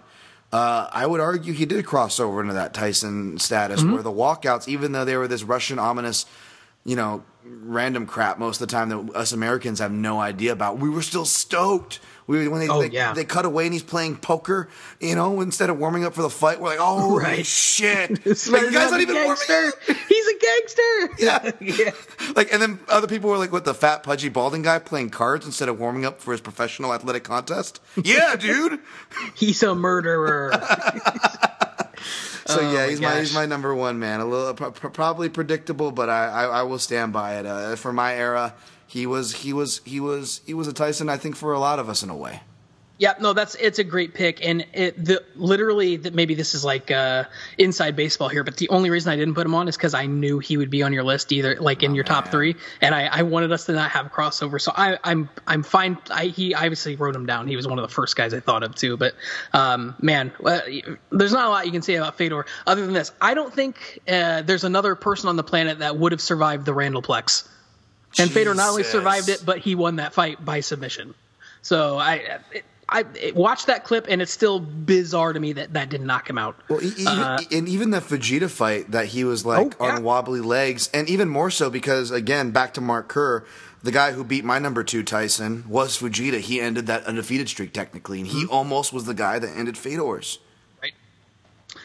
uh, 0.57 0.89
I 0.91 1.05
would 1.05 1.21
argue 1.21 1.53
he 1.53 1.65
did 1.65 1.85
cross 1.85 2.19
over 2.19 2.41
into 2.41 2.55
that 2.55 2.73
Tyson 2.73 3.37
status, 3.37 3.83
where 3.83 4.01
the 4.01 4.11
walkouts, 4.11 4.67
even 4.67 4.91
though 4.91 5.05
they 5.05 5.15
were 5.15 5.27
this 5.27 5.43
Russian 5.43 5.77
ominous, 5.77 6.25
you 6.83 6.95
know, 6.95 7.23
random 7.43 8.07
crap 8.07 8.39
most 8.39 8.59
of 8.59 8.67
the 8.67 8.71
time 8.71 8.89
that 8.89 9.15
us 9.15 9.31
Americans 9.33 9.79
have 9.79 9.91
no 9.91 10.19
idea 10.19 10.51
about, 10.51 10.79
we 10.79 10.89
were 10.89 11.03
still 11.03 11.25
stoked. 11.25 11.99
We, 12.27 12.47
when 12.49 12.59
they, 12.59 12.67
Oh, 12.67 12.81
they, 12.81 12.89
yeah. 12.89 13.13
they 13.13 13.23
cut 13.23 13.45
away 13.45 13.63
and 13.65 13.73
he's 13.73 13.83
playing 13.83 14.17
poker, 14.17 14.67
you 14.99 15.15
know, 15.15 15.39
instead 15.41 15.69
of 15.69 15.79
warming 15.79 16.03
up 16.03 16.13
for 16.13 16.21
the 16.21 16.29
fight, 16.29 16.59
we're 16.59 16.69
like, 16.69 16.79
oh 16.81 17.17
Right. 17.19 17.45
shit! 17.45 18.09
Like, 18.25 18.61
you 18.63 18.71
guys 18.71 18.91
not 18.91 18.99
even 18.99 19.15
warming 19.15 19.35
gangster. 19.47 19.67
up. 19.89 19.97
He's 20.09 20.27
a 20.27 20.37
gangster. 20.39 21.09
Yeah. 21.19 21.51
yeah. 21.61 21.91
Like, 22.35 22.51
and 22.53 22.61
then 22.61 22.79
other 22.89 23.07
people 23.07 23.29
were 23.29 23.37
like, 23.37 23.51
"What 23.51 23.63
the 23.65 23.73
fat, 23.73 24.03
pudgy, 24.03 24.29
balding 24.29 24.61
guy 24.61 24.79
playing 24.79 25.09
cards 25.11 25.45
instead 25.45 25.69
of 25.69 25.79
warming 25.79 26.05
up 26.05 26.19
for 26.21 26.31
his 26.33 26.41
professional 26.41 26.93
athletic 26.93 27.23
contest?" 27.23 27.79
Yeah, 28.03 28.35
dude. 28.35 28.79
He's 29.35 29.63
a 29.63 29.73
murderer. 29.75 30.51
So 32.45 32.59
Oh, 32.61 32.71
yeah, 32.73 32.87
he's 32.87 33.01
my 33.01 33.19
he's 33.19 33.33
my 33.33 33.45
number 33.45 33.75
one 33.75 33.99
man. 33.99 34.19
A 34.21 34.25
little 34.25 34.53
pro- 34.53 34.71
pro- 34.71 34.89
probably 34.89 35.27
predictable, 35.29 35.91
but 35.91 36.09
I, 36.09 36.27
I, 36.27 36.43
I 36.45 36.63
will 36.63 36.79
stand 36.79 37.11
by 37.11 37.39
it. 37.39 37.45
Uh, 37.45 37.75
for 37.75 37.91
my 37.91 38.13
era, 38.15 38.53
he 38.87 39.05
was 39.05 39.33
he 39.33 39.53
was 39.53 39.81
he 39.85 39.99
was 39.99 40.41
he 40.45 40.53
was 40.53 40.67
a 40.67 40.73
Tyson. 40.73 41.09
I 41.09 41.17
think 41.17 41.35
for 41.35 41.53
a 41.53 41.59
lot 41.59 41.79
of 41.79 41.89
us 41.89 42.03
in 42.03 42.09
a 42.09 42.15
way. 42.15 42.41
Yeah, 42.99 43.13
no, 43.21 43.33
that's 43.33 43.53
it's 43.55 43.77
a 43.77 43.83
great 43.83 44.15
pick, 44.15 44.43
and 44.43 44.65
it 44.73 45.03
the 45.03 45.23
literally 45.35 45.97
that 45.97 46.15
maybe 46.15 46.33
this 46.33 46.55
is 46.55 46.65
like 46.65 46.89
uh, 46.89 47.25
inside 47.59 47.95
baseball 47.95 48.27
here, 48.27 48.43
but 48.43 48.57
the 48.57 48.69
only 48.69 48.89
reason 48.89 49.11
I 49.11 49.15
didn't 49.15 49.35
put 49.35 49.45
him 49.45 49.53
on 49.53 49.67
is 49.67 49.77
because 49.77 49.93
I 49.93 50.07
knew 50.07 50.39
he 50.39 50.57
would 50.57 50.71
be 50.71 50.81
on 50.81 50.93
your 50.93 51.03
list 51.03 51.31
either, 51.31 51.57
like 51.59 51.83
in 51.83 51.93
your 51.93 52.03
top 52.03 52.29
three, 52.29 52.55
and 52.81 52.95
I, 52.95 53.05
I 53.05 53.21
wanted 53.21 53.51
us 53.51 53.67
to 53.67 53.73
not 53.73 53.91
have 53.91 54.07
a 54.07 54.09
crossover. 54.09 54.59
So 54.59 54.71
I, 54.75 54.97
I'm 55.03 55.29
I'm 55.45 55.61
fine. 55.61 55.99
I 56.09 56.25
he 56.25 56.55
obviously 56.55 56.95
wrote 56.95 57.15
him 57.15 57.27
down. 57.27 57.47
He 57.47 57.55
was 57.55 57.67
one 57.67 57.77
of 57.77 57.87
the 57.87 57.93
first 57.93 58.15
guys 58.15 58.33
I 58.33 58.39
thought 58.39 58.63
of 58.63 58.73
too. 58.73 58.97
But 58.97 59.13
um, 59.53 59.93
man, 60.01 60.31
uh, 60.43 60.61
there's 61.11 61.33
not 61.33 61.45
a 61.45 61.49
lot 61.49 61.67
you 61.67 61.71
can 61.71 61.83
say 61.83 61.95
about 61.95 62.17
Fedor 62.17 62.47
other 62.65 62.83
than 62.83 62.95
this. 62.95 63.11
I 63.21 63.35
don't 63.35 63.53
think 63.53 63.99
uh, 64.07 64.41
there's 64.41 64.63
another 64.63 64.95
person 64.95 65.29
on 65.29 65.35
the 65.35 65.43
planet 65.43 65.79
that 65.79 65.97
would 65.97 66.13
have 66.13 66.21
survived 66.21 66.65
the 66.65 66.73
Randall 66.73 67.03
Randallplex, 67.03 67.47
and 68.19 68.31
Fedor 68.31 68.53
not 68.53 68.69
only 68.69 68.83
survived 68.83 69.29
it, 69.29 69.43
but 69.45 69.59
he 69.59 69.75
won 69.75 69.97
that 69.97 70.13
fight 70.13 70.43
by 70.43 70.59
submission. 70.61 71.13
So 71.61 71.97
I. 71.97 72.39
It, 72.53 72.63
I 72.89 73.03
watched 73.35 73.67
that 73.67 73.83
clip 73.83 74.05
and 74.07 74.21
it's 74.21 74.31
still 74.31 74.61
bizarre 74.61 75.33
to 75.33 75.39
me 75.41 75.51
that 75.51 75.73
that 75.73 75.89
didn't 75.89 76.07
knock 76.07 76.29
him 76.29 76.37
out. 76.37 76.55
Well, 76.69 76.81
even, 76.81 77.37
and 77.51 77.67
even 77.67 77.89
the 77.89 77.99
Fujita 77.99 78.49
fight 78.49 78.91
that 78.91 79.07
he 79.07 79.25
was 79.25 79.45
like 79.45 79.73
Uh, 79.73 79.77
Oh, 79.81 79.87
yeah. 79.87 79.95
on 79.97 80.03
wobbly 80.03 80.39
legs, 80.39 80.89
and 80.93 81.09
even 81.09 81.27
more 81.27 81.51
so 81.51 81.69
because 81.69 82.11
again, 82.11 82.51
back 82.51 82.73
to 82.75 82.79
Mark 82.79 83.09
Kerr, 83.09 83.43
the 83.83 83.91
guy 83.91 84.13
who 84.13 84.23
beat 84.23 84.45
my 84.45 84.57
number 84.57 84.85
two 84.85 85.03
Tyson 85.03 85.65
was 85.67 85.97
Fujita. 85.97 86.39
He 86.39 86.61
ended 86.61 86.87
that 86.87 87.03
undefeated 87.03 87.49
streak 87.49 87.73
technically, 87.73 88.19
and 88.19 88.27
he 88.29 88.43
Mm-hmm. 88.45 88.53
almost 88.53 88.93
was 88.93 89.03
the 89.03 89.13
guy 89.13 89.37
that 89.37 89.49
ended 89.53 89.77
Fedor's. 89.77 90.39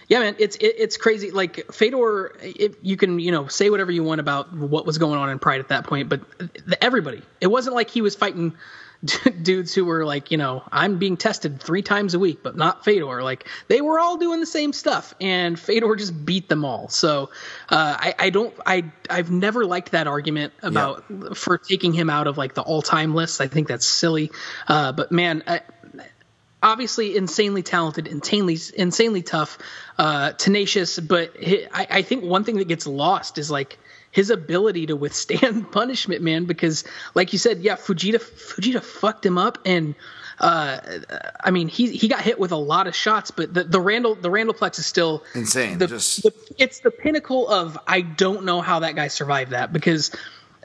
Yeah, 0.08 0.20
man, 0.20 0.36
it's 0.38 0.56
it, 0.56 0.74
it's 0.78 0.96
crazy. 0.96 1.30
Like 1.30 1.72
Fedor, 1.72 2.36
it, 2.40 2.76
you 2.82 2.96
can 2.96 3.18
you 3.18 3.32
know 3.32 3.46
say 3.46 3.70
whatever 3.70 3.90
you 3.90 4.02
want 4.02 4.20
about 4.20 4.52
what 4.52 4.86
was 4.86 4.98
going 4.98 5.18
on 5.18 5.30
in 5.30 5.38
Pride 5.38 5.60
at 5.60 5.68
that 5.68 5.84
point, 5.84 6.08
but 6.08 6.20
the, 6.38 6.82
everybody, 6.82 7.22
it 7.40 7.46
wasn't 7.46 7.74
like 7.74 7.90
he 7.90 8.02
was 8.02 8.14
fighting 8.14 8.54
dudes 9.42 9.74
who 9.74 9.84
were 9.84 10.04
like, 10.04 10.30
you 10.30 10.36
know, 10.36 10.62
I'm 10.70 10.98
being 10.98 11.16
tested 11.16 11.60
three 11.60 11.82
times 11.82 12.14
a 12.14 12.18
week, 12.18 12.42
but 12.42 12.56
not 12.56 12.84
Fedor. 12.84 13.22
Like 13.22 13.48
they 13.68 13.80
were 13.80 13.98
all 13.98 14.16
doing 14.16 14.40
the 14.40 14.46
same 14.46 14.72
stuff, 14.72 15.14
and 15.20 15.58
Fedor 15.58 15.96
just 15.96 16.24
beat 16.24 16.48
them 16.48 16.64
all. 16.64 16.88
So 16.88 17.30
uh, 17.68 17.96
I, 17.98 18.14
I 18.18 18.30
don't, 18.30 18.54
I, 18.64 18.84
I've 19.10 19.30
never 19.30 19.64
liked 19.64 19.92
that 19.92 20.06
argument 20.06 20.52
about 20.62 21.36
for 21.36 21.58
taking 21.58 21.92
him 21.92 22.10
out 22.10 22.26
of 22.26 22.38
like 22.38 22.54
the 22.54 22.62
all 22.62 22.82
time 22.82 23.14
list. 23.14 23.40
I 23.40 23.48
think 23.48 23.68
that's 23.68 23.86
silly. 23.86 24.30
Uh, 24.68 24.92
but 24.92 25.10
man. 25.10 25.42
I, 25.46 25.60
obviously 26.62 27.16
insanely 27.16 27.62
talented, 27.62 28.06
insanely 28.06 28.58
insanely 28.76 29.22
tough, 29.22 29.58
uh, 29.98 30.32
tenacious. 30.32 30.98
But 30.98 31.32
hi 31.42 31.68
I, 31.72 31.86
I 31.98 32.02
think 32.02 32.24
one 32.24 32.44
thing 32.44 32.56
that 32.56 32.68
gets 32.68 32.86
lost 32.86 33.38
is 33.38 33.50
like 33.50 33.78
his 34.10 34.30
ability 34.30 34.86
to 34.86 34.96
withstand 34.96 35.72
punishment, 35.72 36.22
man. 36.22 36.44
Because 36.44 36.84
like 37.14 37.32
you 37.32 37.38
said, 37.38 37.60
yeah, 37.60 37.76
Fujita 37.76 38.20
Fujita 38.20 38.82
fucked 38.82 39.24
him 39.26 39.38
up, 39.38 39.58
and 39.64 39.94
uh, 40.38 40.78
I 41.40 41.50
mean 41.50 41.68
he 41.68 41.90
he 41.96 42.08
got 42.08 42.20
hit 42.20 42.38
with 42.38 42.52
a 42.52 42.56
lot 42.56 42.86
of 42.86 42.94
shots, 42.94 43.30
but 43.30 43.52
the, 43.54 43.64
the 43.64 43.80
Randall 43.80 44.14
the 44.14 44.30
Randallplex 44.30 44.78
is 44.78 44.86
still 44.86 45.24
Insane, 45.34 45.78
The, 45.78 45.86
just- 45.86 46.22
the, 46.22 46.32
it's 46.58 46.80
the 46.80 46.90
pinnacle 46.90 47.48
of 47.48 47.78
I 47.86 48.00
don't 48.00 48.44
know 48.44 48.60
how 48.60 48.80
that 48.80 48.94
guy 48.94 49.08
survived 49.08 49.50
that 49.52 49.72
because 49.72 50.10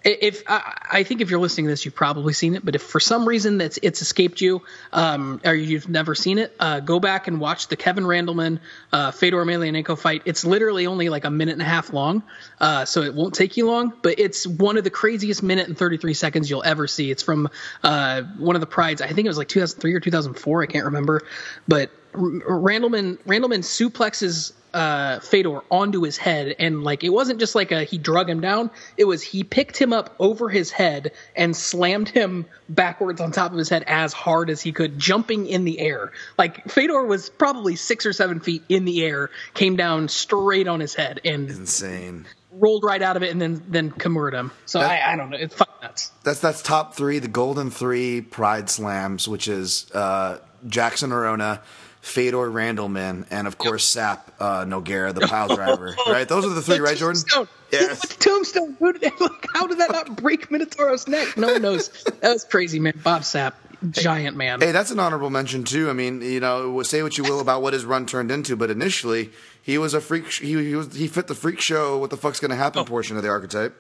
if 0.07 0.43
I, 0.47 1.03
think 1.03 1.21
if 1.21 1.29
you're 1.29 1.39
listening 1.39 1.65
to 1.65 1.71
this, 1.71 1.83
you've 1.83 1.95
probably 1.95 2.33
seen 2.33 2.55
it. 2.55 2.63
But 2.63 2.75
if 2.75 2.81
for 2.81 2.99
some 2.99 3.27
reason 3.27 3.57
that's 3.57 3.77
it's 3.81 4.01
escaped 4.01 4.39
you, 4.41 4.61
um, 4.93 5.41
or 5.43 5.53
you've 5.53 5.89
never 5.89 6.15
seen 6.15 6.37
it, 6.37 6.55
uh, 6.59 6.79
go 6.79 6.99
back 6.99 7.27
and 7.27 7.39
watch 7.39 7.67
the 7.67 7.75
Kevin 7.75 8.05
Randleman 8.05 8.59
uh, 8.93 9.11
Fedor 9.11 9.43
Emelianenko 9.43 9.97
fight. 9.97 10.21
It's 10.25 10.45
literally 10.45 10.87
only 10.87 11.09
like 11.09 11.25
a 11.25 11.31
minute 11.31 11.53
and 11.53 11.61
a 11.61 11.65
half 11.65 11.91
long, 11.91 12.23
uh, 12.59 12.85
so 12.85 13.01
it 13.01 13.13
won't 13.13 13.33
take 13.35 13.57
you 13.57 13.67
long. 13.67 13.93
But 14.01 14.19
it's 14.19 14.47
one 14.47 14.77
of 14.77 14.83
the 14.83 14.89
craziest 14.89 15.43
minute 15.43 15.67
and 15.67 15.77
33 15.77 16.13
seconds 16.13 16.49
you'll 16.49 16.63
ever 16.63 16.87
see. 16.87 17.11
It's 17.11 17.23
from 17.23 17.49
uh, 17.83 18.23
one 18.37 18.55
of 18.55 18.61
the 18.61 18.67
prides. 18.67 19.01
I 19.01 19.07
think 19.07 19.25
it 19.25 19.29
was 19.29 19.37
like 19.37 19.49
2003 19.49 19.93
or 19.93 19.99
2004. 19.99 20.63
I 20.63 20.65
can't 20.67 20.85
remember, 20.85 21.23
but 21.67 21.91
Randleman 22.13 23.17
Randleman 23.25 23.59
suplexes 23.63 24.53
uh, 24.73 25.19
Fedor 25.21 25.61
onto 25.71 26.01
his 26.03 26.17
head, 26.17 26.55
and 26.59 26.83
like 26.83 27.03
it 27.03 27.09
wasn't 27.09 27.39
just 27.39 27.55
like 27.55 27.71
a 27.71 27.83
he 27.83 27.97
drug 27.97 28.29
him 28.29 28.41
down. 28.41 28.69
It 28.97 29.05
was 29.05 29.23
he 29.23 29.43
picked 29.43 29.77
him 29.77 29.93
up 29.93 30.15
over 30.19 30.49
his 30.49 30.71
head 30.71 31.11
and 31.35 31.55
slammed 31.55 32.09
him 32.09 32.45
backwards 32.69 33.21
on 33.21 33.31
top 33.31 33.51
of 33.51 33.57
his 33.57 33.69
head 33.69 33.83
as 33.87 34.13
hard 34.13 34.49
as 34.49 34.61
he 34.61 34.71
could, 34.71 34.99
jumping 34.99 35.47
in 35.47 35.63
the 35.63 35.79
air. 35.79 36.11
Like 36.37 36.69
Fedor 36.69 37.05
was 37.05 37.29
probably 37.29 37.75
six 37.75 38.05
or 38.05 38.13
seven 38.13 38.39
feet 38.39 38.63
in 38.69 38.85
the 38.85 39.03
air, 39.03 39.29
came 39.53 39.75
down 39.75 40.09
straight 40.09 40.67
on 40.67 40.79
his 40.79 40.93
head 40.93 41.21
and 41.25 41.49
Insane. 41.49 42.25
rolled 42.51 42.83
right 42.83 43.01
out 43.01 43.15
of 43.17 43.23
it, 43.23 43.31
and 43.31 43.41
then 43.41 43.63
then 43.67 43.91
Kimura 43.91 44.33
him. 44.33 44.51
So 44.65 44.79
That- 44.79 45.07
I, 45.07 45.13
I 45.13 45.15
don't 45.15 45.29
know, 45.29 45.37
it's 45.37 45.55
fucking 45.55 45.73
nuts. 45.81 46.11
That's 46.23 46.39
that's 46.39 46.61
top 46.61 46.93
three, 46.93 47.19
the 47.19 47.27
golden 47.29 47.71
three 47.71 48.21
Pride 48.21 48.69
slams, 48.69 49.27
which 49.27 49.47
is 49.47 49.89
uh, 49.93 50.39
Jackson 50.67 51.11
Arona, 51.11 51.61
Fedor 52.07 52.49
Randleman, 52.49 53.25
and 53.29 53.47
of 53.47 53.57
course 53.57 53.95
Sapp 53.95 54.19
uh, 54.39 54.65
Nogueira, 54.65 55.13
the 55.13 55.21
pile 55.27 55.53
driver. 55.53 55.95
right? 56.07 56.27
Those 56.27 56.45
are 56.45 56.49
the 56.49 56.61
three, 56.61 56.77
The 56.77 56.81
right, 56.83 56.97
Jordan? 56.97 57.21
Tombstone. 57.21 57.47
Yes. 57.71 58.01
With 58.01 58.19
tombstone. 58.19 58.77
Who 58.79 58.93
did, 58.93 59.11
like, 59.19 59.45
how 59.53 59.67
did 59.67 59.79
that 59.79 59.91
not 59.91 60.15
break 60.15 60.49
Minotauro's 60.49 61.07
neck? 61.07 61.35
No 61.37 61.53
one 61.53 61.61
knows. 61.61 61.89
That 62.21 62.31
was 62.33 62.43
crazy, 62.45 62.79
man. 62.79 62.93
Bob 63.03 63.23
Sapp, 63.23 63.53
giant 63.91 64.37
man. 64.37 64.61
Hey, 64.61 64.71
that's 64.71 64.89
an 64.91 64.99
honorable 64.99 65.29
mention 65.29 65.63
too. 65.65 65.89
I 65.89 65.93
mean, 65.93 66.21
you 66.21 66.39
know, 66.39 66.81
say 66.83 67.03
what 67.03 67.17
you 67.17 67.23
will 67.25 67.41
about 67.41 67.61
what 67.61 67.73
his 67.73 67.83
run 67.85 68.05
turned 68.05 68.31
into, 68.31 68.55
but 68.55 68.71
initially 68.71 69.31
he 69.61 69.77
was 69.77 69.93
a 69.93 69.99
freak. 70.01 70.31
Sh- 70.31 70.41
he, 70.41 70.53
he 70.69 70.75
was 70.75 70.95
he 70.95 71.07
fit 71.07 71.27
the 71.27 71.35
freak 71.35 71.59
show. 71.59 71.97
What 71.97 72.09
the 72.09 72.17
fuck's 72.17 72.39
going 72.39 72.51
to 72.51 72.57
happen? 72.57 72.85
Portion 72.85 73.17
of 73.17 73.23
the 73.23 73.29
archetype. 73.29 73.75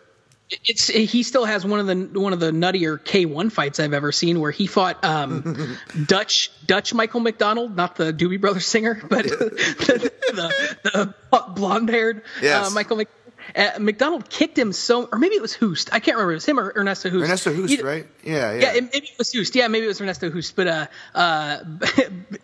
It's 0.49 0.87
he 0.87 1.23
still 1.23 1.45
has 1.45 1.65
one 1.65 1.79
of 1.79 1.87
the 1.87 2.19
one 2.19 2.33
of 2.33 2.39
the 2.39 2.51
nuttier 2.51 2.97
K1 2.99 3.51
fights 3.51 3.79
I've 3.79 3.93
ever 3.93 4.11
seen 4.11 4.39
where 4.39 4.51
he 4.51 4.65
fought 4.67 5.03
um, 5.03 5.77
Dutch 6.05 6.51
Dutch 6.65 6.93
Michael 6.93 7.19
McDonald, 7.19 7.75
not 7.75 7.95
the 7.95 8.13
Doobie 8.13 8.39
Brothers 8.39 8.65
singer, 8.65 8.95
but 9.09 9.25
the, 9.27 10.11
the, 10.33 11.13
the 11.31 11.43
blonde 11.55 11.89
haired 11.89 12.23
Yes. 12.41 12.67
uh, 12.67 12.73
Michael 12.73 12.97
Mc, 12.97 13.09
uh, 13.55 13.71
McDonald 13.79 14.29
kicked 14.29 14.57
him 14.57 14.71
so, 14.73 15.05
or 15.11 15.17
maybe 15.19 15.35
it 15.35 15.41
was 15.41 15.53
Hoost. 15.53 15.89
I 15.93 15.99
can't 15.99 16.15
remember. 16.15 16.31
It 16.33 16.35
was 16.35 16.45
him 16.45 16.59
or 16.59 16.73
Ernesto 16.75 17.09
Hoost. 17.09 17.25
Ernesto 17.25 17.53
Hoost, 17.53 17.81
right? 17.81 18.07
Yeah, 18.23 18.53
yeah. 18.53 18.59
Yeah, 18.59 18.73
it, 18.75 18.83
maybe 18.93 19.07
it 19.07 19.17
was 19.17 19.31
Hoost. 19.31 19.55
Yeah, 19.55 19.67
maybe 19.67 19.85
it 19.85 19.89
was 19.89 20.01
Ernesto 20.01 20.29
Hoost. 20.29 20.55
But 20.55 20.67
uh, 20.67 20.87
uh, 21.15 21.57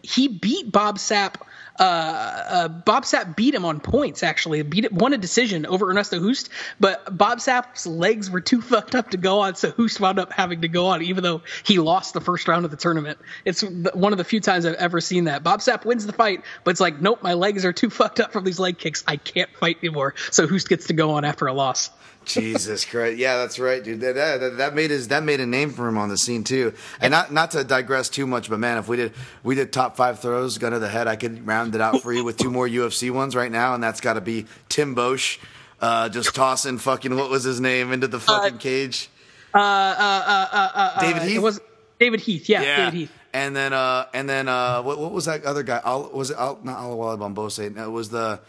he 0.01 0.27
beat 0.27 0.71
Bob 0.71 0.97
Sapp. 0.97 1.35
Uh, 1.79 1.83
uh, 1.83 2.67
Bob 2.67 3.03
Sapp 3.03 3.35
beat 3.35 3.55
him 3.55 3.65
on 3.65 3.79
points. 3.79 4.23
Actually, 4.23 4.61
beat 4.61 4.85
it, 4.85 4.93
won 4.93 5.13
a 5.13 5.17
decision 5.17 5.65
over 5.65 5.89
Ernesto 5.89 6.19
Hoost. 6.19 6.49
But 6.79 7.15
Bob 7.15 7.39
Sapp's 7.39 7.87
legs 7.87 8.29
were 8.29 8.41
too 8.41 8.61
fucked 8.73 8.95
up 8.95 9.11
to 9.11 9.17
go 9.17 9.39
on, 9.39 9.55
so 9.55 9.71
Hoost 9.71 9.99
wound 9.99 10.19
up 10.19 10.31
having 10.31 10.61
to 10.61 10.67
go 10.67 10.87
on, 10.87 11.01
even 11.01 11.23
though 11.23 11.41
he 11.63 11.79
lost 11.79 12.13
the 12.13 12.21
first 12.21 12.47
round 12.47 12.65
of 12.65 12.71
the 12.71 12.77
tournament. 12.77 13.17
It's 13.45 13.61
one 13.61 14.11
of 14.11 14.17
the 14.17 14.23
few 14.23 14.39
times 14.39 14.65
I've 14.65 14.75
ever 14.75 15.01
seen 15.01 15.25
that. 15.25 15.43
Bob 15.43 15.61
Sapp 15.61 15.85
wins 15.85 16.05
the 16.05 16.13
fight, 16.13 16.43
but 16.63 16.71
it's 16.71 16.79
like, 16.79 17.01
nope, 17.01 17.23
my 17.23 17.33
legs 17.33 17.65
are 17.65 17.73
too 17.73 17.89
fucked 17.91 18.19
up 18.19 18.31
from 18.31 18.43
these 18.43 18.59
leg 18.59 18.77
kicks. 18.77 19.03
I 19.07 19.17
can't 19.17 19.49
fight 19.55 19.77
anymore. 19.81 20.15
So 20.31 20.47
Hoost 20.47 20.69
gets 20.69 20.87
to 20.87 20.93
go 20.93 21.11
on 21.11 21.25
after 21.25 21.47
a 21.47 21.53
loss. 21.53 21.89
Jesus 22.25 22.85
Christ! 22.85 23.17
Yeah, 23.17 23.37
that's 23.37 23.59
right, 23.59 23.83
dude. 23.83 24.01
That, 24.01 24.15
that, 24.15 24.57
that 24.57 24.75
made 24.75 24.89
his 24.91 25.09
that 25.09 25.23
made 25.23 25.39
a 25.39 25.45
name 25.45 25.71
for 25.71 25.87
him 25.87 25.97
on 25.97 26.09
the 26.09 26.17
scene 26.17 26.43
too. 26.43 26.73
And 26.99 27.11
not 27.11 27.31
not 27.31 27.51
to 27.51 27.63
digress 27.63 28.09
too 28.09 28.27
much, 28.27 28.49
but 28.49 28.59
man, 28.59 28.77
if 28.77 28.87
we 28.87 28.97
did 28.97 29.13
we 29.43 29.55
did 29.55 29.71
top 29.73 29.95
five 29.95 30.19
throws, 30.19 30.57
gun 30.57 30.71
to 30.71 30.79
the 30.79 30.89
head, 30.89 31.07
I 31.07 31.15
could 31.15 31.45
round 31.45 31.75
it 31.75 31.81
out 31.81 32.01
for 32.01 32.13
you 32.13 32.23
with 32.23 32.37
two 32.37 32.51
more 32.51 32.67
UFC 32.67 33.11
ones 33.11 33.35
right 33.35 33.51
now, 33.51 33.73
and 33.73 33.83
that's 33.83 34.01
got 34.01 34.13
to 34.13 34.21
be 34.21 34.45
Tim 34.69 34.95
Boetsch, 34.95 35.39
uh, 35.81 36.09
just 36.09 36.35
tossing 36.35 36.77
fucking 36.77 37.15
what 37.15 37.29
was 37.29 37.43
his 37.43 37.59
name 37.59 37.91
into 37.91 38.07
the 38.07 38.17
uh, 38.17 38.21
fucking 38.21 38.57
cage. 38.57 39.09
Uh, 39.53 39.57
uh, 39.59 40.99
David 41.01 41.21
Heath. 41.23 41.35
It 41.35 41.41
was 41.41 41.61
David 41.99 42.19
Heath. 42.21 42.49
Yeah, 42.49 42.61
David 42.61 42.93
Heath. 42.93 43.11
And 43.33 43.55
then 43.55 43.73
uh 43.73 44.05
and 44.13 44.29
then 44.29 44.47
uh 44.47 44.83
what 44.83 44.99
what 44.99 45.11
was 45.11 45.25
that 45.25 45.43
other 45.43 45.63
guy? 45.63 45.81
Al, 45.83 46.09
was 46.09 46.29
it 46.29 46.37
Al, 46.37 46.59
not 46.63 46.77
Alawali 46.77 47.17
Bombose? 47.17 47.73
No, 47.73 47.85
it 47.85 47.91
was 47.91 48.09
the 48.09 48.39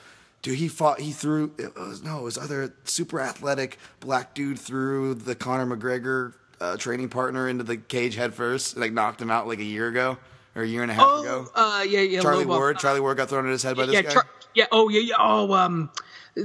dude 0.44 0.58
he 0.58 0.68
fought 0.68 1.00
he 1.00 1.10
threw 1.10 1.52
it 1.58 1.74
was 1.74 2.04
no, 2.04 2.20
it 2.20 2.22
was 2.22 2.38
other 2.38 2.72
super 2.84 3.18
athletic 3.18 3.78
black 3.98 4.34
dude 4.34 4.58
threw 4.60 5.14
the 5.14 5.34
Conor 5.34 5.76
McGregor 5.76 6.34
uh, 6.60 6.76
training 6.76 7.08
partner 7.08 7.48
into 7.48 7.64
the 7.64 7.76
cage 7.76 8.14
head 8.14 8.34
first, 8.34 8.76
like 8.76 8.92
knocked 8.92 9.20
him 9.20 9.30
out 9.30 9.48
like 9.48 9.58
a 9.58 9.64
year 9.64 9.88
ago 9.88 10.16
or 10.54 10.62
a 10.62 10.66
year 10.66 10.82
and 10.82 10.90
a 10.90 10.94
half 10.94 11.20
ago. 11.20 11.48
Oh, 11.54 11.80
uh, 11.80 11.82
yeah, 11.82 12.00
yeah. 12.00 12.20
Charlie 12.20 12.44
Lobov. 12.44 12.58
Ward, 12.58 12.78
Charlie 12.78 13.00
Ward 13.00 13.16
got 13.16 13.28
thrown 13.28 13.46
in 13.46 13.50
his 13.50 13.62
head 13.62 13.76
by 13.76 13.86
this 13.86 13.94
yeah, 13.94 14.02
guy. 14.02 14.12
Char- 14.12 14.28
yeah. 14.54 14.66
Oh, 14.70 14.88
yeah, 14.88 15.00
yeah. 15.00 15.14
Oh, 15.18 15.52
um, 15.52 15.90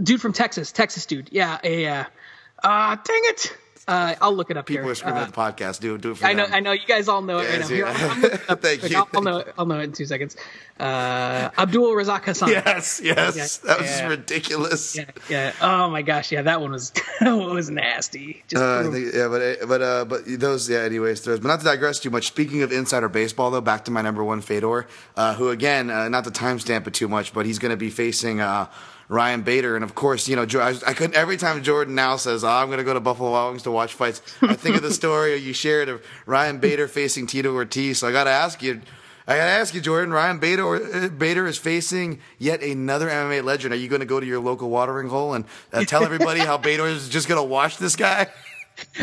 dude 0.01 0.19
from 0.19 0.33
Texas, 0.33 0.71
Texas 0.71 1.05
dude. 1.05 1.29
Yeah, 1.31 1.59
yeah. 1.63 2.07
Uh, 2.63 2.95
dang 2.95 3.21
it. 3.25 3.55
Uh, 3.89 4.13
I'll 4.21 4.35
look 4.35 4.51
it 4.51 4.57
up 4.57 4.67
People 4.67 4.83
here. 4.83 4.91
are 4.91 4.95
screaming 4.95 5.21
Uh, 5.21 5.25
at 5.25 5.33
the 5.33 5.35
podcast. 5.35 5.79
Do 5.79 5.97
do 5.97 6.11
it 6.11 6.17
for 6.19 6.25
I 6.27 6.33
know, 6.33 6.45
them. 6.45 6.53
I 6.53 6.59
know. 6.59 6.73
You 6.73 6.85
guys 6.85 7.07
all 7.07 7.23
know 7.23 7.39
it 7.39 7.49
right 7.49 7.59
now. 7.61 7.67
Here, 7.67 7.85
yeah. 7.85 7.91
I'm, 7.97 8.09
I'm 8.11 8.21
looking 8.21 8.39
it 8.39 8.49
up. 8.49 8.61
Thank 8.61 8.81
Like, 8.83 8.91
you. 8.91 8.97
I'll, 8.97 9.07
I'll 9.15 9.21
know 9.23 9.37
it. 9.39 9.53
I'll 9.57 9.65
know 9.65 9.79
it 9.79 9.83
in 9.85 9.91
two 9.93 10.05
seconds. 10.05 10.35
Uh, 10.79 11.49
Abdul 11.57 11.93
Razak 11.95 12.23
Hassan. 12.23 12.49
Yes, 12.49 13.01
yes, 13.03 13.35
Yeah, 13.65 13.69
that 13.69 13.81
was 13.81 13.89
yeah. 13.89 14.07
ridiculous. 14.07 14.95
Yeah, 14.95 15.05
yeah. 15.29 15.53
Oh 15.61 15.89
my 15.89 16.03
gosh, 16.03 16.31
yeah, 16.31 16.43
that 16.43 16.61
one 16.61 16.71
was 16.71 16.93
was 17.21 17.69
nasty. 17.69 18.43
Just 18.47 18.61
Uh, 18.63 18.89
think, 18.91 19.13
yeah, 19.13 19.27
but 19.27 19.67
but 19.67 19.81
uh, 19.81 20.05
but 20.05 20.21
those 20.39 20.69
yeah. 20.69 20.79
Anyways, 20.79 21.21
those. 21.21 21.39
But 21.39 21.47
not 21.49 21.59
to 21.59 21.65
digress 21.65 21.99
too 21.99 22.11
much. 22.11 22.27
Speaking 22.27 22.61
of 22.61 22.71
insider 22.71 23.09
baseball, 23.09 23.49
though, 23.51 23.59
back 23.61 23.85
to 23.85 23.91
my 23.91 24.01
number 24.01 24.23
one 24.23 24.41
Fedor, 24.41 24.85
uh, 25.17 25.33
who 25.33 25.49
again, 25.49 25.89
uh, 25.89 26.07
not 26.09 26.23
to 26.25 26.31
timestamp 26.31 26.87
it 26.87 26.93
too 26.93 27.07
much, 27.07 27.33
but 27.33 27.45
he's 27.45 27.59
going 27.59 27.71
to 27.71 27.77
be 27.77 27.89
facing 27.89 28.39
uh, 28.39 28.67
Ryan 29.10 29.41
Bader, 29.41 29.76
and 29.76 29.84
of 29.84 29.95
course, 29.95 30.30
you 30.30 30.36
know, 30.36 30.45
I, 30.62 30.76
I 30.86 30.93
couldn't. 30.93 31.16
Every 31.16 31.36
time 31.36 31.64
Jordan 31.64 31.95
now 31.95 32.16
says, 32.16 32.43
oh, 32.43 32.47
"I'm 32.47 32.68
going 32.68 32.78
to 32.78 32.84
go 32.84 32.93
to 32.93 32.99
Buffalo 32.99 33.32
Wild 33.32 33.51
Wings 33.51 33.64
to 33.64 33.72
watch 33.72 33.93
fights," 33.93 34.22
I 34.41 34.53
think 34.53 34.76
of 34.76 34.84
the 34.84 34.93
story 34.93 35.36
you 35.36 35.51
shared 35.51 35.89
of 35.89 36.05
Ryan 36.28 36.60
Bader 36.60 36.88
facing 36.88 37.26
Tito 37.26 37.53
Ortiz. 37.53 37.97
So 37.97 38.07
I 38.07 38.12
got 38.12 38.26
to 38.26 38.30
ask 38.30 38.62
you. 38.62 38.82
I 39.28 39.34
gotta 39.36 39.51
ask 39.51 39.76
you, 39.76 39.82
Jordan. 39.82 40.12
Ryan 40.12 40.39
Bader, 40.39 41.05
uh, 41.05 41.10
Bader 41.10 41.45
is 41.45 41.60
facing 41.60 42.20
yet 42.39 42.64
another 42.64 43.07
MMA 43.07 43.43
legend. 43.43 43.76
Are 43.76 43.78
you 43.78 43.88
going 43.88 43.99
to 43.99 44.07
go 44.07 44.20
to 44.20 44.26
your 44.26 44.39
local 44.39 44.72
watering 44.72 45.07
hole 45.07 45.36
and 45.36 45.45
uh, 45.72 45.84
tell 45.86 46.03
everybody 46.03 46.39
how 46.39 46.57
Bader 46.57 46.88
is 46.88 47.10
just 47.10 47.28
going 47.28 47.39
to 47.39 47.47
watch 47.47 47.78
this 47.78 47.95
guy? 47.95 48.26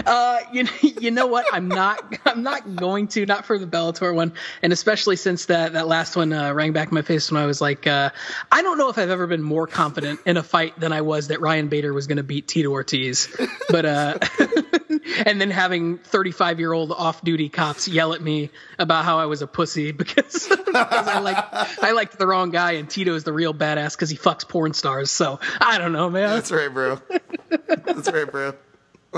Uh, 0.04 0.40
you 0.52 0.66
you 1.00 1.10
know 1.10 1.26
what? 1.26 1.46
I'm 1.52 1.68
not. 1.68 2.18
I'm 2.24 2.42
not 2.42 2.76
going 2.76 3.08
to. 3.08 3.26
Not 3.26 3.46
for 3.46 3.58
the 3.58 3.66
Bellator 3.66 4.14
one, 4.14 4.32
and 4.62 4.72
especially 4.72 5.16
since 5.16 5.46
that 5.46 5.72
that 5.74 5.86
last 5.86 6.16
one 6.16 6.32
uh, 6.32 6.52
rang 6.52 6.72
back 6.72 6.88
in 6.88 6.94
my 6.94 7.02
face 7.02 7.30
when 7.30 7.42
I 7.42 7.46
was 7.46 7.60
like, 7.60 7.86
uh, 7.86 8.10
I 8.50 8.62
don't 8.62 8.78
know 8.78 8.88
if 8.88 8.98
I've 8.98 9.10
ever 9.10 9.26
been 9.26 9.42
more 9.42 9.66
confident 9.66 10.20
in 10.26 10.36
a 10.36 10.42
fight 10.42 10.78
than 10.78 10.92
I 10.92 11.00
was 11.00 11.28
that 11.28 11.40
Ryan 11.40 11.68
Bader 11.68 11.92
was 11.92 12.06
going 12.06 12.18
to 12.18 12.22
beat 12.22 12.48
Tito 12.48 12.70
Ortiz, 12.70 13.34
but 13.68 13.84
uh, 13.84 14.18
and 15.26 15.40
then 15.40 15.50
having 15.50 15.98
35 15.98 16.58
year 16.58 16.72
old 16.72 16.92
off 16.92 17.22
duty 17.22 17.48
cops 17.48 17.88
yell 17.88 18.12
at 18.12 18.20
me 18.20 18.50
about 18.78 19.04
how 19.04 19.18
I 19.18 19.26
was 19.26 19.42
a 19.42 19.46
pussy 19.46 19.92
because, 19.92 20.48
because 20.48 21.08
I 21.08 21.20
like 21.20 21.36
I 21.82 21.92
liked 21.92 22.18
the 22.18 22.26
wrong 22.26 22.50
guy 22.50 22.72
and 22.72 22.88
Tito 22.88 23.14
is 23.14 23.24
the 23.24 23.32
real 23.32 23.54
badass 23.54 23.92
because 23.94 24.10
he 24.10 24.16
fucks 24.16 24.48
porn 24.48 24.74
stars. 24.74 25.10
So 25.10 25.40
I 25.60 25.78
don't 25.78 25.92
know, 25.92 26.10
man. 26.10 26.30
That's 26.30 26.50
right, 26.50 26.72
bro. 26.72 27.00
That's 27.66 28.10
right, 28.10 28.30
bro. 28.30 28.54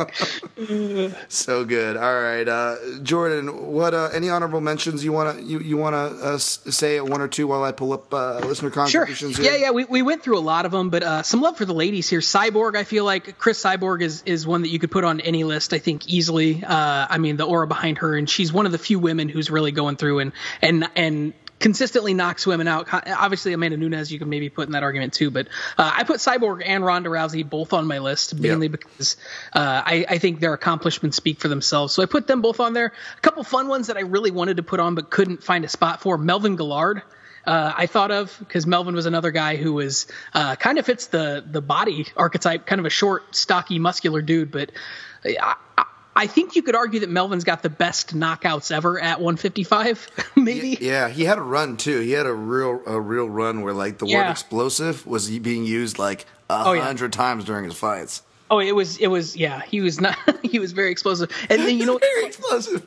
so 1.28 1.64
good. 1.64 1.96
All 1.96 2.20
right, 2.20 2.46
uh, 2.48 2.76
Jordan. 3.02 3.72
What? 3.72 3.94
Uh, 3.94 4.10
any 4.12 4.28
honorable 4.30 4.60
mentions 4.60 5.04
you 5.04 5.12
wanna 5.12 5.40
you 5.40 5.58
you 5.60 5.76
wanna 5.76 5.96
uh, 5.96 6.38
say 6.38 7.00
one 7.00 7.20
or 7.20 7.28
two 7.28 7.46
while 7.46 7.64
I 7.64 7.72
pull 7.72 7.92
up 7.92 8.12
uh, 8.12 8.38
listener 8.40 8.70
contributions? 8.70 9.36
Sure. 9.36 9.44
Here? 9.44 9.52
Yeah, 9.52 9.58
yeah. 9.58 9.70
We, 9.70 9.84
we 9.84 10.02
went 10.02 10.22
through 10.22 10.38
a 10.38 10.40
lot 10.40 10.66
of 10.66 10.72
them, 10.72 10.90
but 10.90 11.02
uh, 11.02 11.22
some 11.22 11.40
love 11.40 11.56
for 11.56 11.64
the 11.64 11.74
ladies 11.74 12.08
here. 12.08 12.20
Cyborg, 12.20 12.76
I 12.76 12.84
feel 12.84 13.04
like 13.04 13.38
Cris 13.38 13.62
Cyborg 13.62 14.02
is 14.02 14.22
is 14.26 14.46
one 14.46 14.62
that 14.62 14.68
you 14.68 14.78
could 14.78 14.90
put 14.90 15.04
on 15.04 15.20
any 15.20 15.44
list. 15.44 15.72
I 15.72 15.78
think 15.78 16.08
easily. 16.08 16.64
Uh, 16.64 17.06
I 17.08 17.18
mean, 17.18 17.36
the 17.36 17.46
aura 17.46 17.66
behind 17.66 17.98
her, 17.98 18.16
and 18.16 18.28
she's 18.28 18.52
one 18.52 18.66
of 18.66 18.72
the 18.72 18.78
few 18.78 18.98
women 18.98 19.28
who's 19.28 19.50
really 19.50 19.72
going 19.72 19.96
through 19.96 20.20
and 20.20 20.32
and 20.62 20.88
and 20.96 21.32
consistently 21.58 22.14
knocks 22.14 22.46
women 22.46 22.68
out. 22.68 22.88
Obviously, 22.92 23.52
Amanda 23.52 23.76
Nunes 23.76 24.12
you 24.12 24.18
can 24.18 24.28
maybe 24.28 24.48
put 24.48 24.66
in 24.66 24.72
that 24.72 24.82
argument 24.82 25.12
too, 25.12 25.30
but 25.30 25.48
uh, 25.76 25.92
I 25.94 26.04
put 26.04 26.18
Cyborg 26.18 26.62
and 26.64 26.84
Ronda 26.84 27.08
Rousey 27.08 27.48
both 27.48 27.72
on 27.72 27.86
my 27.86 27.98
list 27.98 28.34
mainly 28.34 28.68
yep. 28.68 28.80
because 28.80 29.16
uh, 29.52 29.82
I, 29.84 30.06
I, 30.08 30.18
think 30.18 30.40
their 30.40 30.52
accomplishments 30.52 31.16
speak 31.16 31.40
for 31.40 31.48
themselves. 31.48 31.92
So 31.92 32.02
I 32.02 32.06
put 32.06 32.26
them 32.26 32.42
both 32.42 32.60
on 32.60 32.72
there. 32.72 32.92
A 33.16 33.20
couple 33.20 33.42
fun 33.44 33.68
ones 33.68 33.88
that 33.88 33.96
I 33.96 34.02
really 34.02 34.30
wanted 34.30 34.58
to 34.58 34.62
put 34.62 34.80
on 34.80 34.94
but 34.94 35.10
couldn't 35.10 35.42
find 35.42 35.64
a 35.64 35.68
spot 35.68 36.00
for. 36.00 36.18
Melvin 36.18 36.56
Guillard. 36.56 37.02
Uh, 37.44 37.72
I 37.76 37.86
thought 37.86 38.10
of 38.10 38.36
because 38.40 38.66
Melvin 38.66 38.94
was 38.94 39.06
another 39.06 39.30
guy 39.30 39.56
who 39.56 39.72
was 39.72 40.06
uh, 40.34 40.56
kind 40.56 40.78
of 40.78 40.84
fits 40.84 41.06
the 41.06 41.42
the 41.46 41.62
body 41.62 42.06
archetype, 42.16 42.66
kind 42.66 42.78
of 42.78 42.84
a 42.84 42.90
short, 42.90 43.34
stocky, 43.34 43.78
muscular 43.78 44.22
dude, 44.22 44.50
but. 44.50 44.70
I, 45.24 45.56
I 45.76 45.84
think 46.26 46.56
you 46.56 46.62
could 46.62 46.74
argue 46.74 47.00
that 47.00 47.10
Melvin's 47.10 47.44
got 47.44 47.62
the 47.62 47.70
best 47.70 48.14
knockouts 48.14 48.72
ever 48.72 49.00
at 49.00 49.20
155, 49.20 50.08
maybe. 50.36 50.76
Yeah, 50.80 51.08
he 51.08 51.24
had 51.24 51.38
a 51.38 51.42
run 51.42 51.76
too. 51.76 52.00
He 52.00 52.12
had 52.12 52.26
a 52.26 52.32
real 52.32 52.82
a 52.86 53.00
real 53.00 53.28
run 53.28 53.62
where 53.62 53.74
like 53.74 53.98
the 53.98 54.06
yeah. 54.06 54.24
word 54.24 54.30
explosive 54.30 55.06
was 55.06 55.30
being 55.38 55.64
used 55.64 55.98
like 55.98 56.26
a 56.50 56.64
oh, 56.66 56.80
hundred 56.80 57.14
yeah. 57.14 57.22
times 57.22 57.44
during 57.44 57.64
his 57.64 57.74
fights. 57.74 58.22
Oh, 58.50 58.60
it 58.60 58.72
was 58.72 58.96
it 58.98 59.08
was 59.08 59.36
yeah. 59.36 59.62
He 59.62 59.80
was 59.80 60.00
not 60.00 60.16
he 60.42 60.58
was 60.58 60.72
very 60.72 60.90
explosive, 60.90 61.30
and 61.48 61.62
then 61.62 61.78
you 61.78 61.86
know 61.86 61.98
very 62.02 62.26
explosive. 62.26 62.86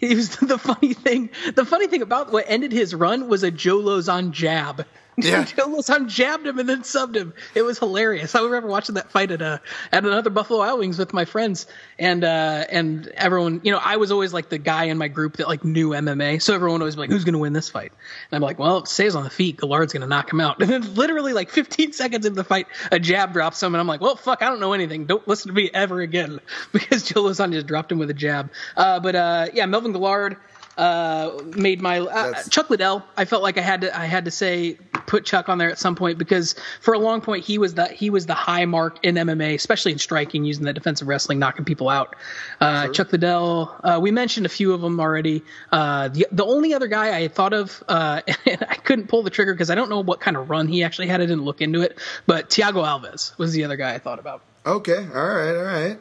It 0.00 0.16
was 0.16 0.36
the 0.36 0.58
funny 0.58 0.94
thing. 0.94 1.30
The 1.54 1.64
funny 1.64 1.86
thing 1.86 2.02
about 2.02 2.32
what 2.32 2.44
ended 2.48 2.72
his 2.72 2.94
run 2.94 3.28
was 3.28 3.44
a 3.44 3.50
Joe 3.50 3.78
Lauzon 3.78 4.32
jab. 4.32 4.84
Yeah. 5.22 5.44
Joe 5.44 5.68
Lauzon 5.68 6.08
jabbed 6.08 6.46
him 6.46 6.58
and 6.58 6.66
then 6.66 6.82
subbed 6.82 7.16
him. 7.16 7.34
It 7.54 7.62
was 7.62 7.78
hilarious. 7.78 8.34
I 8.34 8.42
remember 8.42 8.68
watching 8.68 8.94
that 8.94 9.10
fight 9.10 9.30
at 9.30 9.42
a 9.42 9.60
at 9.92 10.06
another 10.06 10.30
Buffalo 10.30 10.60
Wild 10.60 10.78
Wings 10.78 10.98
with 10.98 11.12
my 11.12 11.26
friends, 11.26 11.66
and 11.98 12.24
uh, 12.24 12.64
and 12.70 13.08
everyone, 13.08 13.60
you 13.62 13.72
know, 13.72 13.80
I 13.82 13.98
was 13.98 14.10
always 14.10 14.32
like 14.32 14.48
the 14.48 14.56
guy 14.56 14.84
in 14.84 14.96
my 14.96 15.08
group 15.08 15.36
that 15.36 15.48
like 15.48 15.64
knew 15.64 15.90
MMA, 15.90 16.40
so 16.40 16.54
everyone 16.54 16.80
always 16.80 16.96
like, 16.96 17.10
"Who's 17.10 17.24
going 17.24 17.34
to 17.34 17.38
win 17.38 17.52
this 17.52 17.68
fight?" 17.68 17.92
And 18.30 18.36
I'm 18.36 18.40
like, 18.42 18.58
"Well, 18.58 18.78
if 18.78 18.88
stays 18.88 19.14
on 19.14 19.24
the 19.24 19.30
feet, 19.30 19.58
Guillard's 19.58 19.92
going 19.92 20.00
to 20.00 20.06
knock 20.06 20.32
him 20.32 20.40
out." 20.40 20.60
And 20.62 20.70
then 20.70 20.94
literally 20.94 21.34
like 21.34 21.50
15 21.50 21.92
seconds 21.92 22.24
into 22.24 22.36
the 22.36 22.44
fight, 22.44 22.66
a 22.90 22.98
jab 22.98 23.34
drops 23.34 23.62
him, 23.62 23.74
and 23.74 23.80
I'm 23.80 23.86
like, 23.86 24.00
"Well, 24.00 24.16
fuck, 24.16 24.42
I 24.42 24.46
don't 24.48 24.60
know 24.60 24.72
anything. 24.72 25.04
Don't 25.04 25.26
listen 25.28 25.48
to 25.48 25.54
me 25.54 25.70
ever 25.74 26.00
again," 26.00 26.40
because 26.72 27.02
Joe 27.02 27.24
Lauzon 27.24 27.52
just 27.52 27.66
dropped 27.66 27.92
him 27.92 27.98
with 27.98 28.08
a 28.08 28.14
jab. 28.14 28.50
Uh, 28.78 28.98
but 28.98 29.14
uh, 29.14 29.46
yeah, 29.52 29.66
Melvin 29.66 29.92
Guillard 29.92 30.36
uh, 30.78 31.38
made 31.56 31.80
my 31.80 32.00
uh, 32.00 32.42
Chuck 32.44 32.70
Liddell. 32.70 33.04
I 33.16 33.24
felt 33.24 33.42
like 33.42 33.58
I 33.58 33.60
had 33.60 33.82
to 33.82 33.98
I 33.98 34.06
had 34.06 34.24
to 34.24 34.30
say 34.30 34.78
put 35.06 35.24
Chuck 35.24 35.48
on 35.48 35.58
there 35.58 35.70
at 35.70 35.78
some 35.78 35.94
point 35.94 36.18
because 36.18 36.54
for 36.80 36.94
a 36.94 36.98
long 36.98 37.20
point 37.20 37.44
he 37.44 37.58
was 37.58 37.74
the 37.74 37.86
he 37.86 38.10
was 38.10 38.26
the 38.26 38.34
high 38.34 38.64
mark 38.64 38.98
in 39.02 39.16
MMA, 39.16 39.54
especially 39.54 39.92
in 39.92 39.98
striking, 39.98 40.44
using 40.44 40.64
that 40.64 40.72
defensive 40.72 41.08
wrestling, 41.08 41.38
knocking 41.38 41.64
people 41.64 41.88
out. 41.88 42.16
Uh, 42.60 42.84
sure. 42.84 42.94
Chuck 42.94 43.12
Liddell. 43.12 43.74
Uh, 43.84 43.98
we 44.00 44.10
mentioned 44.10 44.46
a 44.46 44.48
few 44.48 44.72
of 44.72 44.80
them 44.80 44.98
already. 45.00 45.42
Uh, 45.70 46.08
the 46.08 46.26
the 46.32 46.44
only 46.44 46.74
other 46.74 46.88
guy 46.88 47.16
I 47.16 47.28
thought 47.28 47.52
of, 47.52 47.82
uh, 47.88 48.22
and 48.46 48.66
I 48.68 48.76
couldn't 48.76 49.08
pull 49.08 49.22
the 49.22 49.30
trigger 49.30 49.52
because 49.52 49.70
I 49.70 49.74
don't 49.74 49.90
know 49.90 50.00
what 50.00 50.20
kind 50.20 50.36
of 50.36 50.48
run 50.48 50.68
he 50.68 50.82
actually 50.84 51.08
had. 51.08 51.20
I 51.20 51.26
didn't 51.26 51.44
look 51.44 51.60
into 51.60 51.82
it, 51.82 51.98
but 52.26 52.50
Thiago 52.50 52.84
Alves 52.84 53.36
was 53.38 53.52
the 53.52 53.64
other 53.64 53.76
guy 53.76 53.94
I 53.94 53.98
thought 53.98 54.18
about. 54.18 54.42
Okay, 54.64 54.96
all 54.96 55.28
right, 55.28 55.56
all 55.56 55.64
right. 55.64 55.98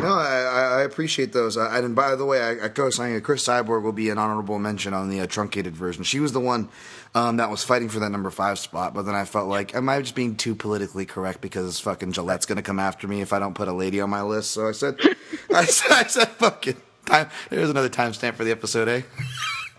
No, 0.00 0.12
I, 0.12 0.78
I 0.78 0.82
appreciate 0.82 1.32
those. 1.32 1.56
Uh, 1.56 1.68
and 1.72 1.94
by 1.96 2.14
the 2.14 2.24
way, 2.24 2.40
I, 2.40 2.66
I 2.66 2.68
co-sign 2.68 3.18
Cris 3.22 3.46
Cyborg 3.46 3.82
will 3.82 3.92
be 3.92 4.10
an 4.10 4.18
honorable 4.18 4.58
mention 4.58 4.92
on 4.92 5.08
the 5.08 5.20
uh, 5.20 5.26
truncated 5.26 5.74
version. 5.74 6.04
She 6.04 6.20
was 6.20 6.32
the 6.32 6.40
one 6.40 6.68
um, 7.14 7.38
that 7.38 7.50
was 7.50 7.64
fighting 7.64 7.88
for 7.88 7.98
that 8.00 8.10
number 8.10 8.30
five 8.30 8.58
spot, 8.58 8.92
but 8.94 9.02
then 9.02 9.14
I 9.14 9.24
felt 9.24 9.48
like, 9.48 9.74
am 9.74 9.88
I 9.88 10.00
just 10.00 10.14
being 10.14 10.36
too 10.36 10.54
politically 10.54 11.06
correct 11.06 11.40
because 11.40 11.80
fucking 11.80 12.12
Gillette's 12.12 12.46
going 12.46 12.56
to 12.56 12.62
come 12.62 12.78
after 12.78 13.08
me 13.08 13.20
if 13.22 13.32
I 13.32 13.38
don't 13.38 13.54
put 13.54 13.68
a 13.68 13.72
lady 13.72 14.00
on 14.00 14.10
my 14.10 14.22
list? 14.22 14.50
So 14.50 14.68
I 14.68 14.72
said, 14.72 14.98
I 15.54 15.64
said, 15.64 15.90
I 15.92 16.04
said, 16.04 16.28
fuck 16.28 16.66
it. 16.66 16.76
Time, 17.06 17.30
there's 17.50 17.70
another 17.70 17.88
timestamp 17.88 18.34
for 18.34 18.44
the 18.44 18.50
episode, 18.50 18.88
eh? 18.88 19.02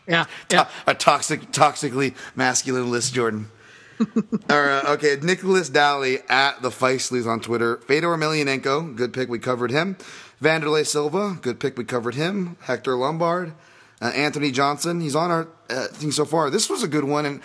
Yeah, 0.07 0.25
yeah. 0.51 0.63
To- 0.63 0.69
a 0.87 0.95
toxic, 0.95 1.51
toxically 1.51 2.15
masculine 2.35 2.89
list, 2.89 3.13
Jordan. 3.13 3.51
All 4.49 4.61
right, 4.61 4.85
okay. 4.85 5.17
Nicholas 5.21 5.69
Daly 5.69 6.19
at 6.29 6.61
the 6.61 6.69
Feistleys 6.69 7.25
on 7.25 7.39
Twitter. 7.39 7.77
Fedor 7.77 8.09
Emelianenko, 8.09 8.95
good 8.95 9.13
pick. 9.13 9.29
We 9.29 9.39
covered 9.39 9.71
him. 9.71 9.97
Wanderlei 10.41 10.85
Silva, 10.85 11.39
good 11.41 11.59
pick. 11.59 11.77
We 11.77 11.83
covered 11.83 12.15
him. 12.15 12.57
Hector 12.61 12.95
Lombard. 12.95 13.53
Uh, 13.99 14.05
Anthony 14.07 14.51
Johnson, 14.51 15.01
he's 15.01 15.15
on 15.15 15.31
our 15.31 15.47
uh, 15.69 15.87
thing 15.87 16.11
so 16.11 16.25
far. 16.25 16.51
This 16.51 16.69
was 16.69 16.83
a 16.83 16.87
good 16.87 17.05
one, 17.05 17.25
and 17.25 17.41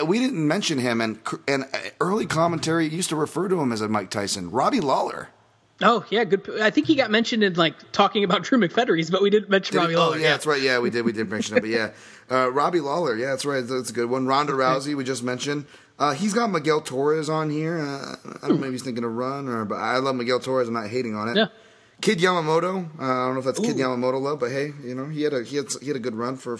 uh, 0.00 0.04
we 0.04 0.18
didn't 0.18 0.46
mention 0.46 0.78
him. 0.78 1.00
And 1.00 1.20
and 1.46 1.64
uh, 1.64 1.78
early 2.00 2.26
commentary 2.26 2.88
used 2.88 3.10
to 3.10 3.16
refer 3.16 3.46
to 3.48 3.60
him 3.60 3.70
as 3.70 3.80
a 3.80 3.88
Mike 3.88 4.10
Tyson. 4.10 4.50
Robbie 4.50 4.80
Lawler. 4.80 5.28
Oh 5.80 6.04
yeah, 6.10 6.24
good. 6.24 6.60
I 6.60 6.70
think 6.70 6.86
he 6.88 6.96
got 6.96 7.10
mentioned 7.12 7.44
in 7.44 7.54
like 7.54 7.92
talking 7.92 8.24
about 8.24 8.42
Drew 8.44 8.58
McFedries, 8.58 9.10
but 9.10 9.22
we 9.22 9.30
didn't 9.30 9.50
mention 9.50 9.74
did 9.74 9.82
Robbie 9.82 9.96
Lawler. 9.96 10.16
Oh 10.16 10.18
yeah, 10.18 10.30
that's 10.30 10.46
right. 10.46 10.60
Yeah, 10.60 10.80
we 10.80 10.90
did. 10.90 11.04
We 11.04 11.12
did 11.12 11.30
mention 11.30 11.56
it, 11.56 11.60
but 11.60 11.70
yeah, 11.70 11.90
uh, 12.30 12.50
Robbie 12.50 12.80
Lawler. 12.80 13.16
Yeah, 13.16 13.26
that's 13.26 13.44
right. 13.44 13.64
That's 13.64 13.90
a 13.90 13.92
good 13.92 14.10
one. 14.10 14.26
Ronda 14.26 14.52
Rousey, 14.52 14.96
we 14.96 15.04
just 15.04 15.22
mentioned. 15.22 15.66
Uh, 15.98 16.12
he's 16.12 16.34
got 16.34 16.50
Miguel 16.50 16.80
Torres 16.80 17.28
on 17.28 17.50
here. 17.50 17.78
Uh, 17.78 18.16
I 18.42 18.48
don't 18.48 18.60
know 18.60 18.66
if 18.66 18.72
he's 18.72 18.82
thinking 18.82 19.04
of 19.04 19.12
run 19.12 19.48
or, 19.48 19.64
but 19.64 19.76
I 19.76 19.98
love 19.98 20.16
Miguel 20.16 20.40
Torres. 20.40 20.66
I'm 20.68 20.74
not 20.74 20.88
hating 20.88 21.14
on 21.14 21.28
it. 21.28 21.36
Yeah. 21.36 21.46
Kid 22.00 22.18
Yamamoto. 22.18 22.88
Uh, 22.98 23.02
I 23.02 23.26
don't 23.26 23.34
know 23.34 23.38
if 23.38 23.44
that's 23.44 23.60
Ooh. 23.60 23.62
Kid 23.62 23.76
Yamamoto 23.76 24.20
love, 24.20 24.40
but 24.40 24.50
hey, 24.50 24.72
you 24.82 24.94
know 24.94 25.06
he 25.06 25.22
had 25.22 25.32
a 25.32 25.42
he 25.44 25.56
had 25.56 25.66
he 25.80 25.86
had 25.86 25.96
a 25.96 26.00
good 26.00 26.16
run 26.16 26.36
for 26.36 26.58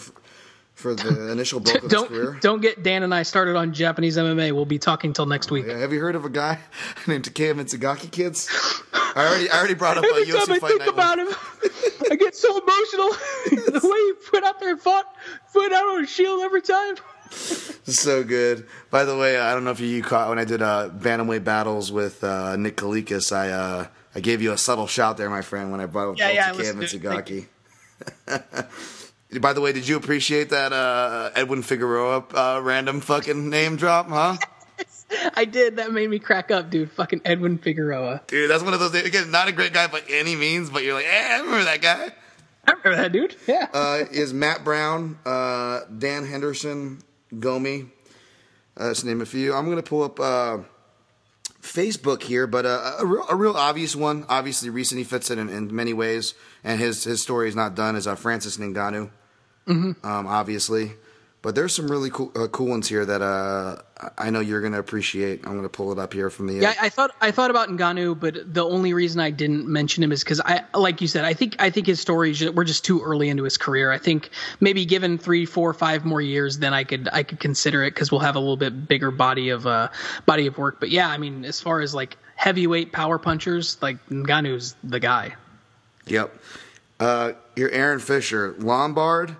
for 0.73 0.95
the 0.95 1.31
initial 1.33 1.59
bulk 1.59 1.83
of 1.83 1.91
his 1.91 2.03
career. 2.03 2.37
Don't 2.41 2.61
get 2.61 2.81
Dan 2.81 3.03
and 3.03 3.13
I 3.13 3.23
started 3.23 3.55
on 3.57 3.73
Japanese 3.73 4.17
MMA. 4.17 4.53
We'll 4.53 4.65
be 4.65 4.79
talking 4.79 5.11
till 5.13 5.25
next 5.25 5.51
week. 5.51 5.65
Yeah. 5.67 5.77
Have 5.79 5.91
you 5.91 5.99
heard 5.99 6.15
of 6.15 6.23
a 6.25 6.29
guy 6.29 6.59
named 7.07 7.25
Takeya 7.25 7.53
Mizugaki, 7.53 8.09
kids? 8.09 8.49
I 8.93 9.27
already 9.27 9.49
I 9.49 9.57
already 9.57 9.73
brought 9.73 9.97
up 9.97 10.05
every 10.05 10.23
a 10.23 10.25
UFC 10.25 10.45
time 10.45 10.55
I 10.55 10.59
fight 10.59 10.67
think 10.69 10.79
night 10.79 10.89
about 10.89 11.17
one. 11.17 11.27
him, 11.27 11.35
I 12.11 12.15
get 12.15 12.35
so 12.35 12.49
emotional. 12.51 13.09
the 13.09 13.81
way 13.83 13.99
he 14.23 14.29
put 14.31 14.43
out 14.43 14.59
there 14.59 14.71
and 14.71 14.81
fought, 14.81 15.05
put 15.51 15.71
out 15.73 15.85
on 15.95 16.03
a 16.03 16.07
shield 16.07 16.41
every 16.41 16.61
time 16.61 16.95
so 17.85 18.23
good. 18.23 18.67
By 18.89 19.05
the 19.05 19.17
way, 19.17 19.39
I 19.39 19.53
don't 19.53 19.63
know 19.63 19.71
if 19.71 19.79
you 19.79 20.01
caught 20.01 20.29
when 20.29 20.39
I 20.39 20.45
did 20.45 20.61
uh, 20.61 20.89
bantamweight 20.89 21.43
battles 21.43 21.91
with 21.91 22.23
uh, 22.23 22.55
Nick 22.55 22.77
Kalikas. 22.77 23.35
I 23.35 23.49
uh, 23.49 23.87
I 24.15 24.19
gave 24.19 24.41
you 24.41 24.53
a 24.53 24.57
subtle 24.57 24.87
shout 24.87 25.17
there, 25.17 25.29
my 25.29 25.41
friend, 25.41 25.71
when 25.71 25.81
I 25.81 25.85
brought 25.85 26.11
up 26.11 26.17
yeah, 26.17 26.29
yeah, 26.29 26.53
Cam 26.53 26.75
Mizugaki. 26.75 27.47
By 29.41 29.53
the 29.53 29.61
way, 29.61 29.73
did 29.73 29.87
you 29.87 29.97
appreciate 29.97 30.49
that 30.51 30.71
uh, 30.71 31.31
Edwin 31.35 31.61
Figueroa 31.61 32.25
uh, 32.33 32.61
random 32.63 33.01
fucking 33.01 33.49
name 33.49 33.75
drop, 33.75 34.07
huh? 34.07 34.37
I 35.35 35.45
did. 35.45 35.75
That 35.77 35.91
made 35.91 36.09
me 36.09 36.19
crack 36.19 36.51
up, 36.51 36.69
dude. 36.69 36.91
Fucking 36.91 37.21
Edwin 37.25 37.57
Figueroa. 37.57 38.21
Dude, 38.27 38.49
that's 38.49 38.63
one 38.63 38.73
of 38.73 38.79
those. 38.79 38.93
Again, 38.95 39.31
not 39.31 39.47
a 39.47 39.51
great 39.51 39.73
guy 39.73 39.87
by 39.87 40.01
any 40.09 40.35
means, 40.35 40.69
but 40.69 40.83
you're 40.83 40.93
like, 40.93 41.05
hey, 41.05 41.33
I 41.33 41.39
remember 41.39 41.63
that 41.65 41.81
guy. 41.81 42.11
I 42.67 42.71
remember 42.71 42.95
that 42.95 43.11
dude. 43.11 43.35
Yeah. 43.47 43.67
Uh, 43.73 44.05
is 44.11 44.33
Matt 44.33 44.63
Brown, 44.63 45.19
uh, 45.25 45.81
Dan 45.97 46.25
Henderson, 46.25 47.01
Gomi. 47.33 47.89
Uh, 48.79 48.87
let's 48.87 49.03
name 49.03 49.21
a 49.21 49.25
few. 49.25 49.53
I'm 49.53 49.65
going 49.65 49.77
to 49.77 49.83
pull 49.83 50.03
up 50.03 50.19
uh, 50.19 50.57
Facebook 51.61 52.23
here, 52.23 52.45
but 52.47 52.65
uh, 52.65 52.97
a, 52.99 53.05
real, 53.05 53.25
a 53.29 53.35
real 53.35 53.55
obvious 53.55 53.95
one. 53.95 54.25
Obviously, 54.29 54.69
recently 54.69 55.03
fits 55.03 55.31
in, 55.31 55.39
in, 55.39 55.49
in 55.49 55.75
many 55.75 55.93
ways, 55.93 56.33
and 56.63 56.79
his 56.79 57.03
his 57.03 57.21
story 57.21 57.47
is 57.47 57.55
not 57.55 57.75
done. 57.75 57.95
Is 57.95 58.07
uh, 58.07 58.15
Francis 58.15 58.57
Ngannou, 58.57 59.09
mm-hmm. 59.67 60.05
um, 60.05 60.27
obviously. 60.27 60.93
But 61.45 61.53
there's 61.53 61.75
some 61.75 61.87
really 61.91 62.09
cool 62.09 62.31
uh, 62.35 62.47
cool 62.47 62.65
ones 62.65 62.89
here 62.89 63.05
that 63.05 63.21
uh, 63.21 63.75
I 64.17 64.31
know 64.31 64.39
you're 64.39 64.61
going 64.61 64.73
to 64.73 64.79
appreciate. 64.79 65.41
I'm 65.45 65.51
going 65.51 65.61
to 65.61 65.69
pull 65.69 65.91
it 65.91 65.99
up 65.99 66.11
here 66.11 66.31
from 66.31 66.47
the. 66.47 66.57
Uh, 66.57 66.61
Yeah, 66.61 66.73
I 66.81 66.89
thought 66.89 67.11
I 67.21 67.29
thought 67.29 67.51
about 67.51 67.69
Ngannou, 67.69 68.19
but 68.19 68.51
the 68.51 68.65
only 68.65 68.95
reason 68.95 69.21
I 69.21 69.29
didn't 69.29 69.67
mention 69.67 70.03
him 70.03 70.11
is 70.11 70.23
because 70.23 70.41
I, 70.41 70.63
like 70.73 71.01
you 71.01 71.07
said, 71.07 71.23
I 71.23 71.35
think 71.35 71.55
I 71.59 71.69
think 71.69 71.85
his 71.85 71.99
stories 71.99 72.43
we're 72.49 72.63
just 72.63 72.83
too 72.83 72.99
early 72.99 73.29
into 73.29 73.43
his 73.43 73.57
career. 73.57 73.91
I 73.91 73.99
think 73.99 74.31
maybe 74.59 74.85
given 74.85 75.19
three, 75.19 75.45
four, 75.45 75.71
five 75.75 76.03
more 76.03 76.19
years, 76.19 76.57
then 76.57 76.73
I 76.73 76.83
could 76.83 77.09
I 77.13 77.21
could 77.21 77.39
consider 77.39 77.83
it 77.83 77.91
because 77.91 78.11
we'll 78.11 78.21
have 78.21 78.35
a 78.35 78.39
little 78.39 78.57
bit 78.57 78.87
bigger 78.87 79.11
body 79.11 79.49
of 79.49 79.67
uh 79.67 79.89
body 80.25 80.47
of 80.47 80.57
work. 80.57 80.79
But 80.79 80.89
yeah, 80.89 81.07
I 81.07 81.19
mean, 81.19 81.45
as 81.45 81.61
far 81.61 81.81
as 81.81 81.93
like 81.93 82.17
heavyweight 82.37 82.91
power 82.91 83.19
punchers, 83.19 83.77
like 83.83 84.03
Ngannou's 84.09 84.75
the 84.83 84.99
guy. 84.99 85.35
Yep. 86.07 86.35
Uh, 86.99 87.33
your 87.55 87.69
Aaron 87.69 87.99
Fisher, 87.99 88.55
Lombard, 88.57 89.35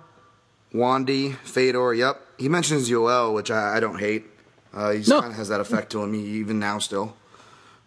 Wandy, 0.76 1.34
Fedor. 1.38 1.94
Yep. 1.94 2.20
He 2.38 2.48
mentions 2.48 2.88
Yoel, 2.90 3.34
which 3.34 3.50
I, 3.50 3.76
I 3.76 3.80
don't 3.80 3.98
hate. 3.98 4.26
Uh, 4.74 4.90
he 4.92 5.02
No. 5.08 5.20
kind 5.20 5.32
of 5.32 5.38
has 5.38 5.48
that 5.48 5.60
effect 5.60 5.90
to 5.92 6.02
him 6.02 6.14
even 6.14 6.58
now 6.58 6.78
still. 6.78 7.16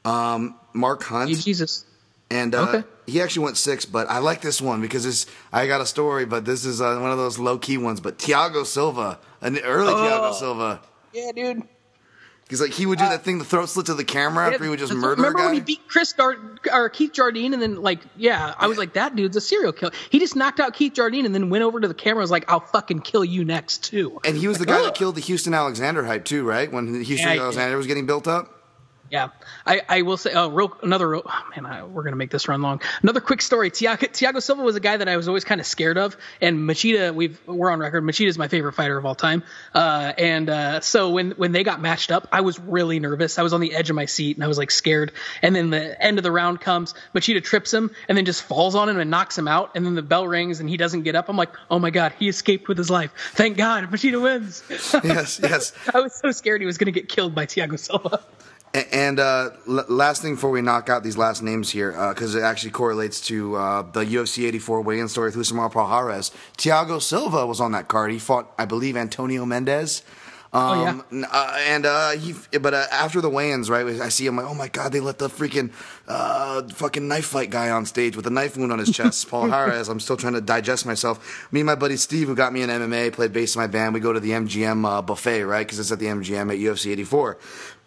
Um, 0.05 0.55
Mark 0.73 1.03
Hunt. 1.03 1.29
Jesus. 1.39 1.85
And 2.31 2.53
uh, 2.53 2.61
Okay. 2.69 2.83
he 3.07 3.21
actually 3.21 3.45
went 3.45 3.57
six, 3.57 3.85
but 3.85 4.07
I 4.09 4.19
like 4.19 4.41
this 4.41 4.61
one 4.61 4.81
because 4.81 5.05
it's, 5.05 5.25
I 5.51 5.65
got 5.67 5.81
a 5.81 5.85
story, 5.85 6.25
but 6.25 6.45
this 6.45 6.63
is 6.65 6.79
uh, 6.79 6.97
one 6.99 7.11
of 7.11 7.17
those 7.17 7.39
low 7.39 7.57
key 7.57 7.77
ones. 7.77 7.99
But 7.99 8.17
Thiago 8.19 8.65
Silva, 8.65 9.19
an 9.41 9.57
early 9.59 9.93
Thiago 9.93 10.33
Silva, 10.33 10.81
Yeah, 11.13 11.31
dude. 11.35 11.63
Because 12.49 12.61
like 12.61 12.71
he 12.71 12.87
would 12.87 12.97
do 12.97 13.05
uh, 13.05 13.09
that 13.09 13.21
thing, 13.23 13.37
the 13.37 13.45
throat 13.45 13.67
slit 13.69 13.85
to 13.85 13.93
the 13.93 14.03
camera 14.03 14.47
after 14.51 14.63
he 14.63 14.69
would 14.71 14.79
just 14.79 14.91
murder 14.91 15.13
a 15.13 15.15
Remember 15.17 15.37
guy. 15.37 15.45
when 15.45 15.53
he 15.53 15.59
beat 15.61 15.87
Chris 15.87 16.13
Gard- 16.13 16.59
or 16.73 16.89
Keith 16.89 17.13
Jardine, 17.13 17.53
and 17.53 17.61
then 17.61 17.75
like, 17.81 17.99
yeah, 18.17 18.55
I 18.57 18.65
was 18.65 18.79
like, 18.79 18.93
that 18.93 19.15
dude's 19.15 19.37
a 19.37 19.41
serial 19.41 19.71
killer. 19.71 19.91
He 20.09 20.17
just 20.17 20.35
knocked 20.35 20.59
out 20.59 20.73
Keith 20.73 20.93
Jardine, 20.93 21.25
and 21.27 21.35
then 21.35 21.51
went 21.51 21.63
over 21.63 21.79
to 21.79 21.87
the 21.87 21.93
camera, 21.93 22.17
and 22.17 22.23
was 22.23 22.31
like, 22.31 22.51
I'll 22.51 22.59
fucking 22.59 23.01
kill 23.01 23.23
you 23.23 23.45
next 23.45 23.83
too. 23.83 24.19
and 24.25 24.35
he 24.35 24.47
was 24.47 24.57
the 24.57 24.65
guy 24.65 24.81
that 24.81 24.95
killed 24.95 25.13
the 25.15 25.21
Houston 25.21 25.53
Alexander 25.53 26.03
hype 26.03 26.25
too, 26.25 26.43
right? 26.43 26.71
When 26.71 27.03
Houston 27.03 27.35
Yeah. 27.35 27.41
Alexander 27.43 27.77
was 27.77 27.85
getting 27.87 28.07
built 28.07 28.27
up. 28.27 28.51
Yeah, 29.09 29.29
I, 29.65 29.81
I 29.89 30.01
will 30.03 30.17
say, 30.17 30.33
oh, 30.33 30.49
real, 30.49 30.77
another, 30.83 31.15
oh, 31.15 31.23
man, 31.55 31.65
I, 31.65 31.83
we're 31.83 32.03
gonna 32.03 32.15
make 32.15 32.29
this 32.29 32.47
run 32.47 32.61
long. 32.61 32.81
Another 33.01 33.21
quick 33.21 33.41
story. 33.41 33.71
Tiago, 33.71 34.05
Thiago 34.05 34.41
Silva 34.41 34.61
was 34.61 34.75
a 34.75 34.79
guy 34.79 34.97
that 34.97 35.07
I 35.09 35.17
was 35.17 35.27
always 35.27 35.43
kind 35.43 35.59
of 35.59 35.65
scared 35.67 35.97
of, 35.97 36.15
and 36.41 36.57
Machida, 36.59 37.13
we've 37.13 37.39
we're 37.47 37.71
on 37.71 37.79
record. 37.79 38.03
Machida 38.03 38.27
is 38.27 38.37
my 38.37 38.47
favorite 38.47 38.73
fighter 38.73 38.97
of 38.97 39.05
all 39.05 39.15
time. 39.15 39.43
Uh, 39.73 40.13
and 40.17 40.49
uh, 40.49 40.81
so 40.81 41.09
when 41.09 41.31
when 41.31 41.51
they 41.51 41.63
got 41.63 41.81
matched 41.81 42.11
up, 42.11 42.27
I 42.31 42.41
was 42.41 42.59
really 42.59 42.99
nervous. 42.99 43.39
I 43.39 43.43
was 43.43 43.53
on 43.53 43.61
the 43.61 43.73
edge 43.73 43.89
of 43.89 43.95
my 43.95 44.05
seat, 44.05 44.37
and 44.37 44.43
I 44.43 44.47
was 44.47 44.57
like 44.57 44.69
scared. 44.69 45.11
And 45.41 45.55
then 45.55 45.71
the 45.71 46.01
end 46.01 46.19
of 46.19 46.23
the 46.23 46.31
round 46.31 46.61
comes, 46.61 46.93
Machida 47.15 47.43
trips 47.43 47.73
him, 47.73 47.89
and 48.07 48.17
then 48.17 48.25
just 48.25 48.43
falls 48.43 48.75
on 48.75 48.89
him 48.89 48.99
and 48.99 49.09
knocks 49.09 49.37
him 49.37 49.47
out. 49.47 49.71
And 49.75 49.85
then 49.85 49.95
the 49.95 50.03
bell 50.03 50.27
rings, 50.27 50.59
and 50.59 50.69
he 50.69 50.77
doesn't 50.77 51.01
get 51.01 51.15
up. 51.15 51.29
I'm 51.29 51.37
like, 51.37 51.53
oh 51.71 51.79
my 51.79 51.89
god, 51.89 52.13
he 52.19 52.29
escaped 52.29 52.67
with 52.67 52.77
his 52.77 52.89
life. 52.89 53.11
Thank 53.33 53.57
God, 53.57 53.89
Machida 53.91 54.21
wins. 54.21 54.63
yes, 55.03 55.39
yes. 55.41 55.73
I 55.93 56.01
was 56.01 56.13
so 56.13 56.31
scared 56.31 56.61
he 56.61 56.67
was 56.67 56.77
gonna 56.77 56.91
get 56.91 57.09
killed 57.09 57.33
by 57.33 57.47
Thiago 57.47 57.79
Silva. 57.79 58.21
And 58.73 59.19
uh, 59.19 59.49
l- 59.67 59.85
last 59.87 60.21
thing 60.21 60.35
before 60.35 60.51
we 60.51 60.61
knock 60.61 60.89
out 60.89 61.03
these 61.03 61.17
last 61.17 61.41
names 61.41 61.71
here, 61.71 61.91
because 62.09 62.35
it 62.35 62.43
actually 62.43 62.71
correlates 62.71 63.19
to 63.27 63.55
uh, 63.55 63.81
the 63.81 64.01
UFC 64.01 64.47
84 64.47 64.81
weigh-in 64.81 65.07
story 65.07 65.31
with 65.31 65.35
Rousimar 65.37 65.71
Palhares. 65.71 66.31
Thiago 66.57 67.01
Silva 67.01 67.45
was 67.47 67.59
on 67.59 67.71
that 67.71 67.87
card. 67.87 68.11
He 68.11 68.19
fought, 68.19 68.51
I 68.59 68.65
believe, 68.65 68.95
Antonio 68.95 69.45
Mendes. 69.45 70.03
Um, 70.51 71.03
yeah. 71.11 71.27
uh, 71.31 71.57
and 71.67 71.85
uh, 71.85 72.11
he, 72.11 72.33
but 72.57 72.73
uh, 72.73 72.85
after 72.91 73.21
the 73.21 73.29
weigh-ins, 73.29 73.69
right, 73.69 73.85
I 74.01 74.09
see 74.09 74.25
him 74.25 74.35
like, 74.35 74.47
oh 74.47 74.55
my 74.55 74.67
god, 74.67 74.91
they 74.91 74.99
let 74.99 75.19
the 75.19 75.29
freaking 75.29 75.71
uh, 76.07 76.63
fucking 76.69 77.07
knife 77.07 77.25
fight 77.25 77.51
guy 77.51 77.69
on 77.69 77.85
stage 77.85 78.15
with 78.15 78.25
a 78.25 78.31
knife 78.31 78.57
wound 78.57 78.71
on 78.71 78.79
his 78.79 78.91
chest. 78.91 79.27
Palhares. 79.29 79.89
I'm 79.89 79.99
still 79.99 80.17
trying 80.17 80.33
to 80.33 80.41
digest 80.41 80.87
myself. 80.87 81.47
Me 81.51 81.59
and 81.59 81.67
my 81.67 81.75
buddy 81.75 81.97
Steve, 81.97 82.27
who 82.27 82.35
got 82.35 82.51
me 82.51 82.63
in 82.63 82.69
MMA, 82.69 83.13
played 83.13 83.31
bass 83.31 83.55
in 83.55 83.61
my 83.61 83.67
band. 83.67 83.93
We 83.93 83.99
go 83.99 84.11
to 84.11 84.19
the 84.19 84.31
MGM 84.31 84.87
uh, 84.87 85.01
buffet, 85.03 85.43
right, 85.43 85.65
because 85.65 85.79
it's 85.79 85.91
at 85.91 85.99
the 85.99 86.07
MGM 86.07 86.51
at 86.51 86.57
UFC 86.57 86.91
84. 86.91 87.37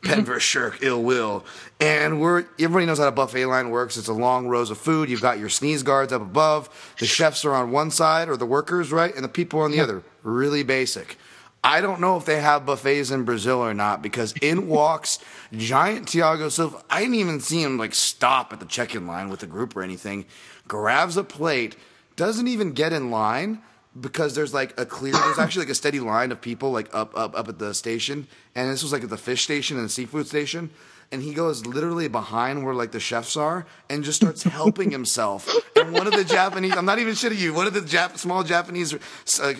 Penn 0.02 0.18
mm-hmm. 0.18 0.24
versus 0.24 0.42
Sherk, 0.42 0.82
ill 0.82 1.02
will, 1.02 1.44
and 1.80 2.20
we're 2.20 2.44
everybody 2.58 2.86
knows 2.86 2.98
how 2.98 3.06
a 3.06 3.12
buffet 3.12 3.46
line 3.46 3.70
works. 3.70 3.96
It's 3.96 4.08
a 4.08 4.12
long 4.12 4.48
rows 4.48 4.70
of 4.70 4.78
food. 4.78 5.08
You've 5.08 5.22
got 5.22 5.38
your 5.38 5.48
sneeze 5.48 5.84
guards 5.84 6.12
up 6.12 6.22
above. 6.22 6.94
The 6.98 7.06
chefs 7.06 7.44
are 7.44 7.54
on 7.54 7.70
one 7.70 7.92
side, 7.92 8.28
or 8.28 8.36
the 8.36 8.46
workers, 8.46 8.90
right, 8.90 9.14
and 9.14 9.24
the 9.24 9.28
people 9.28 9.60
on 9.60 9.70
the 9.70 9.80
other. 9.80 10.02
Really 10.24 10.64
basic. 10.64 11.16
I 11.64 11.80
don't 11.80 12.00
know 12.00 12.16
if 12.16 12.24
they 12.24 12.40
have 12.40 12.66
buffets 12.66 13.12
in 13.12 13.24
Brazil 13.24 13.60
or 13.60 13.74
not 13.74 14.02
because 14.02 14.32
in 14.42 14.66
walks 14.68 15.20
giant 15.52 16.08
Thiago 16.08 16.50
Silva. 16.50 16.82
I 16.90 17.00
didn't 17.00 17.14
even 17.14 17.38
see 17.38 17.62
him 17.62 17.78
like 17.78 17.94
stop 17.94 18.52
at 18.52 18.58
the 18.58 18.66
check-in 18.66 19.06
line 19.06 19.28
with 19.28 19.40
the 19.40 19.46
group 19.46 19.76
or 19.76 19.82
anything. 19.82 20.24
Grabs 20.66 21.16
a 21.16 21.22
plate, 21.22 21.76
doesn't 22.16 22.48
even 22.48 22.72
get 22.72 22.92
in 22.92 23.12
line 23.12 23.62
because 23.98 24.34
there's 24.34 24.54
like 24.54 24.78
a 24.78 24.86
clear. 24.86 25.12
There's 25.12 25.38
actually 25.38 25.66
like 25.66 25.72
a 25.72 25.74
steady 25.74 26.00
line 26.00 26.32
of 26.32 26.40
people 26.40 26.70
like 26.70 26.92
up 26.94 27.16
up 27.16 27.36
up 27.36 27.48
at 27.48 27.58
the 27.58 27.74
station, 27.74 28.26
and 28.54 28.70
this 28.70 28.82
was 28.82 28.92
like 28.92 29.02
at 29.04 29.10
the 29.10 29.18
fish 29.18 29.42
station 29.42 29.76
and 29.76 29.86
the 29.86 29.90
seafood 29.90 30.26
station. 30.26 30.70
And 31.12 31.22
he 31.22 31.34
goes 31.34 31.66
literally 31.66 32.08
behind 32.08 32.64
where 32.64 32.74
like 32.74 32.90
the 32.92 32.98
chefs 33.00 33.36
are 33.36 33.66
and 33.90 34.02
just 34.02 34.16
starts 34.22 34.42
helping 34.42 34.90
himself. 34.90 35.46
And 35.76 35.92
one 35.92 36.06
of 36.06 36.14
the 36.14 36.24
Japanese, 36.24 36.74
I'm 36.74 36.86
not 36.86 36.98
even 36.98 37.12
shitting 37.12 37.38
you, 37.38 37.52
one 37.52 37.66
of 37.66 37.74
the 37.74 37.80
Jap- 37.80 38.16
small 38.16 38.42
Japanese 38.42 38.94
uh, 38.94 38.98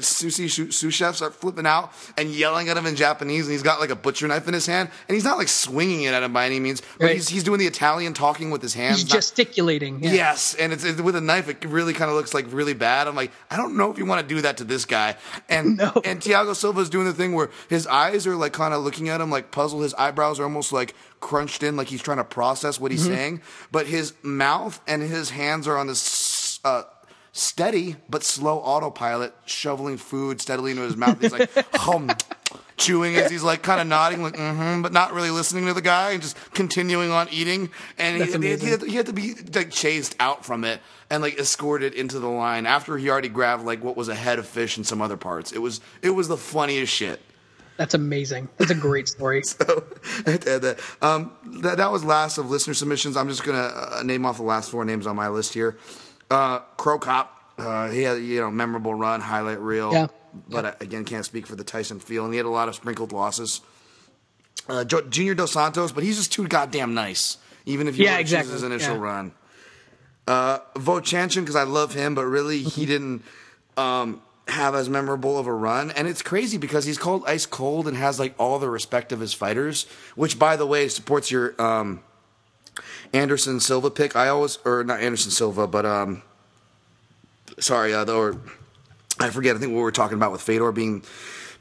sushi 0.00 0.48
sous 0.50 0.74
sous 0.76 0.94
chefs 0.94 1.20
are 1.20 1.30
flipping 1.30 1.66
out 1.66 1.92
and 2.16 2.30
yelling 2.30 2.70
at 2.70 2.76
him 2.78 2.86
in 2.86 2.96
Japanese. 2.96 3.44
And 3.46 3.52
he's 3.52 3.62
got 3.62 3.80
like 3.80 3.90
a 3.90 3.96
butcher 3.96 4.26
knife 4.26 4.48
in 4.48 4.54
his 4.54 4.64
hand. 4.66 4.88
And 5.08 5.14
he's 5.14 5.24
not 5.24 5.36
like 5.36 5.48
swinging 5.48 6.02
it 6.04 6.14
at 6.14 6.22
him 6.22 6.32
by 6.32 6.46
any 6.46 6.58
means, 6.58 6.80
but 6.98 7.04
Right. 7.06 7.14
he's, 7.16 7.28
he's 7.28 7.44
doing 7.44 7.58
the 7.58 7.66
Italian 7.66 8.14
talking 8.14 8.50
with 8.50 8.62
his 8.62 8.72
hands. 8.74 9.02
He's 9.02 9.08
not- 9.10 9.16
gesticulating. 9.16 10.02
Yeah. 10.02 10.12
Yes, 10.12 10.54
and 10.54 10.72
it's, 10.72 10.84
it's 10.84 11.00
with 11.02 11.16
a 11.16 11.20
knife. 11.20 11.48
It 11.48 11.64
really 11.66 11.92
kind 11.92 12.10
of 12.10 12.16
looks 12.16 12.32
like 12.32 12.46
really 12.50 12.74
bad. 12.74 13.08
I'm 13.08 13.14
like, 13.16 13.30
I 13.50 13.56
don't 13.58 13.76
know 13.76 13.90
if 13.90 13.98
you 13.98 14.06
want 14.06 14.26
to 14.26 14.34
do 14.34 14.40
that 14.40 14.56
to 14.58 14.64
this 14.64 14.84
guy. 14.86 15.16
And 15.50 15.76
No. 15.82 15.92
and 16.04 16.20
Thiago 16.20 16.54
Silva's 16.56 16.88
doing 16.88 17.04
the 17.06 17.12
thing 17.12 17.34
where 17.34 17.50
his 17.68 17.86
eyes 17.86 18.26
are 18.26 18.36
like 18.36 18.52
kind 18.54 18.72
of 18.72 18.82
looking 18.82 19.08
at 19.10 19.20
him 19.20 19.30
like 19.30 19.50
puzzled. 19.50 19.82
His 19.82 19.92
eyebrows 19.94 20.40
are 20.40 20.44
almost 20.44 20.72
like 20.72 20.94
crunched 21.22 21.62
in, 21.62 21.76
like 21.76 21.88
he's 21.88 22.02
trying 22.02 22.18
to 22.18 22.24
process 22.24 22.78
what 22.78 22.90
he's 22.90 23.06
saying. 23.06 23.40
But 23.70 23.86
his 23.86 24.12
mouth 24.22 24.78
and 24.86 25.00
his 25.00 25.30
hands 25.30 25.66
are 25.66 25.78
on 25.78 25.86
this 25.86 26.60
uh, 26.64 26.82
steady 27.32 27.96
but 28.10 28.22
slow 28.22 28.58
autopilot, 28.58 29.32
shoveling 29.46 29.96
food 29.96 30.42
steadily 30.42 30.72
into 30.72 30.82
his 30.82 30.96
mouth. 30.96 31.18
He's 31.18 31.32
like, 31.32 31.50
hum. 31.74 32.10
Chewing 32.76 33.14
as 33.14 33.30
he's 33.30 33.44
like 33.44 33.62
kind 33.62 33.80
of 33.80 33.86
nodding, 33.86 34.22
like 34.22 34.34
mm-hmm, 34.34 34.82
but 34.82 34.92
not 34.92 35.12
really 35.12 35.30
listening 35.30 35.66
to 35.66 35.74
the 35.74 35.82
guy, 35.82 36.12
and 36.12 36.22
just 36.22 36.36
continuing 36.52 37.12
on 37.12 37.28
eating. 37.30 37.70
And 37.96 38.20
he, 38.20 38.32
he, 38.32 38.56
he, 38.56 38.70
had 38.70 38.80
to, 38.80 38.86
he 38.86 38.96
had 38.96 39.06
to 39.06 39.12
be 39.12 39.34
like 39.54 39.70
chased 39.70 40.16
out 40.18 40.44
from 40.44 40.64
it 40.64 40.80
and 41.08 41.22
like 41.22 41.38
escorted 41.38 41.94
into 41.94 42.18
the 42.18 42.28
line 42.28 42.66
after 42.66 42.98
he 42.98 43.08
already 43.08 43.28
grabbed 43.28 43.64
like 43.64 43.84
what 43.84 43.96
was 43.96 44.08
a 44.08 44.16
head 44.16 44.40
of 44.40 44.48
fish 44.48 44.76
and 44.76 44.84
some 44.84 45.00
other 45.00 45.16
parts. 45.16 45.52
It 45.52 45.60
was 45.60 45.80
it 46.00 46.10
was 46.10 46.26
the 46.26 46.36
funniest 46.36 46.92
shit. 46.92 47.20
That's 47.82 47.94
amazing. 47.94 48.48
That's 48.58 48.70
a 48.70 48.76
great 48.76 49.08
story. 49.08 49.42
So 49.44 49.82
I 50.24 50.30
had 50.30 50.42
to 50.42 50.50
add 50.54 50.62
that. 50.62 50.80
Um, 51.02 51.32
that 51.62 51.78
that 51.78 51.90
was 51.90 52.04
last 52.04 52.38
of 52.38 52.48
listener 52.48 52.74
submissions. 52.74 53.16
I'm 53.16 53.28
just 53.28 53.42
gonna 53.42 53.58
uh, 53.58 54.02
name 54.04 54.24
off 54.24 54.36
the 54.36 54.44
last 54.44 54.70
four 54.70 54.84
names 54.84 55.04
on 55.04 55.16
my 55.16 55.28
list 55.28 55.52
here. 55.52 55.76
Uh, 56.30 56.60
Cro 56.76 57.00
Cop. 57.00 57.36
Uh, 57.58 57.90
he 57.90 58.02
had 58.02 58.18
you 58.22 58.40
know 58.40 58.52
memorable 58.52 58.94
run, 58.94 59.20
highlight 59.20 59.58
reel. 59.60 59.92
Yeah. 59.92 60.06
But 60.48 60.64
uh, 60.64 60.74
again, 60.80 61.04
can't 61.04 61.24
speak 61.24 61.44
for 61.48 61.56
the 61.56 61.64
Tyson 61.64 61.98
field, 61.98 62.26
and 62.26 62.34
he 62.34 62.36
had 62.38 62.46
a 62.46 62.50
lot 62.50 62.68
of 62.68 62.76
sprinkled 62.76 63.10
losses. 63.10 63.60
Uh, 64.68 64.84
Junior 64.84 65.34
Dos 65.34 65.50
Santos, 65.52 65.90
but 65.90 66.04
he's 66.04 66.16
just 66.18 66.32
too 66.32 66.46
goddamn 66.46 66.94
nice. 66.94 67.36
Even 67.66 67.88
if 67.88 67.98
you 67.98 68.04
Yeah, 68.04 68.18
exactly. 68.18 68.52
his 68.52 68.62
initial 68.62 68.94
Yeah. 68.94 69.02
run. 69.02 69.32
Uh, 70.28 70.60
Vovchanchin, 70.76 71.40
because 71.40 71.56
I 71.56 71.64
love 71.64 71.94
him, 71.94 72.14
but 72.14 72.26
really 72.26 72.60
Mm-hmm. 72.60 72.68
he 72.80 72.86
didn't 72.86 73.22
um, 73.76 74.22
have 74.48 74.74
as 74.74 74.88
memorable 74.88 75.38
of 75.38 75.46
a 75.46 75.52
run. 75.52 75.90
And 75.92 76.08
it's 76.08 76.22
crazy 76.22 76.58
because 76.58 76.84
he's 76.84 76.98
called 76.98 77.24
ice 77.26 77.46
cold 77.46 77.86
and 77.86 77.96
has 77.96 78.18
like 78.18 78.34
all 78.38 78.58
the 78.58 78.68
respect 78.68 79.12
of 79.12 79.20
his 79.20 79.32
fighters, 79.32 79.86
which 80.16 80.38
by 80.38 80.56
the 80.56 80.66
way 80.66 80.88
supports 80.88 81.30
your 81.30 81.60
um, 81.62 82.00
Anderson 83.12 83.60
Silva 83.60 83.90
pick. 83.90 84.16
I 84.16 84.28
always, 84.28 84.58
or 84.64 84.84
not 84.84 85.00
Anderson 85.00 85.30
Silva, 85.30 85.66
but 85.66 85.86
um, 85.86 86.22
sorry, 87.58 87.94
uh, 87.94 88.04
or 88.06 88.36
I 89.20 89.30
forget. 89.30 89.56
I 89.56 89.58
think 89.58 89.72
what 89.72 89.78
we 89.78 89.82
were 89.82 89.92
talking 89.92 90.16
about 90.16 90.32
with 90.32 90.40
Fedor 90.42 90.72
being 90.72 91.02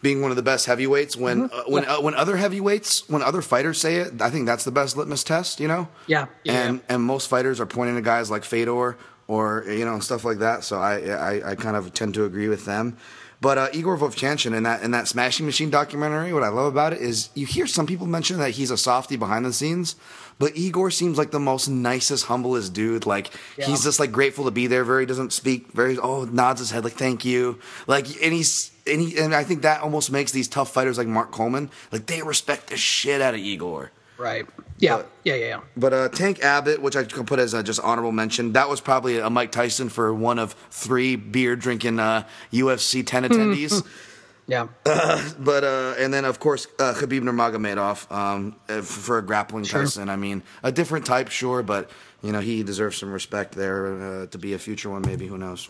being 0.01 0.21
one 0.21 0.31
of 0.31 0.37
the 0.37 0.43
best 0.43 0.65
heavyweights. 0.65 1.15
When 1.15 1.49
Mm-hmm. 1.49 1.59
uh, 1.59 1.63
when 1.71 1.85
uh, 1.85 2.01
when 2.01 2.15
other 2.15 2.37
heavyweights, 2.37 3.07
when 3.09 3.21
other 3.21 3.41
fighters 3.41 3.79
say 3.79 3.97
it, 3.97 4.21
I 4.21 4.29
think 4.29 4.45
that's 4.45 4.63
the 4.63 4.71
best 4.71 4.97
litmus 4.97 5.23
test. 5.23 5.59
You 5.59 5.67
know. 5.67 5.87
Yeah, 6.07 6.27
yeah, 6.43 6.53
and 6.53 6.77
yeah. 6.77 6.95
and 6.95 7.03
most 7.03 7.27
fighters 7.29 7.59
are 7.59 7.65
pointing 7.65 7.95
to 7.95 8.01
guys 8.01 8.31
like 8.31 8.43
Fedor 8.43 8.97
or 9.31 9.63
you 9.67 9.85
know 9.85 9.99
stuff 9.99 10.23
like 10.25 10.39
that. 10.39 10.63
So 10.63 10.77
I 10.79 10.93
I, 11.39 11.51
I 11.51 11.55
kind 11.55 11.75
of 11.77 11.93
tend 11.93 12.13
to 12.15 12.25
agree 12.25 12.49
with 12.49 12.65
them. 12.65 12.97
But 13.39 13.57
uh, 13.57 13.67
Igor 13.73 13.97
Vovchanchin 13.97 14.55
in 14.55 14.63
that 14.63 14.83
in 14.83 14.91
that 14.91 15.07
Smashing 15.07 15.45
Machine 15.45 15.69
documentary, 15.71 16.31
what 16.33 16.43
I 16.43 16.49
love 16.49 16.67
about 16.71 16.93
it 16.93 17.01
is 17.01 17.29
you 17.33 17.45
hear 17.47 17.65
some 17.65 17.87
people 17.87 18.05
mention 18.05 18.37
that 18.39 18.51
he's 18.51 18.69
a 18.71 18.77
softie 18.77 19.17
behind 19.17 19.45
the 19.45 19.53
scenes, 19.53 19.95
but 20.37 20.55
Igor 20.55 20.91
seems 20.91 21.17
like 21.17 21.31
the 21.31 21.39
most 21.39 21.67
nicest, 21.67 22.25
humblest 22.25 22.73
dude. 22.73 23.05
Like 23.07 23.31
Yeah. 23.57 23.65
he's 23.65 23.83
just 23.83 23.99
like 23.99 24.11
grateful 24.11 24.45
to 24.45 24.51
be 24.51 24.67
there. 24.67 24.83
Very 24.83 25.05
doesn't 25.07 25.33
speak. 25.33 25.71
Very 25.71 25.97
oh 25.97 26.25
nods 26.25 26.59
his 26.59 26.69
head 26.71 26.83
like 26.83 26.93
thank 26.93 27.25
you. 27.25 27.57
Like 27.87 28.05
and 28.21 28.31
he's 28.33 28.69
and 28.85 29.01
he 29.01 29.17
and 29.17 29.33
I 29.33 29.43
think 29.43 29.61
that 29.63 29.81
almost 29.81 30.11
makes 30.11 30.31
these 30.31 30.47
tough 30.47 30.71
fighters 30.71 30.97
like 30.99 31.07
Mark 31.07 31.31
Coleman 31.31 31.71
like 31.91 32.05
they 32.05 32.21
respect 32.21 32.67
the 32.67 32.77
shit 32.77 33.21
out 33.21 33.33
of 33.33 33.39
Igor. 33.39 33.91
Right. 34.19 34.45
Yeah. 34.81 34.97
But- 34.97 35.09
yeah. 35.23 35.35
Yeah. 35.35 35.45
Yeah. 35.45 35.59
But 35.77 35.93
uh, 35.93 36.09
Tank 36.09 36.43
Abbott, 36.43 36.81
which 36.81 36.95
I 36.97 37.03
can 37.05 37.25
put 37.25 37.39
as 37.39 37.53
a 37.53 37.63
just 37.63 37.79
honorable 37.79 38.11
mention, 38.11 38.51
that 38.53 38.67
was 38.67 38.81
probably 38.81 39.19
a 39.19 39.29
Mike 39.29 39.51
Tyson 39.51 39.87
for 39.89 40.13
one 40.13 40.39
of 40.39 40.53
three 40.69 41.15
beer 41.15 41.55
drinking 41.55 41.99
uh, 41.99 42.25
UFC 42.51 43.05
10 43.05 43.23
attendees. 43.25 43.85
Yeah. 44.47 44.67
But 45.39 45.63
uh, 45.63 45.93
and 45.97 46.13
then 46.13 46.25
of 46.25 46.39
course 46.39 46.67
uh, 46.77 46.93
Khabib 46.97 47.21
Nurmagomedov 47.21 48.11
um, 48.11 48.55
uh, 48.67 48.81
for 48.81 49.19
a 49.19 49.21
grappling 49.21 49.63
Sure. 49.63 49.81
Tyson. 49.83 50.09
I 50.09 50.17
mean, 50.17 50.43
a 50.63 50.71
different 50.73 51.05
type, 51.05 51.29
sure, 51.29 51.63
but 51.63 51.89
you 52.21 52.33
know 52.33 52.41
he 52.41 52.61
deserves 52.63 52.97
some 52.97 53.13
respect 53.13 53.53
there 53.55 53.85
uh, 54.23 54.25
to 54.27 54.37
be 54.37 54.53
a 54.53 54.59
future 54.59 54.89
one. 54.89 55.03
Maybe 55.03 55.27
who 55.27 55.37
knows? 55.37 55.69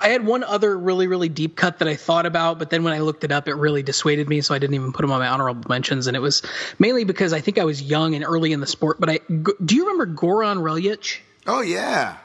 I 0.00 0.08
had 0.08 0.24
one 0.26 0.44
other 0.44 0.76
really, 0.76 1.06
really 1.06 1.28
deep 1.28 1.56
cut 1.56 1.78
that 1.80 1.88
I 1.88 1.96
thought 1.96 2.26
about, 2.26 2.58
but 2.58 2.70
then 2.70 2.84
when 2.84 2.92
I 2.92 2.98
looked 3.00 3.24
it 3.24 3.32
up, 3.32 3.48
it 3.48 3.54
really 3.54 3.82
dissuaded 3.82 4.28
me, 4.28 4.40
so 4.40 4.54
I 4.54 4.58
didn't 4.58 4.74
even 4.74 4.92
put 4.92 5.02
them 5.02 5.12
on 5.12 5.20
my 5.20 5.28
honorable 5.28 5.68
mentions. 5.68 6.06
And 6.06 6.16
it 6.16 6.20
was 6.20 6.42
mainly 6.78 7.04
because 7.04 7.32
I 7.32 7.40
think 7.40 7.58
I 7.58 7.64
was 7.64 7.82
young 7.82 8.14
and 8.14 8.24
early 8.24 8.52
in 8.52 8.60
the 8.60 8.66
sport. 8.66 8.98
But 9.00 9.10
I 9.10 9.20
do 9.28 9.74
you 9.76 9.88
remember 9.88 10.06
Goran 10.06 10.58
Reljic? 10.58 11.18
Oh 11.46 11.60
yeah, 11.60 12.16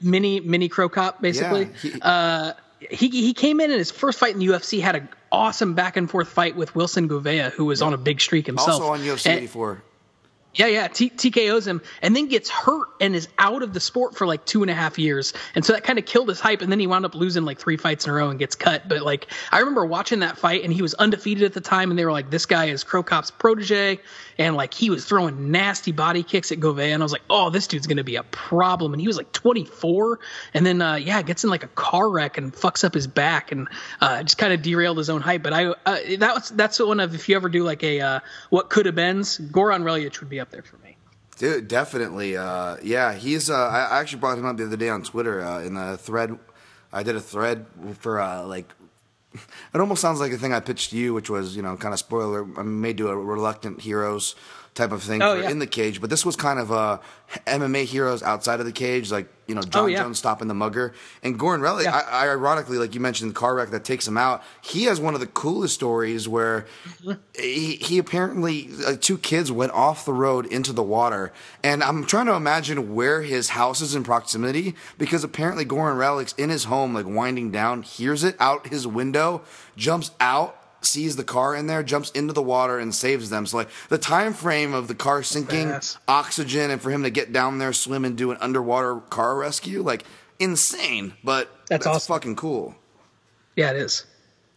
mini 0.00 0.40
mini 0.40 0.68
Cro 0.68 0.88
Cop, 0.88 1.20
basically. 1.22 1.68
Yeah, 1.82 1.90
he- 1.92 2.00
uh, 2.02 2.52
he 2.90 3.08
he 3.08 3.32
came 3.32 3.60
in 3.60 3.70
and 3.70 3.78
his 3.78 3.90
first 3.92 4.18
fight 4.18 4.32
in 4.34 4.40
the 4.40 4.46
UFC 4.46 4.80
had 4.80 4.96
an 4.96 5.08
awesome 5.30 5.74
back 5.74 5.96
and 5.96 6.10
forth 6.10 6.28
fight 6.28 6.56
with 6.56 6.74
Wilson 6.74 7.08
Gouveia, 7.08 7.50
who 7.52 7.64
was 7.64 7.80
on 7.80 7.94
a 7.94 7.96
big 7.96 8.20
streak 8.20 8.46
himself. 8.46 8.82
also 8.82 8.92
on 8.92 9.00
UFC 9.00 9.26
And- 9.30 9.38
84. 9.38 9.82
Yeah, 10.54 10.66
yeah. 10.66 10.88
T- 10.88 11.10
TKOs 11.10 11.66
him 11.66 11.80
and 12.02 12.14
then 12.14 12.28
gets 12.28 12.50
hurt 12.50 12.88
and 13.00 13.16
is 13.16 13.28
out 13.38 13.62
of 13.62 13.72
the 13.72 13.80
sport 13.80 14.14
for 14.14 14.26
like 14.26 14.44
two 14.44 14.62
and 14.62 14.70
a 14.70 14.74
half 14.74 14.98
years. 14.98 15.32
And 15.54 15.64
so 15.64 15.72
that 15.72 15.82
kind 15.82 15.98
of 15.98 16.04
killed 16.04 16.28
his 16.28 16.40
hype. 16.40 16.60
And 16.60 16.70
then 16.70 16.78
he 16.78 16.86
wound 16.86 17.06
up 17.06 17.14
losing 17.14 17.44
like 17.44 17.58
three 17.58 17.78
fights 17.78 18.04
in 18.04 18.10
a 18.10 18.14
row 18.14 18.28
and 18.28 18.38
gets 18.38 18.54
cut. 18.54 18.86
But 18.86 19.02
like, 19.02 19.28
I 19.50 19.60
remember 19.60 19.86
watching 19.86 20.18
that 20.18 20.36
fight 20.36 20.62
and 20.62 20.72
he 20.72 20.82
was 20.82 20.92
undefeated 20.94 21.44
at 21.44 21.54
the 21.54 21.60
time. 21.62 21.90
And 21.90 21.98
they 21.98 22.04
were 22.04 22.12
like, 22.12 22.30
this 22.30 22.44
guy 22.44 22.66
is 22.66 22.84
Cro 22.84 23.02
Cop's 23.02 23.30
protege. 23.30 23.98
And 24.42 24.56
like, 24.56 24.74
he 24.74 24.90
was 24.90 25.04
throwing 25.04 25.50
nasty 25.50 25.92
body 25.92 26.22
kicks 26.22 26.52
at 26.52 26.58
Gouveia. 26.58 26.92
And 26.92 27.02
I 27.02 27.04
was 27.04 27.12
like, 27.12 27.22
oh, 27.30 27.50
this 27.50 27.66
dude's 27.66 27.86
to 27.86 28.04
be 28.04 28.16
a 28.16 28.22
problem. 28.22 28.92
And 28.92 29.00
he 29.00 29.06
was 29.06 29.16
like 29.16 29.32
24. 29.32 30.18
And 30.54 30.64
then, 30.64 30.82
uh, 30.82 30.94
yeah, 30.96 31.22
gets 31.22 31.44
in 31.44 31.50
like 31.50 31.64
a 31.64 31.68
car 31.68 32.08
wreck 32.08 32.38
and 32.38 32.52
fucks 32.52 32.84
up 32.84 32.94
his 32.94 33.06
back 33.06 33.52
and 33.52 33.68
uh, 34.00 34.22
just 34.22 34.38
kind 34.38 34.52
of 34.52 34.62
derailed 34.62 34.98
his 34.98 35.10
own 35.10 35.20
hype. 35.20 35.42
But 35.42 35.52
I, 35.52 35.66
uh, 35.66 35.74
that 36.18 36.34
was, 36.34 36.48
that's 36.50 36.78
one 36.78 37.00
of, 37.00 37.14
if 37.14 37.28
you 37.28 37.36
ever 37.36 37.48
do 37.48 37.64
like 37.64 37.82
a, 37.82 38.00
uh, 38.00 38.20
what 38.50 38.70
could 38.70 38.86
have 38.86 38.94
been's, 38.94 39.38
Goran 39.38 39.82
Reljic 39.82 40.20
would 40.20 40.28
be 40.28 40.40
up 40.40 40.50
there 40.50 40.62
for 40.62 40.76
me. 40.78 40.96
Dude, 41.42 41.66
definitely. 41.66 42.36
Uh, 42.36 42.76
yeah, 42.84 43.14
he's. 43.14 43.50
Uh, 43.50 43.56
I 43.56 43.96
I 43.96 44.00
actually 44.00 44.20
brought 44.20 44.38
him 44.38 44.46
up 44.46 44.56
the 44.56 44.66
other 44.66 44.76
day 44.76 44.88
on 44.88 45.02
Twitter 45.02 45.42
uh, 45.42 45.60
in 45.60 45.74
the 45.74 45.98
thread. 45.98 46.38
I 46.92 47.02
did 47.02 47.16
a 47.16 47.20
thread 47.20 47.66
for 47.98 48.20
uh, 48.20 48.44
like. 48.46 48.68
It 49.74 49.80
almost 49.80 50.02
sounds 50.02 50.20
like 50.20 50.32
a 50.32 50.38
thing 50.38 50.52
I 50.52 50.60
pitched 50.60 50.90
to 50.90 50.96
you, 50.96 51.14
which 51.14 51.30
was 51.30 51.56
you 51.56 51.62
know 51.62 51.76
kind 51.76 51.92
of 51.92 51.98
spoiler. 51.98 52.46
I 52.58 52.62
may 52.62 52.92
do 52.92 53.08
a 53.08 53.16
reluctant 53.16 53.80
heroes 53.80 54.34
type 54.74 54.90
of 54.92 55.02
thing 55.02 55.20
Oh, 55.22 55.34
yeah. 55.34 55.50
in 55.50 55.58
the 55.58 55.66
cage, 55.66 56.00
but 56.00 56.08
this 56.08 56.24
was 56.24 56.34
kind 56.34 56.58
of 56.58 56.72
uh, 56.72 56.98
MMA 57.46 57.84
heroes 57.84 58.22
outside 58.22 58.58
of 58.58 58.64
the 58.66 58.72
cage, 58.72 59.12
like 59.12 59.28
you 59.46 59.54
know 59.54 59.60
Jon 59.60 59.84
Oh, 59.84 59.86
yeah. 59.86 60.02
Jones 60.02 60.18
stopping 60.18 60.48
the 60.48 60.54
mugger 60.54 60.94
and 61.22 61.38
Goran 61.38 61.60
Relly. 61.60 61.84
Yeah. 61.84 61.94
I, 62.10 62.26
I 62.26 62.28
ironically, 62.30 62.78
like 62.78 62.94
you 62.94 63.00
mentioned, 63.00 63.30
the 63.32 63.34
car 63.34 63.54
wreck 63.54 63.68
that 63.70 63.84
takes 63.84 64.08
him 64.08 64.16
out. 64.16 64.42
He 64.62 64.84
has 64.84 64.98
one 64.98 65.12
of 65.12 65.20
the 65.20 65.26
coolest 65.26 65.74
stories 65.74 66.26
where 66.28 66.64
Mm-hmm. 67.02 67.12
he, 67.38 67.76
he 67.76 67.98
apparently 67.98 68.70
uh, 68.86 68.94
two 68.98 69.18
kids 69.18 69.50
went 69.52 69.72
off 69.72 70.04
the 70.06 70.12
road 70.14 70.46
into 70.46 70.72
the 70.72 70.82
water, 70.82 71.32
and 71.62 71.82
I'm 71.82 72.06
trying 72.06 72.26
to 72.26 72.34
imagine 72.34 72.94
where 72.94 73.22
his 73.22 73.50
house 73.50 73.80
is 73.82 73.94
in 73.94 74.04
proximity 74.04 74.74
because 74.98 75.22
apparently 75.24 75.64
Goran 75.66 75.96
Reljic's 75.96 76.32
in 76.38 76.48
his 76.48 76.64
home, 76.64 76.94
like 76.94 77.06
winding 77.06 77.50
down, 77.50 77.82
hears 77.82 78.24
it 78.24 78.36
out 78.40 78.68
his 78.68 78.86
window, 78.86 79.42
jumps 79.76 80.12
out. 80.20 80.56
Sees 80.84 81.16
the 81.16 81.24
car 81.24 81.54
in 81.54 81.66
there, 81.68 81.82
jumps 81.82 82.10
into 82.10 82.32
the 82.32 82.42
water 82.42 82.78
and 82.78 82.94
saves 82.94 83.30
them. 83.30 83.46
So 83.46 83.56
like 83.58 83.68
the 83.88 83.98
time 83.98 84.34
frame 84.34 84.74
of 84.74 84.88
the 84.88 84.94
car 84.94 85.22
sinking, 85.22 85.68
Badass. 85.68 85.98
oxygen, 86.08 86.70
and 86.70 86.80
for 86.82 86.90
him 86.90 87.02
to 87.04 87.10
get 87.10 87.32
down 87.32 87.58
there, 87.58 87.72
swim, 87.72 88.04
and 88.04 88.16
do 88.16 88.30
an 88.32 88.38
underwater 88.40 88.96
car 88.96 89.36
rescue, 89.36 89.82
like 89.82 90.04
insane. 90.38 91.14
But 91.24 91.48
That's 91.68 91.84
that's, 91.84 91.86
awesome. 91.86 92.14
fucking 92.14 92.36
cool. 92.36 92.74
Yeah, 93.56 93.70
it 93.70 93.76
is. 93.76 94.06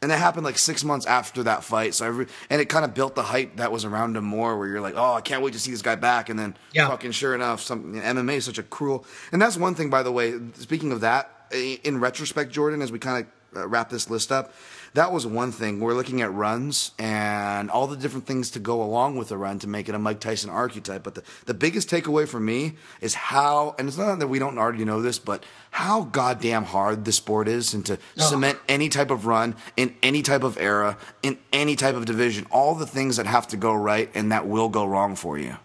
And 0.01 0.11
that 0.11 0.17
happened 0.17 0.45
like 0.45 0.57
six 0.57 0.83
months 0.83 1.05
after 1.05 1.43
that 1.43 1.63
fight. 1.63 1.93
So 1.95 2.05
every, 2.05 2.27
and 2.49 2.61
it 2.61 2.65
kind 2.69 2.85
of 2.85 2.93
built 2.93 3.15
the 3.15 3.23
hype 3.23 3.55
that 3.57 3.71
was 3.71 3.85
around 3.85 4.15
him 4.17 4.23
more. 4.25 4.57
Where 4.57 4.67
you're 4.67 4.81
like, 4.81 4.93
oh, 4.97 5.13
I 5.13 5.21
can't 5.21 5.41
wait 5.41 5.53
to 5.53 5.59
see 5.59 5.71
this 5.71 5.81
guy 5.81 5.95
back. 5.95 6.29
And 6.29 6.37
then 6.37 6.55
Yeah. 6.73 6.87
fucking 6.89 7.11
sure 7.11 7.33
enough, 7.33 7.61
some 7.61 7.93
MMA 7.95 8.35
is 8.35 8.45
such 8.45 8.57
a 8.59 8.63
cruel. 8.63 9.05
And 9.31 9.41
that's 9.41 9.57
one 9.57 9.73
thing, 9.73 9.89
by 9.89 10.03
the 10.03 10.11
way. 10.11 10.33
Speaking 10.55 10.91
of 10.91 11.01
that, 11.01 11.31
in 11.51 11.99
retrospect, 11.99 12.51
Jordan, 12.51 12.81
as 12.81 12.91
we 12.91 12.99
kind 12.99 13.25
of 13.53 13.61
uh, 13.61 13.67
wrap 13.67 13.89
this 13.89 14.09
list 14.09 14.31
up, 14.31 14.53
that 14.95 15.11
was 15.11 15.27
one 15.27 15.51
thing. 15.51 15.81
We're 15.81 15.93
looking 15.93 16.21
at 16.21 16.33
runs 16.33 16.91
and 16.97 17.69
all 17.69 17.85
the 17.85 17.97
different 17.97 18.25
things 18.25 18.51
to 18.51 18.59
go 18.59 18.81
along 18.81 19.17
with 19.17 19.29
a 19.29 19.37
run 19.37 19.59
to 19.59 19.67
make 19.67 19.89
it 19.89 19.95
a 19.95 19.99
Mike 19.99 20.21
Tyson 20.21 20.49
archetype. 20.49 21.03
But 21.03 21.15
the, 21.15 21.23
the 21.45 21.53
biggest 21.53 21.89
takeaway 21.89 22.25
for 22.25 22.39
me 22.39 22.75
is 23.01 23.13
how, 23.13 23.75
and 23.77 23.89
it's 23.89 23.97
not 23.97 24.19
that 24.19 24.27
we 24.27 24.39
don't 24.39 24.57
already 24.57 24.85
know 24.85 25.01
this, 25.01 25.19
but 25.19 25.43
how 25.71 26.03
goddamn 26.03 26.63
hard 26.63 27.03
the 27.03 27.11
sport 27.11 27.49
is 27.49 27.73
and 27.73 27.85
to 27.85 27.99
oh. 28.17 28.23
cement 28.23 28.57
any 28.69 28.87
type 28.87 29.11
of 29.11 29.25
run 29.25 29.55
in 29.75 29.93
any 30.01 30.21
type 30.21 30.43
of 30.43 30.57
era 30.57 30.97
in 31.21 31.37
any 31.51 31.75
type 31.75 31.95
of 31.95 32.05
division. 32.05 32.47
All 32.49 32.73
the 32.73 32.87
things 32.87 33.17
that 33.17 33.25
have 33.25 33.49
to 33.49 33.57
go 33.57 33.73
right 33.73 34.09
and 34.15 34.31
that 34.31 34.47
will 34.47 34.69
go 34.69 34.85
wrong 34.85 35.17
for 35.17 35.37
you. 35.37 35.57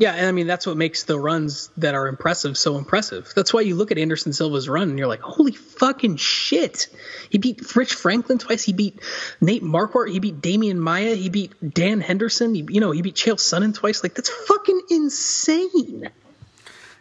Yeah, 0.00 0.14
and 0.14 0.26
I 0.26 0.32
mean 0.32 0.46
that's 0.46 0.66
what 0.66 0.78
makes 0.78 1.02
the 1.02 1.20
runs 1.20 1.68
that 1.76 1.94
are 1.94 2.08
impressive 2.08 2.56
so 2.56 2.78
impressive. 2.78 3.30
That's 3.36 3.52
why 3.52 3.60
you 3.60 3.74
look 3.74 3.90
at 3.90 3.98
Anderson 3.98 4.32
Silva's 4.32 4.66
run 4.66 4.88
and 4.88 4.98
you're 4.98 5.06
like, 5.06 5.20
holy 5.20 5.52
fucking 5.52 6.16
shit! 6.16 6.88
He 7.28 7.36
beat 7.36 7.76
Rich 7.76 7.92
Franklin 7.92 8.38
twice. 8.38 8.64
He 8.64 8.72
beat 8.72 8.98
Nate 9.42 9.62
Marquardt. 9.62 10.10
He 10.10 10.18
beat 10.18 10.40
Demian 10.40 10.78
Maia. 10.78 11.14
He 11.16 11.28
beat 11.28 11.52
Dan 11.74 12.00
Henderson. 12.00 12.54
He, 12.54 12.66
you 12.70 12.80
know, 12.80 12.92
he 12.92 13.02
beat 13.02 13.14
Chael 13.14 13.34
Sonnen 13.34 13.74
twice. 13.74 14.02
Like 14.02 14.14
that's 14.14 14.30
fucking 14.30 14.80
insane. 14.88 16.08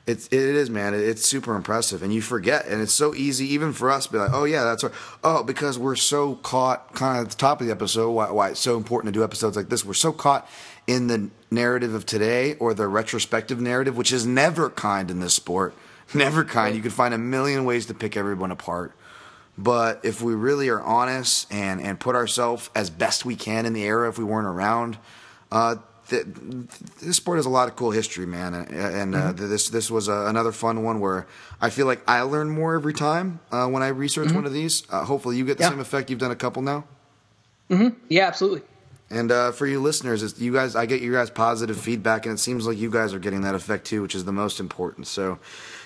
It's 0.05 0.27
it 0.27 0.33
is 0.33 0.69
man. 0.69 0.93
It's 0.93 1.25
super 1.25 1.55
impressive, 1.55 2.03
and 2.03 2.13
you 2.13 2.21
forget, 2.21 2.65
and 2.65 2.81
it's 2.81 2.93
so 2.93 3.15
easy 3.15 3.53
even 3.53 3.71
for 3.71 3.91
us 3.91 4.07
to 4.07 4.11
be 4.11 4.17
like, 4.17 4.31
oh 4.33 4.43
yeah, 4.43 4.65
that's 4.65 4.83
right. 4.83 4.91
Oh, 5.23 5.43
because 5.43 5.79
we're 5.79 5.95
so 5.95 6.35
caught 6.35 6.95
kind 6.95 7.19
of 7.19 7.25
at 7.25 7.31
the 7.31 7.37
top 7.37 7.61
of 7.61 7.67
the 7.67 7.71
episode. 7.71 8.11
Why, 8.11 8.29
why 8.31 8.49
it's 8.49 8.59
so 8.59 8.75
important 8.75 9.13
to 9.13 9.17
do 9.17 9.23
episodes 9.23 9.55
like 9.55 9.69
this? 9.69 9.85
We're 9.85 9.93
so 9.93 10.11
caught 10.11 10.49
in 10.89 11.05
the 11.05 11.29
narrative 11.51 11.93
of 11.93 12.03
today 12.03 12.55
or 12.55 12.73
the 12.73 12.87
retrospective 12.87 13.61
narrative, 13.61 13.95
which 13.95 14.11
is 14.11 14.25
never 14.25 14.71
kind 14.71 15.11
in 15.11 15.19
this 15.19 15.35
sport. 15.35 15.75
Never 16.15 16.43
kind. 16.43 16.75
You 16.75 16.81
can 16.81 16.89
find 16.89 17.13
a 17.13 17.17
million 17.19 17.63
ways 17.63 17.85
to 17.85 17.93
pick 17.93 18.17
everyone 18.17 18.49
apart. 18.49 18.93
But 19.55 19.99
if 20.03 20.19
we 20.23 20.33
really 20.33 20.67
are 20.69 20.81
honest 20.81 21.45
and, 21.53 21.79
and 21.79 21.99
put 21.99 22.15
ourselves 22.15 22.71
as 22.73 22.89
best 22.89 23.23
we 23.23 23.35
can 23.35 23.67
in 23.67 23.73
the 23.73 23.83
era 23.83 24.09
if 24.09 24.17
we 24.17 24.23
weren't 24.23 24.47
around, 24.47 24.97
uh, 25.51 25.75
th- 26.09 26.25
this 27.01 27.17
sport 27.17 27.37
has 27.37 27.45
a 27.45 27.49
lot 27.49 27.67
of 27.67 27.75
cool 27.75 27.91
history, 27.91 28.25
man. 28.25 28.55
And, 28.55 28.69
and 28.71 29.15
uh, 29.15 29.31
this 29.33 29.69
this 29.69 29.91
was 29.91 30.09
uh, 30.09 30.25
another 30.27 30.51
fun 30.51 30.81
one 30.83 30.99
where 30.99 31.27
I 31.61 31.69
feel 31.69 31.85
like 31.85 32.01
I 32.07 32.21
learn 32.21 32.49
more 32.49 32.73
every 32.73 32.93
time 32.93 33.41
uh, 33.51 33.67
when 33.67 33.83
I 33.83 33.89
research 33.89 34.31
one 34.31 34.47
of 34.47 34.53
these. 34.53 34.83
Uh, 34.89 35.03
hopefully, 35.05 35.37
you 35.37 35.45
get 35.45 35.57
the 35.59 35.65
Yeah. 35.65 35.69
same 35.69 35.79
effect. 35.81 36.09
You've 36.09 36.19
done 36.19 36.31
a 36.31 36.35
couple 36.45 36.63
now. 36.63 36.85
Mhm. 37.69 37.95
Yeah, 38.07 38.25
absolutely. 38.27 38.63
And 39.11 39.31
uh, 39.31 39.51
for 39.51 39.65
you 39.65 39.81
listeners, 39.81 40.21
it's, 40.21 40.39
you 40.39 40.53
guys, 40.53 40.75
I 40.75 40.85
get 40.85 41.01
you 41.01 41.11
guys 41.11 41.29
positive 41.29 41.79
feedback, 41.79 42.25
and 42.25 42.35
it 42.35 42.37
seems 42.37 42.67
like 42.67 42.77
you 42.77 42.91
guys 42.91 43.13
are 43.13 43.19
getting 43.19 43.41
that 43.41 43.55
effect 43.55 43.85
too, 43.85 44.01
which 44.01 44.13
is 44.13 44.25
the 44.25 44.31
most 44.31 44.59
important. 44.59 45.07
So, 45.07 45.39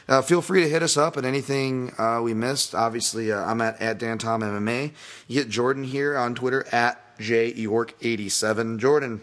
uh, 0.10 0.22
feel 0.22 0.42
free 0.42 0.64
to 0.64 0.70
hit 0.70 0.84
us 0.84 0.98
up 0.98 1.16
at 1.16 1.24
anything 1.24 1.94
uh, 1.98 2.20
we 2.22 2.34
missed. 2.34 2.76
Obviously, 2.76 3.32
uh, 3.32 3.44
I'm 3.44 3.62
at 3.62 3.82
at 3.82 3.98
Dan 3.98 4.18
Tom 4.18 4.42
MMA. 4.42 4.92
You 5.28 5.42
get 5.42 5.50
Jordan 5.50 5.86
here 5.86 6.18
on 6.18 6.36
Twitter 6.36 6.66
at 6.74 7.18
J 7.20 7.54
York 7.54 7.94
87. 8.02 8.80
Jordan, 8.80 9.22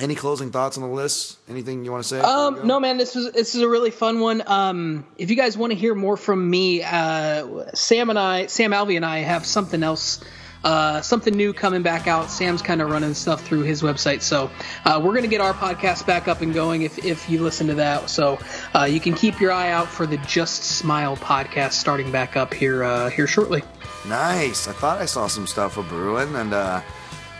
any 0.00 0.14
closing 0.14 0.52
thoughts 0.52 0.76
on 0.76 0.82
the 0.84 0.94
list? 0.94 1.38
Anything 1.48 1.84
you 1.84 1.90
want 1.90 2.04
to 2.04 2.08
say? 2.08 2.20
Um, 2.20 2.66
no, 2.66 2.78
man, 2.78 2.98
this 2.98 3.14
was 3.14 3.32
this 3.32 3.54
is 3.54 3.62
a 3.62 3.68
really 3.68 3.90
fun 3.90 4.20
one. 4.20 4.42
Um, 4.46 5.06
if 5.16 5.30
you 5.30 5.36
guys 5.36 5.56
want 5.56 5.72
to 5.72 5.78
hear 5.78 5.94
more 5.94 6.16
from 6.16 6.48
me, 6.48 6.82
uh, 6.82 7.64
Sam 7.74 8.10
and 8.10 8.18
I, 8.18 8.46
Sam 8.46 8.70
Alvey 8.70 8.96
and 8.96 9.04
I, 9.04 9.18
have 9.18 9.44
something 9.44 9.82
else, 9.82 10.22
uh, 10.64 11.00
something 11.00 11.34
new 11.34 11.52
coming 11.52 11.82
back 11.82 12.06
out. 12.06 12.30
Sam's 12.30 12.62
kind 12.62 12.82
of 12.82 12.90
running 12.90 13.14
stuff 13.14 13.44
through 13.44 13.62
his 13.62 13.82
website, 13.82 14.22
so 14.22 14.50
uh, 14.84 15.00
we're 15.02 15.14
gonna 15.14 15.26
get 15.26 15.40
our 15.40 15.54
podcast 15.54 16.06
back 16.06 16.28
up 16.28 16.40
and 16.40 16.52
going. 16.52 16.82
If 16.82 17.04
if 17.04 17.30
you 17.30 17.42
listen 17.42 17.66
to 17.68 17.74
that, 17.74 18.10
so 18.10 18.38
uh, 18.74 18.84
you 18.84 19.00
can 19.00 19.14
keep 19.14 19.40
your 19.40 19.52
eye 19.52 19.70
out 19.70 19.88
for 19.88 20.06
the 20.06 20.16
Just 20.18 20.64
Smile 20.64 21.16
podcast 21.16 21.72
starting 21.72 22.10
back 22.10 22.36
up 22.36 22.52
here 22.52 22.82
uh, 22.82 23.10
here 23.10 23.26
shortly. 23.26 23.62
Nice. 24.06 24.68
I 24.68 24.72
thought 24.72 25.00
I 25.00 25.04
saw 25.04 25.26
some 25.26 25.46
stuff 25.46 25.76
with 25.76 25.88
Bruin, 25.88 26.34
and 26.36 26.52
uh, 26.52 26.80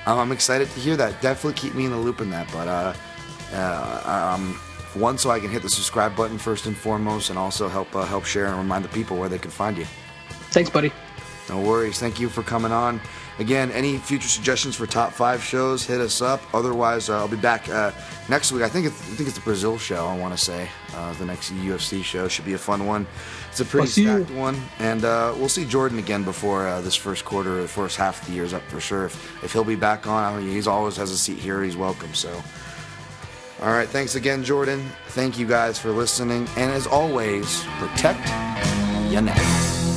I'm 0.06 0.18
I'm 0.18 0.32
excited 0.32 0.68
to 0.70 0.80
hear 0.80 0.96
that. 0.96 1.20
Definitely 1.20 1.58
keep 1.60 1.74
me 1.74 1.86
in 1.86 1.90
the 1.90 1.98
loop 1.98 2.20
in 2.20 2.30
that. 2.30 2.48
But 2.52 2.68
uh, 2.68 2.94
uh, 3.52 4.34
um, 4.36 4.54
one, 4.94 5.18
so 5.18 5.30
I 5.30 5.40
can 5.40 5.50
hit 5.50 5.62
the 5.62 5.70
subscribe 5.70 6.14
button 6.16 6.38
first 6.38 6.66
and 6.66 6.76
foremost, 6.76 7.30
and 7.30 7.38
also 7.38 7.68
help 7.68 7.94
uh, 7.96 8.04
help 8.04 8.24
share 8.24 8.46
and 8.46 8.56
remind 8.56 8.84
the 8.84 8.90
people 8.90 9.16
where 9.16 9.28
they 9.28 9.38
can 9.38 9.50
find 9.50 9.76
you. 9.76 9.86
Thanks, 10.50 10.70
buddy. 10.70 10.92
No 11.48 11.60
worries. 11.60 11.98
Thank 11.98 12.20
you 12.20 12.28
for 12.28 12.42
coming 12.42 12.72
on. 12.72 13.00
Again, 13.38 13.70
any 13.70 13.98
future 13.98 14.28
suggestions 14.28 14.74
for 14.74 14.86
top 14.86 15.12
five 15.12 15.42
shows, 15.42 15.84
hit 15.84 16.00
us 16.00 16.20
up. 16.20 16.42
Otherwise, 16.52 17.08
uh, 17.08 17.18
I'll 17.18 17.28
be 17.28 17.36
back 17.36 17.68
uh, 17.68 17.92
next 18.28 18.50
week. 18.50 18.62
I 18.62 18.68
think 18.68 18.86
it's, 18.86 19.00
I 19.00 19.14
think 19.14 19.28
it's 19.28 19.38
the 19.38 19.44
Brazil 19.44 19.78
show. 19.78 20.06
I 20.06 20.16
want 20.16 20.36
to 20.36 20.44
say 20.44 20.68
uh, 20.94 21.12
the 21.14 21.24
next 21.24 21.52
UFC 21.52 22.02
show 22.02 22.26
should 22.26 22.44
be 22.44 22.54
a 22.54 22.58
fun 22.58 22.84
one. 22.86 23.06
It's 23.50 23.60
a 23.60 23.64
pretty 23.64 23.88
stacked 23.88 24.30
one, 24.32 24.60
and 24.80 25.04
uh, 25.04 25.34
we'll 25.36 25.48
see 25.48 25.64
Jordan 25.64 25.98
again 25.98 26.24
before 26.24 26.66
uh, 26.66 26.80
this 26.80 26.96
first 26.96 27.24
quarter, 27.24 27.58
or 27.58 27.62
the 27.62 27.68
first 27.68 27.96
half 27.96 28.20
of 28.20 28.28
the 28.28 28.34
year's 28.34 28.52
up 28.52 28.62
for 28.62 28.80
sure. 28.80 29.06
If, 29.06 29.44
if 29.44 29.52
he'll 29.52 29.64
be 29.64 29.76
back 29.76 30.06
on, 30.08 30.24
I 30.24 30.36
mean, 30.36 30.50
he's 30.50 30.66
always 30.66 30.96
has 30.96 31.12
a 31.12 31.18
seat 31.18 31.38
here. 31.38 31.62
He's 31.62 31.76
welcome. 31.76 32.12
So, 32.14 32.42
all 33.62 33.70
right. 33.70 33.88
Thanks 33.88 34.16
again, 34.16 34.42
Jordan. 34.42 34.84
Thank 35.08 35.38
you 35.38 35.46
guys 35.46 35.78
for 35.78 35.90
listening, 35.90 36.48
and 36.56 36.72
as 36.72 36.88
always, 36.88 37.64
protect 37.78 38.26
your 39.12 39.22
necks. 39.22 39.88